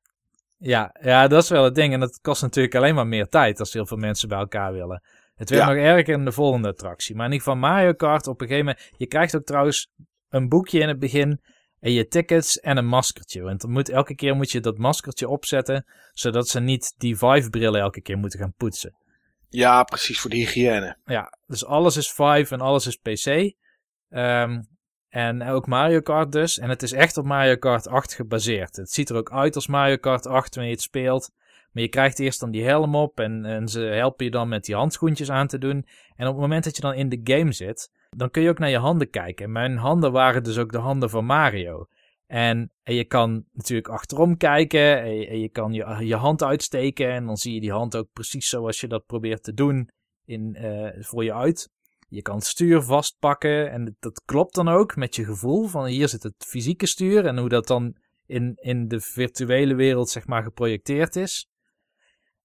[0.58, 1.94] Ja, ja, dat is wel het ding.
[1.94, 5.04] En dat kost natuurlijk alleen maar meer tijd als heel veel mensen bij elkaar willen.
[5.36, 5.68] Het werd Ja.
[5.68, 7.16] nog erger in de volgende attractie.
[7.16, 8.92] Maar in ieder geval Mario Kart op een gegeven moment...
[8.98, 9.90] Je krijgt ook trouwens
[10.30, 11.42] een boekje in het begin
[11.82, 13.42] en je tickets en een maskertje.
[13.42, 17.82] Want dan moet, elke keer moet je dat maskertje opzetten, zodat ze niet die Vive-brillen
[17.82, 18.96] elke keer moeten gaan poetsen.
[19.50, 20.98] Ja, precies voor de hygiëne.
[21.06, 23.54] Ja, dus alles is Vive en alles is PC.
[24.10, 24.62] Ehm,
[25.10, 26.60] en ook Mario Kart dus.
[26.60, 28.76] En het is echt op Mario Kart 8 gebaseerd.
[28.76, 31.32] Het ziet er ook uit als Mario Kart 8 wanneer je het speelt.
[31.72, 34.66] Maar je krijgt eerst dan die helm op en, en ze helpen je dan met
[34.66, 35.86] die handschoentjes aan te doen.
[36.16, 38.60] En op het moment dat je dan in de game zit, dan kun je ook
[38.60, 39.46] naar je handen kijken.
[39.46, 41.88] En mijn handen waren dus ook de handen van Mario.
[42.28, 46.44] En, en je kan natuurlijk achterom kijken en je, en je kan je, je hand
[46.44, 47.12] uitsteken.
[47.12, 49.90] En dan zie je die hand ook precies zoals je dat probeert te doen
[50.26, 51.70] in, eh, voor je uit.
[52.08, 56.24] Je kan stuur vastpakken en dat klopt dan ook met je gevoel van hier zit
[56.24, 61.16] het fysieke stuur en hoe dat dan in, in de virtuele wereld zeg maar geprojecteerd
[61.16, 61.51] is.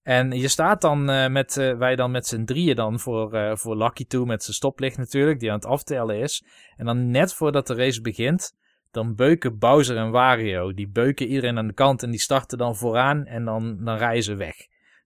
[0.06, 3.56] En je staat dan eh, met, eh, wij dan met z'n drieën dan voor, eh,
[3.56, 6.44] voor Lucky toe met zijn stoplicht natuurlijk, die aan het aftellen is.
[6.76, 8.54] En dan net voordat de race begint,
[8.90, 10.74] dan beuken Bowser en Wario.
[10.74, 14.22] Die beuken iedereen aan de kant en die starten dan vooraan en dan, dan rijden
[14.22, 14.56] ze weg.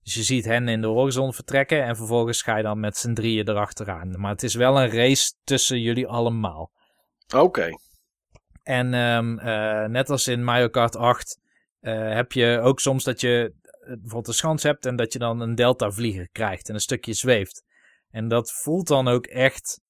[0.03, 3.13] Dus je ziet hen in de horizon vertrekken en vervolgens ga je dan met z'n
[3.13, 4.21] drieën erachteraan.
[4.21, 6.71] Maar het is wel een race tussen jullie allemaal.
[7.37, 7.69] Oké.
[8.63, 11.39] En ehm, eh, net als in Mario Kart 8
[11.81, 15.41] eh, heb je ook soms dat je bijvoorbeeld een schans hebt en dat je dan
[15.41, 17.65] een delta vlieger krijgt en een stukje zweeft.
[18.11, 19.81] En dat voelt dan ook echt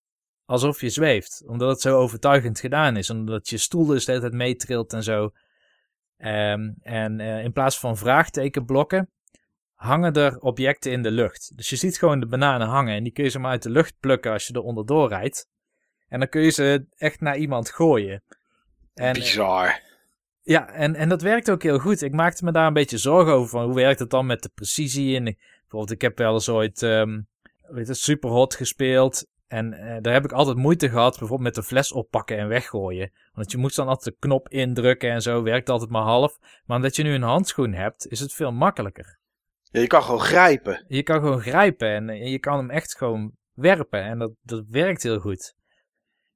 [0.45, 3.11] alsof je zweeft, omdat het zo overtuigend gedaan is.
[3.11, 5.31] Omdat je stoel dus de hele tijd meetrilt en zo.
[6.17, 9.11] Ehm, en eh, in plaats van vraagtekenblokken
[9.75, 11.57] hangen er objecten in de lucht.
[11.57, 13.71] Dus je ziet gewoon de bananen hangen en die kun je ze maar uit de
[13.71, 15.49] lucht plukken als je er onderdoor rijdt.
[16.09, 18.23] En dan kun je ze echt naar iemand gooien.
[18.95, 19.81] En, Bizar.
[20.43, 22.03] Ja, en, en dat werkt ook heel goed.
[22.03, 24.51] Ik maakte me daar een beetje zorgen over van hoe werkt het dan met de
[24.55, 25.17] precisie.
[25.17, 27.29] En ik, bijvoorbeeld, ik heb wel eens ooit um,
[27.67, 29.27] weet het, Superhot gespeeld.
[29.47, 33.13] En uh, daar heb ik altijd moeite gehad, bijvoorbeeld met de fles oppakken en weggooien.
[33.33, 36.39] Want je moet dan altijd de knop indrukken en zo, werkt altijd maar half.
[36.65, 39.19] Maar omdat je nu een handschoen hebt, is het veel makkelijker.
[39.63, 40.85] Ja, je kan gewoon grijpen.
[40.89, 44.03] Je kan gewoon grijpen en je kan hem echt gewoon werpen.
[44.03, 45.55] En dat, dat werkt heel goed.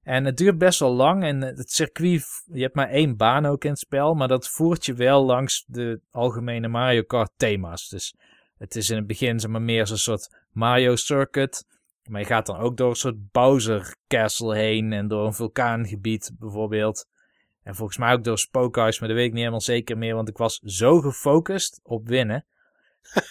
[0.05, 3.65] En het duurt best wel lang en het circuit, je hebt maar één baan ook
[3.65, 7.89] in het spel, maar dat voert je wel langs de algemene Mario Kart thema's.
[7.89, 8.15] Dus
[8.59, 11.65] het is in het begin zeg maar meer zo'n soort Mario Circuit,
[12.09, 16.31] maar je gaat dan ook door een soort Bowser Castle heen en door een vulkaangebied
[16.39, 17.07] bijvoorbeeld.
[17.63, 20.29] En volgens mij ook door Spookhuis, maar dat weet ik niet helemaal zeker meer, want
[20.29, 22.47] ik was zo gefocust op winnen.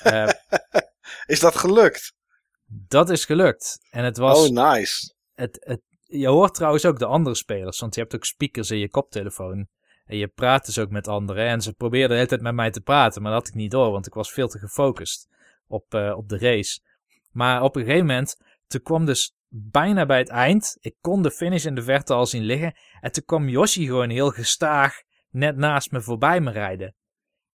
[0.03, 0.29] uh,
[1.25, 2.13] is dat gelukt?
[2.65, 3.79] Dat is gelukt.
[3.89, 4.49] En het was...
[4.49, 5.13] Oh, nice.
[5.33, 5.81] Het, het,
[6.19, 9.67] je hoort trouwens ook de andere spelers, want je hebt ook speakers in je koptelefoon.
[10.05, 11.47] En je praat dus ook met anderen.
[11.47, 13.71] En ze probeerden de hele tijd met mij te praten, maar dat had ik niet
[13.71, 15.27] door, want ik was veel te gefocust
[15.67, 16.79] op, uh, op de race.
[17.31, 18.37] Maar op een gegeven moment,
[18.67, 20.77] toen kwam dus bijna bij het eind.
[20.79, 22.75] Ik kon de finish in de verte al zien liggen.
[23.01, 26.95] En toen kwam Yoshi gewoon heel gestaag net naast me voorbij me rijden.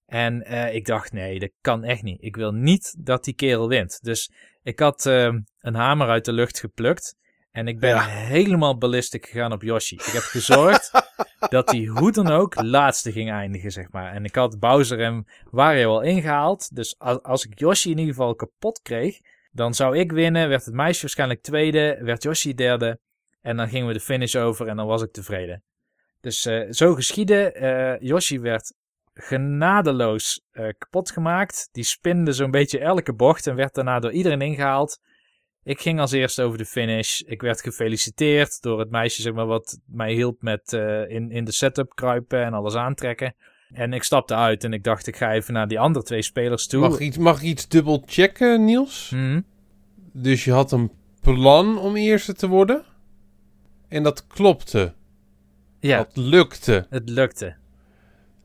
[0.06, 2.24] En uh, ik dacht, nee, dat kan echt niet.
[2.24, 4.00] Ik wil niet dat die kerel wint.
[4.04, 4.32] Dus
[4.64, 7.16] ik had uh, een hamer uit de lucht geplukt.
[7.58, 8.06] En ik ben ja.
[8.06, 9.96] helemaal ballistic gegaan op Yoshi.
[9.96, 10.92] Ik heb gezorgd
[11.50, 14.14] dat hij hoe dan ook laatste ging eindigen, zeg maar.
[14.14, 16.76] En ik had Bowser en Wario al ingehaald.
[16.76, 19.20] Dus als, als ik Yoshi in ieder geval kapot kreeg,
[19.52, 20.50] dan zou ik winnen.
[20.50, 23.00] Werd het meisje waarschijnlijk tweede, werd Yoshi derde.
[23.42, 25.64] En dan gingen we de finish over en dan was ik tevreden.
[26.22, 27.56] Dus uh, zo geschiedde.
[28.02, 28.74] Uh, Yoshi werd
[29.14, 31.70] genadeloos uh, kapot gemaakt.
[31.72, 35.00] Die spinde zo'n beetje elke bocht en werd daarna door iedereen ingehaald.
[35.68, 37.20] Ik ging als eerste over de finish.
[37.20, 41.46] Ik werd gefeliciteerd door het meisje zeg maar, wat mij hielp met uh, in, in
[41.46, 43.36] de setup kruipen en alles aantrekken.
[43.74, 46.68] En ik stapte uit en ik dacht, ik ga even naar die andere twee spelers
[46.68, 46.80] toe.
[46.80, 49.12] Mag ik iets, mag ik iets dubbel checken, Niels?
[49.16, 49.46] Mm.
[50.14, 50.92] Dus je had een
[51.22, 52.84] plan om eerste te worden?
[53.88, 54.94] En dat klopte?
[55.80, 55.98] Ja.
[55.98, 56.86] Dat lukte?
[56.90, 57.56] Het lukte.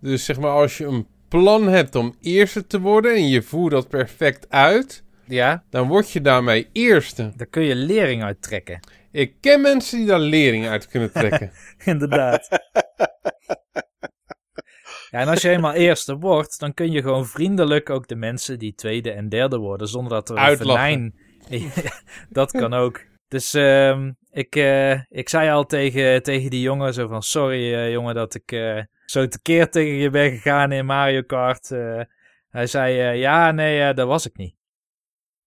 [0.01, 3.73] Dus zeg maar, als je een plan hebt om eerste te worden en je voert
[3.73, 5.05] dat perfect uit...
[5.33, 5.65] Ja.
[5.71, 7.33] Dan word je daarmee eerste.
[7.37, 8.81] Daar kun je lering uit trekken.
[9.13, 11.53] Ik ken mensen die daar lering uit kunnen trekken.
[11.85, 12.49] Inderdaad.
[15.11, 18.59] ja, en als je eenmaal eerste wordt, dan kun je gewoon vriendelijk ook de mensen
[18.59, 21.15] die tweede en derde worden, zonder dat er een venijn...
[22.29, 23.01] dat kan ook.
[23.29, 27.91] Dus uh, ik, uh, ik zei al tegen, tegen die jongen zo van, sorry uh,
[27.91, 31.69] jongen dat ik uh, zo tekeer tegen je ben gegaan in Mario Kart.
[32.49, 34.61] hij zei, ja nee, dat was ik niet.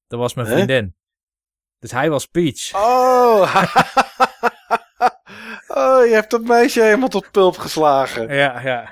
[0.08, 0.96] Dat was mijn vriendin.
[1.80, 2.74] Dus hij was Peach.
[2.74, 3.42] Oh.
[5.68, 8.36] oh, je hebt dat meisje helemaal tot pulp geslagen.
[8.36, 8.92] Ja, ja.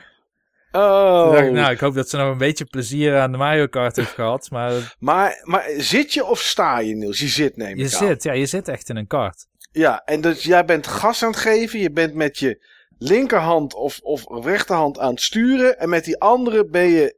[0.71, 1.31] Oh.
[1.31, 3.95] Dacht ik, nou, ik hoop dat ze nog een beetje plezier aan de Mario Kart
[3.95, 4.49] heeft gehad.
[4.49, 7.19] Maar, maar, maar zit je of sta je, Niels?
[7.19, 9.45] Je zit, neem je ik zit, ja, je zit echt in een kart.
[9.71, 11.79] Ja, en dus jij bent gas aan het geven.
[11.79, 12.65] Je bent met je
[12.97, 15.79] linkerhand of, of rechterhand aan het sturen.
[15.79, 17.17] En met die andere ben je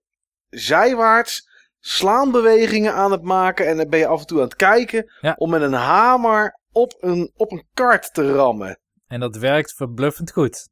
[0.50, 1.50] zijwaarts
[1.88, 3.68] slaanbewegingen aan het maken.
[3.68, 5.36] En dan ben je af en toe aan het kijken ja.
[5.38, 8.80] om met een hamer op een, op een kart te rammen.
[9.08, 10.70] En dat werkt verbluffend goed.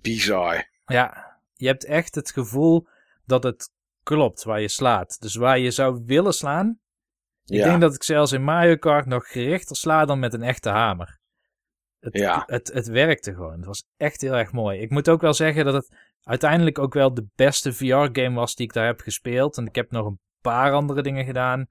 [0.00, 0.68] Bizar.
[0.84, 2.86] Ja, je hebt echt het gevoel
[3.24, 3.70] dat het
[4.02, 5.20] klopt waar je slaat.
[5.20, 6.80] Dus waar je zou willen slaan.
[7.44, 7.64] Ik Ja.
[7.64, 11.18] denk dat ik zelfs in Mario Kart nog gerichter sla dan met een echte hamer.
[12.00, 12.42] Het, Ja.
[12.46, 13.56] het, het werkte gewoon.
[13.56, 14.80] Het was echt heel erg mooi.
[14.80, 18.66] Ik moet ook wel zeggen dat het uiteindelijk ook wel de beste VR-game was die
[18.66, 19.56] ik daar heb gespeeld.
[19.56, 21.66] En ik heb nog een paar andere dingen gedaan.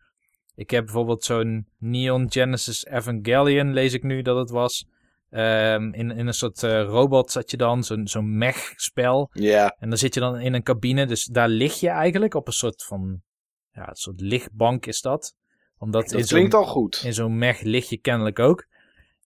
[0.56, 4.86] Ik heb bijvoorbeeld zo'n Neon Genesis Evangelion, lees ik nu dat het was.
[5.30, 9.30] Ehm, in, in een soort eh, robot zat je dan, zo'n zo'n mech-spel.
[9.34, 9.76] Ja.
[9.80, 12.54] En dan zit je dan in een cabine, dus daar lig je eigenlijk op een
[12.54, 13.22] soort van,
[13.72, 15.36] ja, een soort lichtbank is dat.
[15.78, 17.02] Omdat Dat klinkt al goed.
[17.06, 18.66] in zo'n mech lig je kennelijk ook.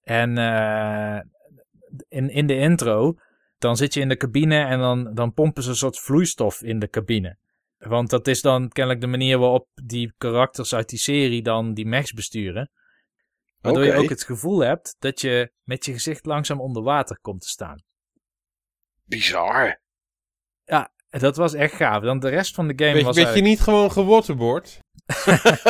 [0.03, 1.19] En eh,
[2.07, 3.15] in, in de intro,
[3.57, 6.80] dan zit je in de cabine en dan, dan pompen ze een soort vloeistof in
[6.80, 7.38] de cabine.
[7.77, 11.86] Want dat is dan kennelijk de manier waarop die karakters uit die serie dan die
[11.86, 12.72] mechs besturen.
[13.61, 17.41] Waardoor je ook het gevoel hebt dat je met je gezicht langzaam onder water komt
[17.41, 17.84] te staan.
[19.03, 19.84] Bizar.
[21.15, 22.03] En Dat was echt gaaf.
[22.03, 24.80] Dan de rest van de game Weet, was weet je niet gewoon gewaterboard?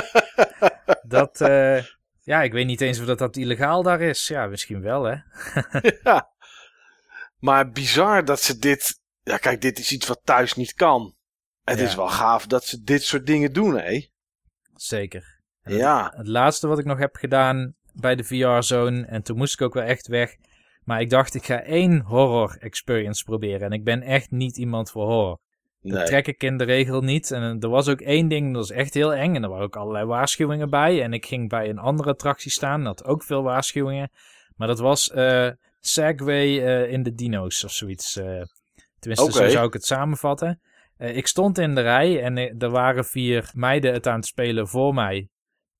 [1.07, 1.41] dat...
[1.41, 1.83] eh,
[2.21, 4.27] ja, ik weet niet eens of dat, dat illegaal daar is.
[4.27, 5.15] Ja, misschien wel, hè.
[6.03, 6.33] ja.
[7.39, 8.99] Maar bizar dat ze dit...
[9.23, 11.15] Ja, kijk, dit is iets wat thuis niet kan.
[11.63, 11.85] Het Ja.
[11.85, 14.07] is wel gaaf dat ze dit soort dingen doen, hè?
[14.75, 15.39] Zeker.
[15.61, 16.13] En Ja.
[16.15, 19.73] Het laatste wat ik nog heb gedaan bij de VR-zone, en toen moest ik ook
[19.73, 20.35] wel echt weg,
[20.83, 23.61] Maar ik dacht, ik ga één horror experience proberen.
[23.61, 25.39] En ik ben echt niet iemand voor horror.
[25.81, 26.05] Dat Nee.
[26.05, 27.31] trek ik in de regel niet.
[27.31, 29.35] En eh, er was ook één ding, dat was echt heel eng.
[29.35, 31.03] En er waren ook allerlei waarschuwingen bij.
[31.03, 34.09] En ik ging bij een andere attractie staan, dat had ook veel waarschuwingen.
[34.55, 35.49] Maar dat was eh
[35.87, 38.15] Segway eh, in de dino's of zoiets.
[38.17, 38.41] eh.
[38.99, 40.59] tenminste, zo zou ik het samenvatten.
[40.97, 44.67] Eh, ik stond in de rij en er waren vier meiden het aan het spelen
[44.67, 45.29] voor mij.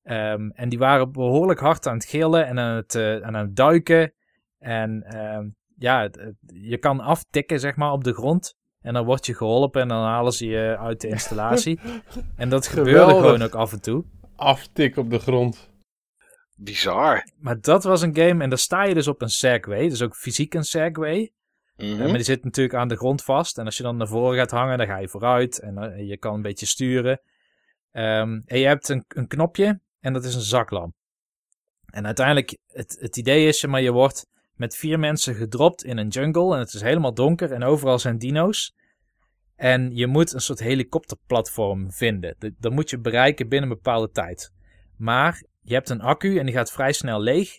[0.02, 3.56] Ehm, en die waren behoorlijk hard aan het gillen en aan het, eh, aan het
[3.56, 4.12] duiken.
[4.58, 6.10] En ehm, ja,
[6.46, 8.54] je kan aftikken zeg maar op de grond.
[8.80, 11.80] En dan word je geholpen en dan halen ze je uit de installatie.
[12.36, 13.16] en dat gebeurde Geweldig.
[13.24, 14.04] gewoon ook af en toe.
[14.36, 15.70] Aftik op de grond.
[16.56, 17.26] Bizar.
[17.38, 19.88] Maar dat was een game en daar sta je dus op een Segway.
[19.88, 21.32] Dus ook fysiek een Segway.
[21.76, 21.92] Mhm.
[21.92, 23.58] Eh, maar die zit natuurlijk aan de grond vast.
[23.58, 25.58] En als je dan naar voren gaat hangen, dan ga je vooruit.
[25.58, 27.20] En eh, je kan een beetje sturen.
[27.92, 30.94] Ehm, en je hebt een, een knopje en dat is een zaklamp.
[31.86, 36.08] En uiteindelijk, het, het idee is, maar je wordt met vier mensen gedropt in een
[36.08, 36.54] jungle.
[36.54, 38.74] En het is helemaal donker en overal zijn dino's.
[39.56, 42.34] En je moet een soort helikopterplatform vinden.
[42.38, 44.52] Dat, dat moet je bereiken binnen een bepaalde tijd.
[44.96, 47.58] Maar je hebt een accu en die gaat vrij snel leeg.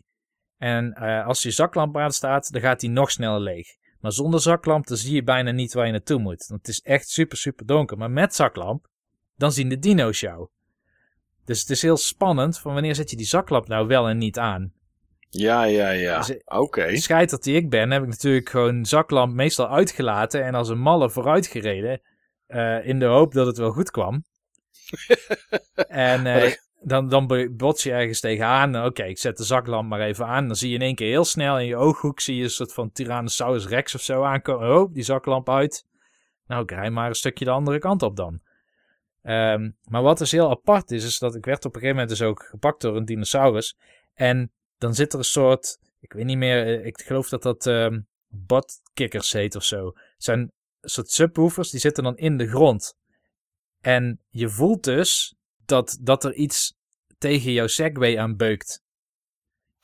[0.57, 3.67] En eh, als je zaklamp aan staat, dan gaat die nog sneller leeg.
[3.99, 6.45] Maar zonder zaklamp, dan zie je bijna niet waar je naartoe moet.
[6.47, 7.97] Want het is echt super, super donker.
[7.97, 8.87] Maar met zaklamp,
[9.35, 10.47] dan zien de dino's jou.
[11.45, 14.37] Dus het is heel spannend van wanneer zet je die zaklamp nou wel en niet
[14.37, 14.73] aan.
[15.29, 16.17] Ja, ja, ja.
[16.17, 16.87] Dus, Oké.
[16.87, 20.79] De scheiter die ik ben, heb ik natuurlijk gewoon zaklamp meestal uitgelaten en als een
[20.79, 22.01] malle vooruit gereden.
[22.47, 24.23] eh, in de hoop dat het wel goed kwam.
[25.87, 28.85] en eh, dan, dan bo- bots je ergens tegenaan.
[28.85, 30.47] Oké, ik zet de zaklamp maar even aan.
[30.47, 32.73] Dan zie je in één keer heel snel in je ooghoek zie je een soort
[32.73, 34.75] van Tyrannosaurus Rex of zo aankomen.
[34.75, 35.85] Oh, die zaklamp uit.
[36.47, 38.41] Nou, ik rij maar een stukje de andere kant op dan.
[39.21, 42.17] Ehm, maar wat dus heel apart is, is dat ik werd op een gegeven moment
[42.17, 43.77] dus ook gepakt door een dinosaurus.
[44.13, 47.65] En dan zit er een soort, ik weet niet meer, eh, ik geloof dat dat
[48.27, 49.85] botkikkers heet of zo.
[49.85, 52.97] Het zijn een soort subwoofers, die zitten dan in de grond.
[53.81, 55.36] En je voelt dus
[55.67, 56.77] dat, dat er iets
[57.17, 58.83] tegen jouw Segway aanbeukt.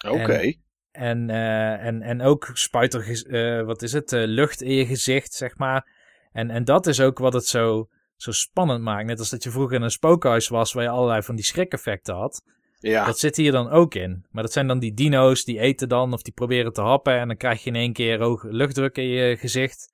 [0.07, 0.53] Oké.
[0.91, 4.85] En, eh, en, en ook spuit er, eh, wat is het, eh, lucht in je
[4.85, 5.88] gezicht, zeg maar.
[6.31, 9.05] En, en dat is ook wat het zo, zo spannend maakt.
[9.05, 12.15] Net als dat je vroeger in een spookhuis was waar je allerlei van die schrik-effecten
[12.15, 12.43] had.
[12.80, 13.05] Ja.
[13.05, 14.26] Dat zit hier dan ook in.
[14.31, 17.19] Maar dat zijn dan die dino's, die eten dan of die proberen te happen.
[17.19, 19.91] En dan krijg je in één keer hoge luchtdruk in je gezicht.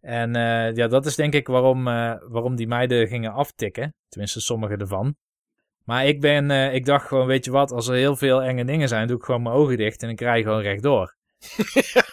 [0.00, 3.94] En eh, ja, dat is denk ik waarom, eh, waarom die meiden gingen aftikken.
[4.08, 5.16] Tenminste, sommige ervan.
[5.84, 8.64] Maar ik ben, eh, ik dacht gewoon, weet je wat, als er heel veel enge
[8.64, 11.16] dingen zijn, doe ik gewoon mijn ogen dicht en ik rij gewoon rechtdoor.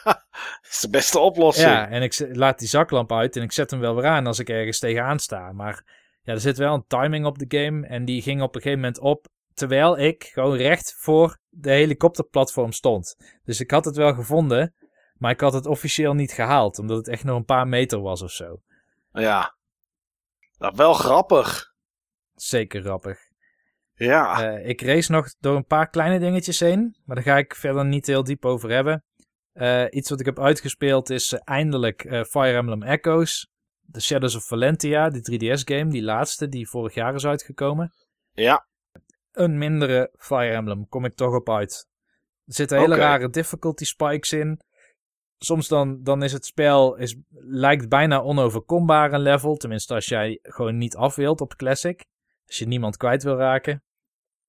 [0.03, 1.69] Dat is de beste oplossing.
[1.69, 4.39] Ja, en ik laat die zaklamp uit en ik zet hem wel weer aan als
[4.39, 5.51] ik ergens tegenaan sta.
[5.51, 5.84] Maar
[6.22, 8.81] ja, er zit wel een timing op de game en die ging op een gegeven
[8.84, 13.15] moment op terwijl ik gewoon recht voor de helikopterplatform stond.
[13.43, 14.73] Dus ik had het wel gevonden,
[15.19, 18.22] maar ik had het officieel niet gehaald, omdat het echt nog een paar meter was
[18.22, 18.61] of zo.
[19.11, 19.56] Ja.
[20.57, 21.73] Nou, wel grappig.
[22.35, 23.19] Zeker grappig.
[23.98, 24.44] Ja.
[24.44, 27.85] Eh, ik race nog door een paar kleine dingetjes heen, maar daar ga ik verder
[27.85, 29.03] niet heel diep over hebben.
[29.53, 33.49] Eh, iets wat ik heb uitgespeeld is eh, eindelijk Fire Emblem Echoes.
[33.91, 37.94] The Shadows of Valentia, die 3DS-game, die laatste, die vorig jaar is uitgekomen.
[38.31, 38.68] Ja.
[39.31, 41.88] Een mindere Fire Emblem, kom ik toch op uit.
[42.45, 44.61] Er zitten hele rare difficulty spikes in.
[45.39, 49.55] Soms dan, dan is het spel, is, lijkt bijna onoverkombaar een level.
[49.55, 52.05] Tenminste, als jij gewoon niet af wilt op Classic.
[52.47, 53.84] Als je niemand kwijt wil raken.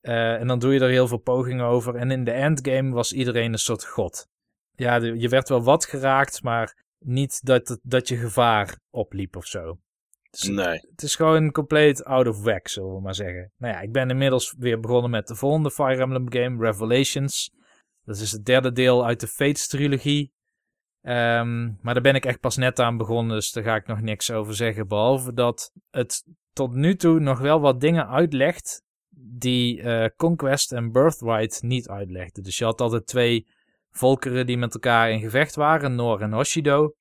[0.00, 1.94] Eh, en dan doe je er heel veel pogingen over.
[1.94, 4.28] En in de endgame was iedereen een soort god.
[4.74, 9.78] Ja, je werd wel wat geraakt, maar niet dat, dat je gevaar opliep of zo.
[10.30, 10.80] Dus Nee.
[10.90, 13.52] het is gewoon compleet out of whack, zullen we maar zeggen.
[13.56, 17.50] Nou ja, ik ben inmiddels weer begonnen met de volgende Fire Emblem game, Revelations.
[18.04, 20.32] Dat is het derde deel uit de Fates-trilogie.
[21.08, 24.00] Ehm, maar daar ben ik echt pas net aan begonnen, dus daar ga ik nog
[24.00, 24.88] niks over zeggen.
[24.88, 28.82] Behalve dat het tot nu toe nog wel wat dingen uitlegt
[29.20, 32.42] die eh, Conquest en Birthright niet uitlegden.
[32.42, 33.46] Dus je had altijd twee
[33.90, 36.94] volkeren die met elkaar in gevecht waren, Noor en Hoshido.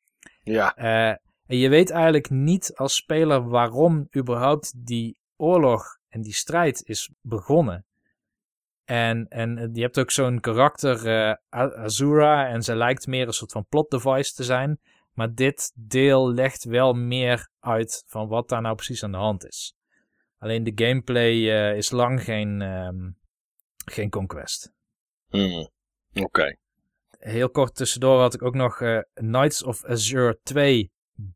[0.44, 0.76] Ja.
[0.76, 1.16] Eh,
[1.46, 7.12] en je weet eigenlijk niet als speler waarom überhaupt die oorlog en die strijd is
[7.22, 7.86] begonnen.
[8.88, 11.34] En, en je hebt ook zo'n karakter, eh,
[11.84, 14.80] Azura, en ze lijkt meer een soort van plot device te zijn.
[15.14, 19.46] Maar dit deel legt wel meer uit van wat daar nou precies aan de hand
[19.46, 19.76] is.
[20.38, 23.10] Alleen de gameplay eh, is lang geen, ehm,
[23.86, 24.72] geen conquest.
[25.30, 25.70] Hmm.
[26.14, 26.58] Oké.
[27.10, 30.92] Heel kort tussendoor had ik ook nog eh, Knights of Azure 2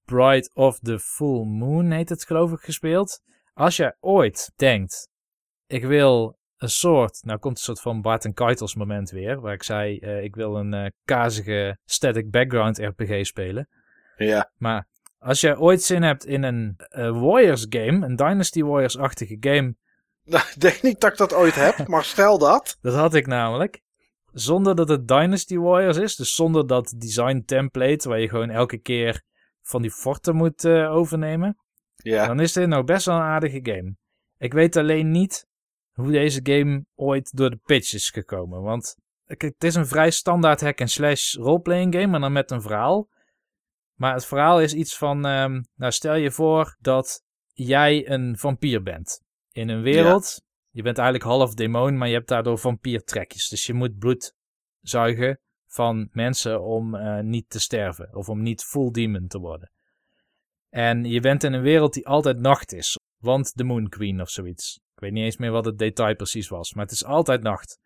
[0.05, 3.21] Bride of the Full Moon heet het geloof ik gespeeld.
[3.53, 5.09] Als jij ooit denkt,
[5.67, 9.53] ik wil een soort, nou komt een soort van Bart en Keitels moment weer, waar
[9.53, 13.69] ik zei, eh, ik wil een eh, kazige static background RPG spelen.
[14.17, 14.51] Ja.
[14.57, 19.75] Maar als je ooit zin hebt in een eh, Warriors game, een Dynasty Warriors-achtige game,
[20.23, 22.77] Nou, ik denk niet dat ik dat ooit heb, maar stel dat.
[22.81, 23.81] dat had ik namelijk.
[24.31, 28.77] Zonder dat het Dynasty Warriors is, dus zonder dat design template waar je gewoon elke
[28.77, 29.21] keer
[29.61, 31.57] van die forten moet overnemen.
[31.95, 32.27] Ja.
[32.27, 33.95] Dan is dit nou best wel een aardige game.
[34.37, 35.49] Ik weet alleen niet
[35.93, 38.61] hoe deze game ooit door de pitch is gekomen.
[38.61, 38.95] Want
[39.25, 43.09] kijk, het is een vrij standaard hack-and-slash roleplaying game, maar dan met een verhaal.
[43.95, 47.23] Maar het verhaal is iets van, ehm, nou stel je voor dat
[47.53, 49.21] jij een vampier bent.
[49.51, 53.49] In een wereld, je bent eigenlijk half demon, maar je hebt daardoor vampiertrekjes.
[53.49, 54.35] Dus je moet bloed
[54.81, 58.15] zuigen van mensen om eh, niet te sterven.
[58.15, 59.71] Of om niet full demon te worden.
[60.69, 62.97] En je bent in een wereld die altijd nacht is.
[63.17, 64.79] Want de Moon Queen of zoiets.
[65.01, 66.73] Ik weet niet eens meer wat het detail precies was.
[66.73, 67.79] Maar het is altijd nacht.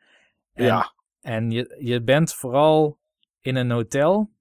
[0.53, 0.93] En, Ja.
[1.21, 2.99] En je, je bent vooral
[3.41, 4.31] in een hotel.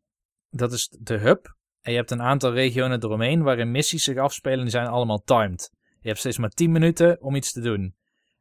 [0.51, 1.57] Dat is de hub.
[1.81, 4.61] En je hebt een aantal regionen eromheen waarin missies zich afspelen.
[4.61, 5.71] Die zijn allemaal timed.
[6.01, 7.95] Je hebt steeds maar 10 minuten om iets te doen.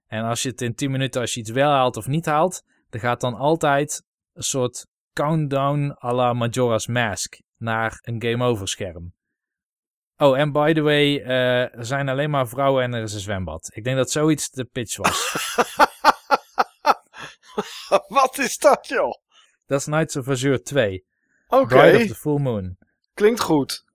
[0.07, 2.63] En als je het in 10 minuten, als je iets wel haalt of niet haalt,
[2.89, 8.67] dan gaat dan altijd een soort countdown à la Majora's Mask naar een game over
[8.67, 9.13] scherm.
[10.23, 13.19] Oh, en by the way, eh, er zijn alleen maar vrouwen en er is een
[13.19, 13.69] zwembad.
[13.73, 15.33] Ik denk dat zoiets de pitch was.
[18.07, 19.13] Wat is dat, joh?
[19.65, 21.05] Dat is Knights of Azure 2.
[21.47, 22.77] Oké, Bride of the Full Moon.
[23.13, 23.85] klinkt goed.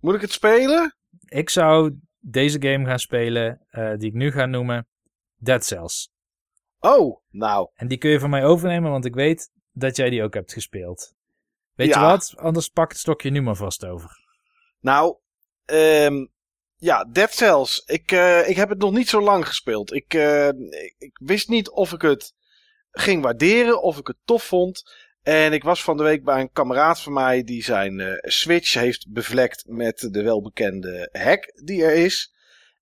[0.00, 0.96] Moet ik het spelen?
[1.24, 4.86] Ik zou deze game gaan spelen, eh, die ik nu ga noemen,
[5.36, 6.12] Dead Cells.
[6.78, 7.70] Oh, nou.
[7.74, 10.52] En die kun je van mij overnemen, want ik weet dat jij die ook hebt
[10.52, 11.14] gespeeld.
[11.74, 12.34] Weet je wat?
[12.36, 14.18] Anders pak het stokje nu maar vast over.
[14.80, 15.16] Nou,
[15.70, 16.26] ehm,
[16.80, 17.82] ja, Dead Cells.
[17.86, 19.92] Ik, eh, ik heb het nog niet zo lang gespeeld.
[19.92, 22.34] Ik, eh, ik, ik wist niet of ik het
[22.90, 24.82] ging waarderen, of ik het tof vond.
[25.22, 28.74] En ik was van de week bij een kameraad van mij die zijn eh, Switch
[28.74, 32.34] heeft bevlekt met de welbekende hack die er is.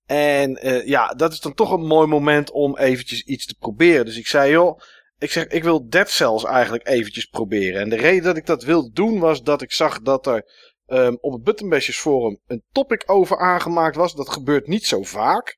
[0.05, 4.05] En ja, dat is dan toch een mooi moment om eventjes iets te proberen.
[4.05, 4.79] Dus ik zei, joh,
[5.19, 7.81] ik zeg, ik wil Dead Cells eigenlijk eventjes proberen.
[7.81, 10.45] En de reden dat ik dat wilde doen was dat ik zag dat er
[10.89, 14.15] ehm, op het Buttonbashers forum een topic over aangemaakt was.
[14.15, 15.57] Dat gebeurt niet zo vaak.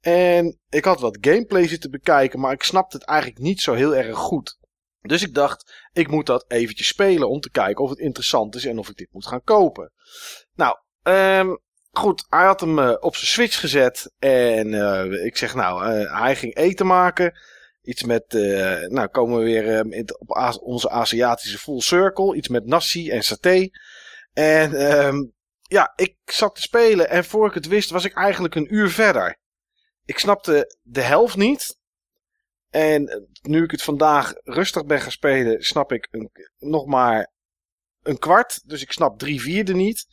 [0.00, 3.96] En ik had wat gameplay zitten bekijken, maar ik snapte het eigenlijk niet zo heel
[3.96, 4.58] erg goed.
[5.00, 8.64] Dus ik dacht, ik moet dat eventjes spelen om te kijken of het interessant is
[8.64, 9.92] en of ik dit moet gaan kopen.
[10.54, 11.48] Nou, ehm,
[11.90, 16.20] goed, hij had hem eh, op zijn Switch gezet en eh, ik zeg nou, eh,
[16.20, 17.38] hij ging eten maken.
[17.82, 18.24] Iets met,
[18.88, 19.84] nou komen we weer
[20.18, 22.36] op onze Aziatische full circle.
[22.36, 23.68] Iets met nasi en saté.
[24.34, 25.24] En ehm,
[25.62, 28.90] ja, ik zat te spelen en voor ik het wist was ik eigenlijk een uur
[28.90, 29.36] verder.
[30.04, 31.78] Ik snapte de helft niet.
[32.70, 37.32] En eh, nu ik het vandaag rustig ben gaan spelen, snap ik een, nog maar
[38.02, 38.68] een kwart.
[38.68, 40.06] Dus ik snap drie vierde niet.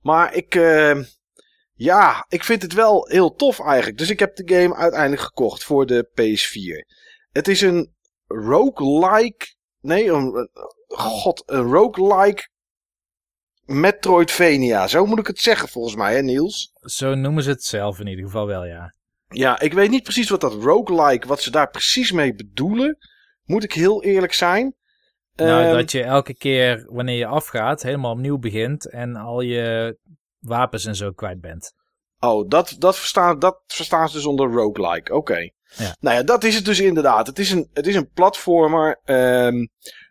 [0.00, 1.00] Maar ik, eh,
[1.74, 3.98] ja, ik vind het wel heel tof eigenlijk.
[3.98, 6.94] Dus ik heb de game uiteindelijk gekocht voor de PS4.
[7.30, 7.94] Het is een
[8.26, 9.46] roguelike.
[9.80, 10.50] Nee, een, een-
[10.86, 12.48] god, een roguelike
[13.66, 14.86] Metroidvania.
[14.88, 16.72] Zo moet ik het zeggen volgens mij, hè Niels?
[16.80, 18.94] Zo noemen ze het zelf in ieder geval wel, ja.
[19.28, 22.98] Ja, ik weet niet precies wat dat roguelike, wat ze daar precies mee bedoelen.
[23.44, 24.74] Moet ik heel eerlijk zijn.
[25.34, 29.96] Nou, Ehm, dat je elke keer wanneer je afgaat, helemaal opnieuw begint en al je
[30.38, 31.72] wapens en zo kwijt bent.
[32.20, 35.14] Oh, dat, dat, verstaan, dat verstaan ze dus onder roguelike.
[35.14, 35.50] Oké.
[35.76, 35.96] Ja.
[36.00, 37.26] Nou ja, dat is het dus inderdaad.
[37.26, 39.00] Het is een, het is een platformer.
[39.04, 39.66] ehm,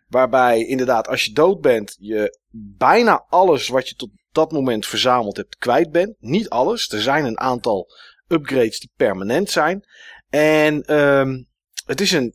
[0.06, 2.38] waarbij inderdaad, als je dood bent, je
[2.78, 6.16] bijna alles wat je tot dat moment verzameld hebt kwijt bent.
[6.18, 6.92] Niet alles.
[6.92, 7.88] Er zijn een aantal
[8.28, 9.84] upgrades die permanent zijn.
[10.28, 11.42] En ehm,
[11.86, 12.34] het is een.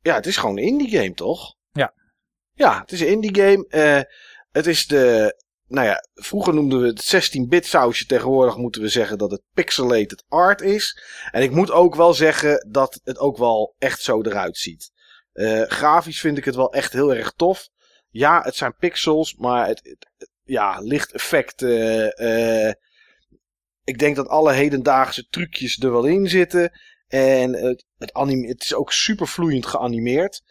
[0.00, 1.54] Ja, het is gewoon een indie game, toch?
[1.72, 1.94] Ja.
[2.52, 3.66] Ja, het is een indie game.
[3.68, 4.00] Eh,
[4.50, 5.34] het is de
[5.68, 8.06] nou ja, vroeger noemden we het 16-bit sausje.
[8.06, 11.02] Tegenwoordig moeten we zeggen dat het pixelated art is.
[11.30, 14.90] En ik moet ook wel zeggen dat het ook wel echt zo eruit ziet.
[15.36, 17.68] Eh, grafisch vind ik het wel echt heel erg tof.
[18.10, 19.96] Ja, het zijn pixels, maar het,
[20.44, 21.62] ja, licht effect.
[21.62, 22.74] eh, eh,
[23.84, 26.72] ik denk dat alle hedendaagse trucjes er wel in zitten.
[27.08, 28.12] En het, het,
[28.46, 30.42] het is ook super vloeiend geanimeerd.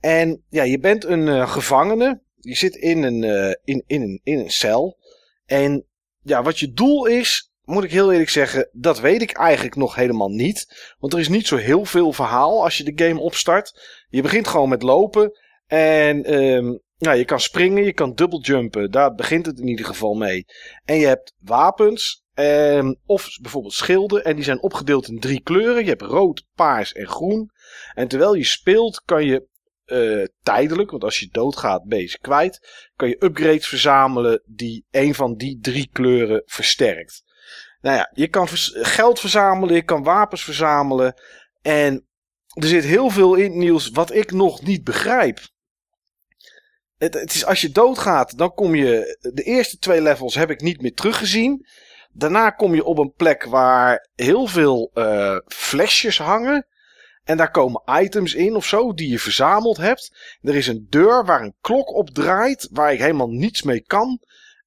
[0.00, 2.22] En ja, je bent een gevangene.
[2.36, 3.22] Je zit in een,
[3.64, 4.98] in, in, in een cel.
[5.44, 5.86] En
[6.22, 9.94] ja, wat je doel is, moet ik heel eerlijk zeggen, dat weet ik eigenlijk nog
[9.94, 10.94] helemaal niet.
[10.98, 13.80] Want er is niet zo heel veel verhaal als je de game opstart.
[14.08, 15.38] Je begint gewoon met lopen.
[15.66, 18.90] En ehm, Ja, je kan springen, je kan dubbeljumpen.
[18.90, 20.44] Daar begint het in ieder geval mee.
[20.84, 22.22] En je hebt wapens.
[22.34, 24.24] En, of bijvoorbeeld schilden.
[24.24, 25.82] En die zijn opgedeeld in drie kleuren.
[25.82, 27.50] Je hebt rood, paars en groen.
[27.94, 29.46] En terwijl je speelt kan je
[29.84, 32.86] eh, tijdelijk, want als je doodgaat ben je ze kwijt.
[32.96, 37.22] Kan je upgrades verzamelen die een van die drie kleuren versterkt.
[37.82, 41.14] Nou ja, je kan geld verzamelen, je kan wapens verzamelen.
[41.62, 42.06] En
[42.46, 45.40] er zit heel veel in, Niels, wat ik nog niet begrijp.
[46.96, 49.18] Het, het is als je doodgaat, dan kom je.
[49.34, 51.66] De eerste twee levels heb ik niet meer teruggezien.
[52.12, 56.66] Daarna kom je op een plek waar heel veel eh, flesjes hangen.
[57.24, 60.36] En daar komen items in of zo die je verzameld hebt.
[60.42, 64.20] Er is een deur waar een klok op draait, waar ik helemaal niets mee kan.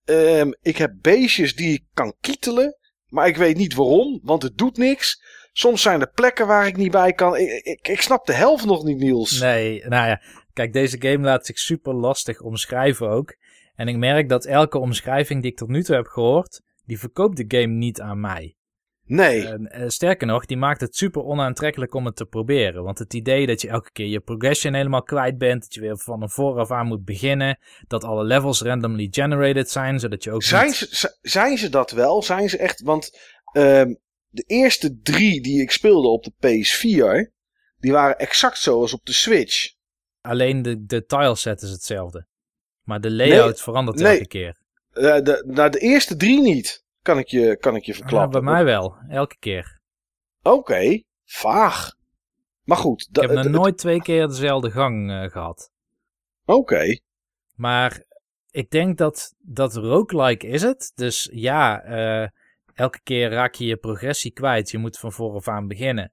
[0.05, 2.77] Ehm, ik heb beestjes die ik kan kietelen,
[3.15, 5.23] maar ik weet niet waarom, want het doet niks.
[5.53, 7.37] Soms zijn er plekken waar ik niet bij kan.
[7.37, 9.39] Ik, ik, ik snap de helft nog niet, Niels.
[9.39, 10.21] Nee, nou ja,
[10.53, 13.35] kijk, deze game laat zich super lastig omschrijven ook.
[13.75, 17.37] En ik merk dat elke omschrijving die ik tot nu toe heb gehoord, die verkoopt
[17.37, 18.55] de game niet aan mij.
[19.07, 19.47] Nee.
[19.47, 22.83] En, eh, sterker nog, die maakt het super onaantrekkelijk om het te proberen.
[22.83, 25.97] Want het idee dat je elke keer je progression helemaal kwijt bent, dat je weer
[25.97, 30.43] van een vooraf aan moet beginnen, dat alle levels randomly generated zijn, zodat je ook
[30.43, 32.23] Zijn niet- ze, zijn ze dat wel?
[32.23, 32.81] Zijn ze echt.
[32.81, 33.19] Want
[33.51, 33.93] ehm,
[34.29, 37.31] de eerste drie die ik speelde op de PS4,
[37.77, 39.73] die waren exact zoals op de Switch.
[40.21, 42.27] alleen de, de tileset is hetzelfde.
[42.83, 44.11] Maar de layout Nee, verandert nee.
[44.11, 44.57] elke keer.
[44.91, 48.43] Eh, de, nou, de eerste drie niet, kan ik je, kan ik je Ja, verklappen.
[48.43, 49.79] bij mij wel, elke keer.
[50.41, 51.91] Oké, vaag.
[52.63, 53.07] Maar goed.
[53.11, 55.71] Ik heb nog nooit twee keer dezelfde gang eh, gehad.
[56.45, 56.99] Oké.
[57.55, 58.03] Maar
[58.49, 60.91] ik denk dat dat roguelike is het.
[60.95, 62.29] Dus ja, eh,
[62.73, 64.71] elke keer raak je je progressie kwijt.
[64.71, 66.11] Je moet van vooraf aan beginnen.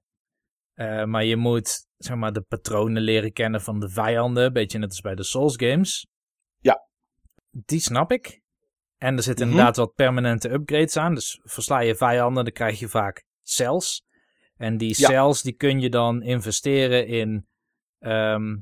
[0.73, 4.53] Eh, maar je moet zeg maar, de patronen leren kennen van de vijanden.
[4.53, 6.07] Beetje net als bij de Souls games.
[6.59, 6.87] Ja.
[7.49, 8.41] Die snap ik.
[9.03, 9.55] En er zitten Mhm.
[9.55, 11.13] inderdaad wat permanente upgrades aan.
[11.15, 14.05] Dus versla je vijanden, dan krijg je vaak cells.
[14.57, 15.07] En die Ja.
[15.07, 17.47] cells die kun je dan investeren in,
[17.99, 18.55] ehm,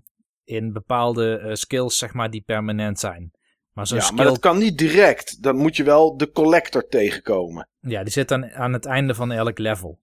[0.43, 3.31] in bepaalde eh, skills, zeg maar, die permanent zijn.
[3.73, 5.43] Maar zo'n Ja, skill, maar dat kan niet direct.
[5.43, 7.69] Dan moet je wel de collector tegenkomen.
[7.79, 9.99] ja, die zit dan aan het einde van elk level.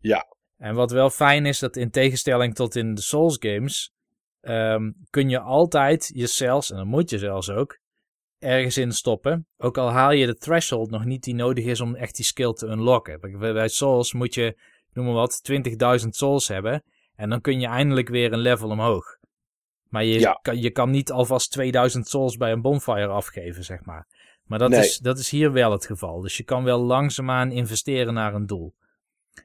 [0.00, 0.26] Ja.
[0.56, 3.92] En wat wel fijn is, dat in tegenstelling tot in de Souls games,
[4.40, 7.78] ehm, kun je altijd je cells, en dan moet je zelfs ook,
[8.40, 9.46] ergens in stoppen.
[9.56, 12.52] Ook al haal je de threshold nog niet die nodig is om echt die skill
[12.52, 13.38] te unlocken.
[13.38, 14.60] Bij, Souls moet je,
[14.92, 15.40] noem maar wat,
[16.02, 16.82] 20.000 souls hebben.
[17.14, 19.04] En dan kun je eindelijk weer een level omhoog.
[19.88, 20.38] Maar je, Ja.
[20.42, 24.06] kan, je kan niet alvast 2000 souls bij een bonfire afgeven, zeg maar.
[24.44, 24.80] Maar dat, Nee.
[24.80, 26.20] is, dat is hier wel het geval.
[26.20, 28.74] Dus je kan wel langzaamaan investeren naar een doel.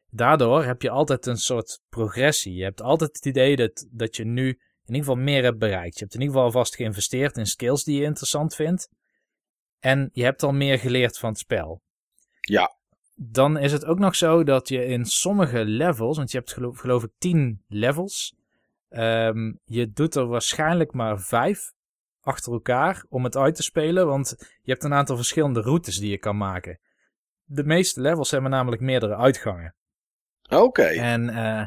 [0.10, 2.54] Daardoor heb je altijd een soort progressie.
[2.54, 5.94] Je hebt altijd het idee dat, dat je nu in ieder geval meer hebt bereikt.
[5.94, 8.90] Je hebt in ieder geval alvast geïnvesteerd in skills die je interessant vindt.
[9.80, 11.82] En je hebt al meer geleerd van het spel.
[12.40, 12.76] Ja.
[13.16, 16.80] Dan is het ook nog zo dat je in sommige levels, want je hebt geloof,
[16.80, 18.36] geloof ik 10 levels.
[18.90, 21.74] ehm, je doet er waarschijnlijk maar vijf
[22.22, 24.08] achter elkaar om het uit te spelen.
[24.08, 26.80] Want je hebt een aantal verschillende routes die je kan maken.
[27.44, 29.76] De meeste levels hebben namelijk meerdere uitgangen.
[30.50, 30.84] Oké.
[30.84, 31.66] En eh,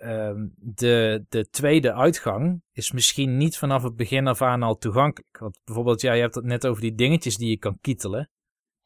[0.00, 5.38] ehm, de, de tweede uitgang is misschien niet vanaf het begin af aan al toegankelijk.
[5.38, 8.30] Want bijvoorbeeld, ja, je hebt het net over die dingetjes die je kan kietelen.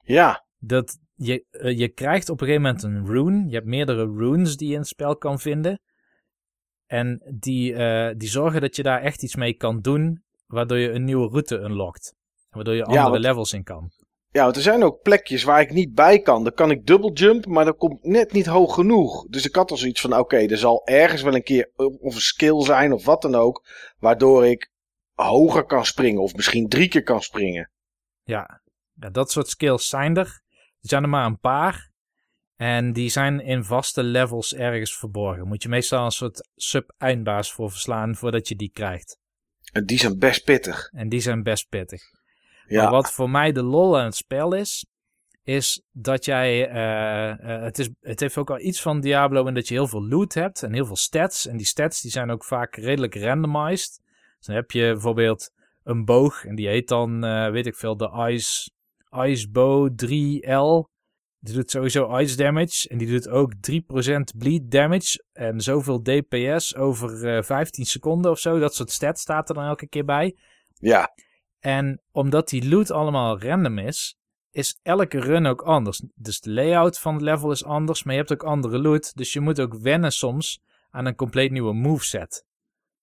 [0.05, 0.45] Ja.
[0.59, 3.47] Dat je, eh, je krijgt op een gegeven moment een rune.
[3.49, 5.81] Je hebt meerdere runes die je in het spel kan vinden.
[6.87, 10.91] En die, eh, die zorgen dat je daar echt iets mee kan doen, waardoor je
[10.91, 12.15] een nieuwe route unlockt.
[12.51, 13.91] Waardoor je andere want- levels in kan.
[14.35, 16.45] Ja, want er zijn ook plekjes waar ik niet bij kan.
[16.45, 19.27] Dan kan ik double jump, maar dat komt net niet hoog genoeg.
[19.29, 22.21] Dus ik had al zoiets van, oké, er zal ergens wel een keer of een
[22.21, 23.67] skill zijn of wat dan ook.
[23.99, 24.71] Waardoor ik
[25.13, 27.71] hoger kan springen of misschien drie keer kan springen.
[28.23, 28.63] Ja,
[28.93, 30.43] ja, dat soort skills zijn er.
[30.81, 31.91] Er zijn er maar een paar.
[32.57, 35.49] En die zijn in vaste levels ergens verborgen.
[35.49, 39.19] Moet je meestal een soort sub-eindbaas voor verslaan voordat je die krijgt.
[39.73, 40.89] En die zijn best pittig.
[40.93, 42.03] En die zijn best pittig.
[42.67, 44.87] Ja, Maar wat voor mij de lol aan het spel is,
[45.43, 46.69] is dat jij.
[46.69, 49.87] eh, eh, het, is, het heeft ook al iets van Diablo in dat je heel
[49.87, 51.47] veel loot hebt en heel veel stats.
[51.47, 54.01] En die stats die zijn ook vaak redelijk randomized.
[54.39, 55.51] Dus dan heb je bijvoorbeeld
[55.85, 58.71] een boog en die heet dan, eh, weet ik veel, de Ice,
[59.11, 60.93] Ice Bow 3L.
[61.39, 66.75] Die doet sowieso ice damage en die doet ook 3% bleed damage en zoveel DPS
[66.77, 68.59] over eh, 15 seconden of zo.
[68.59, 70.37] Dat soort stats staat er dan elke keer bij.
[70.79, 71.15] ja,
[71.65, 74.17] En omdat die loot allemaal random is,
[74.51, 76.03] is elke run ook anders.
[76.15, 79.17] Dus de layout van het level is anders, maar je hebt ook andere loot.
[79.17, 82.47] Dus je moet ook wennen soms aan een compleet nieuwe moveset.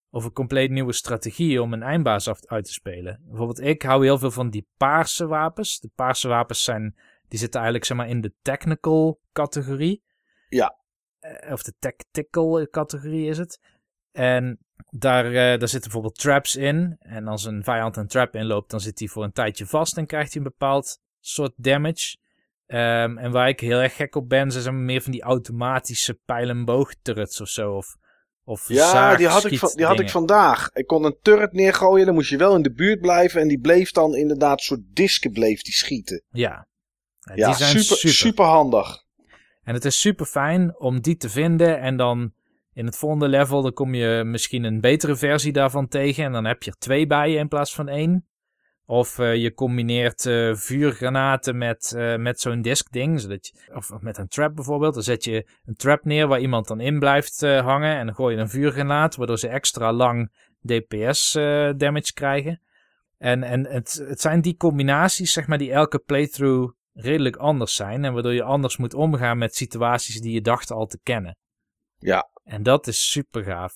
[0.09, 3.21] of een compleet nieuwe strategie om een eindbaas af, uit te spelen.
[3.25, 5.79] Bijvoorbeeld, ik hou heel veel van die paarse wapens.
[5.79, 6.95] De paarse wapens zijn,
[7.27, 10.03] die zitten eigenlijk zeg maar in de technical categorie.
[10.47, 10.77] Ja.
[11.19, 13.59] Eh, of de tactical categorie is het.
[14.11, 14.59] En
[14.89, 16.95] daar, eh, daar zitten bijvoorbeeld traps in.
[16.99, 20.05] En als een vijand een trap inloopt, dan zit hij voor een tijdje vast en
[20.05, 22.17] krijgt hij een bepaald soort damage.
[22.65, 26.93] Ehm, en waar ik heel erg gek op ben, zijn meer van die automatische pijlenboog
[27.01, 27.71] turrets of zo.
[27.75, 27.95] Of,
[28.43, 30.69] of Ja, die had, ik, van- die had ik vandaag.
[30.73, 33.41] Ik kon een turret neergooien, dan moest je wel in de buurt blijven.
[33.41, 36.23] En die bleef dan inderdaad, een soort disken bleef die schieten.
[36.29, 36.67] Ja.
[37.19, 38.15] Ja, Ja, die zijn super, super.
[38.17, 39.03] super handig.
[39.63, 41.79] En het is super fijn om die te vinden.
[41.79, 42.33] En dan
[42.73, 46.23] in het volgende level dan kom je misschien een betere versie daarvan tegen.
[46.23, 48.25] En dan heb je er twee bij je in plaats van één.
[48.85, 53.19] Of eh, je combineert eh, vuurgranaten met, eh, met zo'n disk ding.
[53.19, 54.93] Zodat of met een trap bijvoorbeeld.
[54.93, 57.97] Dan zet je een trap neer waar iemand dan in blijft hangen.
[57.97, 59.15] En dan gooi je een vuurgranaat.
[59.15, 60.31] Waardoor ze extra lang
[60.61, 61.31] DPS
[61.77, 62.61] damage krijgen.
[63.17, 68.05] En, en het, het zijn die combinaties zeg maar, die elke playthrough redelijk anders zijn.
[68.05, 71.37] En waardoor je anders moet omgaan met situaties die je dacht al te kennen.
[72.01, 72.29] Ja.
[72.43, 73.73] En dat is super gaaf.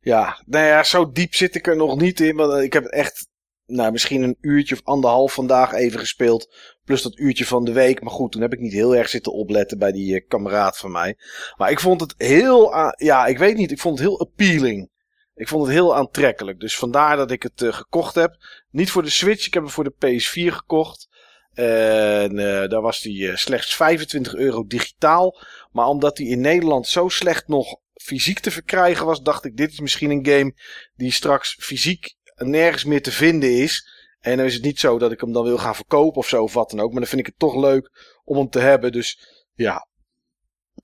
[0.00, 2.36] Ja, nou ja, zo diep zit ik er nog niet in.
[2.36, 3.28] Want ik heb echt,
[3.66, 6.54] nou, misschien een uurtje of anderhalf vandaag even gespeeld.
[6.84, 8.02] Plus dat uurtje van de week.
[8.02, 10.90] Maar goed, toen heb ik niet heel erg zitten opletten bij die eh, kameraad van
[10.90, 11.16] mij.
[11.56, 14.90] Maar ik vond het heel, ja, ik weet niet, ik vond het heel appealing.
[15.34, 16.60] Ik vond het heel aantrekkelijk.
[16.60, 18.36] Dus vandaar dat ik het eh, gekocht heb.
[18.70, 21.08] Niet voor de Switch, ik heb hem voor de PS4 gekocht.
[21.54, 25.40] En eh, daar was die eh, slechts 25 euro digitaal.
[25.70, 29.72] Maar omdat die in Nederland zo slecht nog fysiek te verkrijgen was, dacht ik: dit
[29.72, 30.54] is misschien een game
[30.94, 33.98] die straks fysiek nergens meer te vinden is.
[34.20, 36.42] En dan is het niet zo dat ik hem dan wil gaan verkopen of zo
[36.42, 36.90] of wat dan ook.
[36.90, 37.90] Maar dan vind ik het toch leuk
[38.24, 38.92] om hem te hebben.
[38.92, 39.88] Dus ja,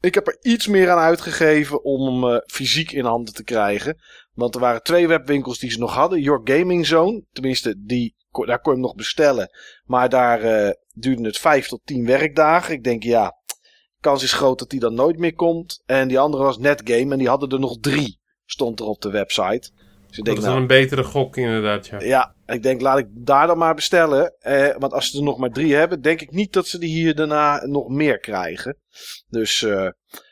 [0.00, 3.98] ik heb er iets meer aan uitgegeven om hem eh, fysiek in handen te krijgen.
[4.32, 6.20] Want er waren twee webwinkels die ze nog hadden.
[6.20, 9.50] Your Gaming Zone, tenminste, die, daar kon je hem nog bestellen.
[9.84, 12.74] Maar daar eh, duurde het vijf tot tien werkdagen.
[12.74, 13.36] Ik denk, ja,
[14.00, 15.82] kans is groot dat die dan nooit meer komt.
[15.86, 19.10] En die andere was Netgame en die hadden er nog drie, stond er op de
[19.10, 19.70] website.
[20.06, 22.00] Dus ik Dat denk, is nou, dan een betere gok inderdaad, ja.
[22.00, 24.34] ja, ik denk laat ik daar dan maar bestellen.
[24.38, 26.88] Eh, want als ze er nog maar drie hebben, denk ik niet dat ze die
[26.88, 28.76] hier daarna nog meer krijgen.
[29.28, 29.88] Dus, eh,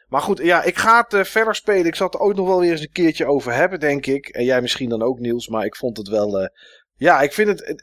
[0.08, 1.86] maar goed, ja, ik ga het eh, verder spelen.
[1.86, 4.28] Ik zal het er ook nog wel weer eens een keertje over hebben, denk ik.
[4.28, 5.48] En jij misschien dan ook, Niels.
[5.48, 6.48] Maar ik vond het wel, eh,
[6.96, 7.78] ja, ik vind het een,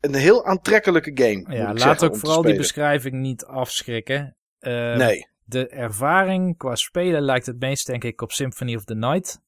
[0.00, 1.56] een heel aantrekkelijke game.
[1.56, 4.36] Ja, laat zeggen, ook vooral die beschrijving niet afschrikken.
[4.66, 8.94] Eh, Nee, De ervaring qua spelen lijkt het meest denk ik op Symphony of the
[8.94, 9.40] Night.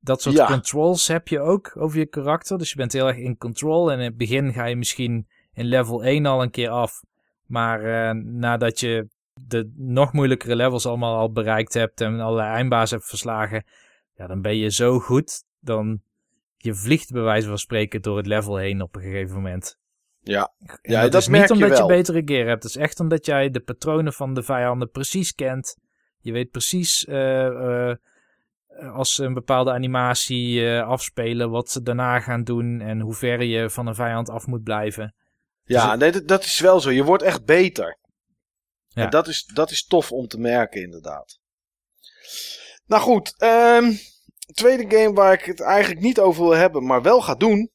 [0.00, 0.46] Dat soort Ja.
[0.46, 2.58] controls heb je ook over je karakter.
[2.58, 3.92] Dus je bent heel erg in control.
[3.92, 7.02] En in het begin ga je misschien in level 1 al een keer af.
[7.46, 9.08] Maar eh, nadat je
[9.40, 13.64] de nog moeilijkere levels allemaal al bereikt hebt en allerlei eindbazen hebt verslagen,
[14.14, 15.44] ja, dan ben je zo goed.
[15.60, 16.00] Dan
[16.56, 19.78] je vliegt bij wijze van spreken door het level heen op een gegeven moment.
[20.24, 20.52] Ja.
[20.58, 21.86] En Ja, dat, dat is merk niet omdat je, wel.
[21.86, 22.62] betere gear hebt.
[22.62, 25.76] Het is echt omdat jij de patronen van de vijanden precies kent.
[26.18, 27.46] Je weet precies eh,
[27.90, 27.96] eh,
[28.94, 33.42] als ze een bepaalde animatie eh, afspelen, wat ze daarna gaan doen en hoe ver
[33.42, 35.14] je van een vijand af moet blijven.
[35.64, 36.90] Ja, nee, dat, dat is wel zo.
[36.90, 37.98] Je wordt echt beter.
[38.88, 39.04] Ja.
[39.04, 41.38] En dat is, dat is tof om te merken, inderdaad.
[42.86, 43.92] Nou goed, ehm
[44.52, 47.70] tweede game waar ik het eigenlijk niet over wil hebben, maar wel ga doen,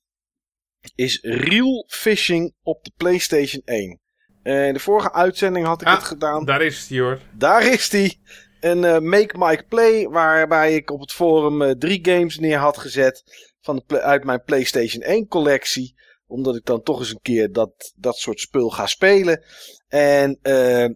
[0.95, 3.99] is Real Fishing op de PlayStation 1.
[4.43, 6.45] Eh, in de vorige uitzending had ik Ah, het gedaan.
[6.45, 7.19] Daar is die hoor.
[7.37, 8.21] Daar is die.
[8.59, 12.77] Een eh, Make Mike Play, waarbij ik op het forum eh, drie games neer had
[12.77, 13.23] gezet
[13.61, 15.95] van de uit mijn PlayStation 1 collectie.
[16.27, 19.43] Omdat ik dan toch eens een keer dat, dat soort spul ga spelen.
[19.87, 20.39] En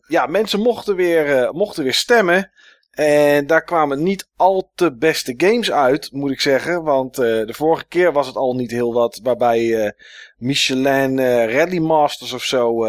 [0.07, 2.51] ja, mensen mochten weer, mochten weer stemmen.
[2.93, 6.83] En daar kwamen niet al te beste games uit, moet ik zeggen.
[6.83, 9.19] Want eh, de vorige keer was het al niet heel wat.
[9.23, 9.91] Waarbij eh,
[10.37, 12.87] Michelin eh, Rally Masters of zo,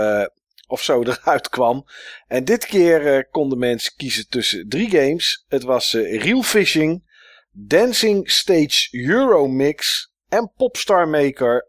[0.67, 1.85] of zo eruit kwam.
[2.27, 5.45] En dit keer konden mensen kiezen tussen drie games.
[5.49, 7.03] Het was Real Fishing,
[7.51, 11.69] Dancing Stage Euromix en Popstar Maker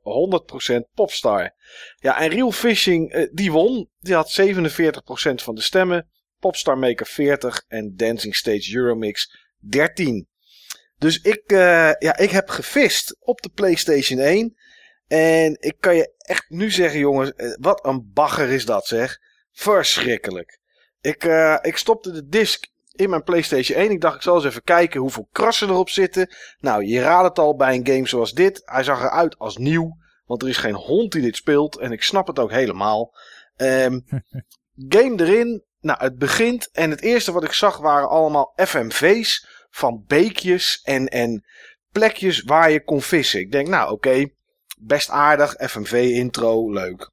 [0.74, 1.54] 100% Popstar.
[1.96, 3.90] Ja, en Real Fishing, die won.
[4.00, 4.44] Die had 47%
[5.36, 6.10] van de stemmen.
[6.46, 10.28] Popstar Maker 40 en Dancing Stage Euromix 13.
[10.98, 14.56] Dus ik, eh, ja, ik heb gevist op de PlayStation 1.
[15.08, 19.18] En ik kan je echt nu zeggen, jongens, eh, wat een bagger is dat, zeg.
[19.52, 20.60] Verschrikkelijk.
[21.02, 23.92] Ik, eh, ik stopte de disc in mijn PlayStation 1.
[23.92, 26.36] Ik dacht, ik zal eens even kijken hoeveel krassen erop zitten.
[26.60, 28.62] Nou, je raadt het al bij een game zoals dit.
[28.66, 29.98] Hij zag eruit als nieuw.
[30.26, 31.80] Want er is geen hond die dit speelt.
[31.80, 33.14] En ik snap het ook helemaal.
[33.56, 34.00] Ehm,
[34.96, 35.64] game erin.
[35.86, 36.70] Nou, het begint.
[36.72, 41.46] En het eerste wat ik zag waren allemaal FMV's van beekjes en, en
[41.92, 43.40] plekjes waar je kon vissen.
[43.40, 44.30] Ik denk, nou oké,
[44.80, 47.12] best aardig, FMV-intro, leuk.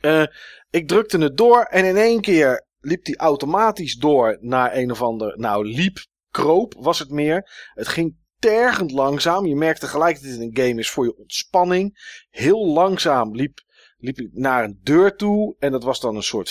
[0.00, 0.26] Eh,
[0.70, 5.02] ik drukte het door en in één keer liep die automatisch door naar een of
[5.02, 5.98] ander, nou liep,
[6.30, 7.50] kroop was het meer.
[7.74, 9.46] Het ging tergend langzaam.
[9.46, 11.98] Je merkte gelijk dat het een game is voor je ontspanning.
[12.30, 13.58] Heel langzaam liep,
[13.96, 16.50] liep ik naar een deur toe en dat was dan een soort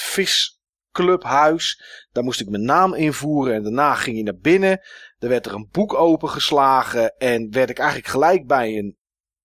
[0.97, 1.81] visclubhuis.
[2.11, 4.81] Daar moest ik mijn naam invoeren en daarna ging je naar binnen.
[5.19, 8.97] Er werd er een boek opengeslagen en werd ik eigenlijk gelijk bij een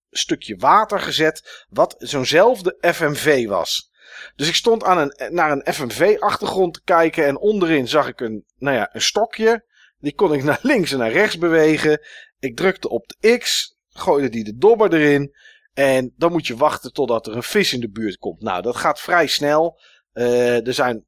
[0.09, 3.91] stukje water gezet, wat zo'nzelfde FMV was.
[4.35, 8.45] Dus ik stond aan een, naar een FMV-achtergrond te kijken en onderin zag ik een,
[8.57, 9.65] nou ja, een stokje.
[9.97, 12.01] Die kon ik naar links en naar rechts bewegen.
[12.39, 15.35] Ik drukte op de X, gooide die de dobber erin.
[15.73, 18.41] En dan moet je wachten totdat er een vis in de buurt komt.
[18.41, 19.79] Nou, dat gaat vrij snel.
[20.13, 21.05] Uh, er zijn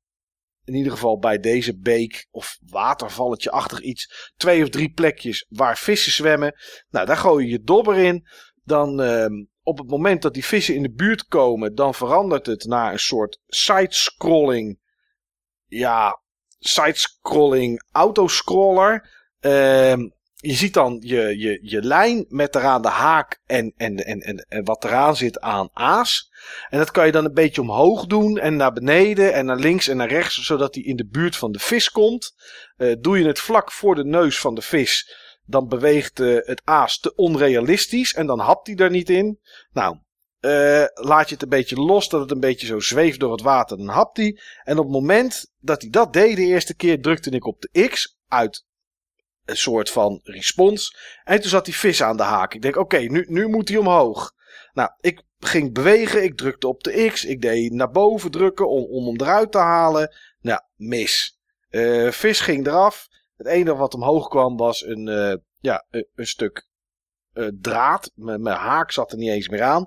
[0.66, 4.32] in ieder geval bij deze beek of watervalletje-achtig iets.
[4.38, 6.54] Twee of drie plekjes waar vissen zwemmen.
[6.90, 8.28] Nou, daar gooi je je dobber in.
[8.64, 9.26] Dan uh,
[9.62, 13.00] op het moment dat die vissen in de buurt komen, dan verandert het naar een
[13.00, 14.80] soort sidescrolling.
[15.66, 16.22] Ja,
[16.60, 19.10] sidescrolling autoscroller.
[19.42, 19.94] Uh,
[20.46, 24.64] je ziet dan je, je, je lijn met eraan de haak en, en, en, en,
[24.64, 26.32] wat eraan zit aan aas.
[26.70, 29.88] En dat kan je dan een beetje omhoog doen en naar beneden en naar links
[29.88, 32.36] en naar rechts, zodat die in de buurt van de vis komt.
[32.78, 35.16] Uh, doe je het vlak voor de neus van de vis,
[35.46, 39.40] dan beweegt uh, het aas te onrealistisch en dan hapt hij er niet in.
[39.72, 39.98] Nou,
[40.42, 43.42] uh, laat je het een beetje los, dat het een beetje zo zweeft door het
[43.42, 44.40] water, dan hapt hij.
[44.64, 47.88] En op het moment dat hij dat deed de eerste keer, drukte ik op de
[47.88, 48.66] X uit
[49.46, 50.98] een soort van respons.
[51.24, 52.54] En toen zat die vis aan de haak.
[52.54, 54.34] Ik denk, oké, nu, nu moet hij omhoog.
[54.74, 58.84] Nou, ik ging bewegen, ik drukte op de X, ik deed naar boven drukken om,
[58.84, 60.16] om hem eruit te halen.
[60.42, 61.40] Nou, mis.
[61.70, 63.08] Uh, vis ging eraf.
[63.36, 66.68] Het enige wat omhoog kwam was een, uh, ja, een, een stuk
[67.62, 68.12] draad.
[68.16, 69.86] Mijn haak zat er niet eens meer aan.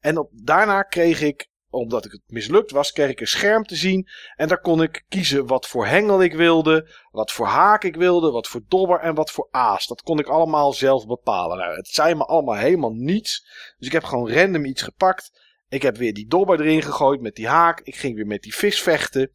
[0.00, 4.08] En daarna kreeg ik omdat ik het mislukt was, kreeg ik een scherm te zien.
[4.36, 8.30] En daar kon ik kiezen wat voor hengel ik wilde, wat voor haak ik wilde,
[8.30, 9.86] wat voor dobber en wat voor aas.
[9.86, 11.58] Dat kon ik allemaal zelf bepalen.
[11.58, 13.46] Nou, het zei me allemaal helemaal niets.
[13.78, 15.30] Dus ik heb gewoon random iets gepakt.
[15.68, 17.80] Ik heb weer die dobber erin gegooid met die haak.
[17.80, 19.30] Ik ging weer met die vis vechten.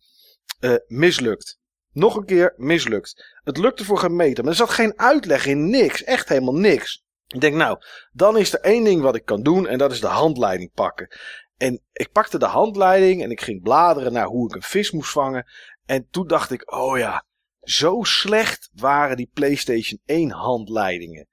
[0.60, 1.60] Uh, mislukt.
[1.92, 3.40] Nog een keer mislukt.
[3.44, 4.44] Het lukte voor geen meter.
[4.44, 5.70] Maar er zat geen uitleg in.
[5.70, 6.04] Niks.
[6.04, 7.04] Echt helemaal niks.
[7.28, 7.78] Ik denk, nou,
[8.12, 9.68] dan is er één ding wat ik kan doen.
[9.68, 11.08] En dat is de handleiding pakken.
[11.62, 15.12] En ik pakte de handleiding en ik ging bladeren naar hoe ik een vis moest
[15.12, 15.46] vangen.
[15.86, 17.26] En toen dacht ik, oh ja,
[17.62, 21.28] zo slecht waren die PlayStation 1 handleidingen.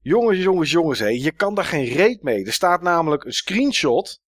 [0.00, 2.44] Jongens, jongens, jongens, hé, je kan daar geen reet mee.
[2.44, 4.20] Er staat namelijk een screenshot.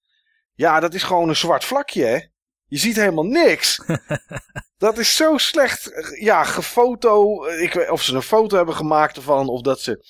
[0.54, 2.18] Ja, dat is gewoon een zwart vlakje, hè.
[2.68, 3.80] Je ziet helemaal niks.
[4.78, 5.90] dat is zo slecht.
[6.20, 7.46] Ja, gefoto.
[7.46, 9.48] Ik weet of ze een foto hebben gemaakt ervan.
[9.48, 10.04] Of dat ze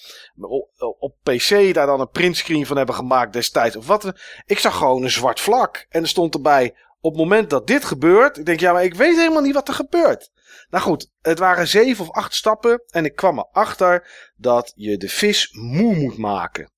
[0.98, 3.76] op, PC daar dan een printscreen van hebben gemaakt destijds.
[3.76, 4.12] Of wat.
[4.46, 5.86] Ik zag gewoon een zwart vlak.
[5.88, 6.74] En er stond erbij.
[7.00, 8.38] Op het moment dat dit gebeurt.
[8.38, 10.30] Ik denk, ja, maar ik weet helemaal niet wat er gebeurt.
[10.70, 12.82] Nou goed, het waren zeven of acht stappen.
[12.90, 16.72] En ik kwam erachter dat je de vis moe moet maken.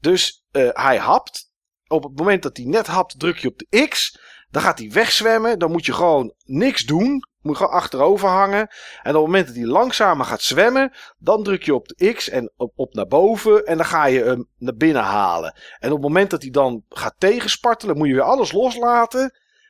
[0.00, 1.52] Dus uh, hij hapt.
[1.86, 4.18] Op het moment dat hij net hapt, druk je op de X.
[4.54, 5.58] Dan gaat hij wegzwemmen.
[5.58, 7.28] Dan moet je gewoon niks doen.
[7.40, 8.68] Moet je gewoon achterover hangen.
[9.02, 10.92] En op het moment dat hij langzamer gaat zwemmen.
[11.18, 13.66] Dan druk je op de X en op, naar boven.
[13.66, 15.56] En dan ga je hem naar binnen halen.
[15.78, 17.96] En op het moment dat hij dan gaat tegenspartelen.
[17.96, 19.22] Moet je weer alles loslaten.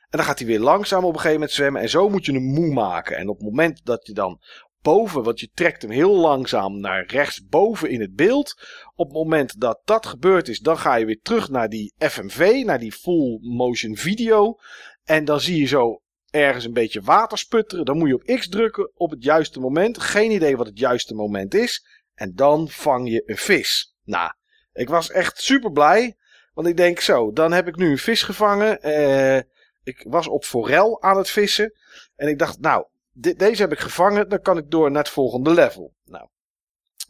[0.09, 1.81] En dan gaat hij weer langzaam op een gegeven moment zwemmen.
[1.81, 3.17] En zo moet je hem moe maken.
[3.17, 4.41] En op het moment dat je dan
[4.85, 8.61] boven, want je trekt hem heel langzaam naar rechts boven in het beeld.
[8.95, 12.63] Op het moment dat dat gebeurd is, dan ga je weer terug naar die FMV,
[12.65, 14.57] naar die full motion video.
[15.03, 17.85] En dan zie je zo ergens een beetje water sputteren.
[17.85, 19.99] Dan moet je op X drukken op het juiste moment.
[19.99, 21.85] Geen idee wat het juiste moment is.
[22.13, 23.95] En dan vang je een vis.
[24.03, 24.31] Nou,
[24.73, 26.15] ik was echt super blij.
[26.53, 28.79] Want ik denk zo, dan heb ik nu een vis gevangen.
[28.87, 29.37] Uh,
[29.83, 31.73] ik was op forel aan het vissen.
[32.15, 32.85] En ik dacht, nou,
[33.17, 35.93] de, deze heb ik gevangen, dan kan ik door naar het volgende level.
[36.03, 36.27] Nou,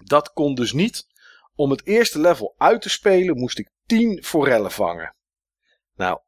[0.04, 1.08] dat kon dus niet.
[1.56, 5.16] Om het eerste level uit te spelen moest ik 10 forellen vangen.
[5.96, 6.20] Nou,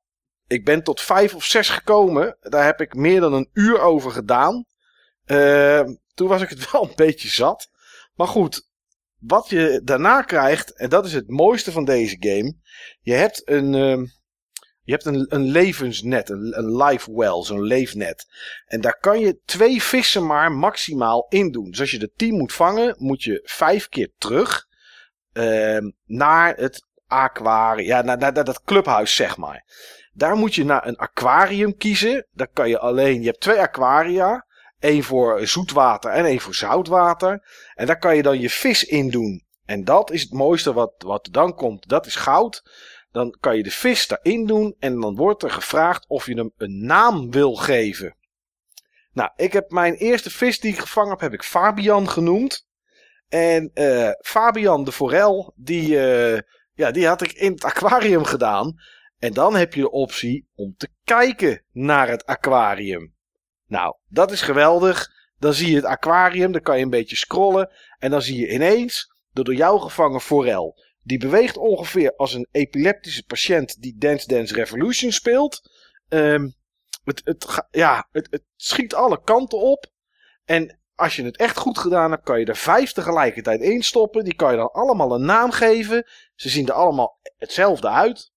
[0.47, 2.37] ik ben tot 5 of 6 gekomen.
[2.39, 4.65] Daar heb ik meer dan een uur over gedaan.
[5.25, 5.83] Uh,
[6.13, 7.69] toen was ik het wel een beetje zat.
[8.15, 8.69] Maar goed,
[9.17, 12.55] wat je daarna krijgt, en dat is het mooiste van deze game.
[13.01, 14.07] Je hebt een, uh,
[14.88, 18.26] je hebt een, een levensnet, een, life well, zo'n leefnet.
[18.65, 21.69] En daar kan je twee vissen maar maximaal in doen.
[21.69, 24.65] Dus als je de tien moet vangen, moet je vijf keer terug
[25.34, 29.65] uh, naar het aquarium, ja, naar, dat clubhuis, zeg maar.
[30.14, 32.27] Daar moet je naar een aquarium kiezen.
[32.31, 34.45] Daar kan je alleen, je hebt twee aquaria.
[34.80, 37.47] Eén voor zoetwater en één voor zoutwater.
[37.73, 39.45] En daar kan je dan je vis in doen.
[39.65, 41.89] En dat is het mooiste wat, wat dan komt.
[41.89, 42.64] Dat is goud.
[43.18, 44.76] Dan kan je de vis daarin doen.
[44.80, 48.15] En dan wordt er gevraagd of je hem een naam wil geven.
[49.11, 52.68] Nou, ik heb mijn eerste vis die ik gevangen heb, heb ik Fabian genoemd.
[53.30, 56.41] En eh, Fabian de forel, die, eh,
[56.73, 58.76] ja, die had ik in het aquarium gedaan.
[59.19, 63.15] En dan heb je de optie om te kijken naar het aquarium.
[63.68, 65.15] Nou, dat is geweldig.
[65.39, 67.72] Dan zie je het aquarium, dan kan je een beetje scrollen.
[67.99, 70.76] En dan zie je ineens de door jou gevangen forel.
[71.07, 75.69] Die beweegt ongeveer als een epileptische patiënt die Dance Dance Revolution speelt.
[76.09, 76.49] Ehm,
[77.03, 79.91] het, het, ja, het, het schiet alle kanten op.
[80.45, 84.23] En als je het echt goed gedaan hebt, kan je er vijf tegelijkertijd in stoppen.
[84.23, 86.07] Die kan je dan allemaal een naam geven.
[86.35, 88.31] Ze zien er allemaal hetzelfde uit.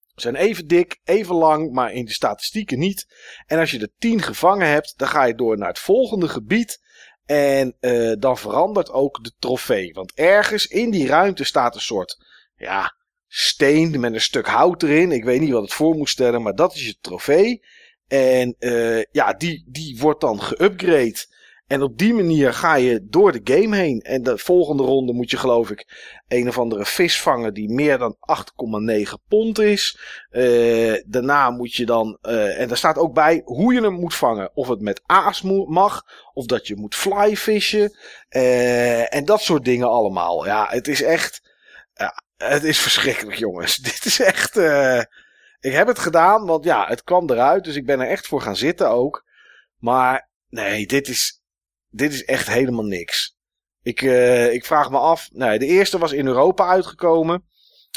[0.00, 3.06] Ze zijn even dik, even lang, maar in de statistieken niet.
[3.46, 6.82] En als je er tien gevangen hebt, dan ga je door naar het volgende gebied.
[7.26, 9.92] En eh, dan verandert ook de trofee.
[9.92, 12.18] Want ergens in die ruimte staat een soort
[12.56, 12.94] ja,
[13.28, 15.12] steen met een stuk hout erin.
[15.12, 17.62] Ik weet niet wat het voor moet stellen, maar dat is je trofee.
[18.06, 21.32] En eh, ja, die, die wordt dan geüpgrade.
[21.74, 24.00] En op die manier ga je door de game heen.
[24.00, 25.86] En de volgende ronde moet je geloof ik
[26.28, 29.98] een of andere vis vangen die meer dan 8,9 pond is.
[30.30, 34.14] Eh, daarna moet je dan, eh, en daar staat ook bij hoe je hem moet
[34.14, 34.50] vangen.
[34.56, 36.02] Of het met aas mag,
[36.32, 37.96] of dat je moet flyfishen.
[38.28, 40.46] eh, en dat soort dingen allemaal.
[40.46, 41.42] Ja, het is echt,
[42.36, 43.76] het is verschrikkelijk jongens.
[43.90, 44.56] Dit is echt,
[45.60, 47.64] ik heb het gedaan, want ja, het kwam eruit.
[47.64, 49.24] Dus ik ben er echt voor gaan zitten ook.
[49.78, 51.42] Maar nee, dit is,
[51.94, 53.36] dit is echt helemaal niks.
[53.82, 55.28] Ik, eh, ik vraag me af.
[55.32, 57.44] Nou, de eerste was in Europa uitgekomen.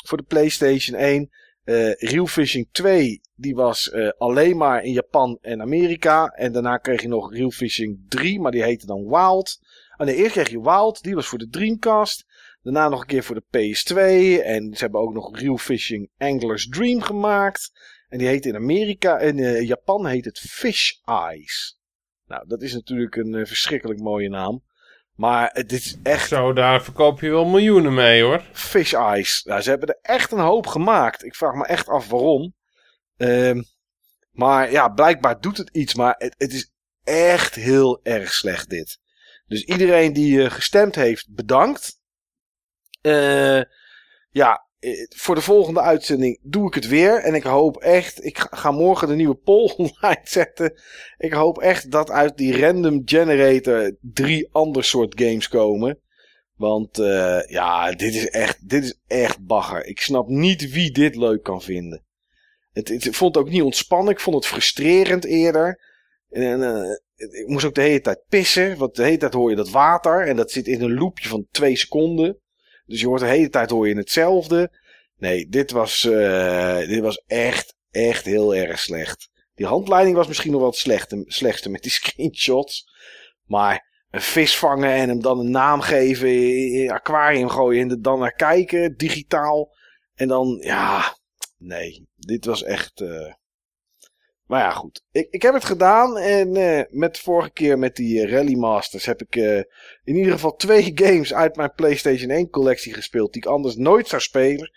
[0.05, 1.29] Voor de PlayStation 1.
[1.63, 3.21] Eh Real Fishing 2.
[3.35, 6.27] Die was eh, alleen maar in Japan en Amerika.
[6.27, 8.39] En daarna kreeg je nog Real Fishing 3.
[8.39, 9.59] Maar die heette dan Wild.
[9.97, 11.03] Oh nee, eerst kreeg je Wild.
[11.03, 12.25] Die was voor de Dreamcast.
[12.61, 13.95] Daarna nog een keer voor de PS2.
[14.43, 17.71] En ze hebben ook nog Real Fishing Angler's Dream gemaakt.
[18.07, 19.19] En die heet in Amerika.
[19.19, 21.76] In Japan heet het Fish Eyes.
[22.27, 24.63] Nou, dat is natuurlijk een eh, verschrikkelijk mooie naam.
[25.15, 28.43] Maar het is echt Zo, daar verkoop je wel miljoenen mee hoor.
[28.51, 29.43] Fish Eyes.
[29.43, 31.23] Nou, ze hebben er echt een hoop gemaakt.
[31.23, 32.55] Ik vraag me echt af waarom.
[33.17, 33.61] Ehm,
[34.31, 35.95] maar ja, blijkbaar doet het iets.
[35.95, 36.71] Maar het, het is
[37.03, 38.99] echt heel erg slecht dit.
[39.45, 41.99] Dus iedereen die eh, gestemd heeft, bedankt.
[43.01, 43.61] Eh,
[44.29, 44.66] ja,
[45.15, 47.19] voor de volgende uitzending doe ik het weer.
[47.19, 50.81] En ik hoop echt, ik ga, ga morgen de nieuwe poll online zetten.
[51.17, 55.99] Ik hoop echt dat uit die random generator drie ander soort games komen.
[56.55, 59.85] Want eh, ja, dit is, echt, dit is echt bagger.
[59.85, 62.05] Ik snap niet wie dit leuk kan vinden.
[62.71, 64.13] Het, het, ik vond het ook niet ontspannen.
[64.13, 65.81] Ik vond het frustrerend eerder.
[66.29, 68.77] En, eh, ik moest ook de hele tijd pissen.
[68.77, 70.27] Want de hele tijd hoor je dat water.
[70.27, 72.39] En dat zit in een loopje van twee seconden.
[72.87, 74.71] Dus je hoort de hele tijd hoor je hetzelfde.
[75.17, 79.29] Nee, dit was, eh, dit was echt, echt heel erg slecht.
[79.55, 82.85] Die handleiding was misschien nog wel het slechtste met die screenshots.
[83.45, 86.29] Maar een vis vangen en hem dan een naam geven,
[86.73, 89.75] in aquarium gooien en er dan naar kijken, digitaal.
[90.15, 91.17] En dan, ja,
[91.57, 93.01] nee, dit was echt.
[93.01, 93.33] eh,
[94.47, 95.03] Maar ja, goed.
[95.11, 98.55] Ik, ik heb het gedaan en eh, met de vorige keer met die eh, Rally
[98.55, 99.57] Masters heb ik eh,
[100.03, 104.07] in ieder geval twee games uit mijn PlayStation 1 collectie gespeeld die ik anders nooit
[104.07, 104.71] zou spelen.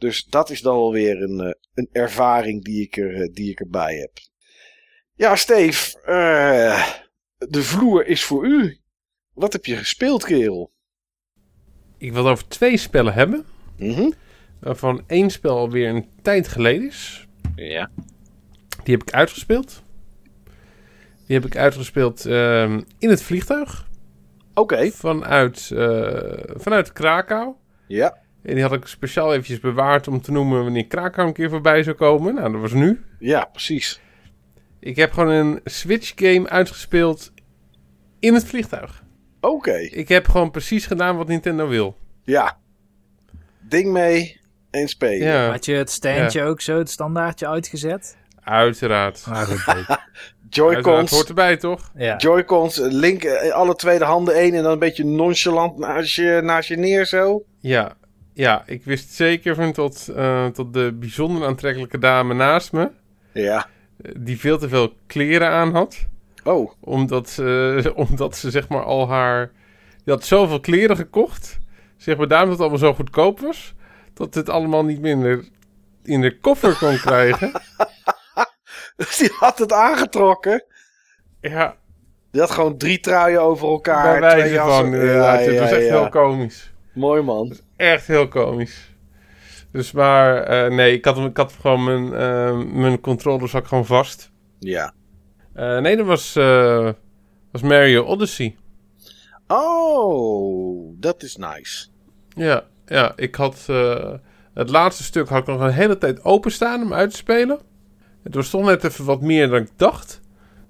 [0.00, 3.60] Dus dat is dan wel weer een, eh, een ervaring die ik, er, die ik
[3.60, 4.10] erbij heb.
[5.14, 6.88] Ja, Steve, eh,
[7.38, 8.80] de vloer is voor u.
[9.34, 10.72] Wat heb je gespeeld, kerel?
[11.98, 13.46] Ik wil het over twee spellen hebben.
[13.78, 14.10] Mhm.
[14.60, 17.26] Waarvan één spel alweer een tijd geleden is.
[17.54, 17.90] Ja.
[18.84, 19.82] Die heb ik uitgespeeld.
[21.26, 23.88] Die heb ik uitgespeeld ehm, in het vliegtuig.
[24.54, 24.90] Oké.
[24.90, 27.54] Vanuit, eh, vanuit Krakau.
[27.86, 28.18] Ja.
[28.42, 31.82] En die had ik speciaal eventjes bewaard om te noemen wanneer Krakau een keer voorbij
[31.82, 32.34] zou komen.
[32.34, 33.04] Nou, dat was nu.
[33.18, 34.00] Ja, precies.
[34.80, 37.32] Ik heb gewoon een Switch game uitgespeeld
[38.18, 39.02] in het vliegtuig.
[39.40, 39.76] Oké.
[39.76, 41.96] Ik heb gewoon precies gedaan wat Nintendo wil.
[42.22, 42.58] Ja.
[43.60, 44.40] Ding mee
[44.70, 45.26] en spelen.
[45.26, 48.16] Ja, Had je het standje ook zo, het standaardje uitgezet?
[48.44, 49.24] Uiteraard.
[49.28, 49.50] Ah,
[50.50, 51.10] Joy-Cons.
[51.10, 51.90] hoort erbij, toch?
[51.96, 52.16] ja.
[52.16, 56.14] Joy-Cons, eh, link eh, alle twee de handen één en dan een beetje nonchalant naast
[56.14, 57.44] je, naast je neer zo.
[57.60, 57.96] Ja,
[58.34, 62.90] ja, ik wist zeker van tot, eh, tot de bijzonder aantrekkelijke dame naast me.
[63.32, 63.66] Ja.
[64.16, 66.06] Die veel te veel kleren aan had.
[66.44, 66.72] Oh.
[66.80, 69.50] Omdat ze, omdat ze zeg maar al haar...
[70.04, 71.58] Die had zoveel kleren gekocht.
[71.96, 73.74] Zeg maar daarom dat het allemaal zo goedkoop was.
[74.14, 75.44] Dat het allemaal niet minder
[76.04, 77.52] in de koffer kon krijgen.
[79.06, 80.64] Dus die had het aangetrokken.
[81.40, 81.76] Ja,
[82.30, 84.20] Die had gewoon drie truien over elkaar.
[84.20, 84.90] bij wijze van.
[84.90, 86.00] Ja, het was ja, echt ja.
[86.00, 86.72] heel komisch.
[86.94, 87.56] Mooi man.
[87.76, 88.94] Echt heel komisch.
[89.72, 94.30] Dus maar, eh, nee, ik had, ik had gewoon mijn, eh, mijn gewoon vast.
[94.58, 94.92] Ja.
[95.54, 96.34] Eh, nee, dat was,
[97.52, 98.56] was Mario Odyssey.
[99.46, 101.86] Oh, dat is nice.
[102.28, 103.66] Ja, ja ik had
[104.54, 107.60] het laatste stuk had ik nog een hele tijd openstaan om uit te spelen.
[108.22, 110.20] Het was toch net even wat meer dan ik dacht.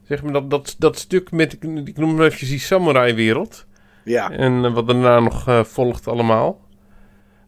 [0.03, 1.53] Zeg maar dat, dat, dat stuk met,
[1.85, 3.67] ik noem het even die samurai-wereld.
[4.05, 4.31] Ja.
[4.31, 6.61] En eh, wat daarna nog eh, volgt allemaal.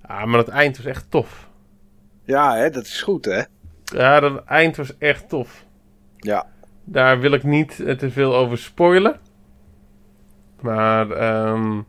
[0.03, 1.51] Ah, maar het eind was echt tof.
[2.25, 3.43] Ja, hè, dat is goed, hè?
[3.85, 5.65] Ja, dat eind was echt tof.
[6.17, 6.47] Ja.
[6.85, 9.21] Daar wil ik niet eh, te veel over spoilen.
[10.61, 11.81] Maar ehm,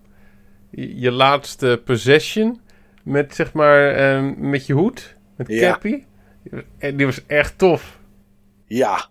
[0.69, 2.61] je, je laatste possession
[3.03, 5.72] met zeg maar ehm, met je hoed, met Ja.
[5.72, 6.03] Cappy,
[6.95, 8.02] die was echt tof.
[8.73, 9.09] Ja.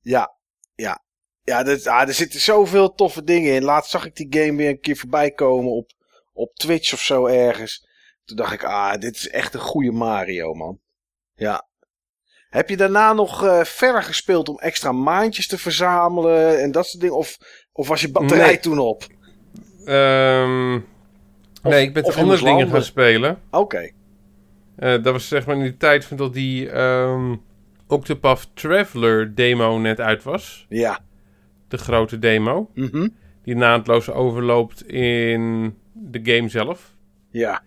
[0.00, 0.36] Ja.
[0.74, 1.02] Ja.
[1.42, 3.62] Ja, dat, ah, er zitten zoveel toffe dingen in.
[3.62, 5.90] Laatst zag ik die game weer een keer voorbij komen op,
[6.32, 7.88] op Twitch of zo ergens.
[8.24, 10.78] Toen dacht ik, ah, dit is echt een goede Mario, man.
[11.34, 11.66] Ja.
[12.48, 17.02] Heb je daarna nog eh, verder gespeeld om extra maandjes te verzamelen en dat soort
[17.02, 17.16] dingen?
[17.16, 17.38] Of,
[17.72, 18.60] of was je batterij Nee.
[18.60, 19.06] toen op?
[19.84, 20.72] Ehm,
[21.62, 23.42] nee, ik ben andere dingen gaan spelen.
[23.50, 23.90] Oké.
[24.76, 27.36] Eh, dat was zeg maar in die tijd van dat die ehm,
[27.88, 30.66] Octopath Traveler demo net uit was.
[30.68, 30.98] Ja.
[31.68, 32.70] De grote demo.
[32.74, 33.08] Mhm.
[33.42, 36.94] Die naadloos overloopt in de game zelf.
[37.30, 37.62] Ja.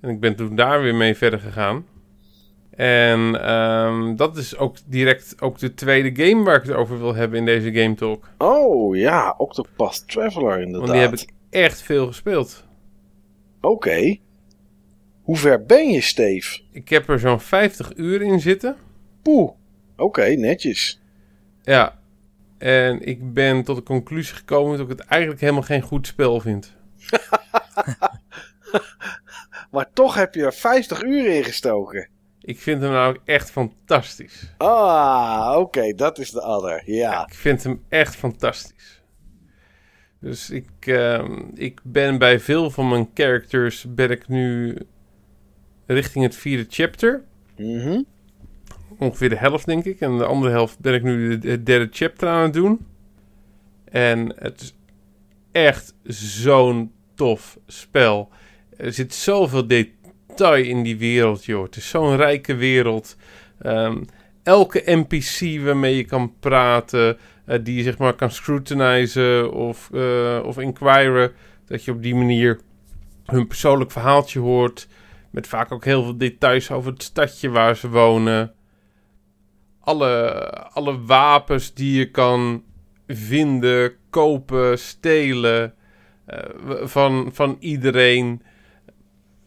[0.00, 1.86] En ik ben toen daar weer mee verder gegaan.
[2.70, 7.14] En ehm, dat is ook direct ook de tweede game waar ik het over wil
[7.14, 8.28] hebben in deze Game Talk.
[8.38, 10.88] Oh ja, Octopath Traveler inderdaad.
[10.88, 12.64] Want die heb ik echt veel gespeeld.
[13.60, 14.16] Oké.
[15.22, 16.60] Hoe ver ben je, Steve?
[16.72, 18.76] Ik heb er zo'n 50 uur in zitten.
[19.22, 19.50] Poeh.
[20.00, 21.00] Oké, netjes.
[21.62, 21.98] Ja.
[22.58, 26.40] En ik ben tot de conclusie gekomen dat ik het eigenlijk helemaal geen goed spel
[26.40, 26.72] vind.
[29.70, 32.08] Maar toch heb je er 50 uur in gestoken.
[32.40, 34.54] Ik vind hem nou ook echt fantastisch.
[34.56, 36.82] Ah, oké, dat is de other.
[36.84, 37.26] Ja.
[37.26, 39.02] Ik vind hem echt fantastisch.
[40.20, 44.78] Dus ik, ehm, ik ben bij veel van mijn characters ben ik nu
[45.86, 47.24] richting het vierde chapter.
[47.56, 48.02] Mhm.
[49.00, 50.00] Ongeveer de helft, denk ik.
[50.00, 52.86] En de andere helft ben ik nu de derde chapter aan het doen.
[53.84, 54.76] En het is
[55.52, 58.28] echt zo'n tof spel.
[58.76, 61.62] Er zit zoveel detail in die wereld, joh.
[61.62, 63.16] Het is zo'n rijke wereld.
[63.58, 64.02] Ehm,
[64.42, 70.40] elke NPC waarmee je kan praten, eh, die je zeg maar kan scrutinizen of, eh,
[70.44, 71.32] of inquiren,
[71.66, 72.60] dat je op die manier
[73.24, 74.88] hun persoonlijk verhaaltje hoort.
[75.30, 78.54] Met vaak ook heel veel details over het stadje waar ze wonen.
[79.80, 80.40] Alle,
[80.72, 82.64] alle wapens die je kan
[83.06, 85.74] vinden, kopen, stelen.
[86.26, 86.38] eh,
[86.82, 88.42] van, van iedereen.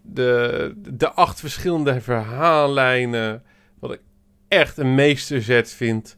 [0.01, 3.43] De, de acht verschillende verhaallijnen.
[3.79, 4.01] Wat ik
[4.47, 6.17] echt een meesterzet vind.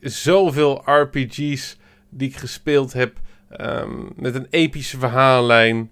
[0.00, 1.78] Zoveel RPG's
[2.10, 3.20] die ik gespeeld heb.
[3.48, 5.90] ehm, met een epische verhaallijn.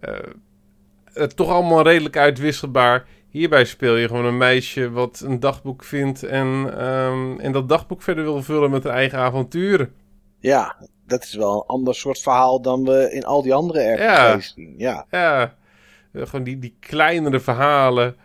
[0.00, 3.06] eh, toch allemaal redelijk uitwisselbaar.
[3.32, 8.02] Hierbij speel je gewoon een meisje wat een dagboek vindt en, ehm, en dat dagboek
[8.02, 9.92] verder wil vullen met haar eigen avonturen.
[10.38, 10.76] Ja,
[11.06, 13.92] dat is wel een ander soort verhaal dan we in al die andere.
[13.92, 14.74] RPG's zien.
[14.76, 15.06] Ja.
[15.10, 15.54] Ja,
[16.12, 18.16] eh, gewoon die, die kleinere verhalen.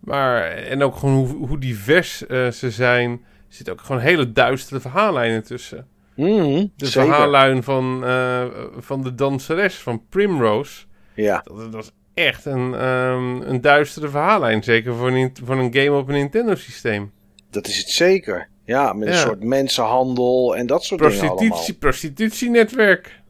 [0.00, 3.10] Maar, en ook gewoon hoe, hoe divers eh, ze zijn.
[3.10, 3.18] Er
[3.48, 5.86] zitten ook gewoon hele duistere verhaallijnen tussen.
[6.14, 7.08] Mhm, De zeker.
[7.08, 8.44] verhaallijn van, eh,
[8.78, 10.84] van de danseres van Primrose.
[11.14, 11.40] Ja.
[11.44, 14.62] Dat, dat echt een, ehm, een duistere verhaallijn.
[14.62, 17.12] Zeker voor een, voor een game op een Nintendo systeem.
[17.50, 18.48] Dat is het zeker.
[18.64, 21.36] Ja, met een soort mensenhandel en dat soort dingen allemaal.
[21.36, 23.20] Prostitutie, prostitutienetwerk.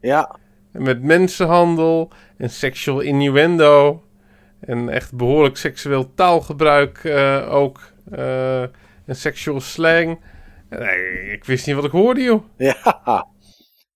[0.00, 0.36] Ja,
[0.72, 4.02] En met mensenhandel en sexual innuendo.
[4.60, 7.92] En echt behoorlijk seksueel taalgebruik eh, ook.
[8.10, 8.62] eh,
[9.06, 10.20] en sexual slang.
[11.32, 12.44] Ik wist niet wat ik hoorde, joh.
[12.56, 12.76] ja.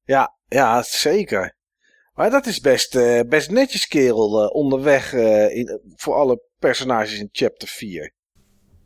[0.05, 1.55] Ja, ja, zeker.
[2.19, 7.19] Maar dat is best, eh, best netjes, kerel, eh, onderweg eh, in, voor alle personages
[7.19, 8.12] in chapter 4.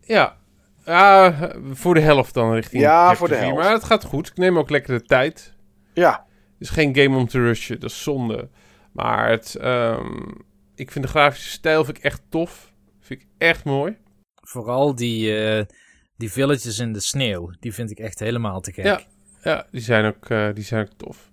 [0.01, 0.37] Ja,
[0.85, 1.35] ja,
[1.71, 3.45] voor de helft dan richting Ja, chapter voor de vier.
[3.45, 3.63] helft.
[3.63, 4.27] Maar het gaat goed.
[4.27, 5.55] Ik neem ook lekker de tijd.
[5.95, 8.49] Ja, Het is geen game om te rushen, dat is zonde.
[8.93, 10.29] Maar het, ehm,
[10.75, 12.73] ik vind de grafische stijl vind ik echt tof.
[13.01, 13.97] Vind ik echt mooi.
[14.35, 15.65] Vooral die, eh,
[16.17, 17.51] die villages in de sneeuw.
[17.61, 18.85] Die vind ik echt helemaal te gek.
[18.85, 19.01] Ja,
[19.43, 21.32] ja die, zijn ook, eh, die zijn ook tof.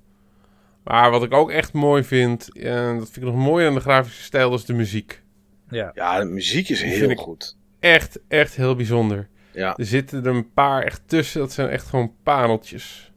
[0.89, 3.79] Maar wat ik ook echt mooi vind, en dat vind ik nog mooier aan de
[3.79, 5.23] grafische stijl, dat is de muziek.
[5.69, 5.91] Ja.
[5.93, 7.57] ja de muziek is heel vind ik- goed.
[7.79, 9.27] Echt, echt heel bijzonder.
[9.51, 9.77] Ja.
[9.77, 13.11] Er zitten er een paar echt tussen, dat zijn echt gewoon pareltjes.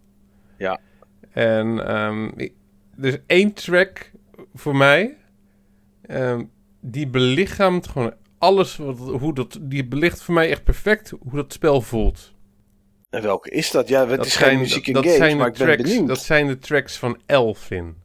[0.58, 0.80] Ja.
[1.30, 2.54] En ehm, ik-
[3.00, 4.10] er is één track
[4.54, 5.16] voor mij,
[6.06, 6.44] ehm,
[6.80, 8.76] die belichaamt gewoon alles.
[8.76, 12.31] Wat, hoe dat, die belicht voor mij echt perfect hoe dat spel voelt.
[13.12, 13.88] En welke is dat?
[13.88, 16.08] Ja, het dat is geen muziek in games, zijn maar ik ben benieuwd.
[16.08, 17.96] Dat zijn de tracks van Elfin.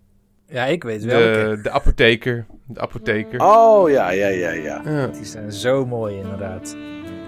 [0.50, 1.56] Ja, ik weet welke.
[1.56, 2.46] De, de apotheker.
[2.66, 3.40] De apotheker.
[3.40, 4.82] Oh, ja, ja, ja, ja.
[4.86, 5.08] Ja.
[5.08, 6.76] Die zijn zo mooi inderdaad.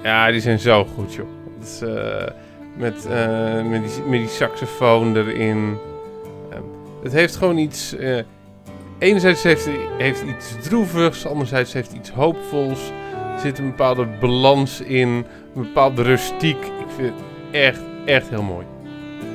[0.03, 1.27] Ja, die zijn zo goed, joh.
[1.60, 2.27] Dat is, eh,
[2.77, 5.77] met, eh, met, die, met die saxofoon erin.
[6.51, 6.64] Ehm,
[7.03, 7.95] het heeft gewoon iets...
[7.95, 8.19] eh,
[8.97, 12.91] enerzijds heeft het heeft iets droevigs, anderzijds heeft het iets hoopvols.
[13.34, 15.07] Er zit een bepaalde balans in,
[15.56, 16.65] een bepaalde rustiek.
[16.65, 18.65] Ik vind het echt, echt heel mooi.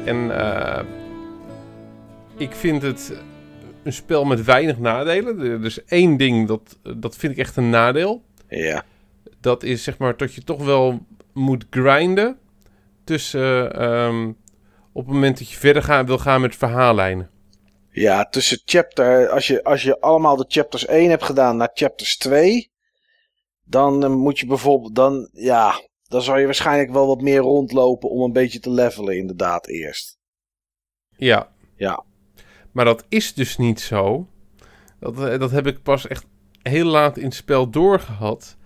[0.05, 0.85] En eh,
[2.37, 3.13] ik vind het
[3.83, 5.41] een spel met weinig nadelen.
[5.41, 8.85] Er is één ding, dat, dat vind ik echt een nadeel Ja.
[9.41, 12.39] dat is zeg maar dat je toch wel moet grinden
[13.05, 14.29] tussen ehm,
[14.93, 17.31] op het moment dat je verder gaan, wil gaan met verhaallijnen.
[17.91, 22.17] Ja, tussen chapter, als je, als je allemaal de chapters 1 hebt gedaan naar chapters
[22.17, 22.71] 2,
[23.65, 28.11] dan eh, moet je bijvoorbeeld, dan, ja, dan zou je waarschijnlijk wel wat meer rondlopen
[28.11, 30.19] om een beetje te levelen, inderdaad, eerst.
[31.17, 31.53] Ja.
[31.77, 32.05] Ja.
[32.73, 34.29] Maar dat is dus niet zo.
[35.01, 36.27] Dat, eh, dat heb ik pas echt
[36.63, 38.57] heel laat in het spel doorgehad.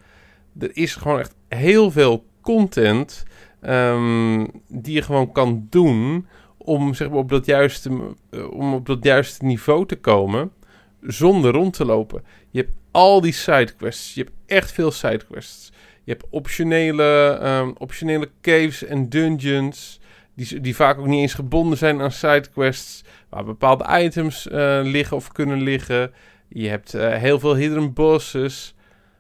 [0.59, 3.25] Er is gewoon echt heel veel content
[3.61, 8.87] ehm, die je gewoon kan doen om, zeg maar, op, dat juiste, eh, om op
[8.87, 10.53] dat juiste niveau te komen
[11.01, 12.25] zonder rond te lopen.
[12.51, 14.15] Je hebt al die sidequests.
[14.15, 15.73] Je hebt echt veel sidequests.
[16.09, 20.01] Je hebt optionele, ehm, optionele caves en dungeons.
[20.35, 23.05] Die, die vaak ook niet eens gebonden zijn aan sidequests.
[23.29, 26.13] Waar bepaalde items eh, liggen of kunnen liggen.
[26.49, 28.75] Je hebt eh, heel veel hidden bosses.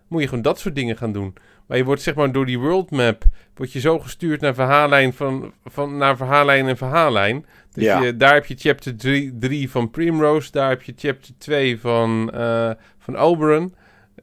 [0.06, 1.34] Moet je gewoon dat soort dingen gaan doen.
[1.66, 3.24] Maar je wordt zeg maar door die world map...
[3.54, 7.46] word je zo gestuurd naar verhaallijn, van, van, naar verhaallijn en verhaallijn.
[7.72, 8.00] Dus Ja.
[8.00, 10.50] je, daar heb je chapter 3 van Primrose.
[10.50, 13.74] Daar heb je chapter 2 van, eh van Oberon.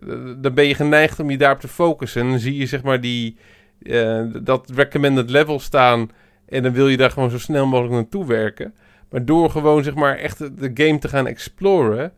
[0.01, 2.21] Eh, dan ben je geneigd om je daarop te focussen.
[2.21, 3.37] En dan zie je zeg maar die,
[3.81, 6.09] eh, dat recommended level staan...
[6.45, 8.75] En dan wil je daar gewoon zo snel mogelijk naartoe werken.
[9.09, 12.13] Maar door gewoon zeg maar echt de game te gaan exploren,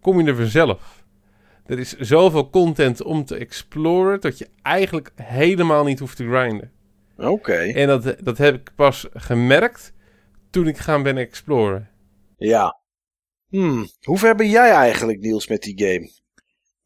[0.00, 1.04] kom je er vanzelf.
[1.66, 6.72] Er is zoveel content om te exploren dat je eigenlijk helemaal niet hoeft te grinden.
[7.16, 7.56] Oké.
[7.56, 9.92] En dat, dat heb ik pas gemerkt
[10.50, 11.88] toen ik gaan ben exploren.
[12.36, 12.78] Ja.
[13.48, 13.86] Hmm.
[14.02, 16.10] Hoe ver ben jij eigenlijk, Niels, met die game?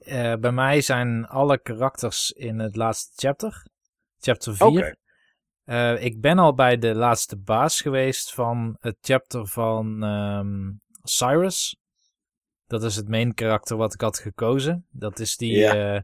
[0.05, 3.67] Eh, bij mij zijn alle karakters in het laatste chapter.
[4.19, 4.67] Chapter 4.
[4.67, 4.95] Oké.
[5.65, 10.71] Eh, ik ben al bij de laatste baas geweest van het chapter van ehm,
[11.03, 11.77] Cyrus.
[12.67, 14.87] Dat is het main karakter wat ik had gekozen.
[14.91, 15.57] Dat is die...
[15.57, 15.75] Ja.
[15.75, 16.01] eh,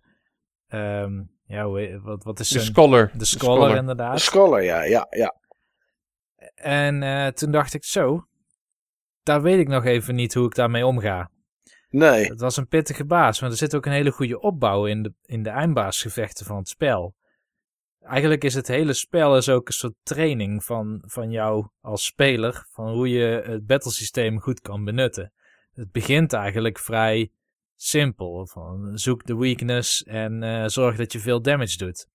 [1.02, 1.68] ehm, ja,
[2.00, 3.10] wat, wat is De scholar.
[3.14, 4.14] De scholar, inderdaad.
[4.14, 5.34] De scholar, ja, ja, ja.
[6.54, 8.26] En eh, toen dacht ik zo,
[9.22, 11.30] daar weet ik nog even niet hoe ik daarmee omga.
[11.90, 12.24] Nee.
[12.24, 15.12] Het was een pittige baas, maar er zit ook een hele goede opbouw in de,
[15.24, 17.14] in de eindbaasgevechten van het spel.
[18.00, 22.66] Eigenlijk is het hele spel is ook een soort training van, van jou als speler,
[22.70, 25.32] van hoe je het battlesysteem goed kan benutten.
[25.72, 27.30] Het begint eigenlijk vrij
[27.76, 32.08] simpel, van zoek de weakness en eh, zorg dat je veel damage doet.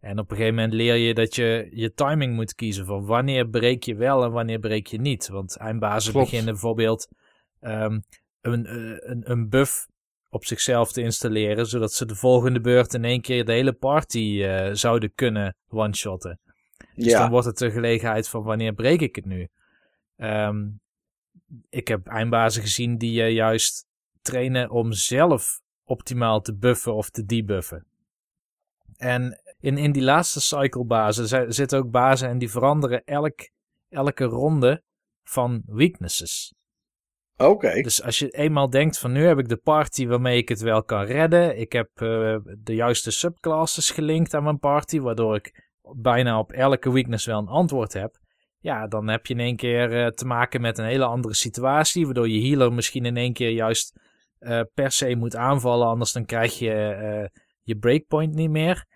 [0.00, 3.48] En op een gegeven moment leer je dat je je timing moet kiezen van wanneer
[3.48, 5.28] breek je wel en wanneer breek je niet.
[5.28, 7.08] Want eindbazen beginnen bijvoorbeeld
[7.60, 7.98] ehm,
[8.52, 9.86] een, eh, een, een buff
[10.30, 14.42] op zichzelf te installeren, zodat ze de volgende beurt in één keer de hele party
[14.42, 16.40] eh, zouden kunnen one-shotten.
[16.94, 17.30] Dus dan Ja.
[17.30, 19.48] wordt het de gelegenheid van wanneer breek ik het nu.
[20.16, 20.66] Ehm,
[21.70, 23.86] ik heb eindbazen gezien die je juist
[24.22, 27.86] trainen om zelf optimaal te buffen of te debuffen.
[28.96, 33.50] En in, in die laatste cycle bazen zi- zitten ook bazen en die veranderen elk,
[33.88, 34.82] elke ronde
[35.24, 36.54] van weaknesses.
[37.38, 37.80] Oké.
[37.82, 40.82] Dus als je eenmaal denkt van nu heb ik de party waarmee ik het wel
[40.82, 41.58] kan redden.
[41.58, 46.92] Ik heb eh, de juiste subclasses gelinkt aan mijn party, waardoor ik bijna op elke
[46.92, 48.18] weakness wel een antwoord heb.
[48.58, 52.04] Ja, dan heb je in één keer eh, te maken met een hele andere situatie,
[52.04, 54.00] waardoor je healer misschien in één keer juist
[54.38, 57.30] eh, per se moet aanvallen, anders dan krijg je
[57.62, 58.86] je breakpoint niet meer.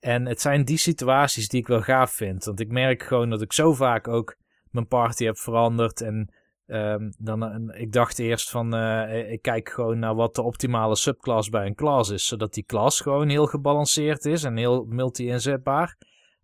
[0.00, 3.42] En het zijn die situaties die ik wel gaaf vind, want ik merk gewoon dat
[3.42, 4.36] ik zo vaak ook
[4.70, 6.34] mijn party heb veranderd en
[6.66, 10.96] Ehm, dan, eh, ik dacht eerst van, eh, ik kijk gewoon naar wat de optimale
[10.96, 12.26] subclass bij een klas is.
[12.26, 15.96] Zodat die klas gewoon heel gebalanceerd is en heel multi-inzetbaar.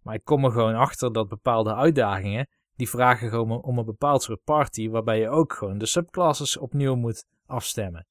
[0.03, 4.23] Maar ik kom er gewoon achter dat bepaalde uitdagingen, die vragen gewoon om een bepaald
[4.23, 4.89] soort party.
[4.89, 8.07] Waarbij je ook gewoon de subclasses opnieuw moet afstemmen.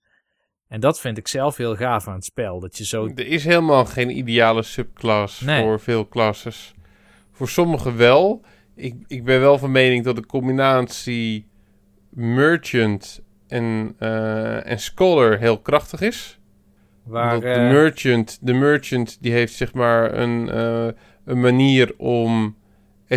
[0.67, 2.59] En dat vind ik zelf heel gaaf aan het spel.
[2.59, 5.63] Dat je zo Er is helemaal geen ideale subclass Nee.
[5.63, 6.73] voor veel classes.
[7.31, 8.43] Voor sommigen wel.
[8.75, 11.48] Ik, ik ben wel van mening dat de combinatie
[12.09, 16.39] merchant en, eh, en Scholar heel krachtig is.
[17.03, 20.87] Waar, de eh, merchant, de merchant die heeft zeg maar een, eh,
[21.25, 22.57] een manier om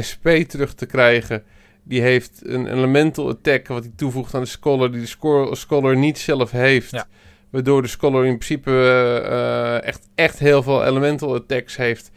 [0.09, 1.43] SP terug te krijgen.
[1.85, 6.19] Die heeft een elemental attack wat hij toevoegt aan de scholar die de scholar niet
[6.19, 6.91] zelf heeft.
[6.91, 7.07] Ja.
[7.51, 12.11] Waardoor de scholar in principe echt, echt heel veel elemental attacks heeft.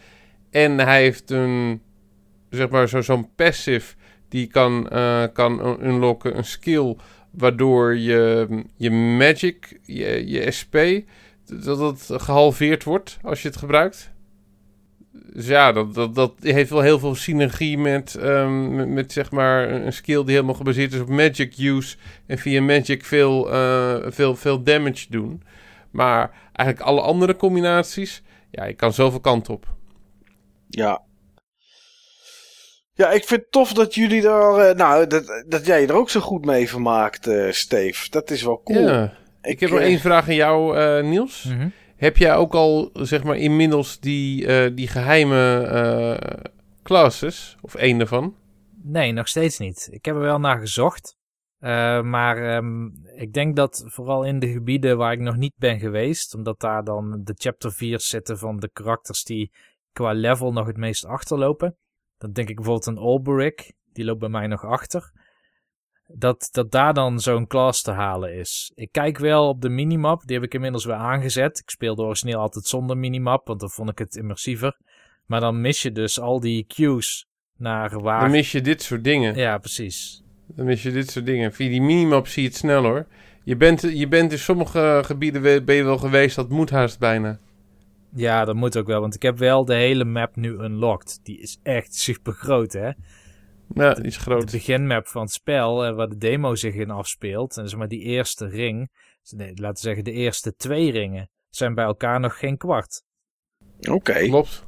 [0.52, 1.82] En hij heeft een,
[2.50, 3.96] zeg maar, zo, zo'n passive
[4.36, 6.96] die kan, eh, kan un- unlocken, een skill,
[7.32, 10.76] waardoor je, je magic, je, je SP,
[11.46, 14.14] dat het gehalveerd wordt als je het gebruikt.
[15.12, 19.32] Dus ja, dat, dat, dat heeft wel heel veel synergie met, ehm, met, met, zeg
[19.32, 21.98] maar een skill die helemaal gebaseerd is op magic use.
[22.26, 25.44] En via magic veel, eh, veel, veel damage doen.
[25.92, 29.74] Maar eigenlijk alle andere combinaties, ja, je kan zoveel kant op.
[30.70, 31.02] Ja.
[32.98, 36.10] Ja, ik vind het tof dat jullie daar, eh, nou, dat, dat jij er ook
[36.10, 38.10] zo goed mee vermaakt, eh Steve.
[38.10, 38.88] Dat is wel cool.
[38.88, 39.14] Ja.
[39.42, 41.44] Ik heb nog eh, één vraag aan jou, eh, Niels.
[41.44, 41.68] mhm.
[41.96, 46.44] Heb jij ook al, zeg maar, inmiddels die, eh, die geheime eh,
[46.84, 48.36] classes, of één daarvan?
[48.84, 49.88] Nee, nog steeds niet.
[49.92, 51.18] Ik heb er wel naar gezocht.
[51.60, 52.86] Eh, maar ehm,
[53.16, 56.84] ik denk dat vooral in de gebieden waar ik nog niet ben geweest, omdat daar
[56.84, 59.52] dan de chapter 4 zitten van de karakters die
[59.92, 61.78] qua level nog het meest achterlopen.
[62.26, 65.12] Dan denk ik bijvoorbeeld een Olberic, die loopt bij mij nog achter.
[66.08, 68.72] Dat, dat daar dan zo'n class te halen is.
[68.76, 71.60] Ik kijk wel op de minimap, die heb ik inmiddels weer aangezet.
[71.60, 74.78] Ik speelde origineel altijd zonder minimap, want dan vond ik het immersiever.
[75.26, 77.28] Maar dan mis je dus al die cues
[77.58, 78.20] naar waar...
[78.20, 79.36] Dan mis je dit soort dingen.
[79.36, 80.24] Ja, precies.
[80.48, 81.54] Dan mis je dit soort dingen.
[81.54, 83.08] Via die minimap zie je het snel hoor.
[83.44, 87.40] Je bent, je bent in sommige gebieden ben je wel geweest, dat moet haast bijna.
[88.16, 91.20] Ja, dat moet ook wel, want ik heb wel de hele map nu unlocked.
[91.24, 92.92] Die is echt super groot, hè?
[93.74, 94.52] Ja, die is De groot.
[94.52, 97.58] beginmap van het spel, eh, waar de demo zich in afspeelt.
[97.58, 98.90] En zeg maar die eerste ring,
[99.30, 103.04] nee, laten we zeggen de eerste twee ringen, zijn bij elkaar nog geen kwart.
[103.92, 104.66] Oké, Klopt.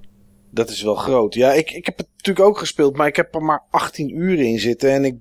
[0.52, 1.34] dat is wel groot.
[1.34, 4.40] Ja, ik, ik heb het natuurlijk ook gespeeld, maar ik heb er maar 18 uur
[4.40, 4.92] in zitten.
[4.92, 5.16] En ik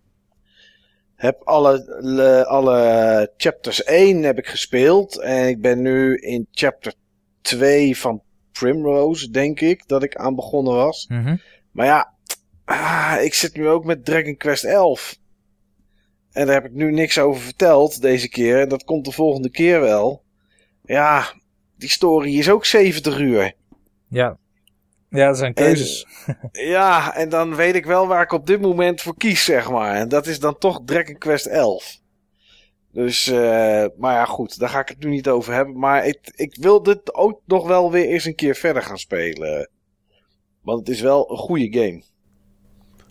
[1.15, 5.21] heb alle, le- alle chapters 1 heb ik gespeeld.
[5.21, 6.95] En ik ben nu in chapter
[7.47, 11.07] 2 van Primrose, denk ik, dat ik aan begonnen was.
[11.09, 11.37] Mhm.
[11.71, 12.13] Maar ja,
[12.65, 15.19] ah, ik zit nu ook met Dragon Quest 11.
[16.33, 18.61] En daar heb ik nu niks over verteld deze keer.
[18.61, 20.23] En dat komt de volgende keer wel.
[20.85, 21.33] Ja,
[21.77, 23.53] die story is ook 70 uur.
[24.09, 24.39] Ja.
[25.11, 26.07] Ja, dat zijn keuzes.
[26.53, 29.95] Ja, en dan weet ik wel waar ik op dit moment voor kies, zeg maar.
[29.95, 31.99] En dat is dan toch Dragon Quest 11.
[32.97, 35.79] Dus, eh, maar ja, goed, daar ga ik het nu niet over hebben.
[35.79, 39.71] Maar ik, ik wil dit ook nog wel weer eens een keer verder gaan spelen.
[40.63, 42.03] Want het is wel een goede game.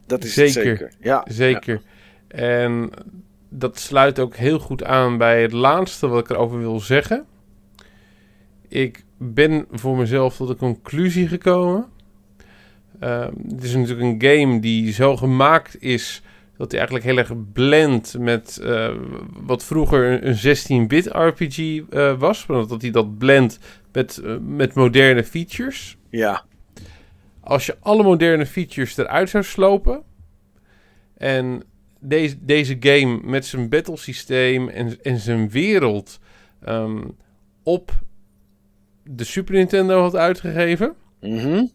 [0.06, 0.52] Dat is Zeker.
[0.52, 0.94] zeker.
[1.00, 1.82] Ja, Zeker.
[2.28, 2.90] En
[3.50, 7.26] dat sluit ook heel goed aan bij het laatste wat ik erover wil zeggen.
[8.68, 11.86] Ik ben voor mezelf tot de conclusie gekomen.
[13.00, 16.24] Ehm, het is natuurlijk een game die zo gemaakt is
[16.58, 18.96] dat hij eigenlijk heel erg blendt met eh,
[19.46, 20.36] wat vroeger een
[20.88, 22.46] 16-bit RPG eh, was.
[22.46, 23.60] Maar dat hij dat blendt
[23.92, 25.98] met, eh, met moderne features.
[26.10, 26.44] ja.
[27.40, 30.04] Als je alle moderne features eruit zou slopen.
[31.18, 31.64] En
[32.00, 36.20] deze, deze game met zijn battlesysteem en, en zijn wereld
[36.62, 37.02] ehm,
[37.64, 37.92] op
[39.04, 40.96] de Super Nintendo had uitgegeven.
[41.22, 41.66] Mhm.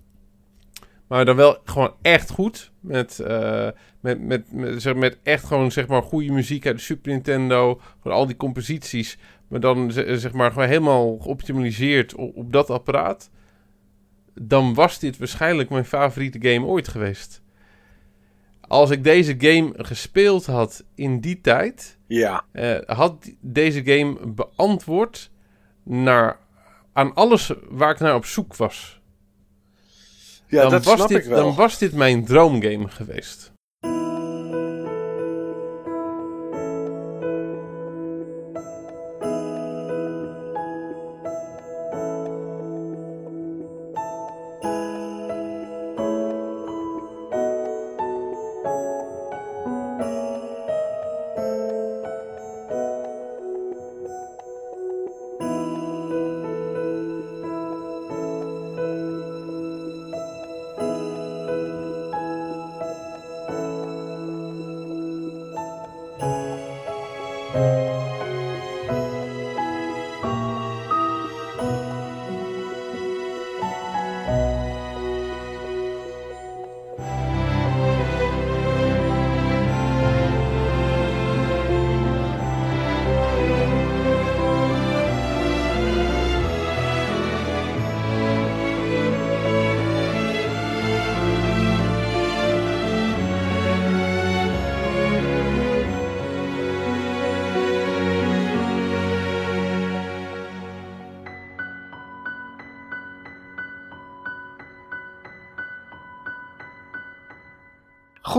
[1.11, 2.71] Maar dan wel gewoon echt goed.
[2.81, 3.69] Met, eh,
[4.01, 7.81] met, met, met, zeg, met echt gewoon zeg maar goede muziek uit de Super Nintendo.
[8.03, 9.19] Van al die composities.
[9.49, 13.31] Maar dan ze- zeg maar gewoon helemaal geoptimaliseerd op, op dat apparaat.
[14.35, 17.43] Dan was dit waarschijnlijk mijn favoriete game ooit geweest.
[18.61, 21.99] Als ik deze game gespeeld had in die tijd.
[22.07, 22.45] Ja.
[22.53, 25.31] eh, had deze game beantwoord
[25.83, 26.39] naar,
[26.93, 29.00] aan alles waar ik naar op zoek was
[30.51, 31.45] Ja, dan, dat was snap dit, ik wel.
[31.45, 33.50] dan was dit mijn droomgame geweest.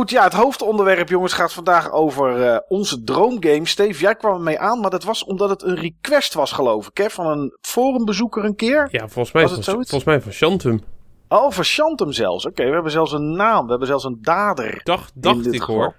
[0.01, 3.67] Goed, ja, het hoofdonderwerp, jongens, gaat vandaag over eh, onze droomgame.
[3.67, 6.97] Steve, jij kwam ermee aan, maar dat was omdat het een request was, geloof ik,
[6.97, 7.09] hè?
[7.09, 8.87] Van een forumbezoeker een keer.
[8.91, 10.81] Ja, volgens mij, Was van, het volgens mij van Shantum.
[11.27, 12.45] Oh, van Shantum zelfs.
[12.45, 13.63] Oké, we hebben zelfs een naam.
[13.63, 14.81] We hebben zelfs een dader.
[14.83, 15.75] Dacht, dacht ik geval.
[15.75, 15.95] hoor.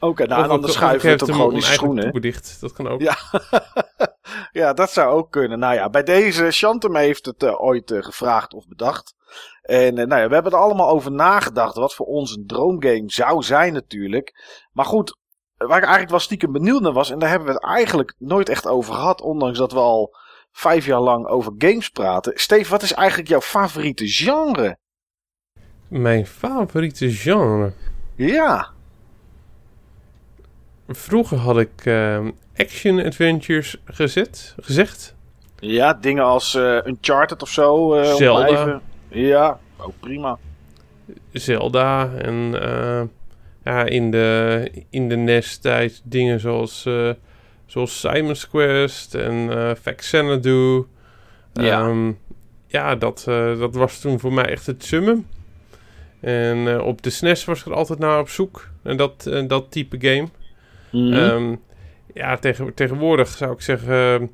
[0.00, 2.34] Oké, nou, Of en dan schuiven we het hem gewoon in schoenen.
[2.60, 3.00] Dat kan ook.
[3.00, 3.16] Ja.
[4.52, 5.58] ja, dat zou ook kunnen.
[5.58, 9.14] Nou ja, bij deze, Shantum heeft het eh, ooit eh, gevraagd of bedacht.
[9.62, 13.04] En eh, nou ja, we hebben er allemaal over nagedacht wat voor ons een droomgame
[13.06, 14.32] zou zijn natuurlijk.
[14.72, 15.16] Maar goed,
[15.56, 18.48] waar ik eigenlijk wel stiekem benieuwd naar was, en daar hebben we het eigenlijk nooit
[18.48, 20.16] echt over gehad, ondanks dat we al
[20.50, 22.32] vijf jaar lang over games praten.
[22.34, 24.78] Steve, wat is eigenlijk jouw favoriete genre?
[25.88, 27.72] Mijn favoriete genre.
[28.16, 28.72] Ja,
[30.88, 35.14] Vroeger had ik ehm, action adventures gezet, gezegd.
[35.58, 37.94] ja dingen als eh, Uncharted of zo.
[37.94, 38.46] eh, Zelda.
[38.46, 40.38] even- Ja, ook prima.
[41.32, 43.02] Zelda en eh,
[43.64, 46.88] ja, in de, in de NES-tijd dingen zoals,
[47.66, 49.50] zoals Simon's Quest en
[49.96, 50.84] Xanadu.
[51.52, 51.80] Ja.
[51.80, 52.12] Ehm,
[52.66, 53.22] ja, dat,
[53.58, 55.26] dat was toen voor mij echt het summum.
[56.20, 58.68] En op de SNES was ik er altijd naar op zoek.
[58.82, 60.28] En dat, dat type game.
[60.92, 61.12] Mhm.
[61.12, 61.56] Ehm,
[62.14, 64.30] ja, tegen, tegenwoordig zou ik zeggen.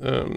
[0.00, 0.32] ehm,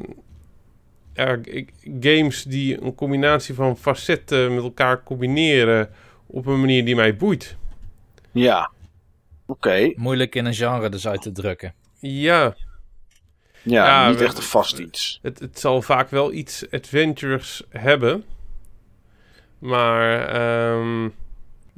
[1.13, 1.63] ja, g-
[1.99, 5.89] games die een combinatie van facetten met elkaar combineren.
[6.27, 7.57] op een manier die mij boeit.
[8.31, 8.71] Ja.
[9.45, 9.91] Oké.
[9.95, 11.73] Moeilijk in een genre dus uit te drukken.
[11.99, 12.55] Ja,
[13.63, 15.19] Ja, Ja, niet we- echt een vast iets.
[15.21, 18.23] het, het zal vaak wel iets adventures hebben.
[19.59, 21.09] Maar ehm,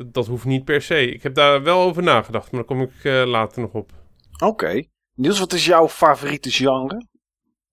[0.06, 1.12] dat, hoeft niet per se.
[1.12, 3.92] Ik heb daar wel over nagedacht, maar daar kom ik eh, later nog op.
[4.44, 4.84] Oké.
[5.14, 7.08] Niels, wat is jouw favoriete genre?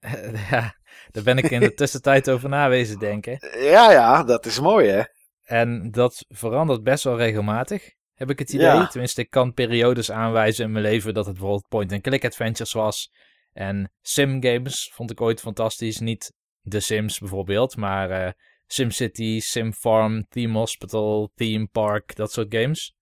[0.51, 0.77] ja,
[1.11, 3.39] daar ben ik in de tussentijd over nawezen denken.
[3.59, 5.03] Ja, ja, dat is mooi, hè?
[5.43, 8.67] En dat verandert best wel regelmatig, heb ik het idee.
[8.67, 8.87] Ja.
[8.87, 13.13] Tenminste, ik kan periodes aanwijzen in mijn leven dat het bijvoorbeeld point-and-click adventures was.
[13.53, 15.99] En sim-games vond ik ooit fantastisch.
[15.99, 16.33] Niet
[16.69, 18.33] The Sims bijvoorbeeld, maar eh
[18.75, 22.95] SimCity, SimFarm, Theme Hospital, Theme Park, dat soort games.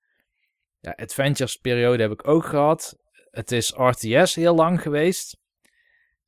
[0.81, 2.97] Ja, adventures periode heb ik ook gehad.
[3.31, 5.37] Het is RTS heel lang geweest.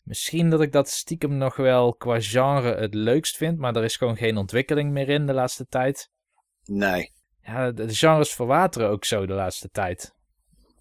[0.03, 3.97] Misschien dat ik dat stiekem nog wel qua genre het leukst vind, maar er is
[3.97, 6.11] gewoon geen ontwikkeling meer in de laatste tijd.
[6.65, 7.13] Nee.
[7.41, 10.15] Ja, de, genres verwateren ook zo de laatste tijd.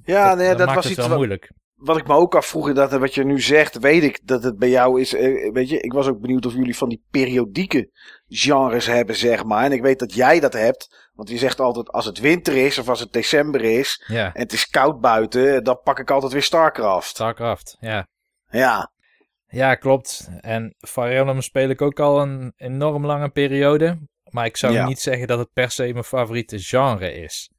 [0.04, 1.52] Ja, nee, dat, maakt was het iets wel wat, moeilijk.
[1.84, 2.74] Wat ik me ook afvroeg.
[2.74, 5.14] Dat wat je nu zegt, weet ik dat het bij jou is.
[5.14, 7.90] eh, weet je, ik was ook benieuwd of jullie van die periodieke
[8.28, 9.64] genres hebben, zeg maar.
[9.66, 11.10] En ik weet dat jij dat hebt.
[11.14, 14.42] Want je zegt altijd, als het winter is of als het december is Ja, en
[14.42, 17.08] het is koud buiten, dan pak ik altijd weer Starcraft.
[17.08, 18.08] StarCraft, ja.
[18.50, 18.92] Ja,
[19.48, 20.30] Ja, klopt.
[20.40, 23.98] En Fire speel ik ook al een enorm lange periode.
[24.30, 24.86] Maar ik zou Ja.
[24.86, 27.52] niet zeggen dat het per se mijn favoriete genre is.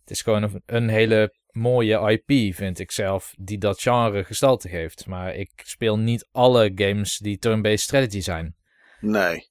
[0.00, 4.68] Het is gewoon een, een hele mooie IP, vind ik zelf, die dat genre gestalte
[4.68, 5.06] geeft.
[5.06, 8.56] Maar ik speel niet alle games die turn-based strategy zijn.
[9.00, 9.50] nee.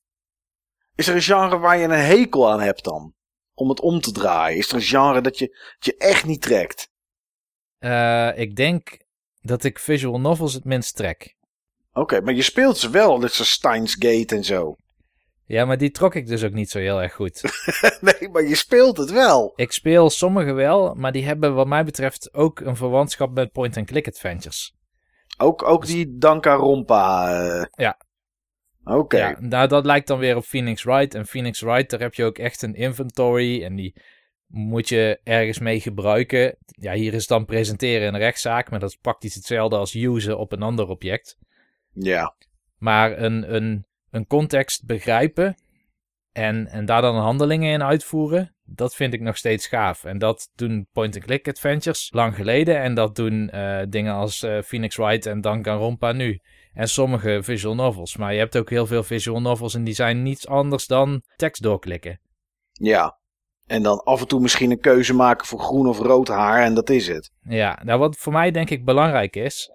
[0.95, 3.13] Is er een genre waar je een hekel aan hebt dan?
[3.53, 4.57] Om het om te draaien?
[4.57, 6.89] Is er een genre dat je, dat je echt niet trekt?
[7.77, 8.97] Eh, ik denk
[9.41, 11.35] dat ik visual novels het minst trek.
[11.93, 14.75] Oké, maar je speelt ze wel, net zoals Steins Gate en zo.
[15.47, 17.41] Ja, maar die trok ik dus ook niet zo heel erg goed.
[18.01, 19.53] nee, maar je speelt het wel.
[19.55, 24.07] ik speel sommige wel, maar die hebben wat mij betreft ook een verwantschap met point-and-click
[24.07, 24.75] adventures.
[25.37, 27.29] Ook, ook die Danganronpa.
[27.39, 27.65] eh.
[27.71, 27.97] Ja.
[28.83, 29.17] Oké.
[29.17, 31.13] Ja, nou, dat lijkt dan weer op Phoenix Wright.
[31.15, 33.63] En Phoenix Wright, daar heb je ook echt een inventory.
[33.63, 34.01] En die
[34.47, 36.57] moet je ergens mee gebruiken.
[36.65, 38.69] Ja, hier is dan presenteren in een rechtszaak.
[38.69, 41.37] Maar dat is praktisch hetzelfde als usen op een ander object.
[41.93, 42.35] Ja.
[42.77, 45.55] Maar een, een, een context begrijpen.
[46.31, 48.55] En, en daar dan handelingen in uitvoeren.
[48.63, 50.03] Dat vind ik nog steeds gaaf.
[50.03, 52.81] En dat doen point-and-click adventures lang geleden.
[52.81, 56.39] En dat doen eh, dingen als eh, Phoenix Wright en Danganronpa nu.
[56.73, 58.17] En sommige visual novels.
[58.17, 61.61] Maar je hebt ook heel veel visual novels en die zijn niets anders dan tekst
[61.61, 62.19] doorklikken.
[62.71, 63.17] Ja.
[63.65, 66.73] En dan af en toe misschien een keuze maken voor groen of rood haar en
[66.73, 67.31] dat is het.
[67.41, 69.71] Ja, nou wat voor mij denk ik belangrijk is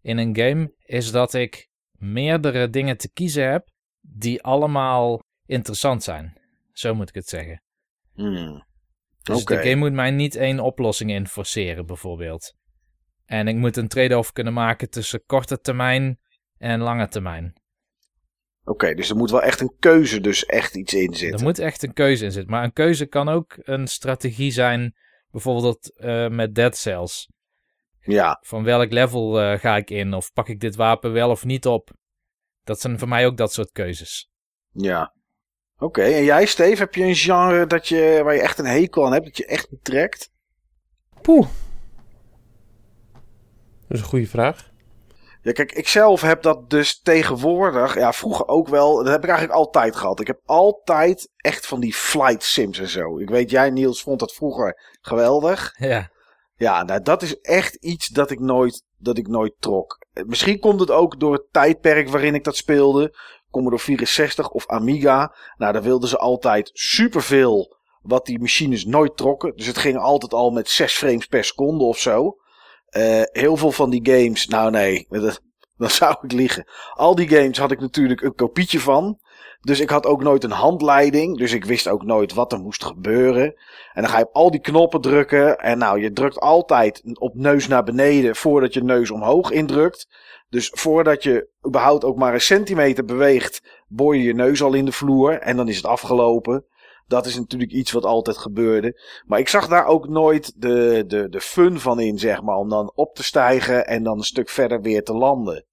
[0.00, 3.71] in een game, is dat ik meerdere dingen te kiezen heb
[4.02, 6.40] die allemaal interessant zijn.
[6.72, 7.62] Zo moet ik het zeggen.
[8.14, 8.64] Hmm.
[9.22, 12.54] Dus de game moet mij niet één oplossing in forceren, bijvoorbeeld.
[13.24, 16.18] En ik moet een trade-off kunnen maken tussen korte termijn
[16.58, 17.60] en lange termijn.
[18.64, 21.42] Oké, dus er moet wel echt een keuze dus echt iets in Er zitten.
[21.42, 22.50] moet echt een keuze in zitten.
[22.50, 24.94] Maar een keuze kan ook een strategie zijn,
[25.30, 27.30] bijvoorbeeld eh, met Dead Cells.
[28.00, 28.38] Ja.
[28.40, 30.14] Van welk level eh, ga ik in?
[30.14, 31.90] Of pak ik dit wapen wel of niet op?
[32.64, 34.30] Dat zijn voor mij ook dat soort keuzes.
[34.72, 35.14] Ja.
[35.78, 39.06] Oké, en jij Steve, heb je een genre dat je, waar je echt een hekel
[39.06, 40.30] aan hebt, dat je echt niet trekt?
[41.22, 41.46] Poeh.
[43.88, 44.70] Dat is een goede vraag.
[45.42, 49.28] Ja, kijk, ik zelf heb dat dus tegenwoordig, ja, vroeger ook wel, dat heb ik
[49.28, 50.20] eigenlijk altijd gehad.
[50.20, 53.18] Ik heb altijd echt van die flight sims en zo.
[53.18, 55.74] Ik weet, jij Niels vond dat vroeger geweldig.
[55.78, 56.10] Ja.
[56.54, 60.01] Ja, nou, dat is echt iets dat ik nooit, dat ik nooit trok.
[60.12, 63.16] Misschien komt het ook door het tijdperk waarin ik dat speelde.
[63.50, 65.34] Commodore 64 of Amiga.
[65.56, 69.56] Nou, daar wilden ze altijd superveel wat die machines nooit trokken.
[69.56, 72.36] Dus het ging altijd al met 6 frames per seconde of zo.
[72.86, 75.40] Eh, heel veel van die games, nou nee, dat,
[75.76, 76.68] dan zou ik liegen.
[76.92, 79.18] Al die games had ik natuurlijk een kopietje van.
[79.62, 81.38] Dus ik had ook nooit een handleiding.
[81.38, 83.44] Dus ik wist ook nooit wat er moest gebeuren.
[83.92, 85.58] En dan ga je op al die knoppen drukken.
[85.58, 90.08] En nou, je drukt altijd op neus naar beneden voordat je neus omhoog indrukt.
[90.48, 94.84] Dus voordat je überhaupt ook maar een centimeter beweegt, boor je je neus al in
[94.84, 95.38] de vloer.
[95.38, 96.64] En dan is het afgelopen.
[97.06, 99.00] Dat is natuurlijk iets wat altijd gebeurde.
[99.26, 102.56] Maar ik zag daar ook nooit de, de, de fun van in, zeg maar.
[102.56, 105.64] Om dan op te stijgen en dan een stuk verder weer te landen.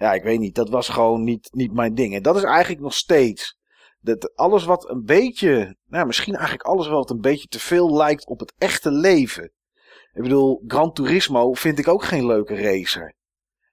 [0.00, 0.54] Ja, ik weet niet.
[0.54, 2.14] Dat was gewoon niet, niet mijn ding.
[2.14, 3.58] En dat is eigenlijk nog steeds.
[4.00, 5.76] Dat alles wat een beetje.
[5.86, 9.44] Nou, misschien eigenlijk alles wat een beetje te veel lijkt op het echte leven.
[10.12, 13.14] Ik bedoel, Gran Turismo vind ik ook geen leuke racer.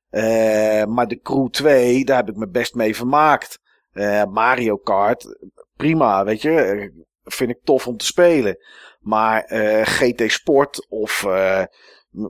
[0.09, 3.59] Eh, maar de Crew 2, daar heb ik me best mee vermaakt.
[3.91, 5.37] Eh, Mario Kart,
[5.75, 6.51] prima, weet je.
[6.61, 6.89] eh,
[7.23, 8.57] Vind ik tof om te spelen.
[8.99, 9.43] Maar
[9.85, 11.25] GT Sport of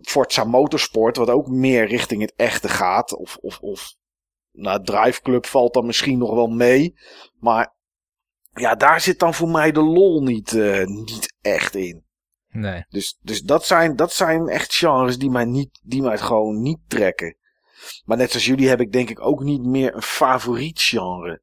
[0.02, 3.14] Forza Motorsport, wat ook meer richting het echte gaat.
[3.14, 3.96] Of, of, of
[4.52, 6.94] nou, Drive Club valt dan misschien nog wel mee.
[7.40, 7.76] Maar
[8.54, 12.06] ja, daar zit dan voor mij de lol niet, eh, niet echt in.
[12.48, 12.86] Nee.
[12.90, 16.80] Dus, dus dat, zijn, dat zijn echt genres die mij, niet, die mij gewoon niet
[16.88, 17.38] trekken.
[18.06, 21.42] Maar net zoals jullie heb ik denk ik ook niet meer een favoriet genre.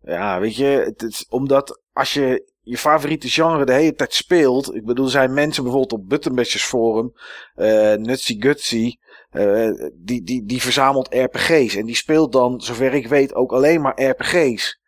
[0.00, 4.74] Ja, weet je, het is omdat als je je favoriete genre de hele tijd speelt.
[4.74, 7.12] Ik bedoel, zijn mensen bijvoorbeeld op Buttonbashers Forum,
[7.54, 8.96] eh Nutsy Gutsy,
[9.30, 11.74] eh, die, die, die verzamelt RPG's.
[11.74, 14.80] En die speelt dan, zover ik weet, ook alleen maar RPG's.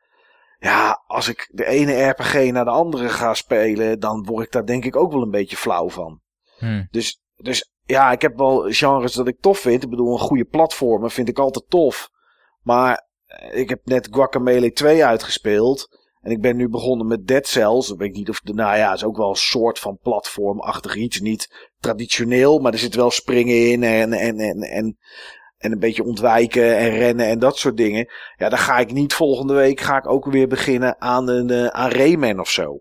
[0.59, 4.67] Ja, als ik de ene RPG naar de andere ga spelen, dan word ik daar
[4.67, 6.21] denk ik ook wel een beetje flauw van.
[6.59, 6.85] Hm.
[6.91, 9.83] Dus, dus ja, ik heb wel genres dat ik tof vind.
[9.83, 12.11] Ik bedoel, een goede platformer vind ik altijd tof.
[12.63, 13.09] Maar
[13.51, 16.00] ik heb net Guacamelee 2 uitgespeeld.
[16.21, 17.91] En ik ben nu begonnen met Dead Cells.
[17.91, 21.21] Ik weet niet of, nou ja, is ook wel een soort van platformachtig iets.
[21.21, 24.99] Niet traditioneel, maar er zit wel springen in en, en, en, en,
[25.59, 28.09] en een beetje ontwijken en rennen en dat soort dingen.
[28.37, 31.67] Ja, dan ga ik niet volgende week, ga ik ook weer beginnen aan een uh,
[31.67, 32.81] aan Rayman of zo.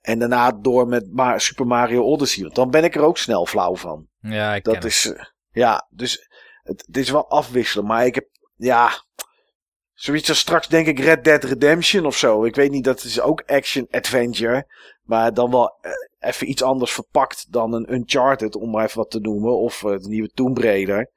[0.00, 2.42] En daarna door met Super Mario Odyssey.
[2.42, 4.06] Want dan ben ik er ook snel flauw van.
[4.20, 4.84] Ja, ik Dat het.
[4.84, 6.28] is, eh, ja, dus
[6.62, 7.86] het, het is wel afwisselen.
[7.86, 8.90] Maar ik heb, ja,
[9.98, 12.44] zoiets als straks denk ik Red Dead Redemption of zo.
[12.44, 14.66] Ik weet niet, dat is ook action-adventure.
[15.02, 19.10] Maar dan wel eh, even iets anders verpakt dan een Uncharted, om maar even wat
[19.10, 19.58] te noemen.
[19.58, 21.10] Of eh, de nieuwe Tomb Raider.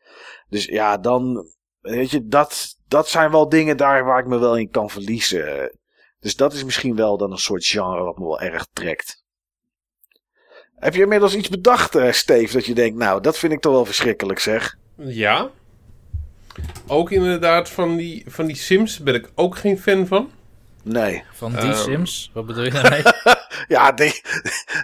[0.49, 1.47] Dus ja, dan,
[1.79, 5.77] weet je, dat, dat zijn wel dingen daar waar ik me wel in kan verliezen.
[6.19, 9.23] Dus dat is misschien wel dan een soort genre wat me wel erg trekt.
[10.75, 13.73] Heb je inmiddels iets bedacht, eh, Steve, dat je denkt, nou, dat vind ik toch
[13.73, 14.75] wel verschrikkelijk, zeg.
[14.97, 15.51] Ja.
[16.87, 20.29] Ook inderdaad van die, van die Sims ben ik ook geen fan van.
[20.83, 21.23] Nee.
[21.33, 21.75] Van die Ehm.
[21.75, 22.31] Sims?
[22.33, 23.01] Wat bedoel je daarmee?
[23.67, 24.21] Ja, die-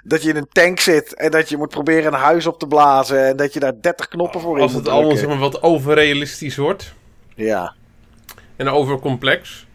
[0.03, 2.67] dat je in een tank zit en dat je moet proberen een huis op te
[2.67, 5.61] blazen en dat je daar 30 knoppen voor in Als het allemaal zeg maar, wat
[5.61, 6.93] overrealistisch wordt.
[7.35, 7.73] Ja.
[8.55, 9.65] En overcomplex.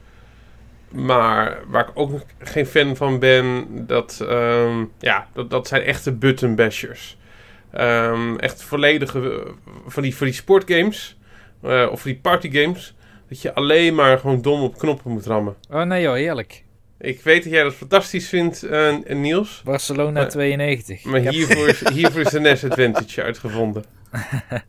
[0.89, 6.13] Maar waar ik ook geen fan van ben, dat, ehm, ja, dat, dat zijn echte
[6.13, 7.17] button bashers.
[7.71, 9.51] Ehm, echt volledige eh,
[9.87, 11.17] van die, van die sportgames
[11.63, 12.95] eh, of die partygames.
[13.29, 15.57] Dat je alleen maar gewoon dom op knoppen moet rammen.
[15.71, 16.65] Oh nee joh, heerlijk.
[16.99, 19.63] Ik weet dat jij dat fantastisch vindt, eh, Niels.
[19.65, 21.05] Barcelona Maar- 92.
[21.05, 23.85] Maar hiervoor is, hiervoor is de NES Advantage uitgevonden.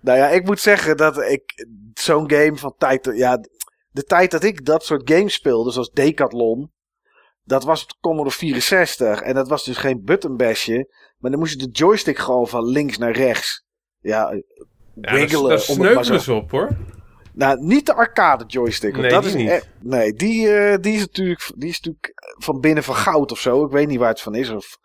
[0.00, 3.10] Nou ja, ik moet zeggen dat ik zo'n game van tijd...
[3.14, 3.38] Ja,
[3.90, 6.72] de tijd dat ik dat soort games speelde, zoals Decathlon...
[7.44, 9.20] Dat was op de Commodore 64.
[9.20, 10.94] En dat was dus geen buttonbashje.
[11.18, 13.64] Maar dan moest je de joystick gewoon van links naar rechts...
[14.00, 14.42] Ja,
[15.00, 15.48] wiggelen.
[15.48, 16.76] daar sneuvelen ze op hoor.
[17.38, 18.96] Nou, niet de arcade joystick.
[18.96, 19.68] Nee, dat die is niet.
[19.80, 23.64] nee, die, eh, die, is natuurlijk, die is natuurlijk van binnen van goud of zo.
[23.64, 24.50] Ik weet niet waar het van is.
[24.50, 24.78] Of,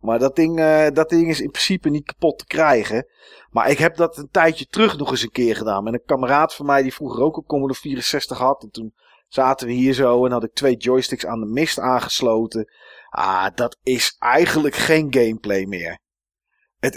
[0.00, 3.06] maar dat ding, eh, dat ding is in principe niet kapot te krijgen.
[3.50, 5.84] Maar ik heb dat een tijdje terug nog eens een keer gedaan.
[5.84, 8.62] Met een kameraad van mij die vroeger ook een Commodore 64 had.
[8.62, 8.94] En toen
[9.28, 12.72] zaten we hier zo en had ik twee joysticks aan de mist aangesloten.
[13.08, 15.98] Ah, dat is eigenlijk geen gameplay meer.
[16.84, 16.96] Het,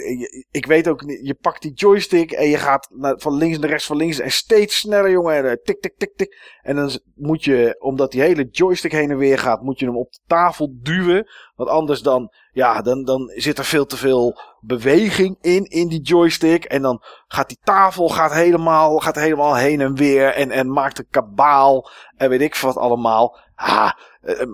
[0.51, 3.69] ik weet ook niet, je pakt die joystick en je gaat naar, van links naar
[3.69, 5.35] rechts, van links en steeds sneller, jongen.
[5.35, 6.57] En, eh, tik, tik, tik, tik.
[6.61, 9.98] En dan moet je, omdat die hele joystick heen en weer gaat, moet je hem
[9.98, 11.27] op de tafel duwen.
[11.56, 16.01] Want anders dan, ja, dan, dan zit er veel te veel beweging in, in die
[16.01, 16.64] joystick.
[16.64, 20.99] En dan gaat die tafel gaat helemaal, gaat helemaal heen en weer en, en maakt
[20.99, 21.90] een kabaal.
[22.16, 23.38] En weet ik wat allemaal.
[23.58, 23.92] Eh,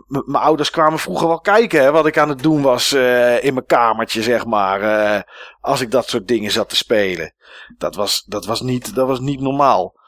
[0.08, 3.54] mijn ouders kwamen vroeger wel kijken hè, wat ik aan het doen was eh, in
[3.54, 4.82] mijn kamertje, zeg maar.
[4.82, 5.22] eh,
[5.60, 7.34] als ik dat soort dingen zat te spelen.
[7.78, 10.02] Dat was, dat was, niet, dat was niet normaal.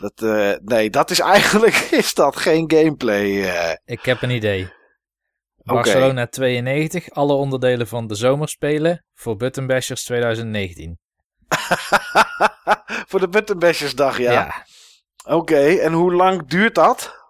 [0.00, 0.20] Dat,
[0.62, 3.78] nee, dat is eigenlijk is dat geen gameplay.
[3.84, 4.72] Ik heb een idee.
[5.56, 10.98] Barcelona 92, alle onderdelen van de zomerspelen voor Button Bashers 2019.
[13.08, 14.32] Voor de Buttonbashersdag, ja.
[14.32, 14.66] ja.
[15.34, 17.23] Oké, en hoe lang duurt dat?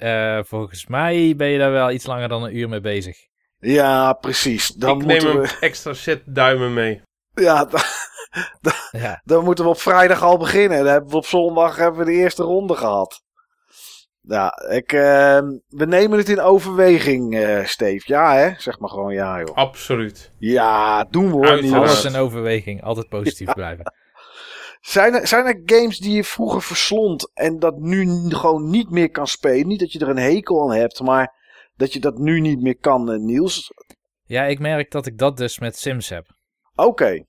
[0.00, 3.16] Eh, volgens mij ben je daar wel iets langer dan een uur mee bezig.
[3.58, 4.68] Ja, precies.
[4.68, 7.02] Dan ik neem een we, extra set duimen mee.
[7.34, 7.64] ja,
[8.60, 9.20] dan, Ja.
[9.24, 10.78] dan moeten we op vrijdag al beginnen.
[10.78, 13.22] Dan hebben we op zondag hebben we de eerste ronde gehad.
[14.22, 15.38] Ja, ik, eh,
[15.68, 18.02] we nemen het in overweging, eh Steve.
[18.06, 18.50] Ja, hè?
[18.56, 19.56] Zeg maar gewoon ja, joh.
[19.56, 20.30] Absoluut.
[20.38, 21.74] Ja, doen we hoor.
[21.74, 23.92] Alles in overweging, altijd positief blijven.
[24.80, 29.10] Zijn er, zijn er games die je vroeger verslond en dat nu gewoon niet meer
[29.10, 29.66] kan spelen?
[29.66, 31.34] Niet dat je er een hekel aan hebt, maar
[31.76, 33.72] dat je dat nu niet meer kan, eh, Niels?
[34.24, 36.26] Ja, ik merk dat ik dat dus met Sims heb.
[36.74, 37.24] Oké.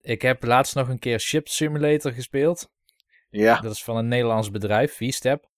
[0.00, 2.68] Ik heb laatst nog een keer Ship Simulator gespeeld.
[3.30, 3.60] Ja.
[3.60, 5.48] Dat is van een Nederlands bedrijf, V-Step.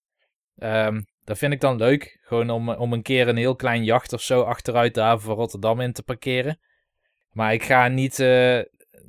[0.56, 2.18] Ehm, dat vind ik dan leuk.
[2.22, 5.34] Gewoon om, om een keer een heel klein jacht of zo achteruit de haven van
[5.34, 6.60] Rotterdam in te parkeren.
[7.32, 8.60] Maar ik ga niet eh,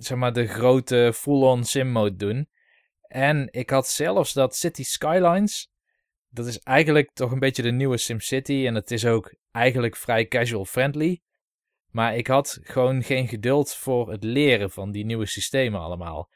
[0.03, 2.49] zeg maar de grote full-on sim mode doen.
[3.01, 5.69] En ik had zelfs dat City Skylines.
[6.29, 8.63] Dat is eigenlijk toch een beetje de nieuwe SimCity.
[8.67, 11.21] En het is ook eigenlijk vrij casual friendly.
[11.87, 16.29] Maar ik had gewoon geen geduld voor het leren van die nieuwe systemen allemaal.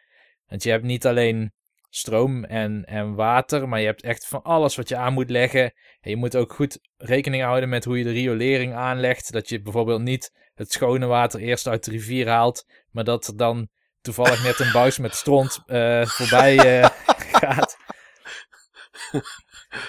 [0.45, 1.53] Want je hebt niet alleen
[1.89, 5.73] stroom en, en water, maar je hebt echt van alles wat je aan moet leggen.
[5.99, 9.31] En je moet ook goed rekening houden met hoe je de riolering aanlegt.
[9.31, 13.37] Dat je bijvoorbeeld niet het schone water eerst uit de rivier haalt, maar dat er
[13.37, 13.69] dan
[14.01, 16.89] toevallig net een buis met stront eh, voorbij eh,
[17.31, 17.77] gaat.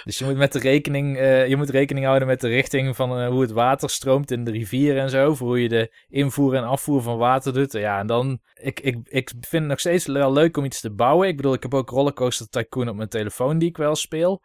[0.03, 3.25] Dus je moet, met de rekening, eh, je moet rekening houden met de richting van
[3.25, 5.35] hoe het water stroomt in de rivier en zo.
[5.35, 7.71] Voor hoe je de invoer en afvoer van water doet.
[7.71, 8.39] Ja, en dan...
[8.53, 11.27] Ik, ik, ik vind het nog steeds wel leuk om iets te bouwen.
[11.27, 14.41] Ik bedoel, ik heb ook Rollercoaster Tycoon op mijn telefoon die ik wel speel.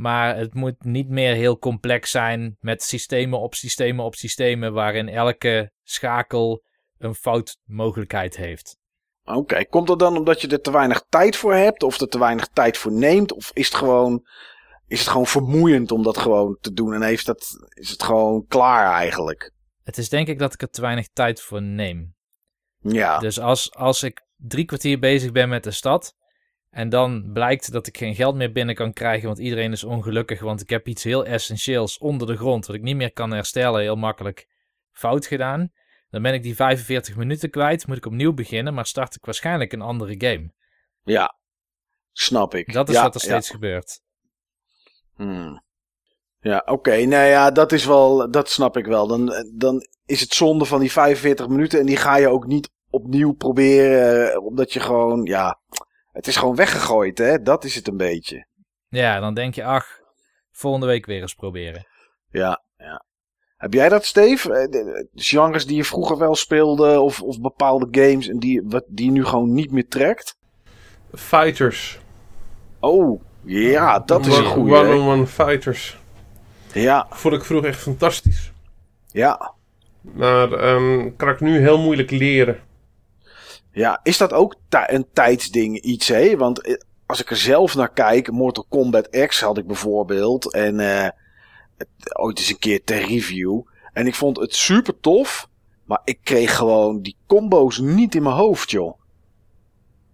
[0.00, 4.72] Maar het moet niet meer heel complex zijn met systemen op systemen op systemen...
[4.72, 6.62] waarin elke schakel
[6.98, 8.76] een foutmogelijkheid heeft.
[9.24, 9.64] Oké.
[9.64, 11.82] Komt dat dan omdat je er te weinig tijd voor hebt?
[11.82, 13.32] Of er te weinig tijd voor neemt?
[13.32, 14.26] Of is het gewoon,
[14.86, 16.92] is het gewoon vermoeiend om dat gewoon te doen?
[16.92, 19.52] En heeft dat, is het gewoon klaar eigenlijk?
[19.82, 22.14] Het is denk ik dat ik er te weinig tijd voor neem.
[22.78, 23.18] Ja.
[23.18, 26.14] Dus als, als ik drie kwartier bezig ben met de stad.
[26.70, 29.26] En dan blijkt dat ik geen geld meer binnen kan krijgen.
[29.26, 30.40] Want iedereen is ongelukkig.
[30.40, 32.66] Want ik heb iets heel essentieels onder de grond.
[32.66, 33.80] Wat ik niet meer kan herstellen.
[33.80, 34.48] Heel makkelijk
[34.92, 35.72] fout gedaan.
[36.10, 37.86] Dan ben ik die 45 minuten kwijt.
[37.86, 38.74] Moet ik opnieuw beginnen.
[38.74, 40.52] Maar start ik waarschijnlijk een andere game.
[41.02, 41.38] Ja.
[42.12, 42.72] Snap ik.
[42.72, 43.26] Dat is ja, wat er ja.
[43.26, 44.00] steeds gebeurt.
[45.14, 45.62] Hmm.
[46.40, 46.96] Ja, oké.
[46.96, 49.06] Nou ja, dat is wel, dat snap ik wel.
[49.06, 52.70] Dan, dan is het zonde van die 45 minuten en die ga je ook niet
[52.90, 55.60] opnieuw proberen, eh, omdat je gewoon, ja,
[56.12, 57.42] het is gewoon weggegooid, hè?
[57.42, 58.46] Dat is het een beetje.
[58.88, 59.86] Ja, dan denk je, ach,
[60.50, 61.86] volgende week weer eens proberen.
[62.30, 63.04] Ja, ja.
[63.56, 64.52] Heb jij dat, Steve?
[64.54, 69.04] Eh, Genres die je vroeger wel speelde, of, of bepaalde games en die, wat, die
[69.06, 70.36] je nu gewoon niet meer trekt?
[71.14, 71.98] Fighters.
[72.80, 74.74] Oh, ja, dat is een One- goeie.
[74.74, 74.80] hè?
[74.80, 75.98] One-on-one fighters.
[76.72, 78.52] Ja, Vond ik vroeger echt fantastisch.
[79.06, 79.54] ja.
[80.02, 82.60] Maar ehm kan ik nu heel moeilijk leren.
[83.72, 86.36] Ja, is dat ook een tijdsding iets, hè?
[86.36, 86.74] Want eh,
[87.06, 90.52] als ik er zelf naar kijk, Mortal Kombat X had ik bijvoorbeeld.
[90.52, 91.08] En eh,
[91.76, 93.60] het, ooit eens een keer ter review.
[93.92, 95.48] En ik vond het super tof.
[95.84, 98.98] Maar ik kreeg gewoon die combo's niet in mijn hoofd, joh.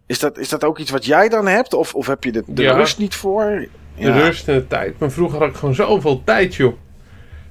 [0.06, 1.74] Is dat, is dat ook iets wat jij dan hebt?
[1.74, 2.72] Of, of heb je de, de Ja.
[2.76, 3.68] rust niet voor?
[3.98, 4.98] De rust en de tijd.
[4.98, 6.74] Maar vroeger had ik gewoon zoveel tijd, joh.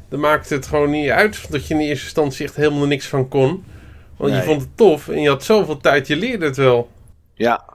[0.09, 3.27] Dan maakte het gewoon niet uit dat je in eerste instantie echt helemaal niks van
[3.27, 3.65] kon.
[4.17, 6.89] Want je vond het tof en je had zoveel tijd, je leerde het wel.
[7.33, 7.73] Ja.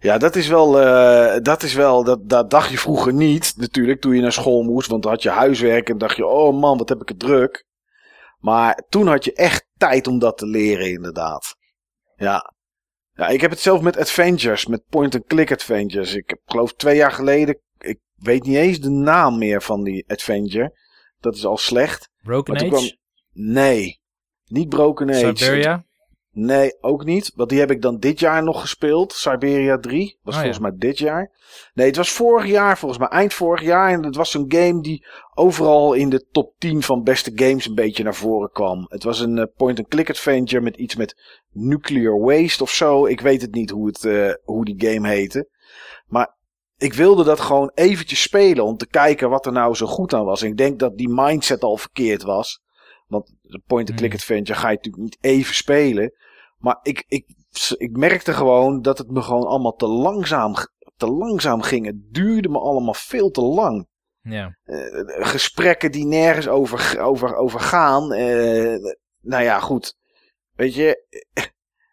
[0.00, 4.00] Ja, dat is wel, eh, dat is wel, dat, dat dacht je vroeger niet, natuurlijk,
[4.00, 6.78] toen je naar school moest, want dan had je huiswerk en dacht je, oh man,
[6.78, 7.66] wat heb ik het druk.
[8.38, 11.54] Maar toen had je echt tijd om dat te leren, inderdaad.
[12.16, 12.52] Ja.
[13.12, 16.14] Ja, ik heb het zelf met adventures, met point-and-click adventures.
[16.14, 20.04] Ik heb, geloof twee jaar geleden, ik weet niet eens de naam meer van die
[20.08, 20.78] adventure.
[21.20, 22.10] Dat is al slecht.
[22.22, 22.70] Broken Maar Age?
[22.70, 22.96] kwam-
[23.32, 24.00] Nee.
[24.48, 25.36] Niet Broken Age.
[25.36, 25.86] Siberia?
[26.32, 27.32] Nee, ook niet.
[27.34, 29.12] Want die heb ik dan dit jaar nog gespeeld.
[29.12, 30.18] Siberia 3.
[30.22, 30.68] Was Oh, volgens ja.
[30.68, 31.32] mij dit jaar.
[31.74, 32.78] Nee, het was vorig jaar.
[32.78, 33.92] Volgens mij eind vorig jaar.
[33.92, 37.74] En het was een game die overal in de top 10 van beste games een
[37.74, 38.86] beetje naar voren kwam.
[38.88, 41.16] Het was een eh, point-and-click adventure met iets met
[41.52, 43.06] nuclear waste of zo.
[43.06, 45.48] Ik weet het niet hoe, het, eh, hoe die game heette.
[46.06, 46.36] Maar
[46.76, 50.24] ik wilde dat gewoon eventjes spelen om te kijken wat er nou zo goed aan
[50.24, 50.42] was.
[50.42, 52.60] En ik denk dat die mindset al verkeerd was.
[53.50, 54.20] De point-and-click Hmm.
[54.20, 56.12] adventure ga je natuurlijk niet even spelen.
[56.58, 57.26] Maar ik, ik,
[57.76, 60.54] ik merkte gewoon dat het me gewoon allemaal te langzaam,
[60.96, 61.86] te langzaam ging.
[61.86, 63.86] Het duurde me allemaal veel te lang.
[64.20, 64.56] Ja.
[64.64, 68.12] Eh, gesprekken die nergens over, over, over gaan.
[68.12, 68.76] Eh,
[69.20, 69.96] nou ja, goed.
[70.54, 71.06] Weet je,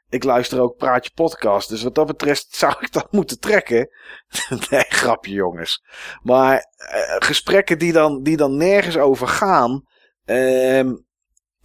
[0.09, 1.69] ik luister ook Praatje Podcast.
[1.69, 3.89] Dus wat dat betreft zou ik dat moeten trekken.
[4.69, 5.83] nee, grapje jongens.
[6.23, 9.83] Maar eh, gesprekken die dan, die dan nergens over gaan.
[10.25, 10.93] ehm,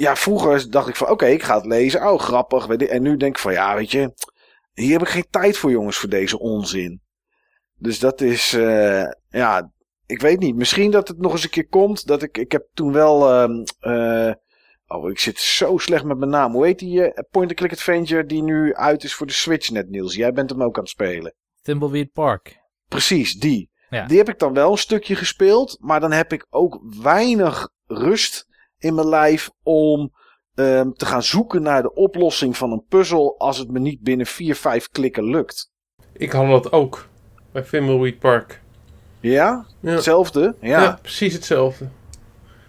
[0.00, 2.08] ja, vroeger dacht ik van oké, ik ga het lezen.
[2.08, 2.66] Oh, grappig.
[2.66, 2.88] weet ik.
[2.88, 4.12] En nu denk ik van ja, weet je.
[4.72, 7.02] Hier heb ik geen tijd voor jongens voor deze onzin.
[7.76, 9.72] Dus dat is, eh, ja,
[10.06, 10.56] ik weet niet.
[10.56, 12.06] Misschien dat het nog eens een keer komt.
[12.06, 13.28] Dat ik, ik heb toen wel.
[13.30, 14.34] ehm, eh,
[14.86, 16.52] oh, ik zit zo slecht met mijn naam.
[16.52, 20.14] Hoe heet die eh, point-and-click adventure die nu uit is voor de Switch net, Niels?
[20.14, 21.34] Jij bent hem ook aan het spelen.
[21.62, 22.60] Thimbleweed Park.
[22.88, 23.70] Precies, die.
[23.90, 24.06] Ja.
[24.06, 25.76] Die heb ik dan wel een stukje gespeeld.
[25.80, 28.48] Maar dan heb ik ook weinig rust
[28.80, 30.12] in mijn lijf om
[30.54, 33.34] ehm, te gaan zoeken naar de oplossing van een puzzel.
[33.38, 35.70] Als het me niet binnen 4, 5 klikken lukt.
[36.12, 37.08] Ik had dat ook
[37.52, 38.62] bij Thimbleweed Park.
[39.20, 39.66] Ja?
[39.80, 39.90] Ja.
[39.90, 40.54] Hetzelfde?
[40.60, 40.82] Ja.
[40.82, 40.98] Ja.
[41.02, 41.88] precies hetzelfde.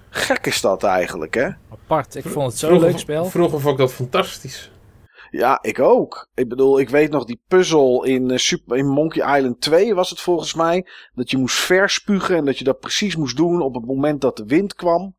[0.10, 1.50] Gek is dat eigenlijk, hè?
[1.72, 2.16] Apart.
[2.16, 3.26] Ik vond het zo'n Vroeger- leuk spel.
[3.26, 4.72] Vroeger vond ik dat fantastisch.
[5.30, 6.30] Ja, ik ook.
[6.34, 10.10] Ik bedoel, ik weet nog die puzzel in, eh, Super, in Monkey Island 2 was
[10.10, 10.88] het volgens mij.
[11.14, 14.38] Dat je moest verspugen en dat je dat precies moest doen op het moment dat
[14.38, 15.16] de wind kwam.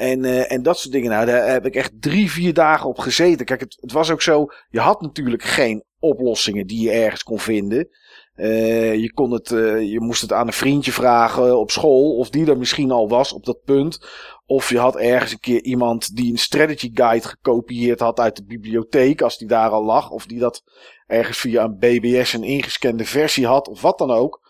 [0.00, 1.10] En, eh, en dat soort dingen.
[1.10, 3.46] Nou, daar heb ik echt drie, vier dagen op gezeten.
[3.46, 4.46] Kijk, het, het was ook zo.
[4.70, 7.88] Je had natuurlijk geen oplossingen die je ergens kon vinden.
[8.34, 12.16] Eh, je, kon het, eh, je moest het aan een vriendje vragen op school.
[12.16, 14.06] Of die er misschien al was op dat punt.
[14.46, 18.44] Of je had ergens een keer iemand die een strategy guide gekopieerd had uit de
[18.44, 19.22] bibliotheek.
[19.22, 20.10] Als die daar al lag.
[20.10, 20.62] Of die dat
[21.06, 23.68] ergens via een BBS een ingescande versie had.
[23.68, 24.40] Of wat dan ook.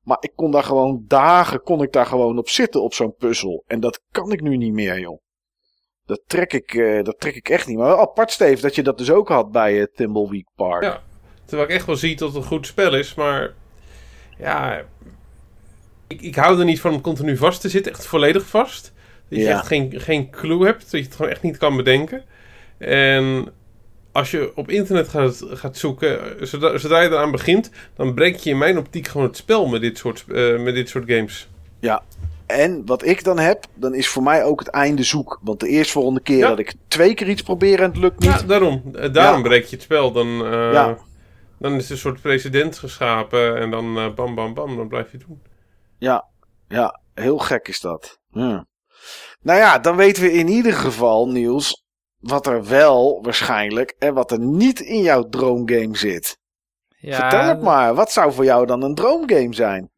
[0.00, 3.64] Maar ik kon daar gewoon dagen kon ik daar gewoon op zitten op zo'n puzzel.
[3.66, 5.20] En dat kan ik nu niet meer, joh.
[6.04, 7.76] Dat trek ik, eh, dat trek ik echt niet.
[7.76, 10.82] Maar wel apart, Steve, dat je dat dus ook had bij uh, Thimbleweed Park.
[10.82, 11.02] Ja.
[11.44, 13.54] Terwijl ik echt wel zie dat het een goed spel is, maar
[14.38, 14.84] ja,
[16.06, 18.92] ik, ik hou er niet van om continu vast te zitten, echt volledig vast.
[19.28, 19.50] Dat je Ja.
[19.58, 22.24] echt geen, geen clue hebt, dat je het gewoon echt niet kan bedenken.
[22.78, 23.52] En
[24.12, 28.50] als je op internet gaat, gaat zoeken, zodra, zodra je eraan begint, dan breek je
[28.50, 31.48] in mijn optiek gewoon het spel met dit soort, eh, met dit soort games.
[32.46, 35.38] En wat ik dan heb, dan is voor mij ook het einde zoek.
[35.42, 36.48] Want de eerstvolgende keer Ja.
[36.48, 38.30] dat ik twee keer iets probeer en het lukt niet.
[38.30, 38.82] Ja, daarom.
[38.94, 39.48] Eh, daarom Ja.
[39.48, 40.12] breek je het spel.
[40.12, 40.98] Dan, eh, Ja.
[41.58, 45.16] dan is er een soort precedent geschapen en dan bam, bam, bam, dan blijf je
[45.16, 45.42] het doen.
[45.98, 46.28] Ja,
[46.68, 48.20] ja, heel gek is dat.
[48.30, 48.62] Hm.
[49.42, 51.84] Nou ja, dan weten we in ieder geval, Niels,
[52.20, 56.38] wat er wel waarschijnlijk en wat er niet in jouw droomgame zit.
[56.88, 59.90] Ja, Vertel het maar, wat zou voor jou dan een droomgame zijn?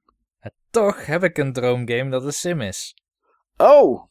[0.70, 2.97] Toch heb ik een droomgame dat een sim is.
[3.57, 4.02] Oh,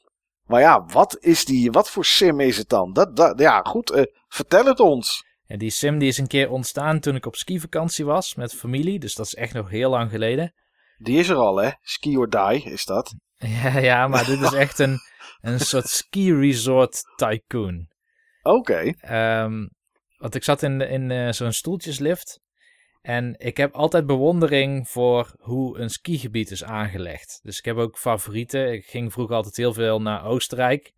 [0.46, 2.94] maar ja, wat is die, wat voor sim is het dan?
[2.94, 5.26] Dat, dat, ja, goed, eh, vertel het ons.
[5.46, 9.00] En die sim die is een keer ontstaan toen ik op skivakantie was met familie.
[9.00, 10.54] Dus dat is echt nog heel lang geleden.
[10.98, 11.70] Die is er al, hè?
[11.82, 13.14] Ski or die is dat.
[13.64, 15.00] Ja, ja maar dit is echt een,
[15.42, 17.91] een soort ski resort tycoon.
[18.44, 18.94] Oké.
[19.00, 19.68] Ehm,
[20.18, 22.40] want ik zat in, in eh, zo'n stoeltjeslift.
[23.02, 27.40] En ik heb altijd bewondering voor hoe een skigebied is aangelegd.
[27.44, 28.72] Dus ik heb ook favorieten.
[28.72, 30.92] Ik ging vroeger altijd heel veel naar Oostenrijk.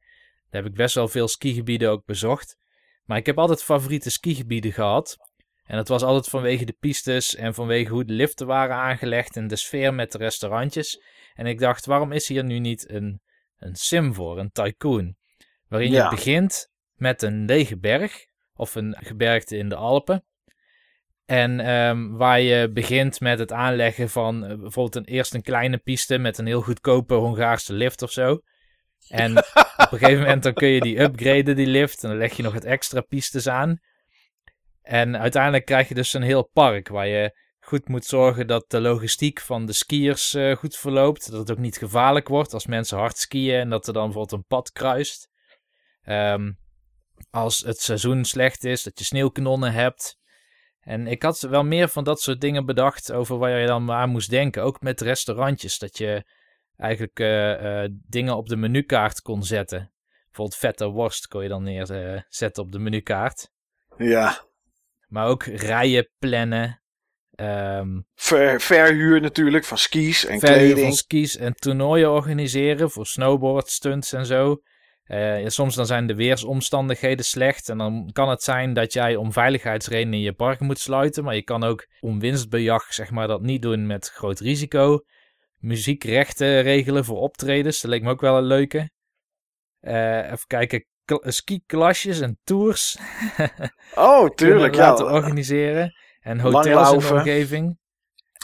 [0.50, 2.58] Daar heb ik best wel veel skigebieden ook bezocht.
[3.04, 5.18] Maar ik heb altijd favoriete skigebieden gehad.
[5.64, 9.48] En dat was altijd vanwege de pistes en vanwege hoe de liften waren aangelegd en
[9.48, 11.02] de sfeer met de restaurantjes.
[11.34, 13.22] En ik dacht, waarom is hier nu niet een,
[13.58, 15.16] een sim voor, een tycoon?
[15.68, 16.04] Waarin Ja.
[16.04, 20.24] je begint met een lege berg of een gebergte in de Alpen.
[21.26, 25.78] En ehm, waar je begint met het aanleggen van eh, bijvoorbeeld een, eerst een kleine
[25.78, 28.42] piste met een heel goedkope Hongaarse lift of zo.
[29.08, 29.38] En
[29.84, 32.04] op een gegeven moment dan kun je die upgraden, die lift.
[32.04, 33.80] En dan leg je nog het extra pistes aan.
[34.82, 38.82] En uiteindelijk krijg je dus een heel park waar je goed moet zorgen dat de
[38.82, 41.32] logistiek van de skiers eh, goed verloopt.
[41.32, 44.40] Dat het ook niet gevaarlijk wordt als mensen hard skiën en dat er dan bijvoorbeeld
[44.40, 45.30] een pad kruist.
[46.02, 46.52] Ehm,
[47.34, 50.18] als het seizoen slecht is, dat je sneeuwkanonnen hebt.
[50.80, 54.10] En ik had wel meer van dat soort dingen bedacht over waar je dan aan
[54.10, 54.64] moest denken.
[54.64, 56.24] Ook met restaurantjes, dat je
[56.78, 59.94] eigenlijk eh, eh, dingen op de menukaart kon zetten.
[60.26, 63.50] Bijvoorbeeld vette worst kon je dan neerzetten op de menukaart.
[63.98, 64.42] Ja.
[65.08, 66.82] Maar ook rijen plannen.
[67.36, 70.86] ehm, Ver, verhuur natuurlijk van skis en verhuur kleding.
[70.88, 74.62] van skis en toernooien organiseren voor snowboard, stunts en zo.
[75.14, 79.16] Eh, ja, soms dan zijn de weersomstandigheden slecht en dan kan het zijn dat jij
[79.16, 81.24] om veiligheidsredenen je park moet sluiten.
[81.24, 85.00] Maar je kan ook om winstbejag zeg maar, dat niet doen met groot risico.
[85.58, 88.90] Muziekrechten regelen voor optredens, dat leek me ook wel een leuke.
[89.80, 92.98] Eh, even kijken, kl- ski-klasjes en tours
[93.96, 94.36] Oh, tuurlijk.
[94.36, 94.90] kunnen Ja.
[94.90, 95.94] laten organiseren.
[96.20, 97.78] En hotels in de omgeving.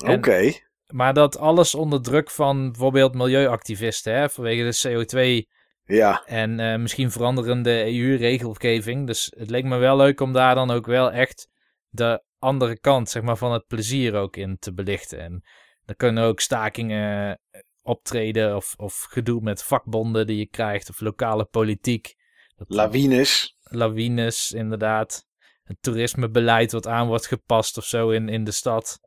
[0.08, 0.52] Oké.
[0.88, 5.48] Maar dat alles onder druk van bijvoorbeeld milieuactivisten, hè, vanwege de CO2
[5.96, 6.24] Ja.
[6.26, 9.08] en eh, misschien veranderende EU-regelgeving.
[9.08, 11.48] Dus het leek me wel leuk om daar dan ook wel echt
[11.90, 15.20] de andere kant zeg maar, van het plezier ook in te belichten.
[15.20, 15.44] En
[15.86, 21.00] dan kunnen ook stakingen eh, optreden of, of gedoe met vakbonden die je krijgt of
[21.00, 22.16] lokale politiek.
[22.56, 23.56] Dat- Lawines.
[23.64, 25.26] lawines, inderdaad.
[25.64, 29.00] Het toerismebeleid wat aan wordt gepast of zo in, in de stad.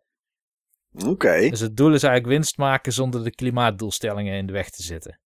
[1.06, 1.48] Oké.
[1.50, 5.20] Dus het doel is eigenlijk winst maken zonder de klimaatdoelstellingen in de weg te zitten.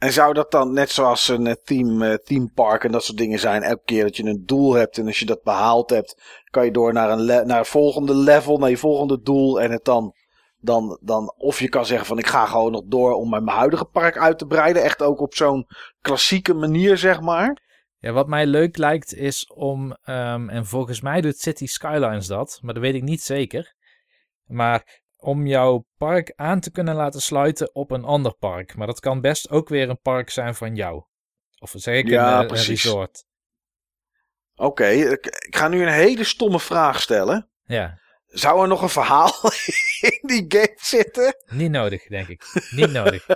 [0.00, 3.18] En zou dat dan net zoals een eh, theme, eh, theme park en dat soort
[3.18, 3.62] dingen zijn?
[3.62, 6.70] Elke keer dat je een doel hebt en als je dat behaald hebt, kan je
[6.70, 9.60] door naar een, naar een volgende level, naar je volgende doel.
[9.60, 10.14] En het dan,
[10.58, 13.84] dan, dan, of je kan zeggen van ik ga gewoon nog door om mijn huidige
[13.84, 14.82] park uit te breiden.
[14.82, 15.66] Echt ook op zo'n
[16.00, 17.68] klassieke manier, zeg maar.
[17.98, 22.58] Ja, wat mij leuk lijkt is om, ehm, en volgens mij doet City Skylines dat,
[22.62, 23.74] maar dat weet ik niet zeker.
[24.44, 28.76] Maar om jouw park aan te kunnen laten sluiten op een ander park.
[28.76, 31.02] Maar dat kan best ook weer een park zijn van jou.
[31.58, 32.82] Of ik Ja, een, eh, een precies.
[32.84, 33.24] resort.
[34.54, 37.50] Oké, ik, ik ga nu een hele stomme vraag stellen.
[37.64, 39.32] Ja, Zou er nog een verhaal
[40.10, 41.34] in die game zitten?
[41.46, 42.42] niet nodig, denk ik.
[42.70, 43.26] Niet nodig.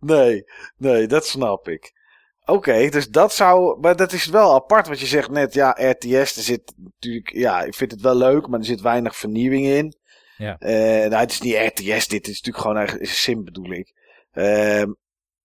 [0.00, 0.44] Nee,
[0.76, 1.92] nee, dat snap ik.
[2.44, 3.80] Oké, dus dat zou.
[3.80, 5.54] Maar dat is wel apart wat je zegt net.
[5.54, 7.32] Ja, RTS, er zit natuurlijk.
[7.32, 9.94] Ja, ik vind het wel leuk, maar er zit weinig vernieuwing in.
[10.40, 10.58] Ja.
[10.58, 13.92] Eh, nou, het is niet RTS, dit is natuurlijk gewoon een sim, bedoel ik.
[14.32, 14.92] Ehm,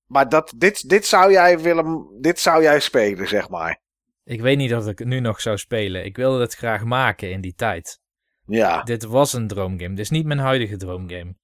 [0.05, 2.17] maar dat, dit, dit zou jij willen.
[2.19, 3.81] Dit zou jij spelen, zeg maar.
[4.23, 6.05] Ik weet niet of ik het nu nog zou spelen.
[6.05, 7.99] Ik wilde het graag maken in die tijd.
[8.45, 8.83] Ja.
[8.83, 9.89] Dit was een droomgame.
[9.89, 11.35] Dit is niet mijn huidige droomgame.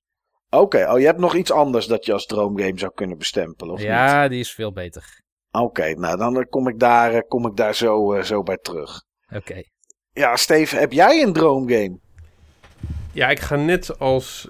[0.49, 3.80] Oké, oh, je hebt nog iets anders dat je als droomgame zou kunnen bestempelen, of
[3.80, 3.88] niet?
[3.88, 5.21] ja, die is veel beter.
[5.51, 9.03] Oké, nou dan eh, kom ik daar, eh, kom ik daar zo, zo bij terug.
[9.35, 9.63] Oké.
[10.11, 11.99] Ja, Steve, heb jij een droomgame?
[13.14, 14.49] Ja, ik ga net als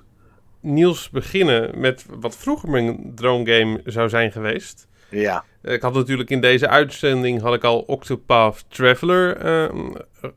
[0.59, 4.87] Niels beginnen met wat vroeger mijn droomgame zou zijn geweest.
[5.09, 5.43] Ja.
[5.63, 9.91] Ik had natuurlijk in deze uitzending had ik al Octopath Traveler ehm,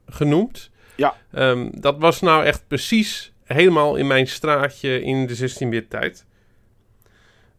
[0.07, 0.71] genoemd.
[0.95, 1.17] Ja.
[1.33, 6.27] Ehm, dat was nou echt precies helemaal in mijn straatje in de 16-bit tijd.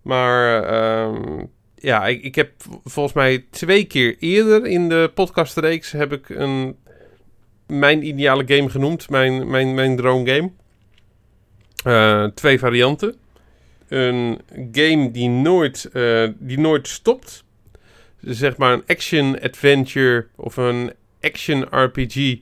[0.01, 1.45] Maar ehm,
[1.75, 2.51] ja, ik, ik heb
[2.83, 6.77] volgens mij twee keer eerder in de podcastreeks heb ik een,
[7.67, 9.09] mijn ideale game genoemd.
[9.09, 10.51] Mijn, mijn, mijn droomgame.
[11.83, 13.15] Eh, twee varianten.
[13.87, 17.43] Een game die nooit, eh, die nooit stopt.
[18.21, 22.39] Zeg maar een action-adventure of een action-RPG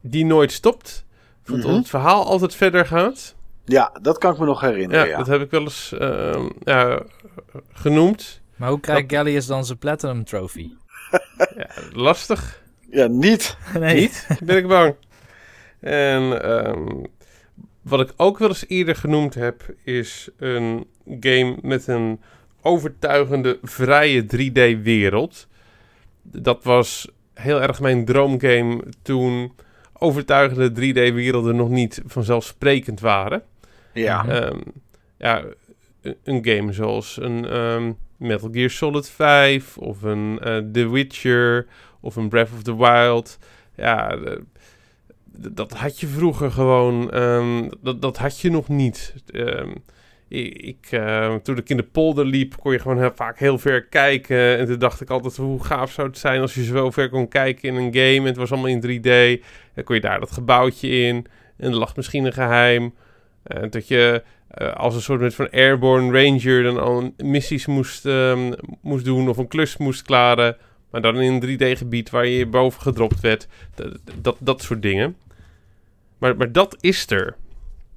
[0.00, 1.04] die nooit stopt.
[1.44, 1.74] Want Mhm.
[1.74, 3.34] het verhaal altijd verder gaat.
[3.64, 5.04] Ja, dat kan ik me nog herinneren.
[5.04, 7.02] Ja, Ja, dat heb ik wel eens ehm, ja,
[7.72, 8.40] genoemd.
[8.56, 10.70] Maar hoe krijgt Gallius dan zijn Platinum Trophy?
[11.56, 12.62] Ja, lastig.
[12.90, 13.56] Ja niet.
[13.78, 13.94] nee.
[14.00, 14.94] Niet, ben ik bang.
[15.80, 17.04] En ehm,
[17.82, 20.86] wat ik ook wel eens eerder genoemd heb, is een
[21.20, 22.20] game met een
[22.62, 25.46] overtuigende, vrije 3D-wereld.
[26.22, 29.52] Dat was heel erg mijn droomgame toen
[29.92, 33.42] overtuigende 3D-werelden nog niet vanzelfsprekend waren.
[33.92, 34.28] Ja.
[34.28, 34.58] Ehm,
[35.18, 35.44] ja,
[36.02, 41.66] een- een game zoals een ehm, Metal Gear Solid 5 of een eh, The Witcher
[42.00, 43.38] of een Breath of the Wild.
[43.76, 44.18] Ja,
[45.32, 49.14] dat had je vroeger gewoon, ehm, dat, dat had je nog niet.
[49.30, 49.70] Ehm,
[50.28, 53.86] ik, ik, eh, toen ik in de polder liep, kon je gewoon vaak heel ver
[53.86, 54.58] kijken.
[54.58, 57.28] En toen dacht ik altijd, hoe gaaf zou het zijn als je zo ver kon
[57.28, 58.18] kijken in een game.
[58.18, 59.42] En het was allemaal in 3D.
[59.74, 61.26] Dan kon je daar dat gebouwtje in.
[61.56, 62.94] En er lag misschien een geheim.
[63.42, 68.52] En dat je eh, als een soort van airborne ranger dan al missies moest, ehm,
[68.82, 70.56] moest doen of een klus moest klaren.
[70.90, 73.48] Maar dan in een 3D-gebied waar je boven gedropt werd.
[73.74, 75.16] Dat, dat, dat soort dingen.
[76.18, 77.36] Maar, maar dat is er.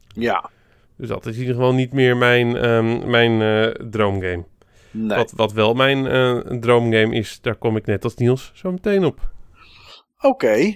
[0.08, 0.50] Ja.
[0.96, 4.44] Dus dat is in ieder geval niet meer mijn, ehm, mijn eh, droomgame.
[4.92, 5.18] Nee.
[5.18, 9.06] Wat, wat wel mijn eh, droomgame is, daar kom ik net als Niels zo meteen
[9.06, 9.30] op.
[10.22, 10.76] Oké.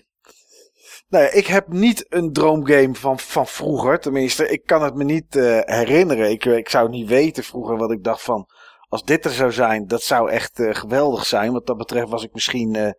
[1.10, 4.00] Nou ja, ik heb niet een droomgame van, van vroeger.
[4.00, 6.30] Tenminste, ik kan het me niet eh, herinneren.
[6.30, 8.48] Ik, ik zou niet weten vroeger wat ik dacht van...
[8.96, 11.52] als dit er zou zijn, dat zou echt eh, geweldig zijn.
[11.52, 12.92] Wat dat betreft was ik misschien eh,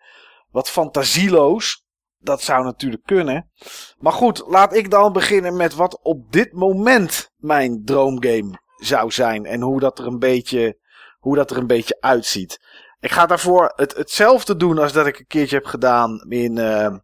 [0.50, 1.84] wat fantasieloos.
[2.18, 3.50] Dat zou natuurlijk kunnen.
[3.98, 9.44] Maar goed, laat ik dan beginnen met wat op dit moment mijn droomgame zou zijn.
[9.44, 10.78] En hoe dat er een beetje,
[11.18, 12.58] hoe dat er een beetje uitziet.
[13.00, 16.94] Ik ga daarvoor het, hetzelfde doen als dat ik een keertje heb gedaan in eh,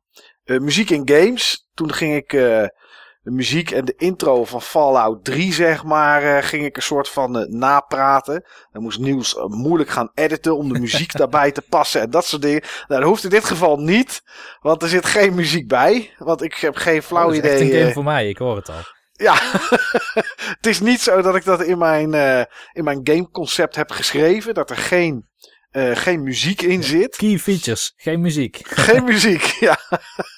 [0.45, 1.69] muziek en games.
[1.75, 2.33] Toen ging ik
[3.23, 7.09] de muziek en de intro van Fallout 3, zeg maar, eh, ging ik een soort
[7.09, 8.45] van eh, napraten.
[8.73, 12.25] Dan moest Niels eh, moeilijk gaan editen om de muziek daarbij te passen en dat
[12.25, 12.63] soort dingen.
[12.89, 14.23] Nou, dat hoeft in dit geval niet,
[14.61, 16.15] want er zit geen muziek bij.
[16.19, 17.61] Want ik heb geen flauw Oh, dat is idee.
[17.61, 18.83] echt een game voor mij, ik hoor het al.
[19.13, 19.35] ja,
[20.59, 22.15] het is niet zo dat ik dat in mijn,
[22.73, 24.55] in mijn gameconcept heb geschreven.
[24.55, 25.29] Dat er geen,
[25.93, 27.17] geen muziek in zit.
[27.17, 28.61] Key features, geen muziek.
[28.65, 29.79] Geen muziek, ja.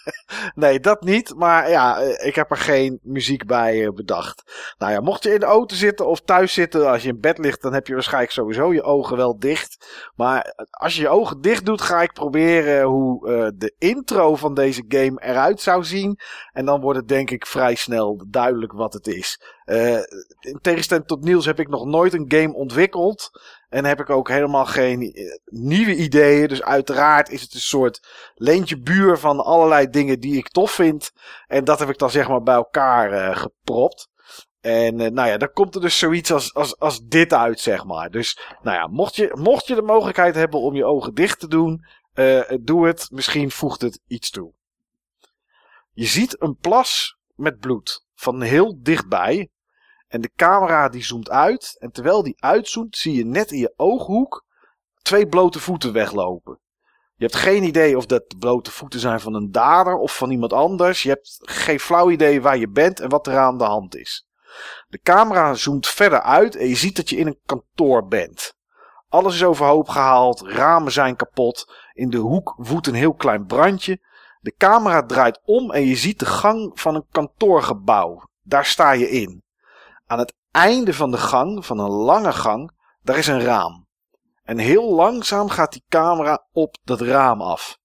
[0.55, 1.35] Nee, dat niet.
[1.35, 4.43] Maar ja, eh, ik heb er geen muziek bij eh, bedacht.
[4.79, 7.39] Nou ja, mocht je in de auto zitten of thuis zitten, als je in bed
[7.39, 10.07] ligt, dan heb je waarschijnlijk sowieso je ogen wel dicht.
[10.15, 14.55] Maar als je je ogen dicht doet, ga ik proberen hoe eh, de intro van
[14.55, 16.19] deze game eruit zou zien.
[16.53, 19.41] En dan wordt het denk ik vrij snel duidelijk wat het is.
[19.65, 19.99] Eh,
[20.41, 23.31] in tegenstelling tot Niels heb ik nog nooit een game ontwikkeld.
[23.75, 26.49] En heb ik ook helemaal geen eh, nieuwe ideeën.
[26.49, 31.13] Dus uiteraard is het een soort leentje buur van allerlei dingen die ik tof vind.
[31.47, 34.09] En dat heb ik dan zeg maar bij elkaar eh, gepropt.
[34.61, 37.85] En eh, nou ja, dan komt er dus zoiets als, als, als dit uit, zeg
[37.85, 38.11] maar.
[38.11, 41.49] Dus nou ja, mocht je, mocht je de mogelijkheid hebben om je ogen dicht te
[41.49, 41.85] doen,
[42.61, 43.07] doe het.
[43.11, 44.53] Misschien voegt het iets toe.
[45.93, 49.49] Je ziet een plas met bloed van heel dichtbij.
[50.15, 51.77] En de camera die zoomt uit.
[51.79, 54.45] En terwijl die uitzoomt, zie je net in je ooghoek
[55.03, 56.61] twee blote voeten weglopen.
[57.15, 60.53] Je hebt geen idee of dat blote voeten zijn van een dader of van iemand
[60.53, 61.03] anders.
[61.03, 64.27] Je hebt geen flauw idee waar je bent en wat er aan de hand is.
[64.89, 68.55] De camera zoomt verder uit en je ziet dat je in een kantoor bent.
[69.09, 71.73] Alles is overhoop gehaald, ramen zijn kapot.
[71.93, 73.99] In de hoek woedt een heel klein brandje.
[74.41, 78.29] De camera draait om en je ziet de gang van een kantoorgebouw.
[78.43, 79.44] Daar sta je in.
[80.15, 82.71] Aan het einde van de gang, van een lange gang,
[83.03, 83.87] daar is een raam.
[84.43, 87.79] En heel langzaam gaat die camera op dat raam af.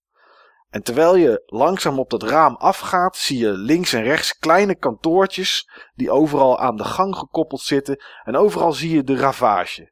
[0.69, 5.69] En terwijl je langzaam op dat raam afgaat, zie je links en rechts kleine kantoortjes
[5.95, 9.91] die overal aan de gang gekoppeld zitten en overal zie je de ravage.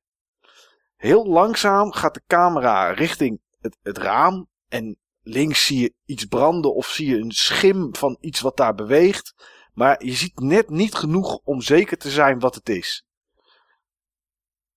[0.96, 6.76] Heel langzaam gaat de camera richting het, het raam en links zie je iets branden
[6.76, 9.34] of zie je een schim van iets wat daar beweegt,
[9.78, 13.06] maar je ziet net niet genoeg om zeker te zijn wat het is.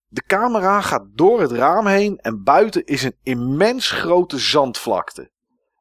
[0.07, 5.31] De camera gaat door het raam heen en buiten is een immens grote zandvlakte.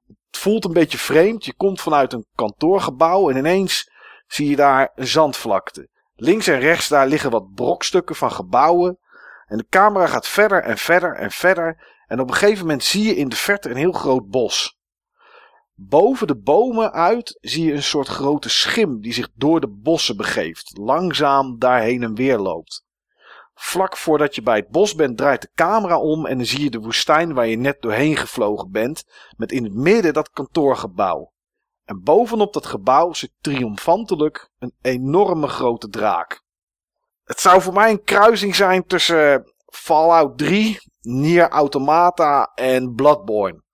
[0.05, 1.45] Het voelt een beetje vreemd.
[1.45, 3.91] Je komt vanuit een kantoorgebouw en ineens
[4.27, 5.89] zie je daar een zandvlakte.
[6.15, 8.99] Links en rechts daar liggen wat brokstukken van gebouwen.
[9.45, 11.95] En de camera gaat verder en verder en verder.
[12.07, 14.78] En op een gegeven moment zie je in de verte een heel groot bos.
[15.81, 20.17] Boven de bomen uit zie je een soort grote schim die zich door de bossen
[20.17, 20.77] begeeft.
[20.77, 22.85] Langzaam daar heen en weer loopt.
[23.53, 26.69] Vlak voordat je bij het bos bent, draait de camera om en dan zie je
[26.69, 29.03] de woestijn waar je net doorheen gevlogen bent,
[29.37, 31.31] met in het midden dat kantoorgebouw.
[31.85, 36.43] En bovenop dat gebouw zit triomfantelijk een enorme grote draak.
[37.23, 43.67] Het zou voor mij een kruising zijn tussen Fallout 3, Nier Automata en Bloodborne.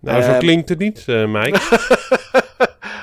[0.00, 1.60] Nou, zo Eh, klinkt het niet, eh Mike.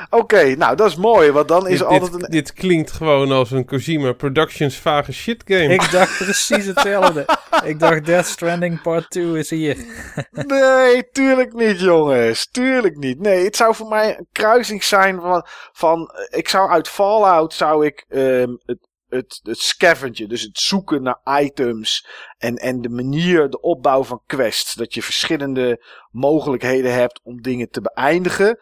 [0.10, 2.30] Oké, nou dat is mooi, want dan is dit, altijd dit, een...
[2.30, 5.74] dit klinkt gewoon als een Kojima Productions vage shit game.
[5.74, 7.26] Ik dacht precies hetzelfde.
[7.64, 9.78] ik dacht Death Stranding Part 2 is hier.
[10.32, 12.48] Nee, tuurlijk niet, jongens.
[12.52, 13.20] Tuurlijk niet.
[13.20, 15.46] Nee, het zou voor mij een kruising zijn van.
[15.72, 21.04] van ik zou uit Fallout zou ik ehm, het, het, het scavenger, dus het zoeken
[21.04, 22.08] naar items.
[22.38, 24.74] En, en de manier, de opbouw van quests.
[24.74, 28.60] Dat je verschillende mogelijkheden hebt om dingen te beëindigen.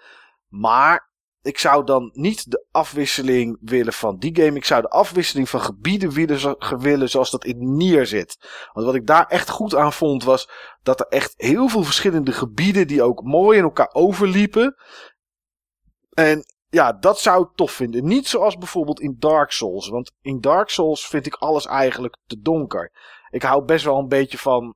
[0.47, 4.57] Maar ik zou dan niet de afwisseling willen van die game.
[4.57, 8.37] Ik zou de afwisseling van gebieden willen, willen zoals dat in Nier zit.
[8.73, 10.49] Want wat ik daar echt goed aan vond was
[10.83, 14.75] dat er echt heel veel verschillende gebieden die ook mooi in elkaar overliepen.
[16.09, 18.05] En ja, dat zou ik tof vinden.
[18.05, 19.89] Niet zoals bijvoorbeeld in Dark Souls.
[19.89, 22.91] Want in Dark Souls vind ik alles eigenlijk te donker.
[23.29, 24.75] Ik hou best wel een beetje van.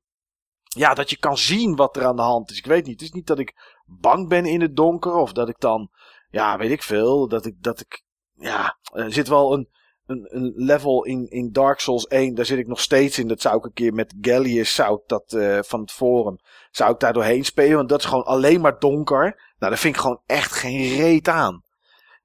[0.63, 2.57] Ja, dat je kan zien wat er aan de hand is.
[2.57, 2.99] Ik weet niet.
[2.99, 5.15] Het is niet dat ik bang ben in het donker.
[5.15, 5.89] Of dat ik dan.
[6.29, 7.27] Ja, weet ik veel.
[7.27, 7.55] Dat ik.
[7.63, 8.03] Dat ik
[8.33, 9.69] ja, er zit wel een,
[10.05, 12.35] een, een level in, in Dark Souls 1.
[12.35, 13.27] Daar zit ik nog steeds in.
[13.27, 14.75] Dat zou ik een keer met Gallius.
[14.75, 16.37] Zou ik dat eh, van het forum.
[16.71, 17.75] Zou ik daar doorheen spelen.
[17.75, 19.23] Want dat is gewoon alleen maar donker.
[19.57, 21.67] Nou, daar vind ik gewoon echt geen reet aan.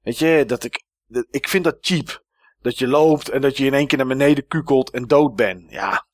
[0.05, 0.83] Weet je, dat ik,
[1.29, 2.23] ik vind dat cheap.
[2.61, 5.71] Dat je loopt en dat je in één keer naar beneden kukelt en dood bent.
[5.71, 6.05] Ja,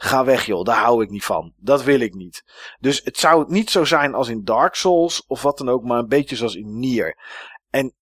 [0.00, 1.52] Ga weg joh, daar hou ik niet van.
[1.56, 2.44] Dat wil ik niet.
[2.80, 5.98] Dus het zou niet zo zijn als in Dark Souls of wat dan ook, maar
[5.98, 7.18] een beetje zoals in Nier.
[7.70, 7.94] En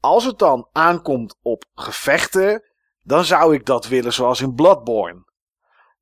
[0.00, 2.62] als het dan aankomt op gevechten,
[3.02, 5.24] dan zou ik dat willen zoals in Bloodborne.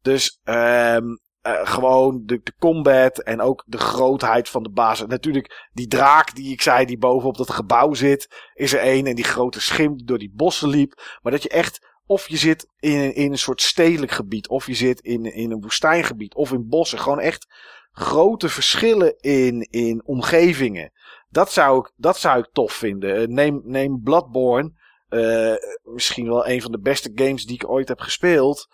[0.02, 1.06] Dus ehm
[1.42, 5.06] eh, gewoon de, combat en ook de grootheid van de baas.
[5.06, 9.06] Natuurlijk, die draak die ik zei, die bovenop dat gebouw zit, is er één.
[9.06, 11.18] En die grote schim die door die bossen liep.
[11.22, 14.74] Maar dat je echt, of je zit in, in een soort stedelijk gebied, of je
[14.74, 16.98] zit in, in een woestijngebied, of in bossen.
[16.98, 17.46] Gewoon echt
[17.92, 20.92] grote verschillen in, in omgevingen.
[21.28, 23.16] Dat zou ik, dat zou ik tof vinden.
[23.16, 24.72] Eh, Neem, neem Bloodborne.
[25.08, 28.68] eh, misschien wel een van de beste games die ik ooit heb gespeeld.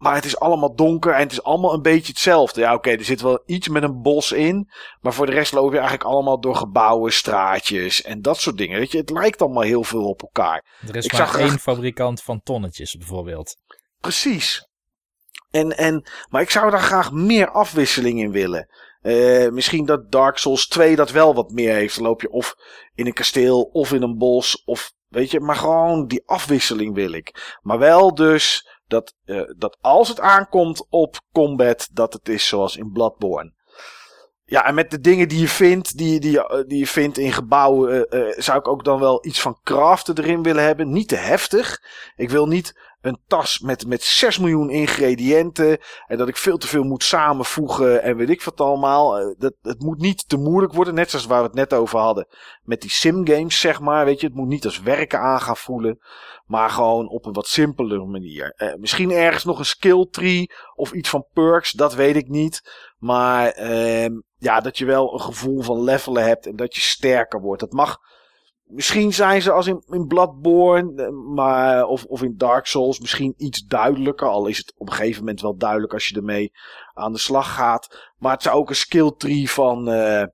[0.00, 2.60] Maar het is allemaal donker en het is allemaal een beetje hetzelfde.
[2.60, 4.70] Ja, oké, er zit wel iets met een bos in.
[5.00, 8.78] Maar voor de rest loop je eigenlijk allemaal door gebouwen, straatjes en dat soort dingen.
[8.78, 10.64] Weet je, het lijkt allemaal heel veel op elkaar.
[10.88, 13.56] Er is Ik maar zag één graag- fabrikant van tonnetjes bijvoorbeeld.
[14.00, 14.68] Precies.
[15.50, 18.68] En, en, maar ik zou daar graag meer afwisseling in willen.
[19.00, 21.94] Eh, misschien dat Dark Souls 2 dat wel wat meer heeft.
[21.94, 22.54] Dan loop je of
[22.94, 24.62] in een kasteel of in een bos.
[24.64, 27.58] Of weet je, maar gewoon die afwisseling wil ik.
[27.62, 32.76] Maar wel dus dat, eh, dat als het aankomt op combat, dat het is zoals
[32.76, 33.52] in Bloodborne.
[34.44, 37.32] Ja, en met de dingen die je vindt, die, die, je- die je vindt in
[37.32, 40.90] gebouwen, eh, eh, zou ik ook dan wel iets van craften erin willen hebben.
[40.92, 41.82] Niet te heftig.
[42.16, 45.78] Ik wil niet een tas met, met 6 miljoen ingrediënten.
[46.06, 49.18] En dat ik veel te veel moet samenvoegen en weet ik wat allemaal.
[49.18, 50.94] Eh, Dat, het moet niet te moeilijk worden.
[50.94, 52.26] Net zoals waar we het net over hadden.
[52.62, 54.04] Met die simgames, zeg maar.
[54.04, 55.98] Weet je, het moet niet als werken aan gaan voelen.
[56.46, 58.52] Maar gewoon op een wat simpelere manier.
[58.56, 61.72] Eh, misschien ergens nog een skill tree of iets van perks.
[61.72, 62.70] Dat weet ik niet.
[62.98, 66.46] Maar ehm, ja, dat je wel een gevoel van levelen hebt.
[66.46, 67.60] En dat je sterker wordt.
[67.60, 67.98] Dat mag
[68.70, 73.34] Misschien zijn ze als in, in Bloodborne, eh, maar, of, of in Dark Souls misschien
[73.36, 74.28] iets duidelijker.
[74.28, 76.52] Al is het op een gegeven moment wel duidelijk als je ermee
[76.94, 78.12] aan de slag gaat.
[78.18, 80.24] Maar het zou ook een skill tree van, eh,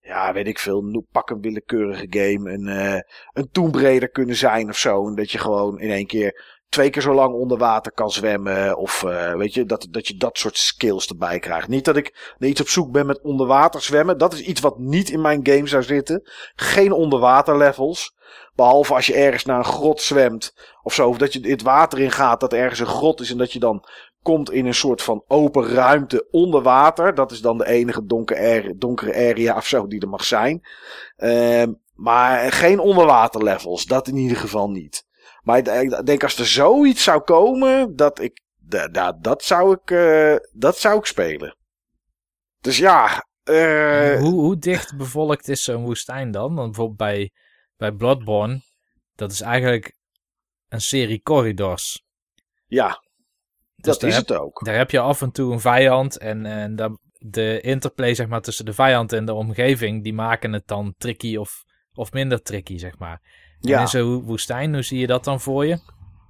[0.00, 2.52] ja, weet ik veel, pak een willekeurige game.
[2.52, 3.00] Een, eh
[3.32, 5.08] een Tomb Raider kunnen zijn of zo.
[5.08, 8.76] En dat je gewoon in één keer twee keer zo lang onder water kan zwemmen.
[8.76, 11.68] Of eh, weet je, dat, dat je dat soort skills erbij krijgt.
[11.68, 14.18] Niet dat ik iets op zoek ben met onder water zwemmen.
[14.18, 16.30] Dat is iets wat niet in mijn game zou zitten.
[16.54, 18.14] Geen onderwater levels.
[18.54, 21.08] Behalve als je ergens naar een grot zwemt of zo.
[21.08, 23.30] Of dat je het water in gaat, dat er ergens een grot is.
[23.30, 23.84] En dat je dan
[24.22, 27.14] komt in een soort van open ruimte onder water.
[27.14, 30.66] Dat is dan de enige donkere donkere area of zo die er mag zijn.
[31.16, 33.84] Ehm, maar geen onderwater levels.
[33.84, 35.05] Dat in ieder geval niet.
[35.46, 39.90] Maar ik denk als er zoiets zou komen, dat ik, da- da- dat zou ik,
[39.90, 41.56] eh, dat zou ik spelen.
[42.60, 46.54] Dus ja, eh, hoe, hoe dicht bevolkt is zo'n woestijn dan?
[46.54, 47.30] Want bijvoorbeeld bij,
[47.76, 48.60] bij Bloodborne,
[49.14, 49.94] dat is eigenlijk
[50.68, 52.02] een serie corridors.
[52.66, 53.02] ja,
[53.76, 54.64] Dus dat is heb- het ook.
[54.64, 58.40] Daar heb je af en toe een vijand en, en dan de interplay zeg maar,
[58.40, 62.78] tussen de vijand en de omgeving, die maken het dan tricky of, of minder tricky,
[62.78, 63.44] zeg maar.
[63.62, 63.80] En Ja.
[63.80, 65.78] in zo'n woestijn, hoe zie je dat dan voor je?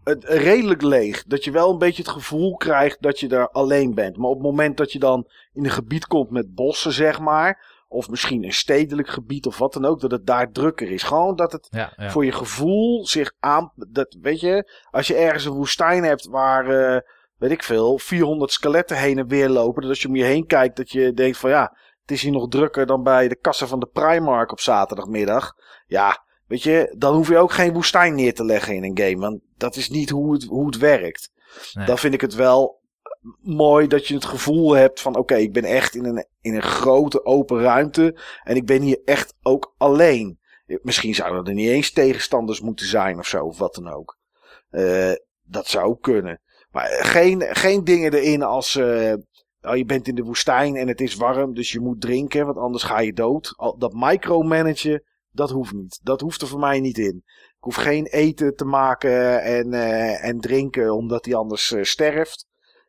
[0.04, 1.24] het, redelijk leeg.
[1.24, 4.16] Dat je wel een beetje het gevoel krijgt dat je daar alleen bent.
[4.16, 7.74] Maar op het moment dat je dan in een gebied komt met bossen, zeg maar.
[7.88, 10.00] Of misschien een stedelijk gebied of wat dan ook.
[10.00, 11.02] Dat het daar drukker is.
[11.02, 12.10] Gewoon dat het Ja, ja.
[12.10, 13.72] voor je gevoel zich aan.
[13.74, 16.68] Dat, weet je, als je ergens een woestijn hebt waar.
[16.68, 17.00] eh,
[17.36, 19.80] weet ik veel, 400 skeletten heen en weer lopen.
[19.82, 22.32] Dat als je om je heen kijkt, dat je denkt van ja, het is hier
[22.32, 25.52] nog drukker dan bij de kassen van de Primark op zaterdagmiddag.
[25.86, 29.20] Ja, weet je, dan hoef je ook geen woestijn neer te leggen in een game.
[29.20, 31.32] Want dat is niet hoe het, hoe het werkt.
[31.72, 31.86] Nee.
[31.86, 32.80] Dan vind ik het wel
[33.42, 36.62] mooi dat je het gevoel hebt van oké, ik ben echt in een, in een
[36.62, 38.20] grote open ruimte.
[38.42, 40.38] En ik ben hier echt ook alleen.
[40.66, 44.18] Misschien zouden er niet eens tegenstanders moeten zijn of zo, of wat dan ook.
[44.70, 46.40] Eh, dat zou ook kunnen.
[46.70, 48.76] Maar geen, geen dingen erin als.
[48.76, 52.58] oh, je bent in de woestijn en het is warm, dus je moet drinken, want
[52.58, 53.54] anders ga je dood.
[53.78, 55.02] Dat micromanagen,
[55.36, 56.00] dat hoeft niet.
[56.02, 57.22] Dat hoeft er voor mij niet in.
[57.26, 62.46] Ik hoef geen eten te maken en, eh, en drinken omdat hij anders eh, sterft.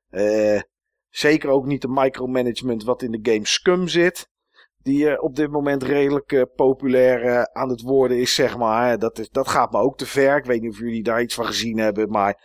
[0.10, 0.62] Eh,
[1.10, 4.30] zeker ook niet de micromanagement wat in de game Scum zit.
[4.78, 9.00] Die op dit moment redelijk populair aan het worden is, zeg maar.
[9.00, 10.38] Dat, is, dat gaat me ook te ver.
[10.38, 12.44] Ik weet niet of jullie daar iets van gezien hebben, maar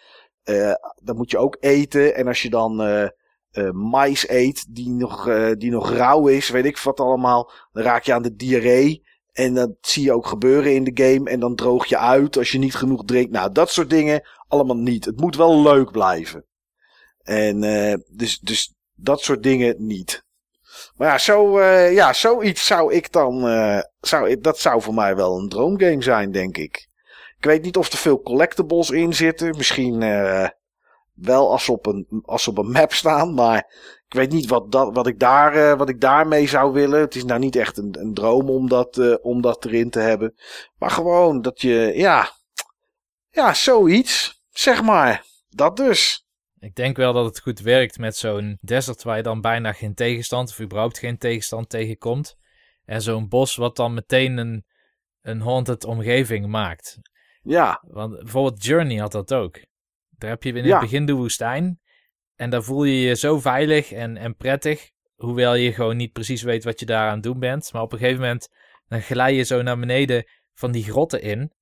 [1.02, 2.14] dan moet je ook eten.
[2.14, 5.24] En als je dan eh, mais eet die nog,
[5.56, 9.02] die nog rauw is, weet ik wat allemaal, dan raak je aan de diarree.
[9.32, 11.30] En dat zie je ook gebeuren in de game.
[11.30, 13.30] En dan droog je uit als je niet genoeg drinkt.
[13.32, 15.04] Nou, dat soort dingen allemaal niet.
[15.04, 16.46] Het moet wel leuk blijven.
[17.22, 20.24] En eh, dus, dus dat soort dingen niet.
[20.96, 23.48] Maar ja, zo, eh, ja zoiets zou ik dan.
[23.48, 26.88] eh, zou, ik- dat zou voor mij wel een droomgame zijn, denk ik.
[27.38, 29.56] Ik weet niet of er veel collectibles in zitten.
[29.56, 30.02] Misschien.
[31.24, 33.34] Wel als op een, als op een map staan.
[33.34, 33.58] Maar
[34.06, 37.00] ik weet niet wat, dat, wat, ik, daar, eh, wat ik daarmee zou willen.
[37.00, 39.98] Het is nou niet echt een, een droom om dat, eh, om dat erin te
[39.98, 40.34] hebben.
[40.78, 42.30] Maar gewoon dat je, ja,
[43.30, 45.24] ja, zoiets, zeg maar.
[45.48, 46.26] Dat dus.
[46.58, 49.94] Ik denk wel dat het goed werkt met zo'n desert waar je dan bijna geen
[49.94, 52.36] tegenstand of überhaupt geen tegenstand tegenkomt.
[52.84, 54.64] En zo'n bos wat dan meteen een,
[55.22, 56.98] een haunted omgeving maakt.
[57.42, 59.60] Ja, Want bijvoorbeeld Journey had dat ook.
[60.22, 60.70] Daar heb je in Ja.
[60.72, 61.80] het begin de woestijn.
[62.36, 64.90] En daar voel je je zo veilig en, en prettig.
[65.14, 67.72] Hoewel je gewoon niet precies weet wat je daar aan het doen bent.
[67.72, 68.48] Maar op een gegeven moment
[68.88, 71.52] dan glij je zo naar beneden van die grotten in.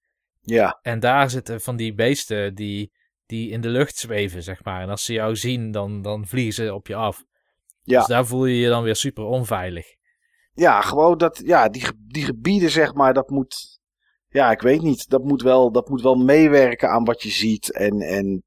[0.41, 2.93] ja, En daar zitten van die beesten die,
[3.27, 4.83] die in de lucht zweven, zeg maar.
[4.83, 7.25] En als ze jou zien, dan, dan vliegen ze op je af.
[7.83, 7.99] Ja.
[7.99, 9.87] Dus daar voel je je dan weer super onveilig.
[10.53, 13.81] ja, gewoon dat, ja, die, die gebieden, zeg maar, dat moet,
[14.29, 17.73] ja, ik weet niet, dat moet wel, dat moet wel meewerken aan wat je ziet
[17.73, 18.43] en, en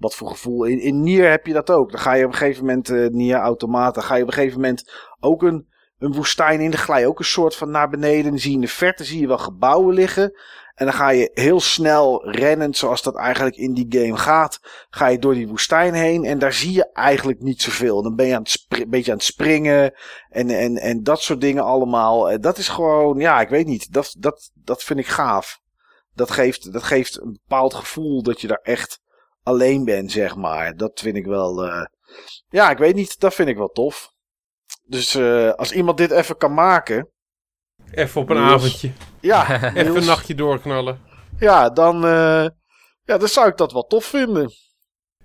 [0.00, 0.64] wat voor gevoel.
[0.64, 1.90] In, in Nier heb je dat ook.
[1.90, 4.60] Dan ga je op een gegeven moment, eh Nier Automata, ga je op een gegeven
[4.60, 6.70] moment ook een, een woestijn in.
[6.70, 8.30] Dan glij ook een soort van naar beneden.
[8.30, 10.32] Dan zie je in de verte zie je wel gebouwen liggen.
[10.74, 15.06] En dan ga je heel snel rennend, zoals dat eigenlijk in die game gaat, ga
[15.06, 16.24] je door die woestijn heen.
[16.24, 18.02] En daar zie je eigenlijk niet zoveel.
[18.02, 19.94] Dan ben je aan het een beetje aan het springen.
[20.28, 22.30] En, en, en dat soort dingen allemaal.
[22.30, 23.92] Eh, Dat is gewoon, ja, ik weet niet.
[23.92, 25.60] Dat, dat, dat vind ik gaaf.
[26.14, 29.00] Dat geeft, dat geeft een bepaald gevoel dat je daar echt
[29.50, 30.76] alleen bent, zeg maar.
[30.76, 31.84] Dat vind ik wel, eh,
[32.48, 33.20] ja, ik weet niet.
[33.20, 34.12] Dat vind ik wel tof.
[34.84, 37.08] Dus eh, als iemand dit even kan maken.
[37.90, 38.52] Even op een Niels.
[38.52, 38.92] avondje.
[39.20, 41.00] Ja, Even Niels, een nachtje doorknallen.
[41.38, 42.46] ja dan, eh,
[43.04, 44.52] ja, dan zou ik dat wel tof vinden.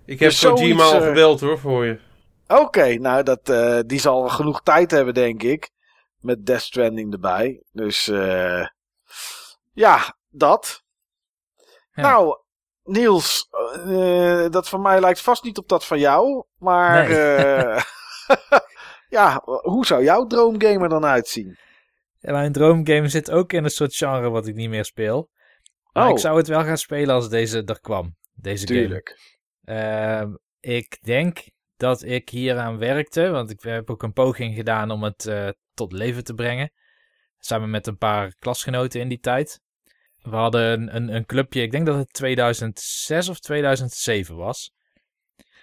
[0.06, 2.00] Ik heb Dus Kojima al gebeld hoor, voor je.
[2.48, 5.70] Oké, nou, dat, eh, die zal genoeg tijd hebben, denk ik.
[6.20, 7.64] Met Death Stranding erbij.
[7.72, 8.68] Dus, eh
[9.74, 10.84] ja, dat.
[11.92, 12.02] Ja.
[12.02, 12.38] Nou,
[12.86, 13.48] Niels,
[13.86, 16.44] eh, dat van mij lijkt vast niet op dat van jou.
[16.58, 17.18] Maar, Nee.
[17.18, 17.82] eh,
[19.18, 21.58] ja, hoe zou jouw droomgamer dan uitzien?
[22.20, 25.30] En mijn droomgame zit ook in een soort genre wat ik niet meer speel.
[25.92, 26.10] Maar Oh.
[26.12, 28.16] ik zou het wel gaan spelen als deze er kwam.
[28.34, 28.80] Deze game.
[28.80, 29.20] Tuurlijk.
[29.64, 31.40] Ehm, ik denk
[31.78, 35.92] dat ik hieraan werkte, want ik heb ook een poging gedaan om het eh, tot
[35.92, 36.72] leven te brengen.
[37.38, 39.62] Samen met een paar klasgenoten in die tijd.
[40.26, 44.74] We hadden een, een, clubje, ik denk dat het 2006 of 2007 was.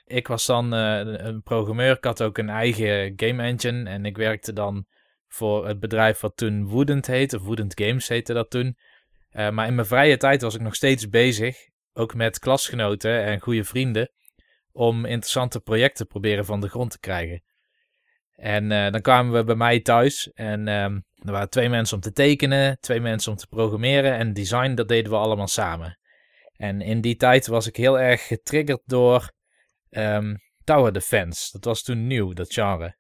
[0.05, 4.17] Ik was dan eh, een- programmeur, ik had ook een eigen game engine en ik
[4.17, 4.87] werkte dan
[5.29, 8.77] voor het bedrijf wat toen Woodent heette, of Woodent Games heette dat toen.
[9.31, 11.57] Eh, maar in mijn vrije tijd was ik nog steeds bezig
[11.93, 14.11] ook met klasgenoten en goede vrienden,
[14.73, 17.43] om interessante projecten proberen van de grond te krijgen.
[18.33, 22.03] En eh, dan kwamen we bij mij thuis en ehm, er waren twee mensen om
[22.03, 25.99] te tekenen, twee mensen om te programmeren en design, dat deden we allemaal samen.
[26.53, 29.33] En in die tijd was ik heel erg getriggerd door
[29.91, 30.35] ehm,
[30.65, 31.51] Tower Defense.
[31.53, 32.97] Dat was toen nieuw, dat genre.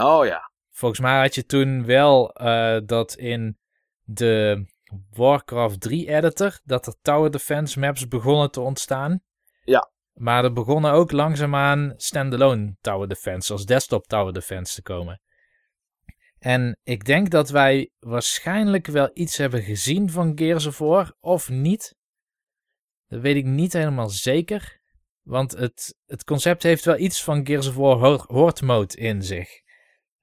[0.00, 0.50] Oh ja.
[0.70, 3.58] Volgens mij had je toen wel eh, dat in
[4.02, 4.66] de
[5.10, 9.20] Warcraft 3 editor, dat er Tower Defense maps begonnen te ontstaan.
[9.64, 9.90] Ja.
[10.12, 15.20] Maar er begonnen ook langzaamaan standalone Tower Defense, als desktop Tower Defense te komen.
[16.38, 21.48] En ik denk dat wij waarschijnlijk wel iets hebben gezien van Gears of War, of
[21.48, 21.96] niet.
[23.08, 24.80] Dat weet ik niet helemaal zeker.
[25.22, 29.22] Want het, het concept heeft wel iets van Gears of War ho- Horde Mode in
[29.22, 29.48] zich.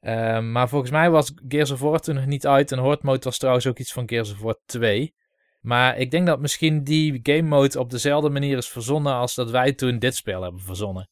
[0.01, 2.72] Uh, maar volgens mij was Gears of War toen nog niet uit.
[2.72, 5.14] En Horde Mode was trouwens ook iets van Gears of War 2.
[5.59, 9.50] Maar ik denk dat misschien die game mode op dezelfde manier is verzonnen als dat
[9.51, 11.09] wij toen dit spel hebben verzonnen.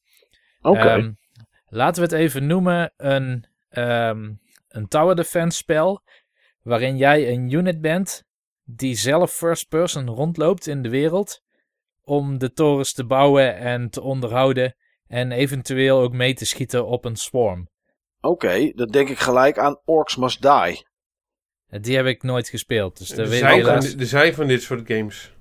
[0.61, 0.93] Oké.
[0.93, 1.17] Um,
[1.65, 4.39] laten we het even noemen een, um,
[4.71, 6.03] een tower defense spel.
[6.61, 8.23] Waarin jij een unit bent
[8.63, 11.41] die zelf first person rondloopt in de wereld.
[12.01, 14.75] Om de torens te bouwen en te onderhouden.
[15.07, 17.69] En eventueel ook mee te schieten op een swarm.
[18.21, 20.85] Oké, okay, dan denk ik gelijk aan Orcs Must Die.
[21.67, 22.97] Die heb ik nooit gespeeld.
[22.97, 23.95] Dus er, zijn helaas...
[23.95, 25.33] er zijn van dit soort games.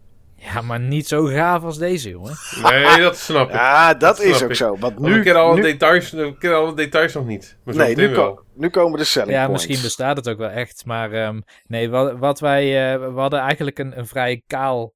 [0.43, 2.36] Ja, maar niet zo gaaf als deze, jongen.
[2.62, 3.55] Nee, dat snap ik.
[3.55, 4.57] Ja, dat, dat is ook ik.
[4.57, 4.77] zo.
[4.78, 5.62] Want nu, we kennen alle, nu...
[5.62, 7.59] Details, we kennen alle details nog niet.
[7.65, 9.62] Maar nee, nu, ko nu, komen de selling Ja, points.
[9.67, 10.85] misschien bestaat het ook wel echt.
[10.85, 12.94] Maar um, nee, wat, wat wij...
[12.94, 14.94] Uh, we hadden eigenlijk een, een vrij kaal,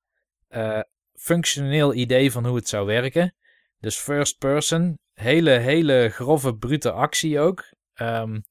[0.51, 0.81] uh,
[1.15, 3.35] functioneel idee van hoe het zou werken.
[3.79, 4.99] Dus first person.
[5.15, 7.65] Hele, hele grove, brute actie ook.
[7.95, 8.43] Um,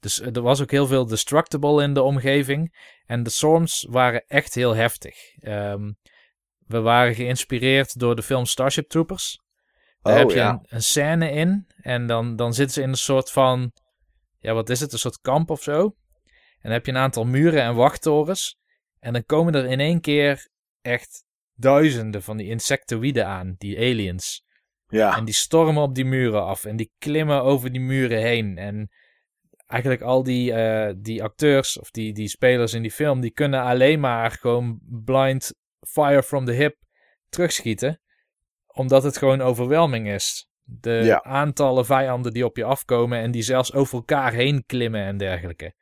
[0.00, 2.76] dus er was ook heel veel destructible in de omgeving.
[3.06, 5.14] En de storms waren echt heel heftig.
[5.40, 5.96] Um,
[6.66, 9.40] we waren geïnspireerd door de film Starship Troopers.
[10.02, 10.50] Daar oh, heb je ja.
[10.50, 11.66] een, een, scène in.
[11.80, 13.72] En dan, dan zitten ze in een soort van...
[14.38, 14.92] Ja, wat is het?
[14.92, 15.80] Een soort kamp of zo.
[15.82, 18.58] En dan heb je een aantal muren en wachttorens.
[18.98, 20.48] En dan komen er in één keer
[20.82, 23.54] echt duizenden van die insectoïden aan.
[23.58, 24.44] Die aliens.
[24.88, 25.16] Ja.
[25.16, 26.64] En die stormen op die muren af.
[26.64, 28.58] En die klimmen over die muren heen.
[28.58, 28.90] En
[29.66, 33.62] eigenlijk al die, eh, die acteurs of die, die spelers in die film, die kunnen
[33.62, 35.54] alleen maar gewoon blind
[35.88, 36.76] fire from the hip
[37.28, 38.00] terugschieten.
[38.66, 40.48] Omdat het gewoon overwhelming is.
[40.62, 41.22] De Ja.
[41.22, 45.74] aantallen vijanden die op je afkomen en die zelfs over elkaar heen klimmen en dergelijke.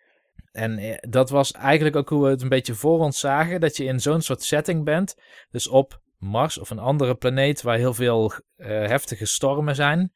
[0.53, 3.61] En eh, dat was eigenlijk ook hoe we het een beetje voor ons zagen.
[3.61, 5.15] Dat je in zo'n soort setting bent.
[5.51, 10.13] Dus op Mars of een andere planeet waar heel veel eh, heftige stormen zijn.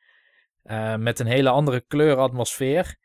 [0.62, 2.96] eh, met een hele andere kleuratmosfeer.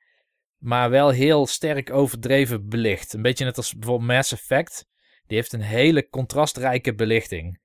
[0.58, 3.14] Maar wel heel sterk overdreven belicht.
[3.14, 4.86] Een beetje net als bijvoorbeeld Mass Effect.
[5.28, 7.60] Die heeft een hele contrastrijke belichting.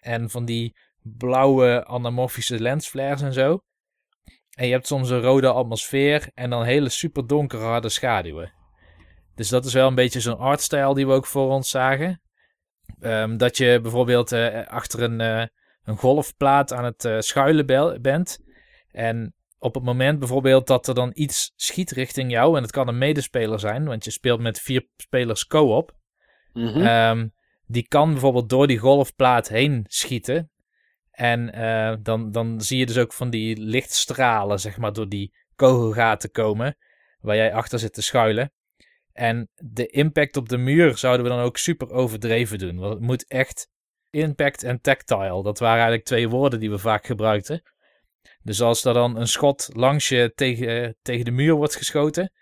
[0.00, 3.62] En van die blauwe anamorfische lensflares en zo.
[4.54, 8.52] En je hebt soms een rode atmosfeer en dan hele super donkere harde schaduwen.
[9.34, 12.22] Dus dat is wel een beetje zo'n artstyle die we ook voor ons zagen.
[13.00, 15.46] Ehm, dat je bijvoorbeeld eh, achter een, eh,
[15.84, 17.66] een golfplaat aan het eh, schuilen
[18.02, 18.38] bent.
[18.90, 22.56] En op het moment bijvoorbeeld dat er dan iets schiet richting jou.
[22.56, 25.97] En het kan een medespeler zijn, want je speelt met vier spelers co-op.
[26.52, 26.80] Mhm.
[26.80, 27.28] Ehm,
[27.66, 30.50] die kan bijvoorbeeld door die golfplaat heen schieten.
[31.10, 35.34] En eh, dan, dan zie je dus ook van die lichtstralen, zeg maar, door die
[35.56, 36.76] kogelgaten komen.
[37.20, 38.52] Waar jij achter zit te schuilen.
[39.12, 42.78] En de impact op de muur zouden we dan ook super overdreven doen.
[42.78, 43.68] Want het moet echt
[44.10, 45.42] impact en tactile.
[45.42, 47.62] Dat waren eigenlijk twee woorden die we vaak gebruikten.
[48.42, 52.32] Dus als er dan een schot langs je tegen, tegen de muur wordt geschoten,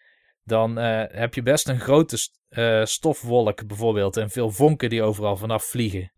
[0.42, 2.16] dan eh, heb je best een grote
[2.56, 6.12] eh, stofwolk bijvoorbeeld en veel vonken die overal vanaf vliegen.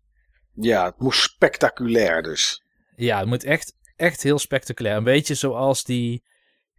[0.53, 2.63] Ja, het moest spectaculair dus.
[2.95, 4.95] Ja, het moet echt, echt heel spectaculair.
[4.95, 6.23] Een beetje zoals die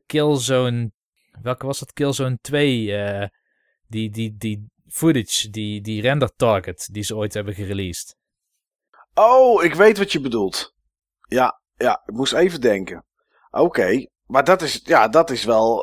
[0.07, 0.93] Killzone,
[1.43, 1.93] welke was dat?
[1.93, 3.29] Killzone 2, eh,
[3.87, 8.17] die, die, die footage, die, die render target die ze ooit hebben gereleased.
[9.15, 10.75] Oh, ik weet wat je bedoelt.
[11.29, 13.05] Ja, ja, ik moest even denken.
[13.51, 15.83] Oké, maar dat is, ja, dat is wel.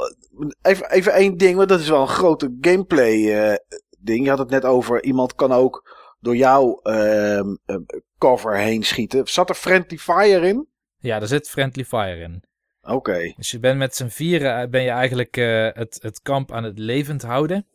[0.61, 3.55] Even, even één ding, want dat is wel een grote gameplay eh,
[3.99, 4.23] ding.
[4.23, 7.75] Je had het net over, iemand kan ook door jouw ehm, eh,
[8.17, 9.27] cover heen schieten.
[9.27, 10.67] Zat er Friendly Fire in?
[10.97, 12.43] Ja, daar zit Friendly Fire in.
[12.81, 13.33] Oké.
[13.35, 16.63] Dus je bent met z'n vieren eh, ben je eigenlijk eh, het, het kamp aan
[16.63, 17.67] het levend houden.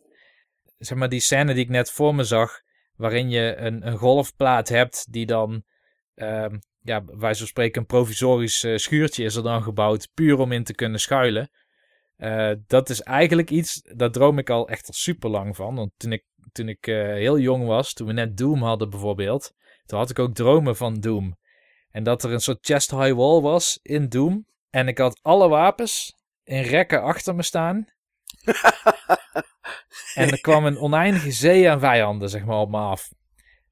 [0.77, 2.61] Zeg maar die scène die ik net voor me zag,
[2.95, 5.63] waarin je een, een golfplaat hebt die dan,
[6.15, 10.63] ehm, ja, wij zo spreken, een provisorisch schuurtje is er dan gebouwd, puur om in
[10.63, 11.49] te kunnen schuilen.
[12.23, 15.75] Eh, dat is eigenlijk iets, daar droom ik al echt al super lang van.
[15.75, 19.51] Want toen ik, toen ik eh, heel jong was, toen we net Doom hadden bijvoorbeeld,
[19.85, 21.37] toen had ik ook dromen van Doom.
[21.91, 24.45] En dat er een soort chest high wall was in Doom.
[24.69, 27.85] En ik had alle wapens in rekken achter me staan.
[30.13, 33.09] en er kwam een oneindige zee aan vijanden, zeg maar, op me af.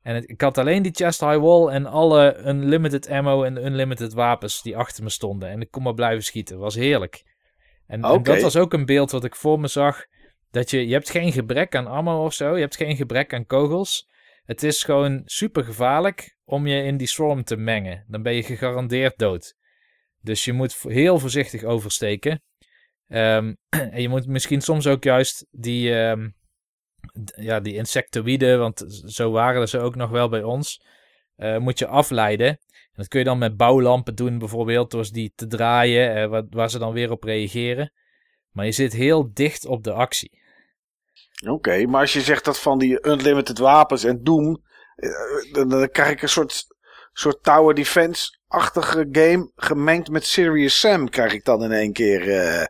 [0.01, 4.13] En het- ik had alleen die chest high wall en alle unlimited ammo en unlimited
[4.13, 5.49] wapens die achter me stonden.
[5.49, 6.57] En ik kon maar blijven schieten.
[6.57, 7.29] was heerlijk.
[7.91, 10.05] En, dat was ook een beeld wat ik voor me zag.
[10.51, 12.55] Dat je, je hebt geen gebrek aan ammo of zo.
[12.55, 14.09] Je hebt geen gebrek aan kogels.
[14.43, 18.05] Het is gewoon super gevaarlijk om je in die storm te mengen.
[18.07, 19.55] Dan ben je gegarandeerd dood.
[20.21, 22.43] Dus je moet heel voorzichtig oversteken.
[23.07, 23.53] Ehm,
[23.95, 26.29] en je moet misschien soms ook juist die, ehm,
[27.35, 30.85] ja, die insectoïden, want zo waren ze ook nog wel bij ons,
[31.35, 32.59] eh, moet je afleiden.
[32.91, 36.43] En dat kun je dan met bouwlampen doen bijvoorbeeld, door die te draaien, eh, waar,
[36.49, 37.91] waar ze dan weer op reageren.
[38.51, 40.39] Maar je zit heel dicht op de actie.
[41.47, 44.63] Oké, maar als je zegt dat van die unlimited wapens en Doom,
[44.95, 46.65] eh, dan, dan krijg ik een soort,
[47.13, 52.65] soort tower defense-achtige game gemengd met Serious Sam, krijg ik dan in één keer eh,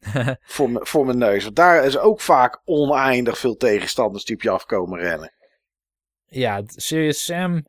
[0.54, 1.44] voor, voor mijn neus.
[1.44, 5.32] Want daar is ook vaak oneindig veel tegenstanders die op je afkomen rennen.
[6.26, 7.64] Ja, Serious Sam,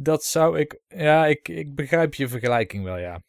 [0.00, 0.80] dat zou ik...
[0.88, 3.22] Ja, ik, ik begrijp je vergelijking wel, ja.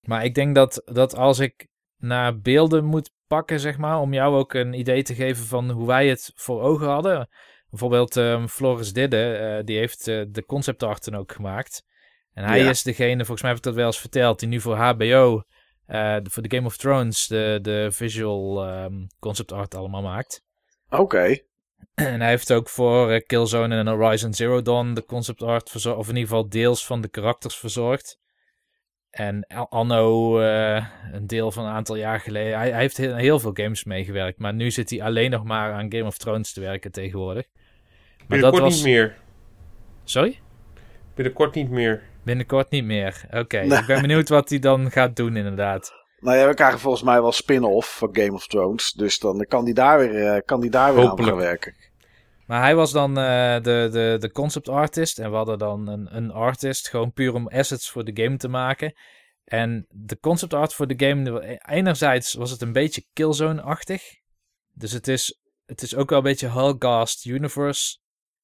[0.00, 4.36] Maar ik denk dat, dat als ik naar beelden moet pakken, zeg maar, om jou
[4.36, 7.28] ook een idee te geven van hoe wij het voor ogen hadden.
[7.70, 11.84] Bijvoorbeeld ehm, Floris Didde, eh, die heeft eh, de concept art dan ook gemaakt.
[12.32, 12.70] En hij Ja.
[12.70, 15.42] is degene, volgens mij heb ik dat wel eens verteld, die nu voor HBO,
[15.86, 20.42] eh, voor de Game of Thrones, de, de visual ehm, concept art allemaal maakt.
[20.88, 21.38] Oké,
[21.94, 25.98] En hij heeft ook voor eh, Killzone en Horizon Zero Dawn de concept art verzorgd,
[25.98, 28.18] of in ieder geval deels van de karakters verzorgd.
[29.10, 33.40] En Anno, eh, een deel van een aantal jaar geleden, hij, hij heeft heel, heel
[33.40, 36.60] veel games meegewerkt, maar nu zit hij alleen nog maar aan Game of Thrones te
[36.60, 37.46] werken tegenwoordig.
[38.18, 38.74] Maar Binnenkort dat was...
[38.76, 39.16] niet meer.
[40.04, 40.40] Sorry?
[41.14, 42.02] Binnenkort niet meer.
[42.22, 43.24] Binnenkort niet meer.
[43.30, 43.78] Oké, Nee.
[43.78, 46.05] ik ben benieuwd wat hij dan gaat doen inderdaad.
[46.20, 48.92] Nou ja, we krijgen volgens mij wel spin-off van Game of Thrones.
[48.92, 51.32] Dus dan kan die daar weer, eh, kan die daar weer aan Hopelijk.
[51.32, 51.74] gaan werken.
[52.46, 55.18] Maar hij was dan eh, de, de, de concept artist.
[55.18, 58.48] En we hadden dan een, een artist, gewoon puur om assets voor de game te
[58.48, 58.94] maken.
[59.44, 64.02] En de concept art voor de game, enerzijds was het een beetje Killzone-achtig.
[64.72, 67.98] Dus het is, het is ook wel een beetje Hellgast Universe.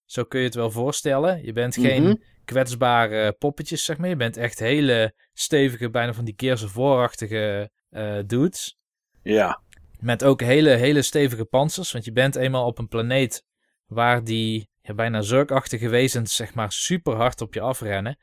[0.05, 1.45] Zo kun je het wel voorstellen.
[1.45, 2.15] Je bent geen Mhm.
[2.45, 4.09] Kwetsbare poppetjes, zeg maar.
[4.09, 8.79] Je bent echt hele stevige, bijna van die Gears of War-achtige eh, dudes.
[9.23, 9.63] Ja.
[9.99, 11.93] Met ook hele, hele stevige panzers.
[11.93, 13.45] Want je bent eenmaal op een planeet
[13.87, 18.19] waar die ja, bijna zurkachtige wezens zeg maar super hard op je afrennen.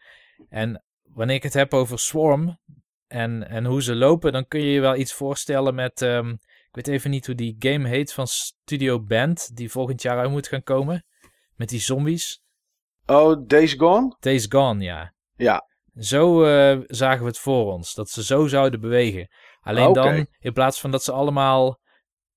[0.49, 2.59] En wanneer ik het heb over Swarm
[3.07, 6.01] en, en hoe ze lopen, dan kun je je wel iets voorstellen met...
[6.01, 6.29] ehm,
[6.69, 10.29] ik weet even niet hoe die game heet van Studio Band, die volgend jaar uit
[10.29, 11.05] moet gaan komen.
[11.55, 12.41] Met die zombies.
[13.09, 14.15] Oh, Days Gone?
[14.19, 15.13] Days Gone, ja.
[15.35, 15.67] Ja.
[15.99, 17.93] Zo eh, zagen we het voor ons.
[17.93, 19.27] Dat ze zo zouden bewegen.
[19.61, 20.01] Alleen Oké.
[20.01, 21.79] dan, in plaats van dat ze allemaal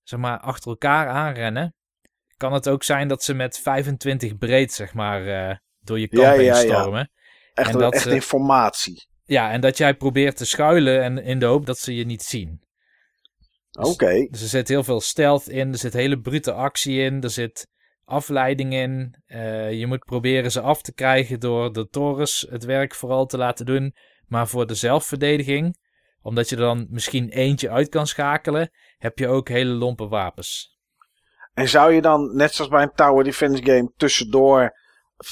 [0.02, 1.74] zeg maar, achter elkaar aanrennen,
[2.36, 6.22] kan het ook zijn dat ze met 25 breed zeg maar, eh, door je kamp
[6.22, 6.72] Ja, heen ja, ja.
[6.80, 7.10] stormen.
[7.54, 9.06] Echt, En dat echt ze- informatie.
[9.24, 12.22] Ja, en dat jij probeert te schuilen en in de hoop dat ze je niet
[12.22, 12.60] zien.
[13.78, 14.26] Oké.
[14.30, 17.68] Dus er zit heel veel stealth in, er zit hele brute actie in, er zit
[18.12, 19.14] afleiding in.
[19.26, 23.36] Eh, je moet proberen ze af te krijgen door de torens het werk vooral te
[23.36, 23.94] laten doen.
[24.26, 25.78] Maar voor de zelfverdediging,
[26.22, 30.78] omdat je er dan misschien eentje uit kan schakelen, heb je ook hele lompe wapens.
[31.54, 34.76] En zou je dan, net zoals bij een Tower Defense game, tussendoor,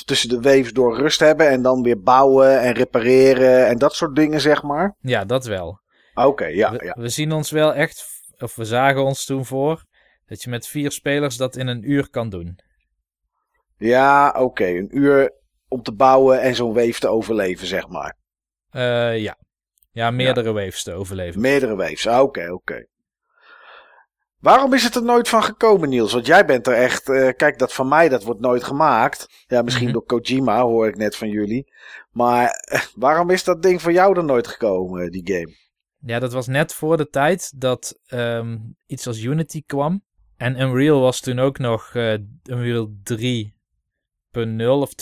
[0.05, 4.17] tussen de waves door rust hebben en dan weer bouwen en repareren en dat soort
[4.17, 4.97] dingen, zeg maar?
[5.01, 5.81] Ja, dat wel.
[6.15, 6.95] Oké, ja, we, ja.
[6.99, 8.07] we zien ons wel echt,
[8.39, 9.85] of we zagen ons toen voor,
[10.27, 12.59] dat je met vier spelers dat in een uur kan doen.
[13.81, 14.67] Ja, oké.
[14.67, 15.33] Een uur
[15.69, 18.17] om te bouwen en zo'n weef te overleven, zeg maar.
[18.71, 19.39] Eh, ja.
[19.91, 20.55] Ja, meerdere ja.
[20.55, 21.41] waves te overleven.
[21.41, 22.87] Meerdere waves, ah, oké, ah, oké.
[24.39, 26.13] Waarom is het er nooit van gekomen, Niels?
[26.13, 27.09] Want jij bent er echt...
[27.09, 29.45] Eh, kijk, dat van mij, dat wordt nooit gemaakt.
[29.47, 29.93] Ja, misschien mhm.
[29.93, 31.73] door Kojima, hoor ik net van jullie.
[32.11, 35.55] Maar eh, waarom is dat ding van jou er nooit gekomen, die game?
[35.99, 40.05] Ja, dat was net voor de tijd dat ehm, iets als Unity kwam.
[40.37, 41.95] En Unreal was toen ook nog...
[42.45, 43.60] Unreal 3
[44.39, 44.93] .0 of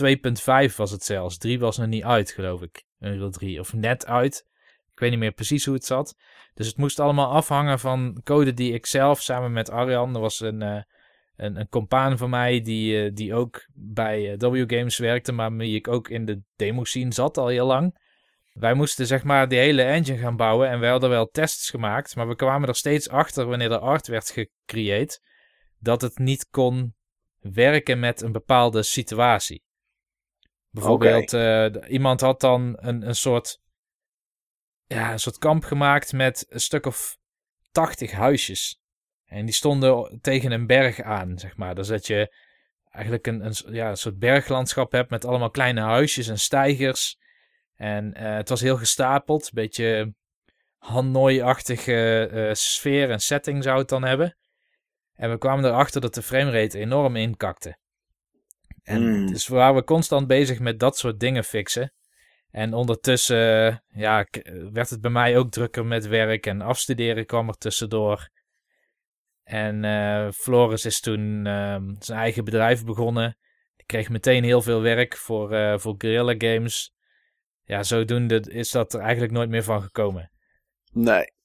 [0.69, 1.39] 2.5 was het zelfs.
[1.39, 2.85] 3 was er niet uit, geloof ik.
[3.01, 3.61] Unreal 3.
[3.61, 4.47] Of net uit.
[4.93, 6.17] Ik weet niet meer precies hoe het zat.
[6.55, 10.15] Dus het moest allemaal afhangen van code die ik zelf samen met Arjan.
[10.15, 10.83] Er was een, uh,
[11.37, 15.33] een, een compaan van mij die, eh, die ook bij eh, W Games werkte.
[15.33, 17.99] Maar wie ik ook in de demo scene zat al heel lang.
[18.53, 20.69] Wij moesten zeg maar die hele engine gaan bouwen.
[20.69, 22.17] En wij hadden wel tests gemaakt.
[22.17, 25.21] Maar we kwamen er steeds achter wanneer de art werd gecreëerd.
[25.79, 26.95] Dat het niet kon
[27.53, 29.63] werken met een bepaalde situatie.
[30.71, 33.61] Bijvoorbeeld, eh, iemand had dan een, een soort
[34.89, 37.17] ja, een soort kamp gemaakt met een stuk of
[37.71, 38.81] 80 huisjes.
[39.25, 41.75] En die stonden tegen een berg aan, zeg maar.
[41.75, 42.35] Dus dat je
[42.91, 47.19] eigenlijk een, een, ja, een soort berglandschap hebt met allemaal kleine huisjes en steigers.
[47.75, 50.15] En eh, het was heel gestapeld, een beetje
[50.79, 54.37] Hanoi-achtige eh, sfeer en setting zou het dan hebben.
[55.19, 57.79] En we kwamen erachter dat de framerate enorm inkakte.
[58.83, 59.27] En Hmm.
[59.27, 61.93] dus we waren constant bezig met dat soort dingen fixen.
[62.51, 64.27] En ondertussen eh, ja,
[64.73, 68.29] werd het bij mij ook drukker met werk en afstuderen kwam er tussendoor.
[69.45, 73.37] En eh, Floris is toen ehm, zijn eigen bedrijf begonnen.
[73.77, 76.93] Die kreeg meteen heel veel werk voor, eh voor Guerrilla Games.
[77.65, 80.31] Ja, zodoende is dat er eigenlijk nooit meer van gekomen.
[80.93, 81.37] Nee.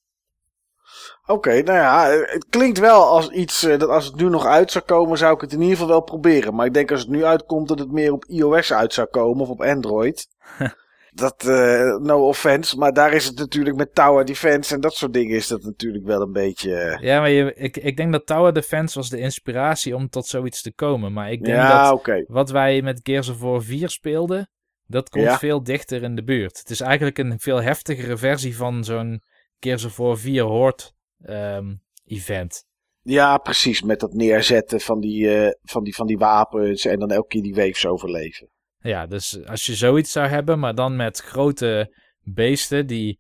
[1.26, 4.72] Oké, nou ja, het klinkt wel als iets eh, dat als het nu nog uit
[4.72, 6.56] zou komen, zou ik het in ieder geval wel proberen.
[6.56, 9.42] Maar ik denk als het nu uitkomt dat het meer op iOS uit zou komen
[9.42, 10.28] of op Android.
[11.14, 15.14] dat, eh, no offense, maar daar is het natuurlijk met Tower Defense en dat soort
[15.14, 16.76] dingen is dat natuurlijk wel een beetje...
[16.76, 20.26] eh, Ja, maar je, ik, ik denk dat Tower Defense was de inspiratie om tot
[20.26, 21.14] zoiets te komen.
[21.14, 24.50] Maar ik denk ja, dat wat wij met Gears of War 4 speelden,
[24.88, 25.38] dat komt Ja.
[25.38, 26.58] veel dichter in de buurt.
[26.58, 29.22] Het is eigenlijk een veel heftigere versie van zo'n
[29.64, 30.84] Gears of War 4 Horde
[31.22, 31.76] ehm,
[32.06, 32.66] event.
[33.02, 33.82] Ja, precies.
[33.82, 37.42] Met dat neerzetten van die, eh, van, die, van die wapens en dan elke keer
[37.42, 38.50] die waves overleven.
[38.80, 43.20] Ja, dus als je zoiets zou hebben, maar dan met grote beesten die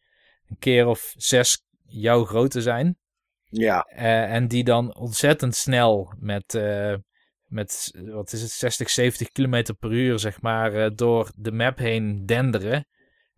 [0.49, 2.97] een keer of zes jouw grootte zijn.
[3.43, 6.95] Ja, eh, en die dan ontzettend snel met, eh,
[7.45, 12.25] met wat is het, 60, 70 kilometer per uur, zeg maar, door de map heen
[12.25, 12.85] denderen.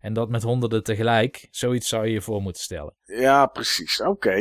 [0.06, 1.48] En dat met honderden tegelijk.
[1.50, 2.94] Zoiets zou je je voor moeten stellen.
[3.04, 4.00] ja precies.
[4.00, 4.34] Oké.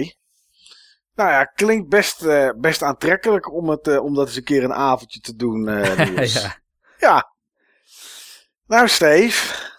[1.15, 4.63] Nou ja, klinkt best, eh, best aantrekkelijk om, het, eh, om dat eens een keer
[4.63, 5.67] een avondje te doen.
[5.67, 6.57] eh, ja.
[6.99, 7.33] Ja.
[8.67, 9.69] Nou, Steve.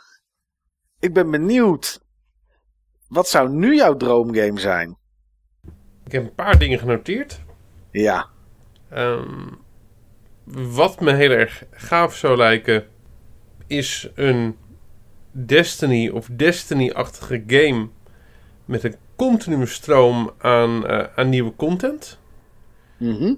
[0.99, 2.01] Ik ben benieuwd.
[3.09, 4.99] Wat zou nu jouw droomgame zijn?
[6.05, 7.41] Ik heb een paar dingen genoteerd.
[7.91, 8.31] Ja.
[8.91, 9.49] Ehm,
[10.75, 12.89] wat me heel erg gaaf zou lijken,
[13.67, 14.65] is een
[15.45, 17.89] Destiny of Destiny-achtige game
[18.65, 22.19] met een continue stroom aan, eh, aan nieuwe content.
[22.97, 23.35] Mhm.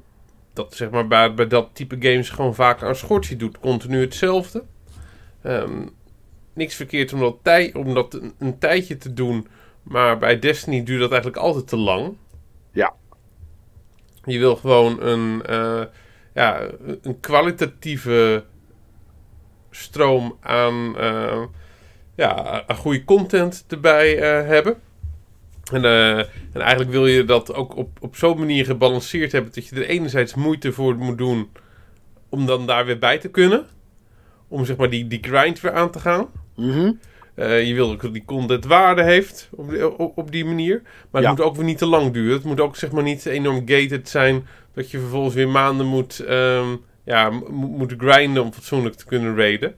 [0.53, 3.27] Dat zeg maar bij, bij dat type games gewoon vaak aan schort.
[3.27, 4.65] Je doet continu hetzelfde.
[5.43, 5.87] Ehm,
[6.53, 9.47] niks verkeerd om dat, tij, om dat een, een tijdje te doen.
[9.83, 12.17] Maar bij Destiny duurt dat eigenlijk altijd te lang.
[12.73, 12.95] Ja.
[14.25, 15.85] Je wil gewoon een, eh,
[16.35, 16.69] ja,
[17.03, 18.45] een kwalitatieve
[19.71, 21.43] stroom aan, eh,
[22.19, 24.77] ja, goede content erbij eh, hebben.
[25.73, 29.67] En, eh, en eigenlijk wil je dat ook op, op zo'n manier gebalanceerd hebben dat
[29.67, 31.49] je er enerzijds moeite voor moet doen
[32.29, 33.67] om dan daar weer bij te kunnen.
[34.49, 36.27] Om zeg maar die, die grind weer aan te gaan.
[36.57, 36.93] Mhm.
[37.35, 40.81] Eh, je wil ook dat die content waarde heeft op, die- op, op die manier.
[40.85, 41.31] Maar het Ja.
[41.31, 42.33] moet ook weer niet te lang duren.
[42.33, 46.19] Het moet ook zeg maar niet enorm gated zijn dat je vervolgens weer maanden moet,
[46.21, 46.67] ehm,
[47.05, 49.75] ja, mo- moet grinden om fatsoenlijk te kunnen raiden.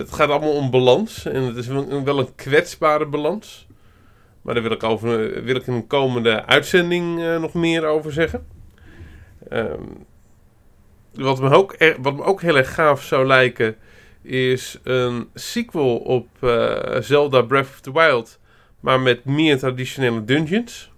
[0.00, 1.24] Het gaat allemaal om balans.
[1.26, 3.66] En het is wel, een kwetsbare balans.
[4.42, 8.12] Maar daar wil ik, over, wil ik in een komende uitzending eh, nog meer over
[8.12, 8.46] zeggen.
[9.48, 9.82] Ehm,
[11.14, 13.76] wat, me ook, er- wat me ook heel erg gaaf zou lijken...
[14.22, 18.38] is een sequel op eh, Zelda Breath of the Wild...
[18.80, 20.92] maar met meer traditionele dungeons.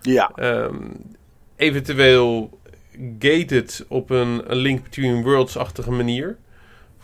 [0.00, 0.30] Ja.
[0.34, 0.76] Ehm,
[1.56, 2.58] eventueel
[3.18, 6.36] gated op een, een Link Between Worlds-achtige manier.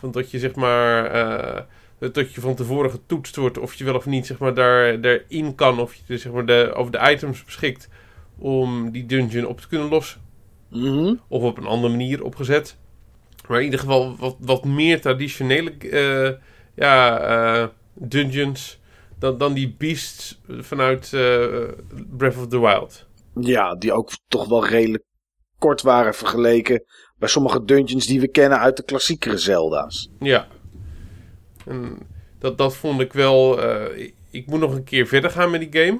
[0.01, 1.05] Van dat je zeg maar...
[1.05, 1.63] eh,
[2.13, 5.55] dat je van tevoren getoetst wordt of je wel of niet zeg maar, daar, daarin
[5.55, 5.79] kan.
[5.79, 7.89] Of je dus, zeg maar, de, over de items beschikt
[8.37, 10.21] om die dungeon op te kunnen lossen.
[10.69, 11.15] Mhm.
[11.27, 12.77] Of op een andere manier opgezet.
[13.47, 16.31] Maar in ieder geval wat, wat meer traditionele eh,
[16.75, 18.79] ja, eh, dungeons
[19.19, 21.09] dan, dan die beasts vanuit
[22.17, 23.07] Breath of the Wild.
[23.39, 25.03] Ja, die ook toch wel redelijk
[25.57, 26.83] kort waren vergeleken
[27.21, 30.09] bij sommige dungeons die we kennen uit de klassiekere Zelda's.
[30.19, 30.47] Ja.
[31.65, 31.97] En
[32.39, 33.61] dat, dat vond ik wel...
[33.61, 35.99] eh, ik, moet nog een keer verder gaan met die game.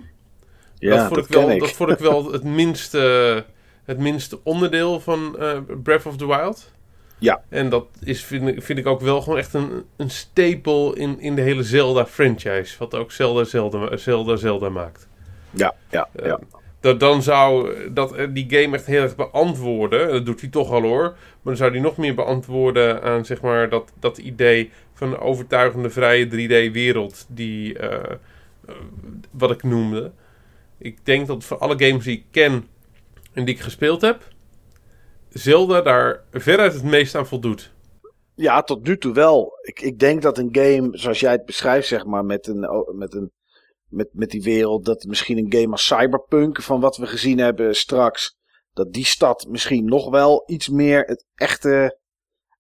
[0.80, 1.60] Ja, dat, vond ik wel, ik.
[1.60, 3.46] dat vond ik wel het minste,
[3.84, 6.72] het minste onderdeel van eh, Breath of the Wild.
[7.18, 7.44] Ja.
[7.50, 11.20] En dat is, vind, ik- vind ik ook wel gewoon echt een, een stapel in,
[11.20, 12.76] in de hele Zelda-franchise.
[12.80, 15.08] Wat ook Zelda, Zelda, Zelda, Zelda maakt.
[15.52, 16.40] Ja, ja, Eh, ja.
[16.82, 20.08] Dat, dan zou dat, eh, die game echt heel erg beantwoorden.
[20.08, 21.02] en Dat doet hij toch al hoor.
[21.02, 25.18] Maar dan zou hij nog meer beantwoorden aan zeg maar, dat, dat idee van een
[25.18, 27.26] overtuigende vrije 3D-wereld.
[27.30, 28.12] Die, eh,
[28.68, 28.76] eh,
[29.32, 30.12] wat ik noemde.
[30.78, 32.68] Ik denk dat voor alle games die ik ken
[33.34, 34.28] en die ik gespeeld heb.
[35.30, 37.72] Zelda daar veruit het meest aan voldoet.
[38.36, 39.60] Ja, tot nu toe wel.
[39.62, 43.14] Ik, ik denk dat een game, zoals jij het beschrijft, zeg maar, met, een, met,
[43.14, 43.32] een,
[43.92, 47.76] met, met die wereld, dat misschien een game als Cyberpunk, van wat we gezien hebben
[47.76, 48.38] straks,
[48.74, 51.98] dat die stad misschien nog wel iets meer het echte,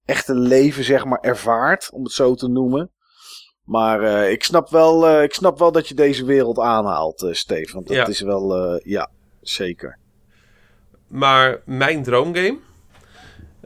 [0.05, 2.91] echte leven, zeg maar, ervaart, om het zo te noemen.
[3.63, 7.33] Maar eh, ik, snap wel, eh, ik snap wel dat je deze wereld aanhaalt, eh
[7.33, 7.73] Steve.
[7.73, 8.07] Want dat Ja.
[8.07, 9.11] is wel, eh, ja,
[9.41, 9.99] zeker.
[11.07, 12.59] Maar mijn droomgame.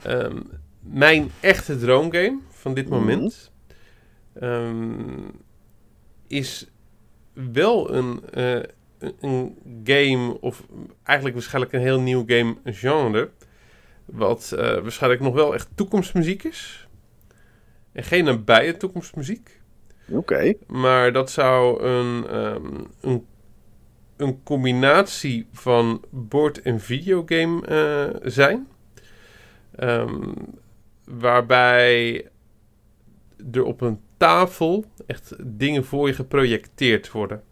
[0.03, 0.41] ehm,
[0.79, 3.51] mijn echte droomgame van dit moment.
[4.33, 5.29] ehm,
[6.27, 6.67] is
[7.53, 8.59] wel een, eh,
[9.19, 10.63] een- game, of
[11.03, 13.29] eigenlijk waarschijnlijk een heel nieuw game genre.
[14.05, 16.87] Wat eh, waarschijnlijk nog wel echt toekomstmuziek is.
[17.91, 19.61] En geen nabije toekomstmuziek.
[20.09, 20.53] Oké.
[20.67, 22.65] Maar dat zou een, ehm,
[23.01, 23.25] een,
[24.17, 28.67] een combinatie van bord- en videogame eh, zijn.
[29.75, 30.31] Ehm,
[31.05, 32.25] waarbij
[33.51, 37.43] er op een tafel echt dingen voor je geprojecteerd worden.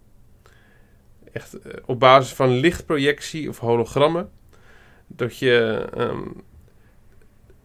[1.32, 4.30] Echt eh, op basis van lichtprojectie of hologrammen.
[5.08, 6.28] Dat je, ehm,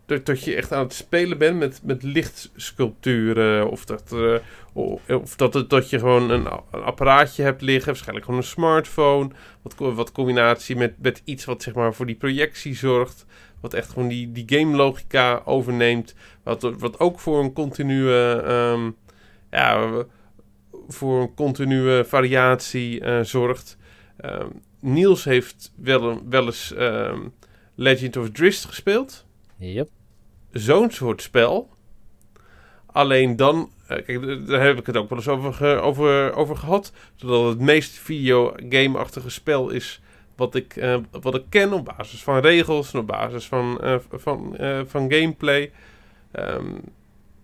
[0.07, 3.71] dat, dat je echt aan het spelen bent met, met lichtsculpturen.
[3.71, 7.87] Of dat, eh, of dat, dat je gewoon een, een apparaatje hebt liggen.
[7.87, 9.31] Waarschijnlijk gewoon een smartphone.
[9.63, 13.27] Wat, wat combinatie met, met iets wat zeg maar voor die projectie zorgt.
[13.61, 16.15] Wat echt gewoon die, die game logica overneemt.
[16.43, 18.41] Wat, wat ook voor een continue...
[18.43, 18.91] ehm,
[19.51, 19.91] ja,
[20.89, 23.77] voor een continue variatie eh, zorgt.
[24.17, 24.47] Ehm,
[24.81, 27.21] Niels heeft wel, wel eens ehm,
[27.75, 29.27] Legend of Drizzt gespeeld.
[29.57, 29.89] Yep.
[30.53, 31.71] Zo'n soort spel.
[32.87, 36.57] Alleen dan, eh, kijk, daar heb ik het ook wel eens over, ge- over, over
[36.57, 36.93] gehad.
[37.15, 40.01] Zodat het meest videogame-achtige spel is
[40.39, 44.57] wat ik, eh, wat ik ken op basis van regels op basis van, eh, van,
[44.57, 45.71] eh, van gameplay.
[46.33, 46.73] Ehm,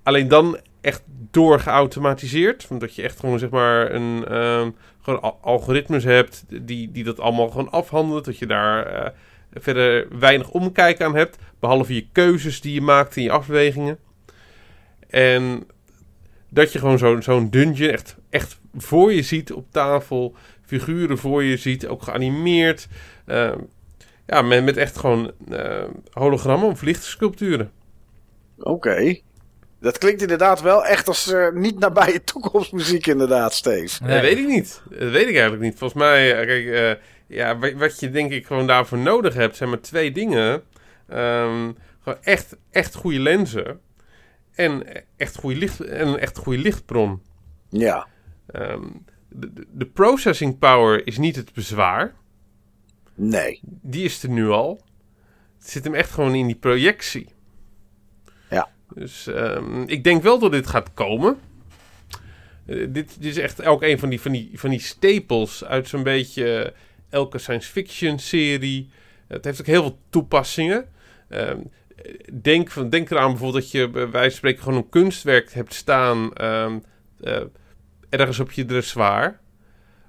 [0.02, 2.66] alleen dan echt doorgeautomatiseerd.
[2.70, 7.20] Omdat je echt gewoon zeg maar een ehm, gewoon al- algoritmes hebt die, die dat
[7.20, 8.23] allemaal gewoon afhandelen.
[8.23, 9.12] Dat je daar
[9.52, 11.39] verder weinig omkijk aan hebt.
[11.60, 13.98] Behalve je keuzes die je maakt in je afwegingen.
[15.08, 15.66] En
[16.48, 20.34] dat je gewoon zo'n zo'n dungeon echt, echt voor je ziet op tafel.
[20.66, 22.86] Figuren voor je ziet, ook geanimeerd.
[23.26, 23.58] Ehm,
[24.26, 27.70] ja, met, met echt gewoon eh, hologrammen of lichtsculpturen.
[28.58, 29.18] Oké.
[29.80, 34.04] Dat klinkt inderdaad wel echt als eh, niet nabije toekomstmuziek inderdaad, Steve.
[34.06, 34.82] Dat weet ik niet.
[34.90, 35.78] Dat weet ik eigenlijk niet.
[35.78, 36.66] Volgens mij, eh, kijk,
[36.98, 37.04] eh,
[37.36, 40.62] ja, wa- wat je denk ik gewoon daarvoor nodig hebt, zijn maar twee dingen.
[41.08, 43.80] Ehm, gewoon echt, echt goede lenzen.
[44.54, 44.82] En
[45.16, 47.22] echt goede, licht, en een echt goede lichtbron.
[47.68, 48.06] Ja.
[48.46, 48.82] Ehm,
[49.34, 52.14] de, processing power is niet het bezwaar.
[53.14, 53.60] Nee.
[53.62, 54.80] Die is er nu al.
[55.58, 57.28] Het zit hem echt gewoon in die projectie.
[58.50, 58.68] Ja.
[58.94, 61.38] Dus ehm, ik denk wel dat dit gaat komen.
[62.66, 65.88] Eh, dit, dit is echt elk een van die, van die, van die stapels uit
[65.88, 66.72] zo'n beetje eh,
[67.08, 68.90] elke science fiction serie.
[69.26, 70.88] Het heeft ook heel veel toepassingen.
[71.28, 71.60] Ehm,
[72.42, 75.74] denk, van, denk eraan bijvoorbeeld dat je bij wijze van spreken gewoon een kunstwerk hebt
[75.74, 76.78] staan ehm,
[77.20, 77.40] eh,
[78.18, 79.38] ergens op je dressoir.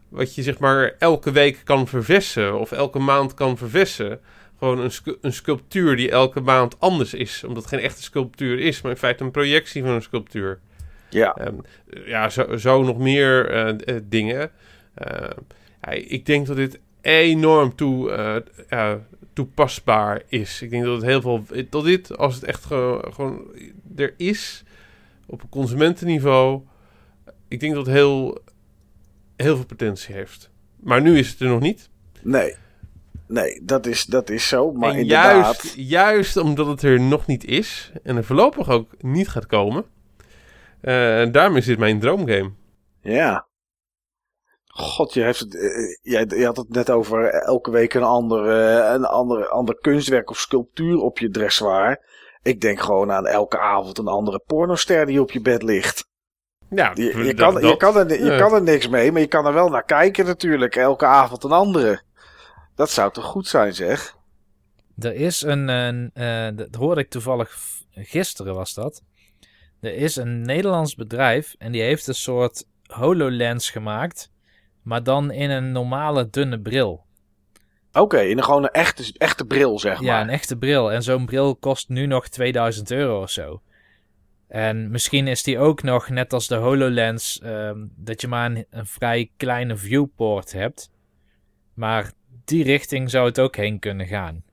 [0.10, 4.20] Wat je zeg maar elke week kan verversen of elke maand kan verversen.
[4.60, 7.44] Gewoon een, scu- een sculptuur die elke maand anders is.
[7.44, 10.60] Omdat het geen echte sculptuur is, maar in feite een projectie van een sculptuur.
[11.10, 11.34] Ja.
[11.36, 11.56] Ehm,
[12.06, 14.52] ja, zo, zo nog meer eh, eh, dingen.
[14.94, 15.30] Eh,
[15.82, 18.44] ja, ik denk dat dit enorm toe,
[19.34, 20.62] toepasbaar is.
[20.62, 21.46] Ik denk dat het heel veel.
[21.70, 23.42] Dat dit, als het echt ge- gewoon
[23.96, 24.64] er is,
[25.26, 26.62] op een consumentenniveau.
[27.48, 28.38] Ik denk dat het heel,
[29.36, 30.52] heel veel potentie heeft.
[30.80, 31.90] Maar nu is het er nog niet.
[32.22, 32.56] Nee.
[33.28, 34.72] Nee, dat is, dat is zo.
[34.72, 35.62] Maar en inderdaad.
[35.62, 37.92] juist, juist omdat het er nog niet is.
[38.04, 39.86] En er voorlopig ook niet gaat komen.
[40.82, 42.52] eh daarom is dit mijn droomgame.
[43.02, 43.48] Ja.
[44.68, 45.70] God, je, heeft het, eh,
[46.02, 50.30] jij, je had het net over elke week een ander, eh, een ander, ander kunstwerk
[50.30, 52.00] of sculptuur op je dressoir.
[52.42, 56.08] Ik denk gewoon aan elke avond een andere pornoster die op je bed ligt.
[56.76, 58.38] Ja, Je, je, dat- kan, je, kan, er, je ja.
[58.38, 60.76] kan er niks mee, maar je kan er wel naar kijken natuurlijk.
[60.76, 62.02] Elke avond een andere.
[62.76, 64.16] Dat zou toch goed zijn, zeg?
[65.00, 67.58] Er is een, een eh, dat hoorde ik toevallig
[67.92, 69.02] gisteren was dat.
[69.82, 74.32] Er is een Nederlands bedrijf en die heeft een soort HoloLens gemaakt,
[74.84, 77.04] maar dan in een normale dunne bril.
[77.94, 80.22] Oké, in een gewoon een echte, echte bril, zeg Ja, maar.
[80.22, 80.92] een echte bril.
[80.92, 83.62] En zo'n bril kost nu nog 2000 euro of zo.
[84.48, 88.66] En misschien is die ook nog, net als de HoloLens, ehm, dat je maar een,
[88.70, 90.90] een vrij kleine viewport hebt.
[91.74, 92.12] Maar
[92.46, 94.44] die richting zou het ook heen kunnen gaan.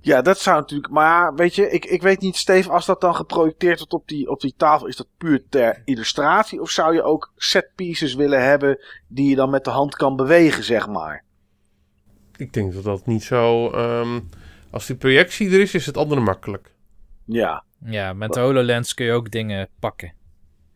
[0.00, 0.92] Ja, dat zou natuurlijk.
[0.92, 4.30] Maar weet je, ik, ik weet niet, Steve, als dat dan geprojecteerd wordt op die,
[4.30, 6.60] op die tafel, is dat puur ter illustratie?
[6.60, 10.16] Of zou je ook set pieces willen hebben die je dan met de hand kan
[10.16, 11.24] bewegen, zeg maar?
[12.36, 13.70] Ik denk dat dat niet zo...
[13.70, 14.20] ehm,
[14.70, 16.74] als die projectie er is, is het andere makkelijk.
[17.28, 17.64] Ja.
[17.84, 20.16] Ja, met de HoloLens kun je ook dingen pakken.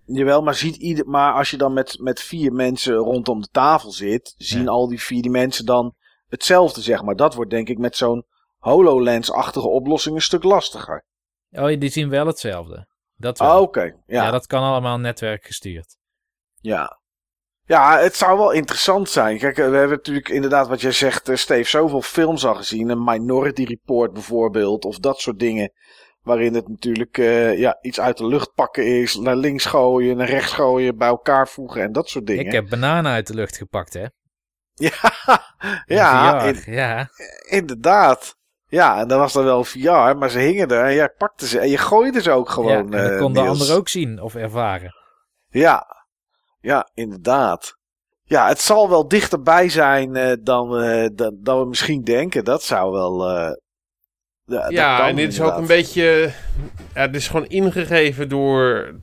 [0.04, 3.90] Jawel, maar, ziet ieder, maar als je dan met, met vier mensen rondom de tafel
[3.90, 4.68] zit, zien Ja.
[4.68, 5.94] al die vier die mensen dan
[6.26, 7.16] hetzelfde, zeg maar.
[7.16, 8.24] Dat wordt denk ik met zo'n
[8.58, 11.04] HoloLens-achtige oplossing een stuk lastiger.
[11.50, 12.86] Oh, die zien wel hetzelfde.
[13.16, 13.60] Dat Ah.
[13.60, 13.94] Oké, ja.
[14.06, 14.30] ja.
[14.30, 15.96] dat kan allemaal netwerkgestuurd.
[16.60, 17.00] Ja.
[17.64, 19.38] Ja, het zou wel interessant zijn.
[19.38, 22.88] Kijk, we hebben natuurlijk inderdaad wat jij zegt, eh, Steve, zoveel films al gezien.
[22.88, 25.72] Een Minority Report bijvoorbeeld, of dat soort dingen.
[26.22, 30.28] Waarin het natuurlijk eh, ja, iets uit de lucht pakken is, naar links gooien, naar
[30.28, 32.46] rechts gooien, bij elkaar voegen en dat soort dingen.
[32.46, 34.04] Ik heb bananen uit de lucht gepakt, hè?
[34.74, 34.92] Ja,
[35.84, 37.08] ja, in- ja.
[37.48, 38.36] inderdaad.
[38.66, 41.58] Ja, en dat was dan wel VR, maar ze hingen er en jij pakte ze
[41.58, 42.52] en je gooide ze ook ja.
[42.52, 42.76] gewoon.
[42.76, 44.94] En dat eh, kon de ander ook zien of ervaren.
[45.48, 45.86] Ja,
[46.60, 47.76] ja, inderdaad.
[48.22, 50.70] Ja, het zal wel dichterbij zijn eh, dan,
[51.14, 52.44] dan, dan we misschien denken.
[52.44, 53.30] Dat zou wel.
[54.68, 56.32] Ja, en dit is ook een beetje...
[56.94, 58.94] Ja, dit is gewoon ingegeven door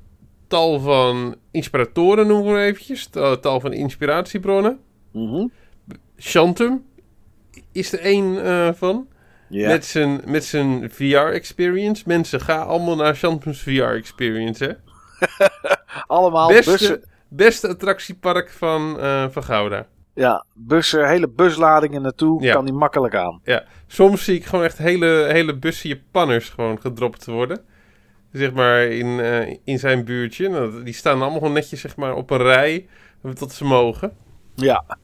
[0.48, 3.08] tal van inspiratoren, noemen we eventjes.
[3.08, 4.80] Tal, tal van inspiratiebronnen.
[6.18, 6.86] Shantum
[7.72, 9.08] is er één eh, van.
[9.50, 9.68] Ja.
[9.68, 12.04] Met zijn, met zijn VR-experience.
[12.06, 14.74] Mensen, ga allemaal naar Shantum's VR-experience, hè.
[16.08, 17.04] Allemaal Beste, bussen.
[17.28, 19.88] beste attractiepark van, eh, van Gouda.
[20.20, 22.44] Ja, bussen, hele busladingen naartoe.
[22.44, 22.54] Ja.
[22.54, 23.42] Kan die makkelijk aan.
[23.44, 27.62] Ja, soms zie ik gewoon echt hele, hele bussen Japanners gewoon gedropt worden.
[28.32, 30.50] Zeg maar in, eh, in zijn buurtje.
[30.50, 32.88] Nou, die staan allemaal gewoon netjes zeg maar, op een rij
[33.34, 34.18] tot ze mogen.
[34.56, 34.98] Ja,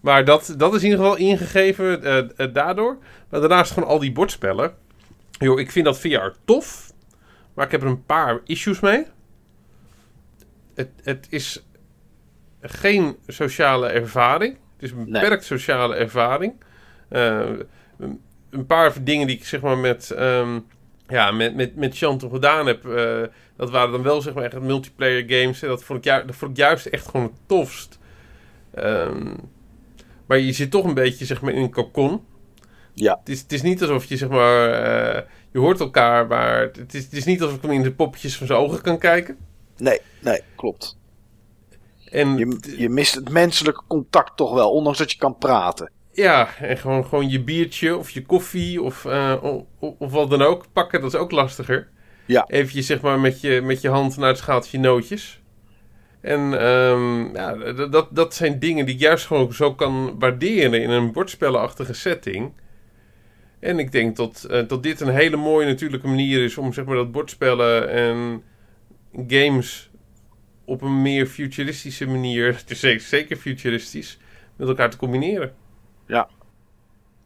[0.00, 2.98] Maar dat, dat is in ieder geval ingegeven eh, eh, daardoor.
[3.28, 4.74] Maar daarnaast gewoon al die bordspellen.
[5.30, 6.92] Yo, ik vind dat VR tof.
[7.54, 9.06] Maar ik heb er een paar issues mee.
[10.74, 11.67] Het, het is
[12.60, 14.52] geen sociale ervaring.
[14.74, 16.52] Het is een beperkt sociale ervaring.
[17.08, 17.40] Eh,
[17.98, 18.20] een-
[18.66, 20.58] paar dingen die ik zeg maar met, ehm,
[21.08, 22.86] ja, met, met, met Chantal gedaan heb.
[22.86, 23.22] eh,
[23.56, 25.62] dat waren dan wel zeg maar echt multiplayer games.
[25.62, 27.98] En dat vond ik, ju dat vond ik juist echt gewoon het tofst.
[28.74, 29.34] Ehm,
[30.26, 32.24] maar je zit toch een beetje zeg maar in een cocon.
[32.94, 33.16] Ja.
[33.18, 34.70] Het is, het is niet alsof je zeg maar...
[34.70, 35.22] eh,
[35.52, 38.36] je hoort elkaar, maar het is, het is niet alsof ik hem in de poppetjes
[38.36, 39.36] van zijn ogen kan kijken.
[39.76, 40.98] Nee, nee, klopt.
[42.10, 45.90] En Je, je mist het menselijke contact toch wel, ondanks dat je kan praten.
[46.12, 49.34] ja, en gewoon, gewoon je biertje of je koffie of, eh,
[49.78, 51.88] of, of wat dan ook pakken, dat is ook lastiger.
[52.26, 52.44] Ja.
[52.48, 55.40] Eventjes zeg maar met je, met je hand naar het schaaltje nootjes.
[56.20, 60.90] En ehm, ja, dat, dat zijn dingen die ik juist gewoon zo kan waarderen in
[60.90, 62.52] een bordspellenachtige setting.
[63.60, 66.84] En ik denk dat, eh, dat dit een hele mooie natuurlijke manier is om zeg
[66.84, 68.42] maar dat bordspellen en
[69.26, 69.87] games
[70.68, 74.18] op een meer futuristische manier, is zeker- zeker futuristisch,
[74.56, 75.54] met elkaar te combineren.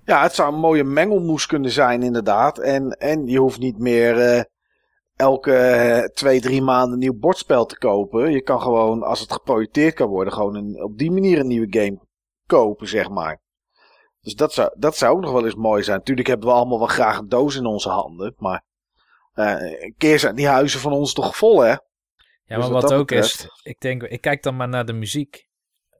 [0.04, 2.58] Ja, het zou een mooie mengelmoes kunnen zijn, inderdaad.
[2.58, 4.42] En, en je hoeft niet meer eh,
[5.16, 8.32] elke eh, twee, drie maanden een nieuw bordspel te kopen.
[8.32, 11.78] Je kan gewoon, als het geprojecteerd kan worden, gewoon een, op die manier een nieuwe
[11.78, 11.98] game
[12.46, 13.40] kopen, zeg maar.
[14.20, 16.02] Dus dat zou, dat zou ook nog wel eens mooi zijn.
[16.02, 18.34] Tuurlijk hebben we allemaal wel graag een doos in onze handen.
[18.36, 18.64] Maar
[19.32, 21.74] eh, een keer zijn die huizen van ons toch vol, hè?
[22.44, 25.46] Ja, Dus maar wat ook is, ik denk, ik kijk dan maar naar de muziek.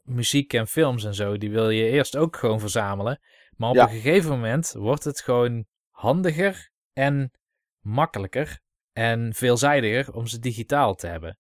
[0.03, 3.21] Muziek en films en zo, die wil je eerst ook gewoon verzamelen.
[3.57, 3.83] Maar op Ja.
[3.83, 7.31] een gegeven moment wordt het gewoon handiger en
[7.81, 8.61] makkelijker
[8.93, 11.39] en veelzijdiger om ze digitaal te hebben.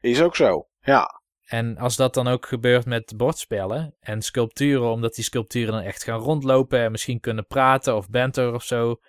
[0.00, 0.68] Is ook zo.
[0.80, 5.82] Ja, En als dat dan ook gebeurt met bordspellen en sculpturen, omdat die sculpturen dan
[5.82, 9.00] echt gaan rondlopen en misschien kunnen praten of banter of zo,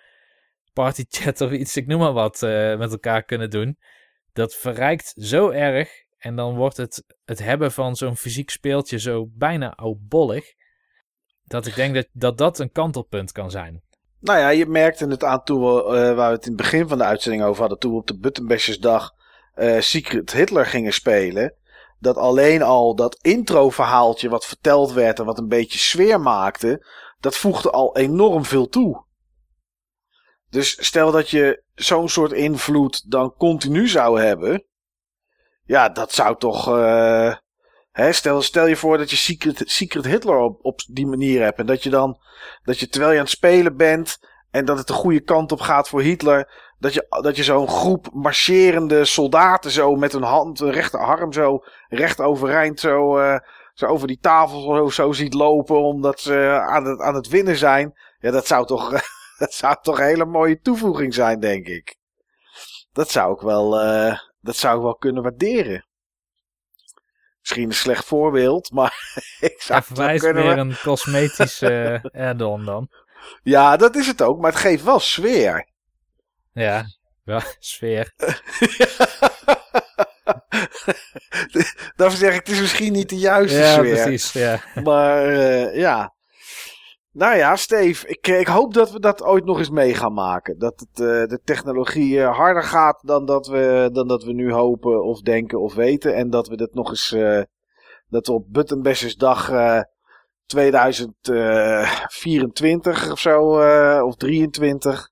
[0.72, 3.78] partychat of iets, ik noem maar wat, eh, met elkaar kunnen doen.
[4.38, 9.26] Dat verrijkt zo erg en dan wordt het, het hebben van zo'n fysiek speeltje zo
[9.34, 10.44] bijna oudbollig,
[11.44, 13.82] dat ik denk dat, dat dat een kantelpunt kan zijn.
[14.20, 16.88] Nou ja, je merkte het aan toen we, eh, waar we het in het begin
[16.88, 18.78] van de uitzending over hadden, toen we op de Buttonbashers
[19.54, 21.54] eh Secret Hitler gingen spelen.
[21.98, 26.86] Dat alleen al dat intro-verhaaltje wat verteld werd en wat een beetje sfeer maakte,
[27.20, 29.06] dat voegde al enorm veel toe.
[30.50, 34.64] Dus stel dat je zo'n soort invloed dan continu zou hebben.
[35.64, 36.68] Ja, dat zou toch.
[36.68, 37.34] eh,
[37.90, 41.58] hè, stel, stel je voor dat je Secret, Secret Hitler op, die manier hebt.
[41.58, 42.18] En dat je dan.
[42.62, 44.18] Dat je terwijl je aan het spelen bent.
[44.50, 46.66] En dat het de goede kant op gaat voor Hitler.
[46.78, 51.58] Dat je, dat je zo'n groep marcherende soldaten zo met een hand, een rechterarm zo
[51.88, 53.38] recht overeind zo, eh,
[53.74, 55.82] zo over die tafel zo, zo ziet lopen.
[55.82, 57.98] Omdat ze aan het, aan het winnen zijn.
[58.18, 58.92] Ja, dat zou toch,
[59.42, 61.96] dat zou toch een hele mooie toevoeging zijn, denk ik.
[62.92, 65.86] Dat zou ik wel, eh, dat zou ik wel kunnen waarderen.
[67.40, 72.28] Misschien een slecht voorbeeld, maar ik zou Ja, het het kunnen meer een cosmetische eh,
[72.28, 72.88] add-on dan.
[73.42, 75.68] Ja, dat is het ook, maar het geeft wel sfeer.
[76.52, 76.84] Ja,
[77.24, 78.12] wel sfeer.
[81.96, 84.02] Daarvoor zeg ik, het is misschien niet de juiste Ja, sfeer.
[84.02, 84.32] precies.
[84.32, 84.60] Ja.
[84.84, 86.14] Maar eh, ja.
[87.18, 90.58] Nou ja, Steve, ik, ik hoop dat we dat ooit nog eens mee gaan maken.
[90.58, 94.52] Dat het, eh, de technologie eh, harder gaat dan dat, we, dan dat we nu
[94.52, 96.14] hopen of denken of weten.
[96.14, 97.42] En dat we dit nog eens, eh,
[98.08, 99.80] dat we op Buttonbashersdag eh
[100.48, 105.10] 2024 of zo, eh, of 23,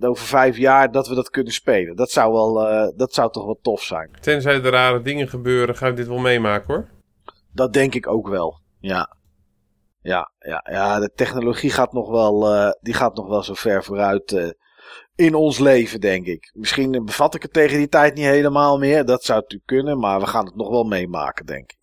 [0.00, 1.96] over vijf jaar, dat we dat kunnen spelen.
[1.96, 4.10] Dat zou, wel, eh, dat zou toch wel tof zijn.
[4.20, 6.88] Tenzij er rare dingen gebeuren, ga ik dit wel meemaken hoor.
[7.52, 8.60] Dat denk ik ook wel.
[8.78, 9.18] Ja.
[10.02, 13.84] Ja, ja, ja de technologie gaat nog wel, eh, die gaat nog wel zo ver
[13.84, 14.48] vooruit eh,
[15.14, 16.50] in ons leven, denk ik.
[16.54, 19.04] Misschien bevat ik het tegen die tijd niet helemaal meer.
[19.04, 21.79] Dat zou natuurlijk kunnen, maar we gaan het nog wel meemaken, denk ik.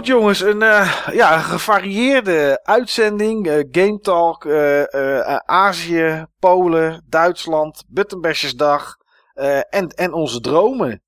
[0.00, 3.46] Goed jongens, een, eh, ja, gevarieerde uitzending.
[3.46, 8.96] eh, Game Talk, eh, Azië, Polen, Duitsland, Buttonbashesdag
[9.34, 11.02] eh, en, en onze dromen.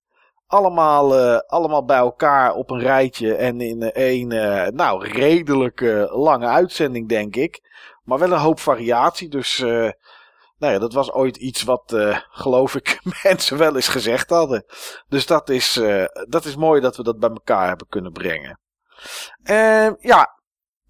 [0.47, 4.29] Allemaal, allemaal bij elkaar op een rijtje en in één
[4.75, 5.81] nou, redelijk
[6.11, 7.61] lange uitzending denk ik.
[8.05, 9.59] Maar wel een hoop variatie, dus
[10.59, 11.97] nou ja, dat was ooit iets wat
[12.31, 14.65] geloof ik mensen wel eens gezegd hadden.
[15.09, 15.81] Dus dat is,
[16.29, 18.61] dat is mooi dat we dat bij elkaar hebben kunnen brengen.
[19.43, 20.41] Eh, ja,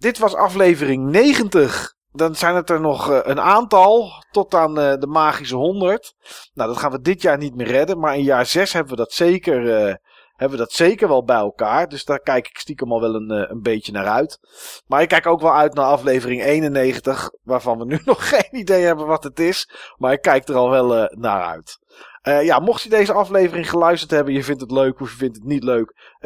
[0.03, 1.95] dit was aflevering 90.
[2.11, 6.13] Dan zijn het er nog eh, een aantal tot aan eh, de magische 100.
[6.53, 7.99] Nou, dat gaan we dit jaar niet meer redden.
[7.99, 9.95] Maar in jaar 6 hebben we dat zeker, eh,
[10.35, 11.89] hebben we dat zeker wel bij elkaar.
[11.89, 14.39] Dus daar kijk ik stiekem al wel een, een beetje naar uit.
[14.87, 17.29] Maar ik kijk ook wel uit naar aflevering 91.
[17.43, 19.69] Waarvan we nu nog geen idee hebben wat het is.
[19.97, 21.81] Maar ik kijk er al wel naar uit.
[22.43, 25.45] Ja, mocht je deze aflevering geluisterd hebben, je vindt het leuk of je vindt het
[25.45, 26.17] niet leuk.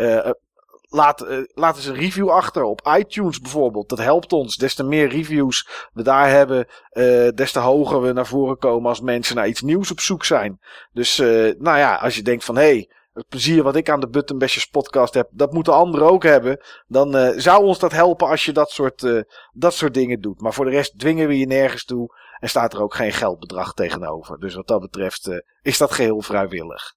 [0.90, 3.90] Laat, eh, laat eens een review achter op iTunes bijvoorbeeld.
[3.90, 4.56] Dat helpt ons.
[4.56, 8.90] Des te meer reviews we daar hebben, eh, des te hoger we naar voren komen
[8.90, 10.59] als mensen naar iets nieuws op zoek zijn.
[10.91, 13.99] Dus eh, nou ja, als je denkt van hé, hey, het plezier wat ik aan
[13.99, 16.59] de Button Bashers podcast heb, dat moeten anderen ook hebben.
[16.88, 20.41] Dan zou ons dat helpen als je dat soort, dat soort dingen doet.
[20.41, 22.16] Maar voor de rest dwingen we je nergens toe.
[22.40, 24.40] En staat er ook geen geldbedrag tegenover.
[24.40, 26.95] Dus wat dat betreft eh, is dat geheel vrijwillig.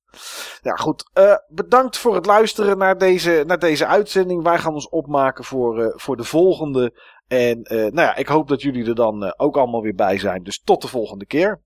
[0.61, 1.11] Ja, goed.
[1.13, 4.43] eh, bedankt voor het luisteren naar deze, naar deze uitzending.
[4.43, 7.19] Wij gaan ons opmaken voor, eh, voor de volgende.
[7.27, 10.43] En nou ja, ik hoop dat jullie er dan ook allemaal weer bij zijn.
[10.43, 11.61] Dus tot de volgende keer.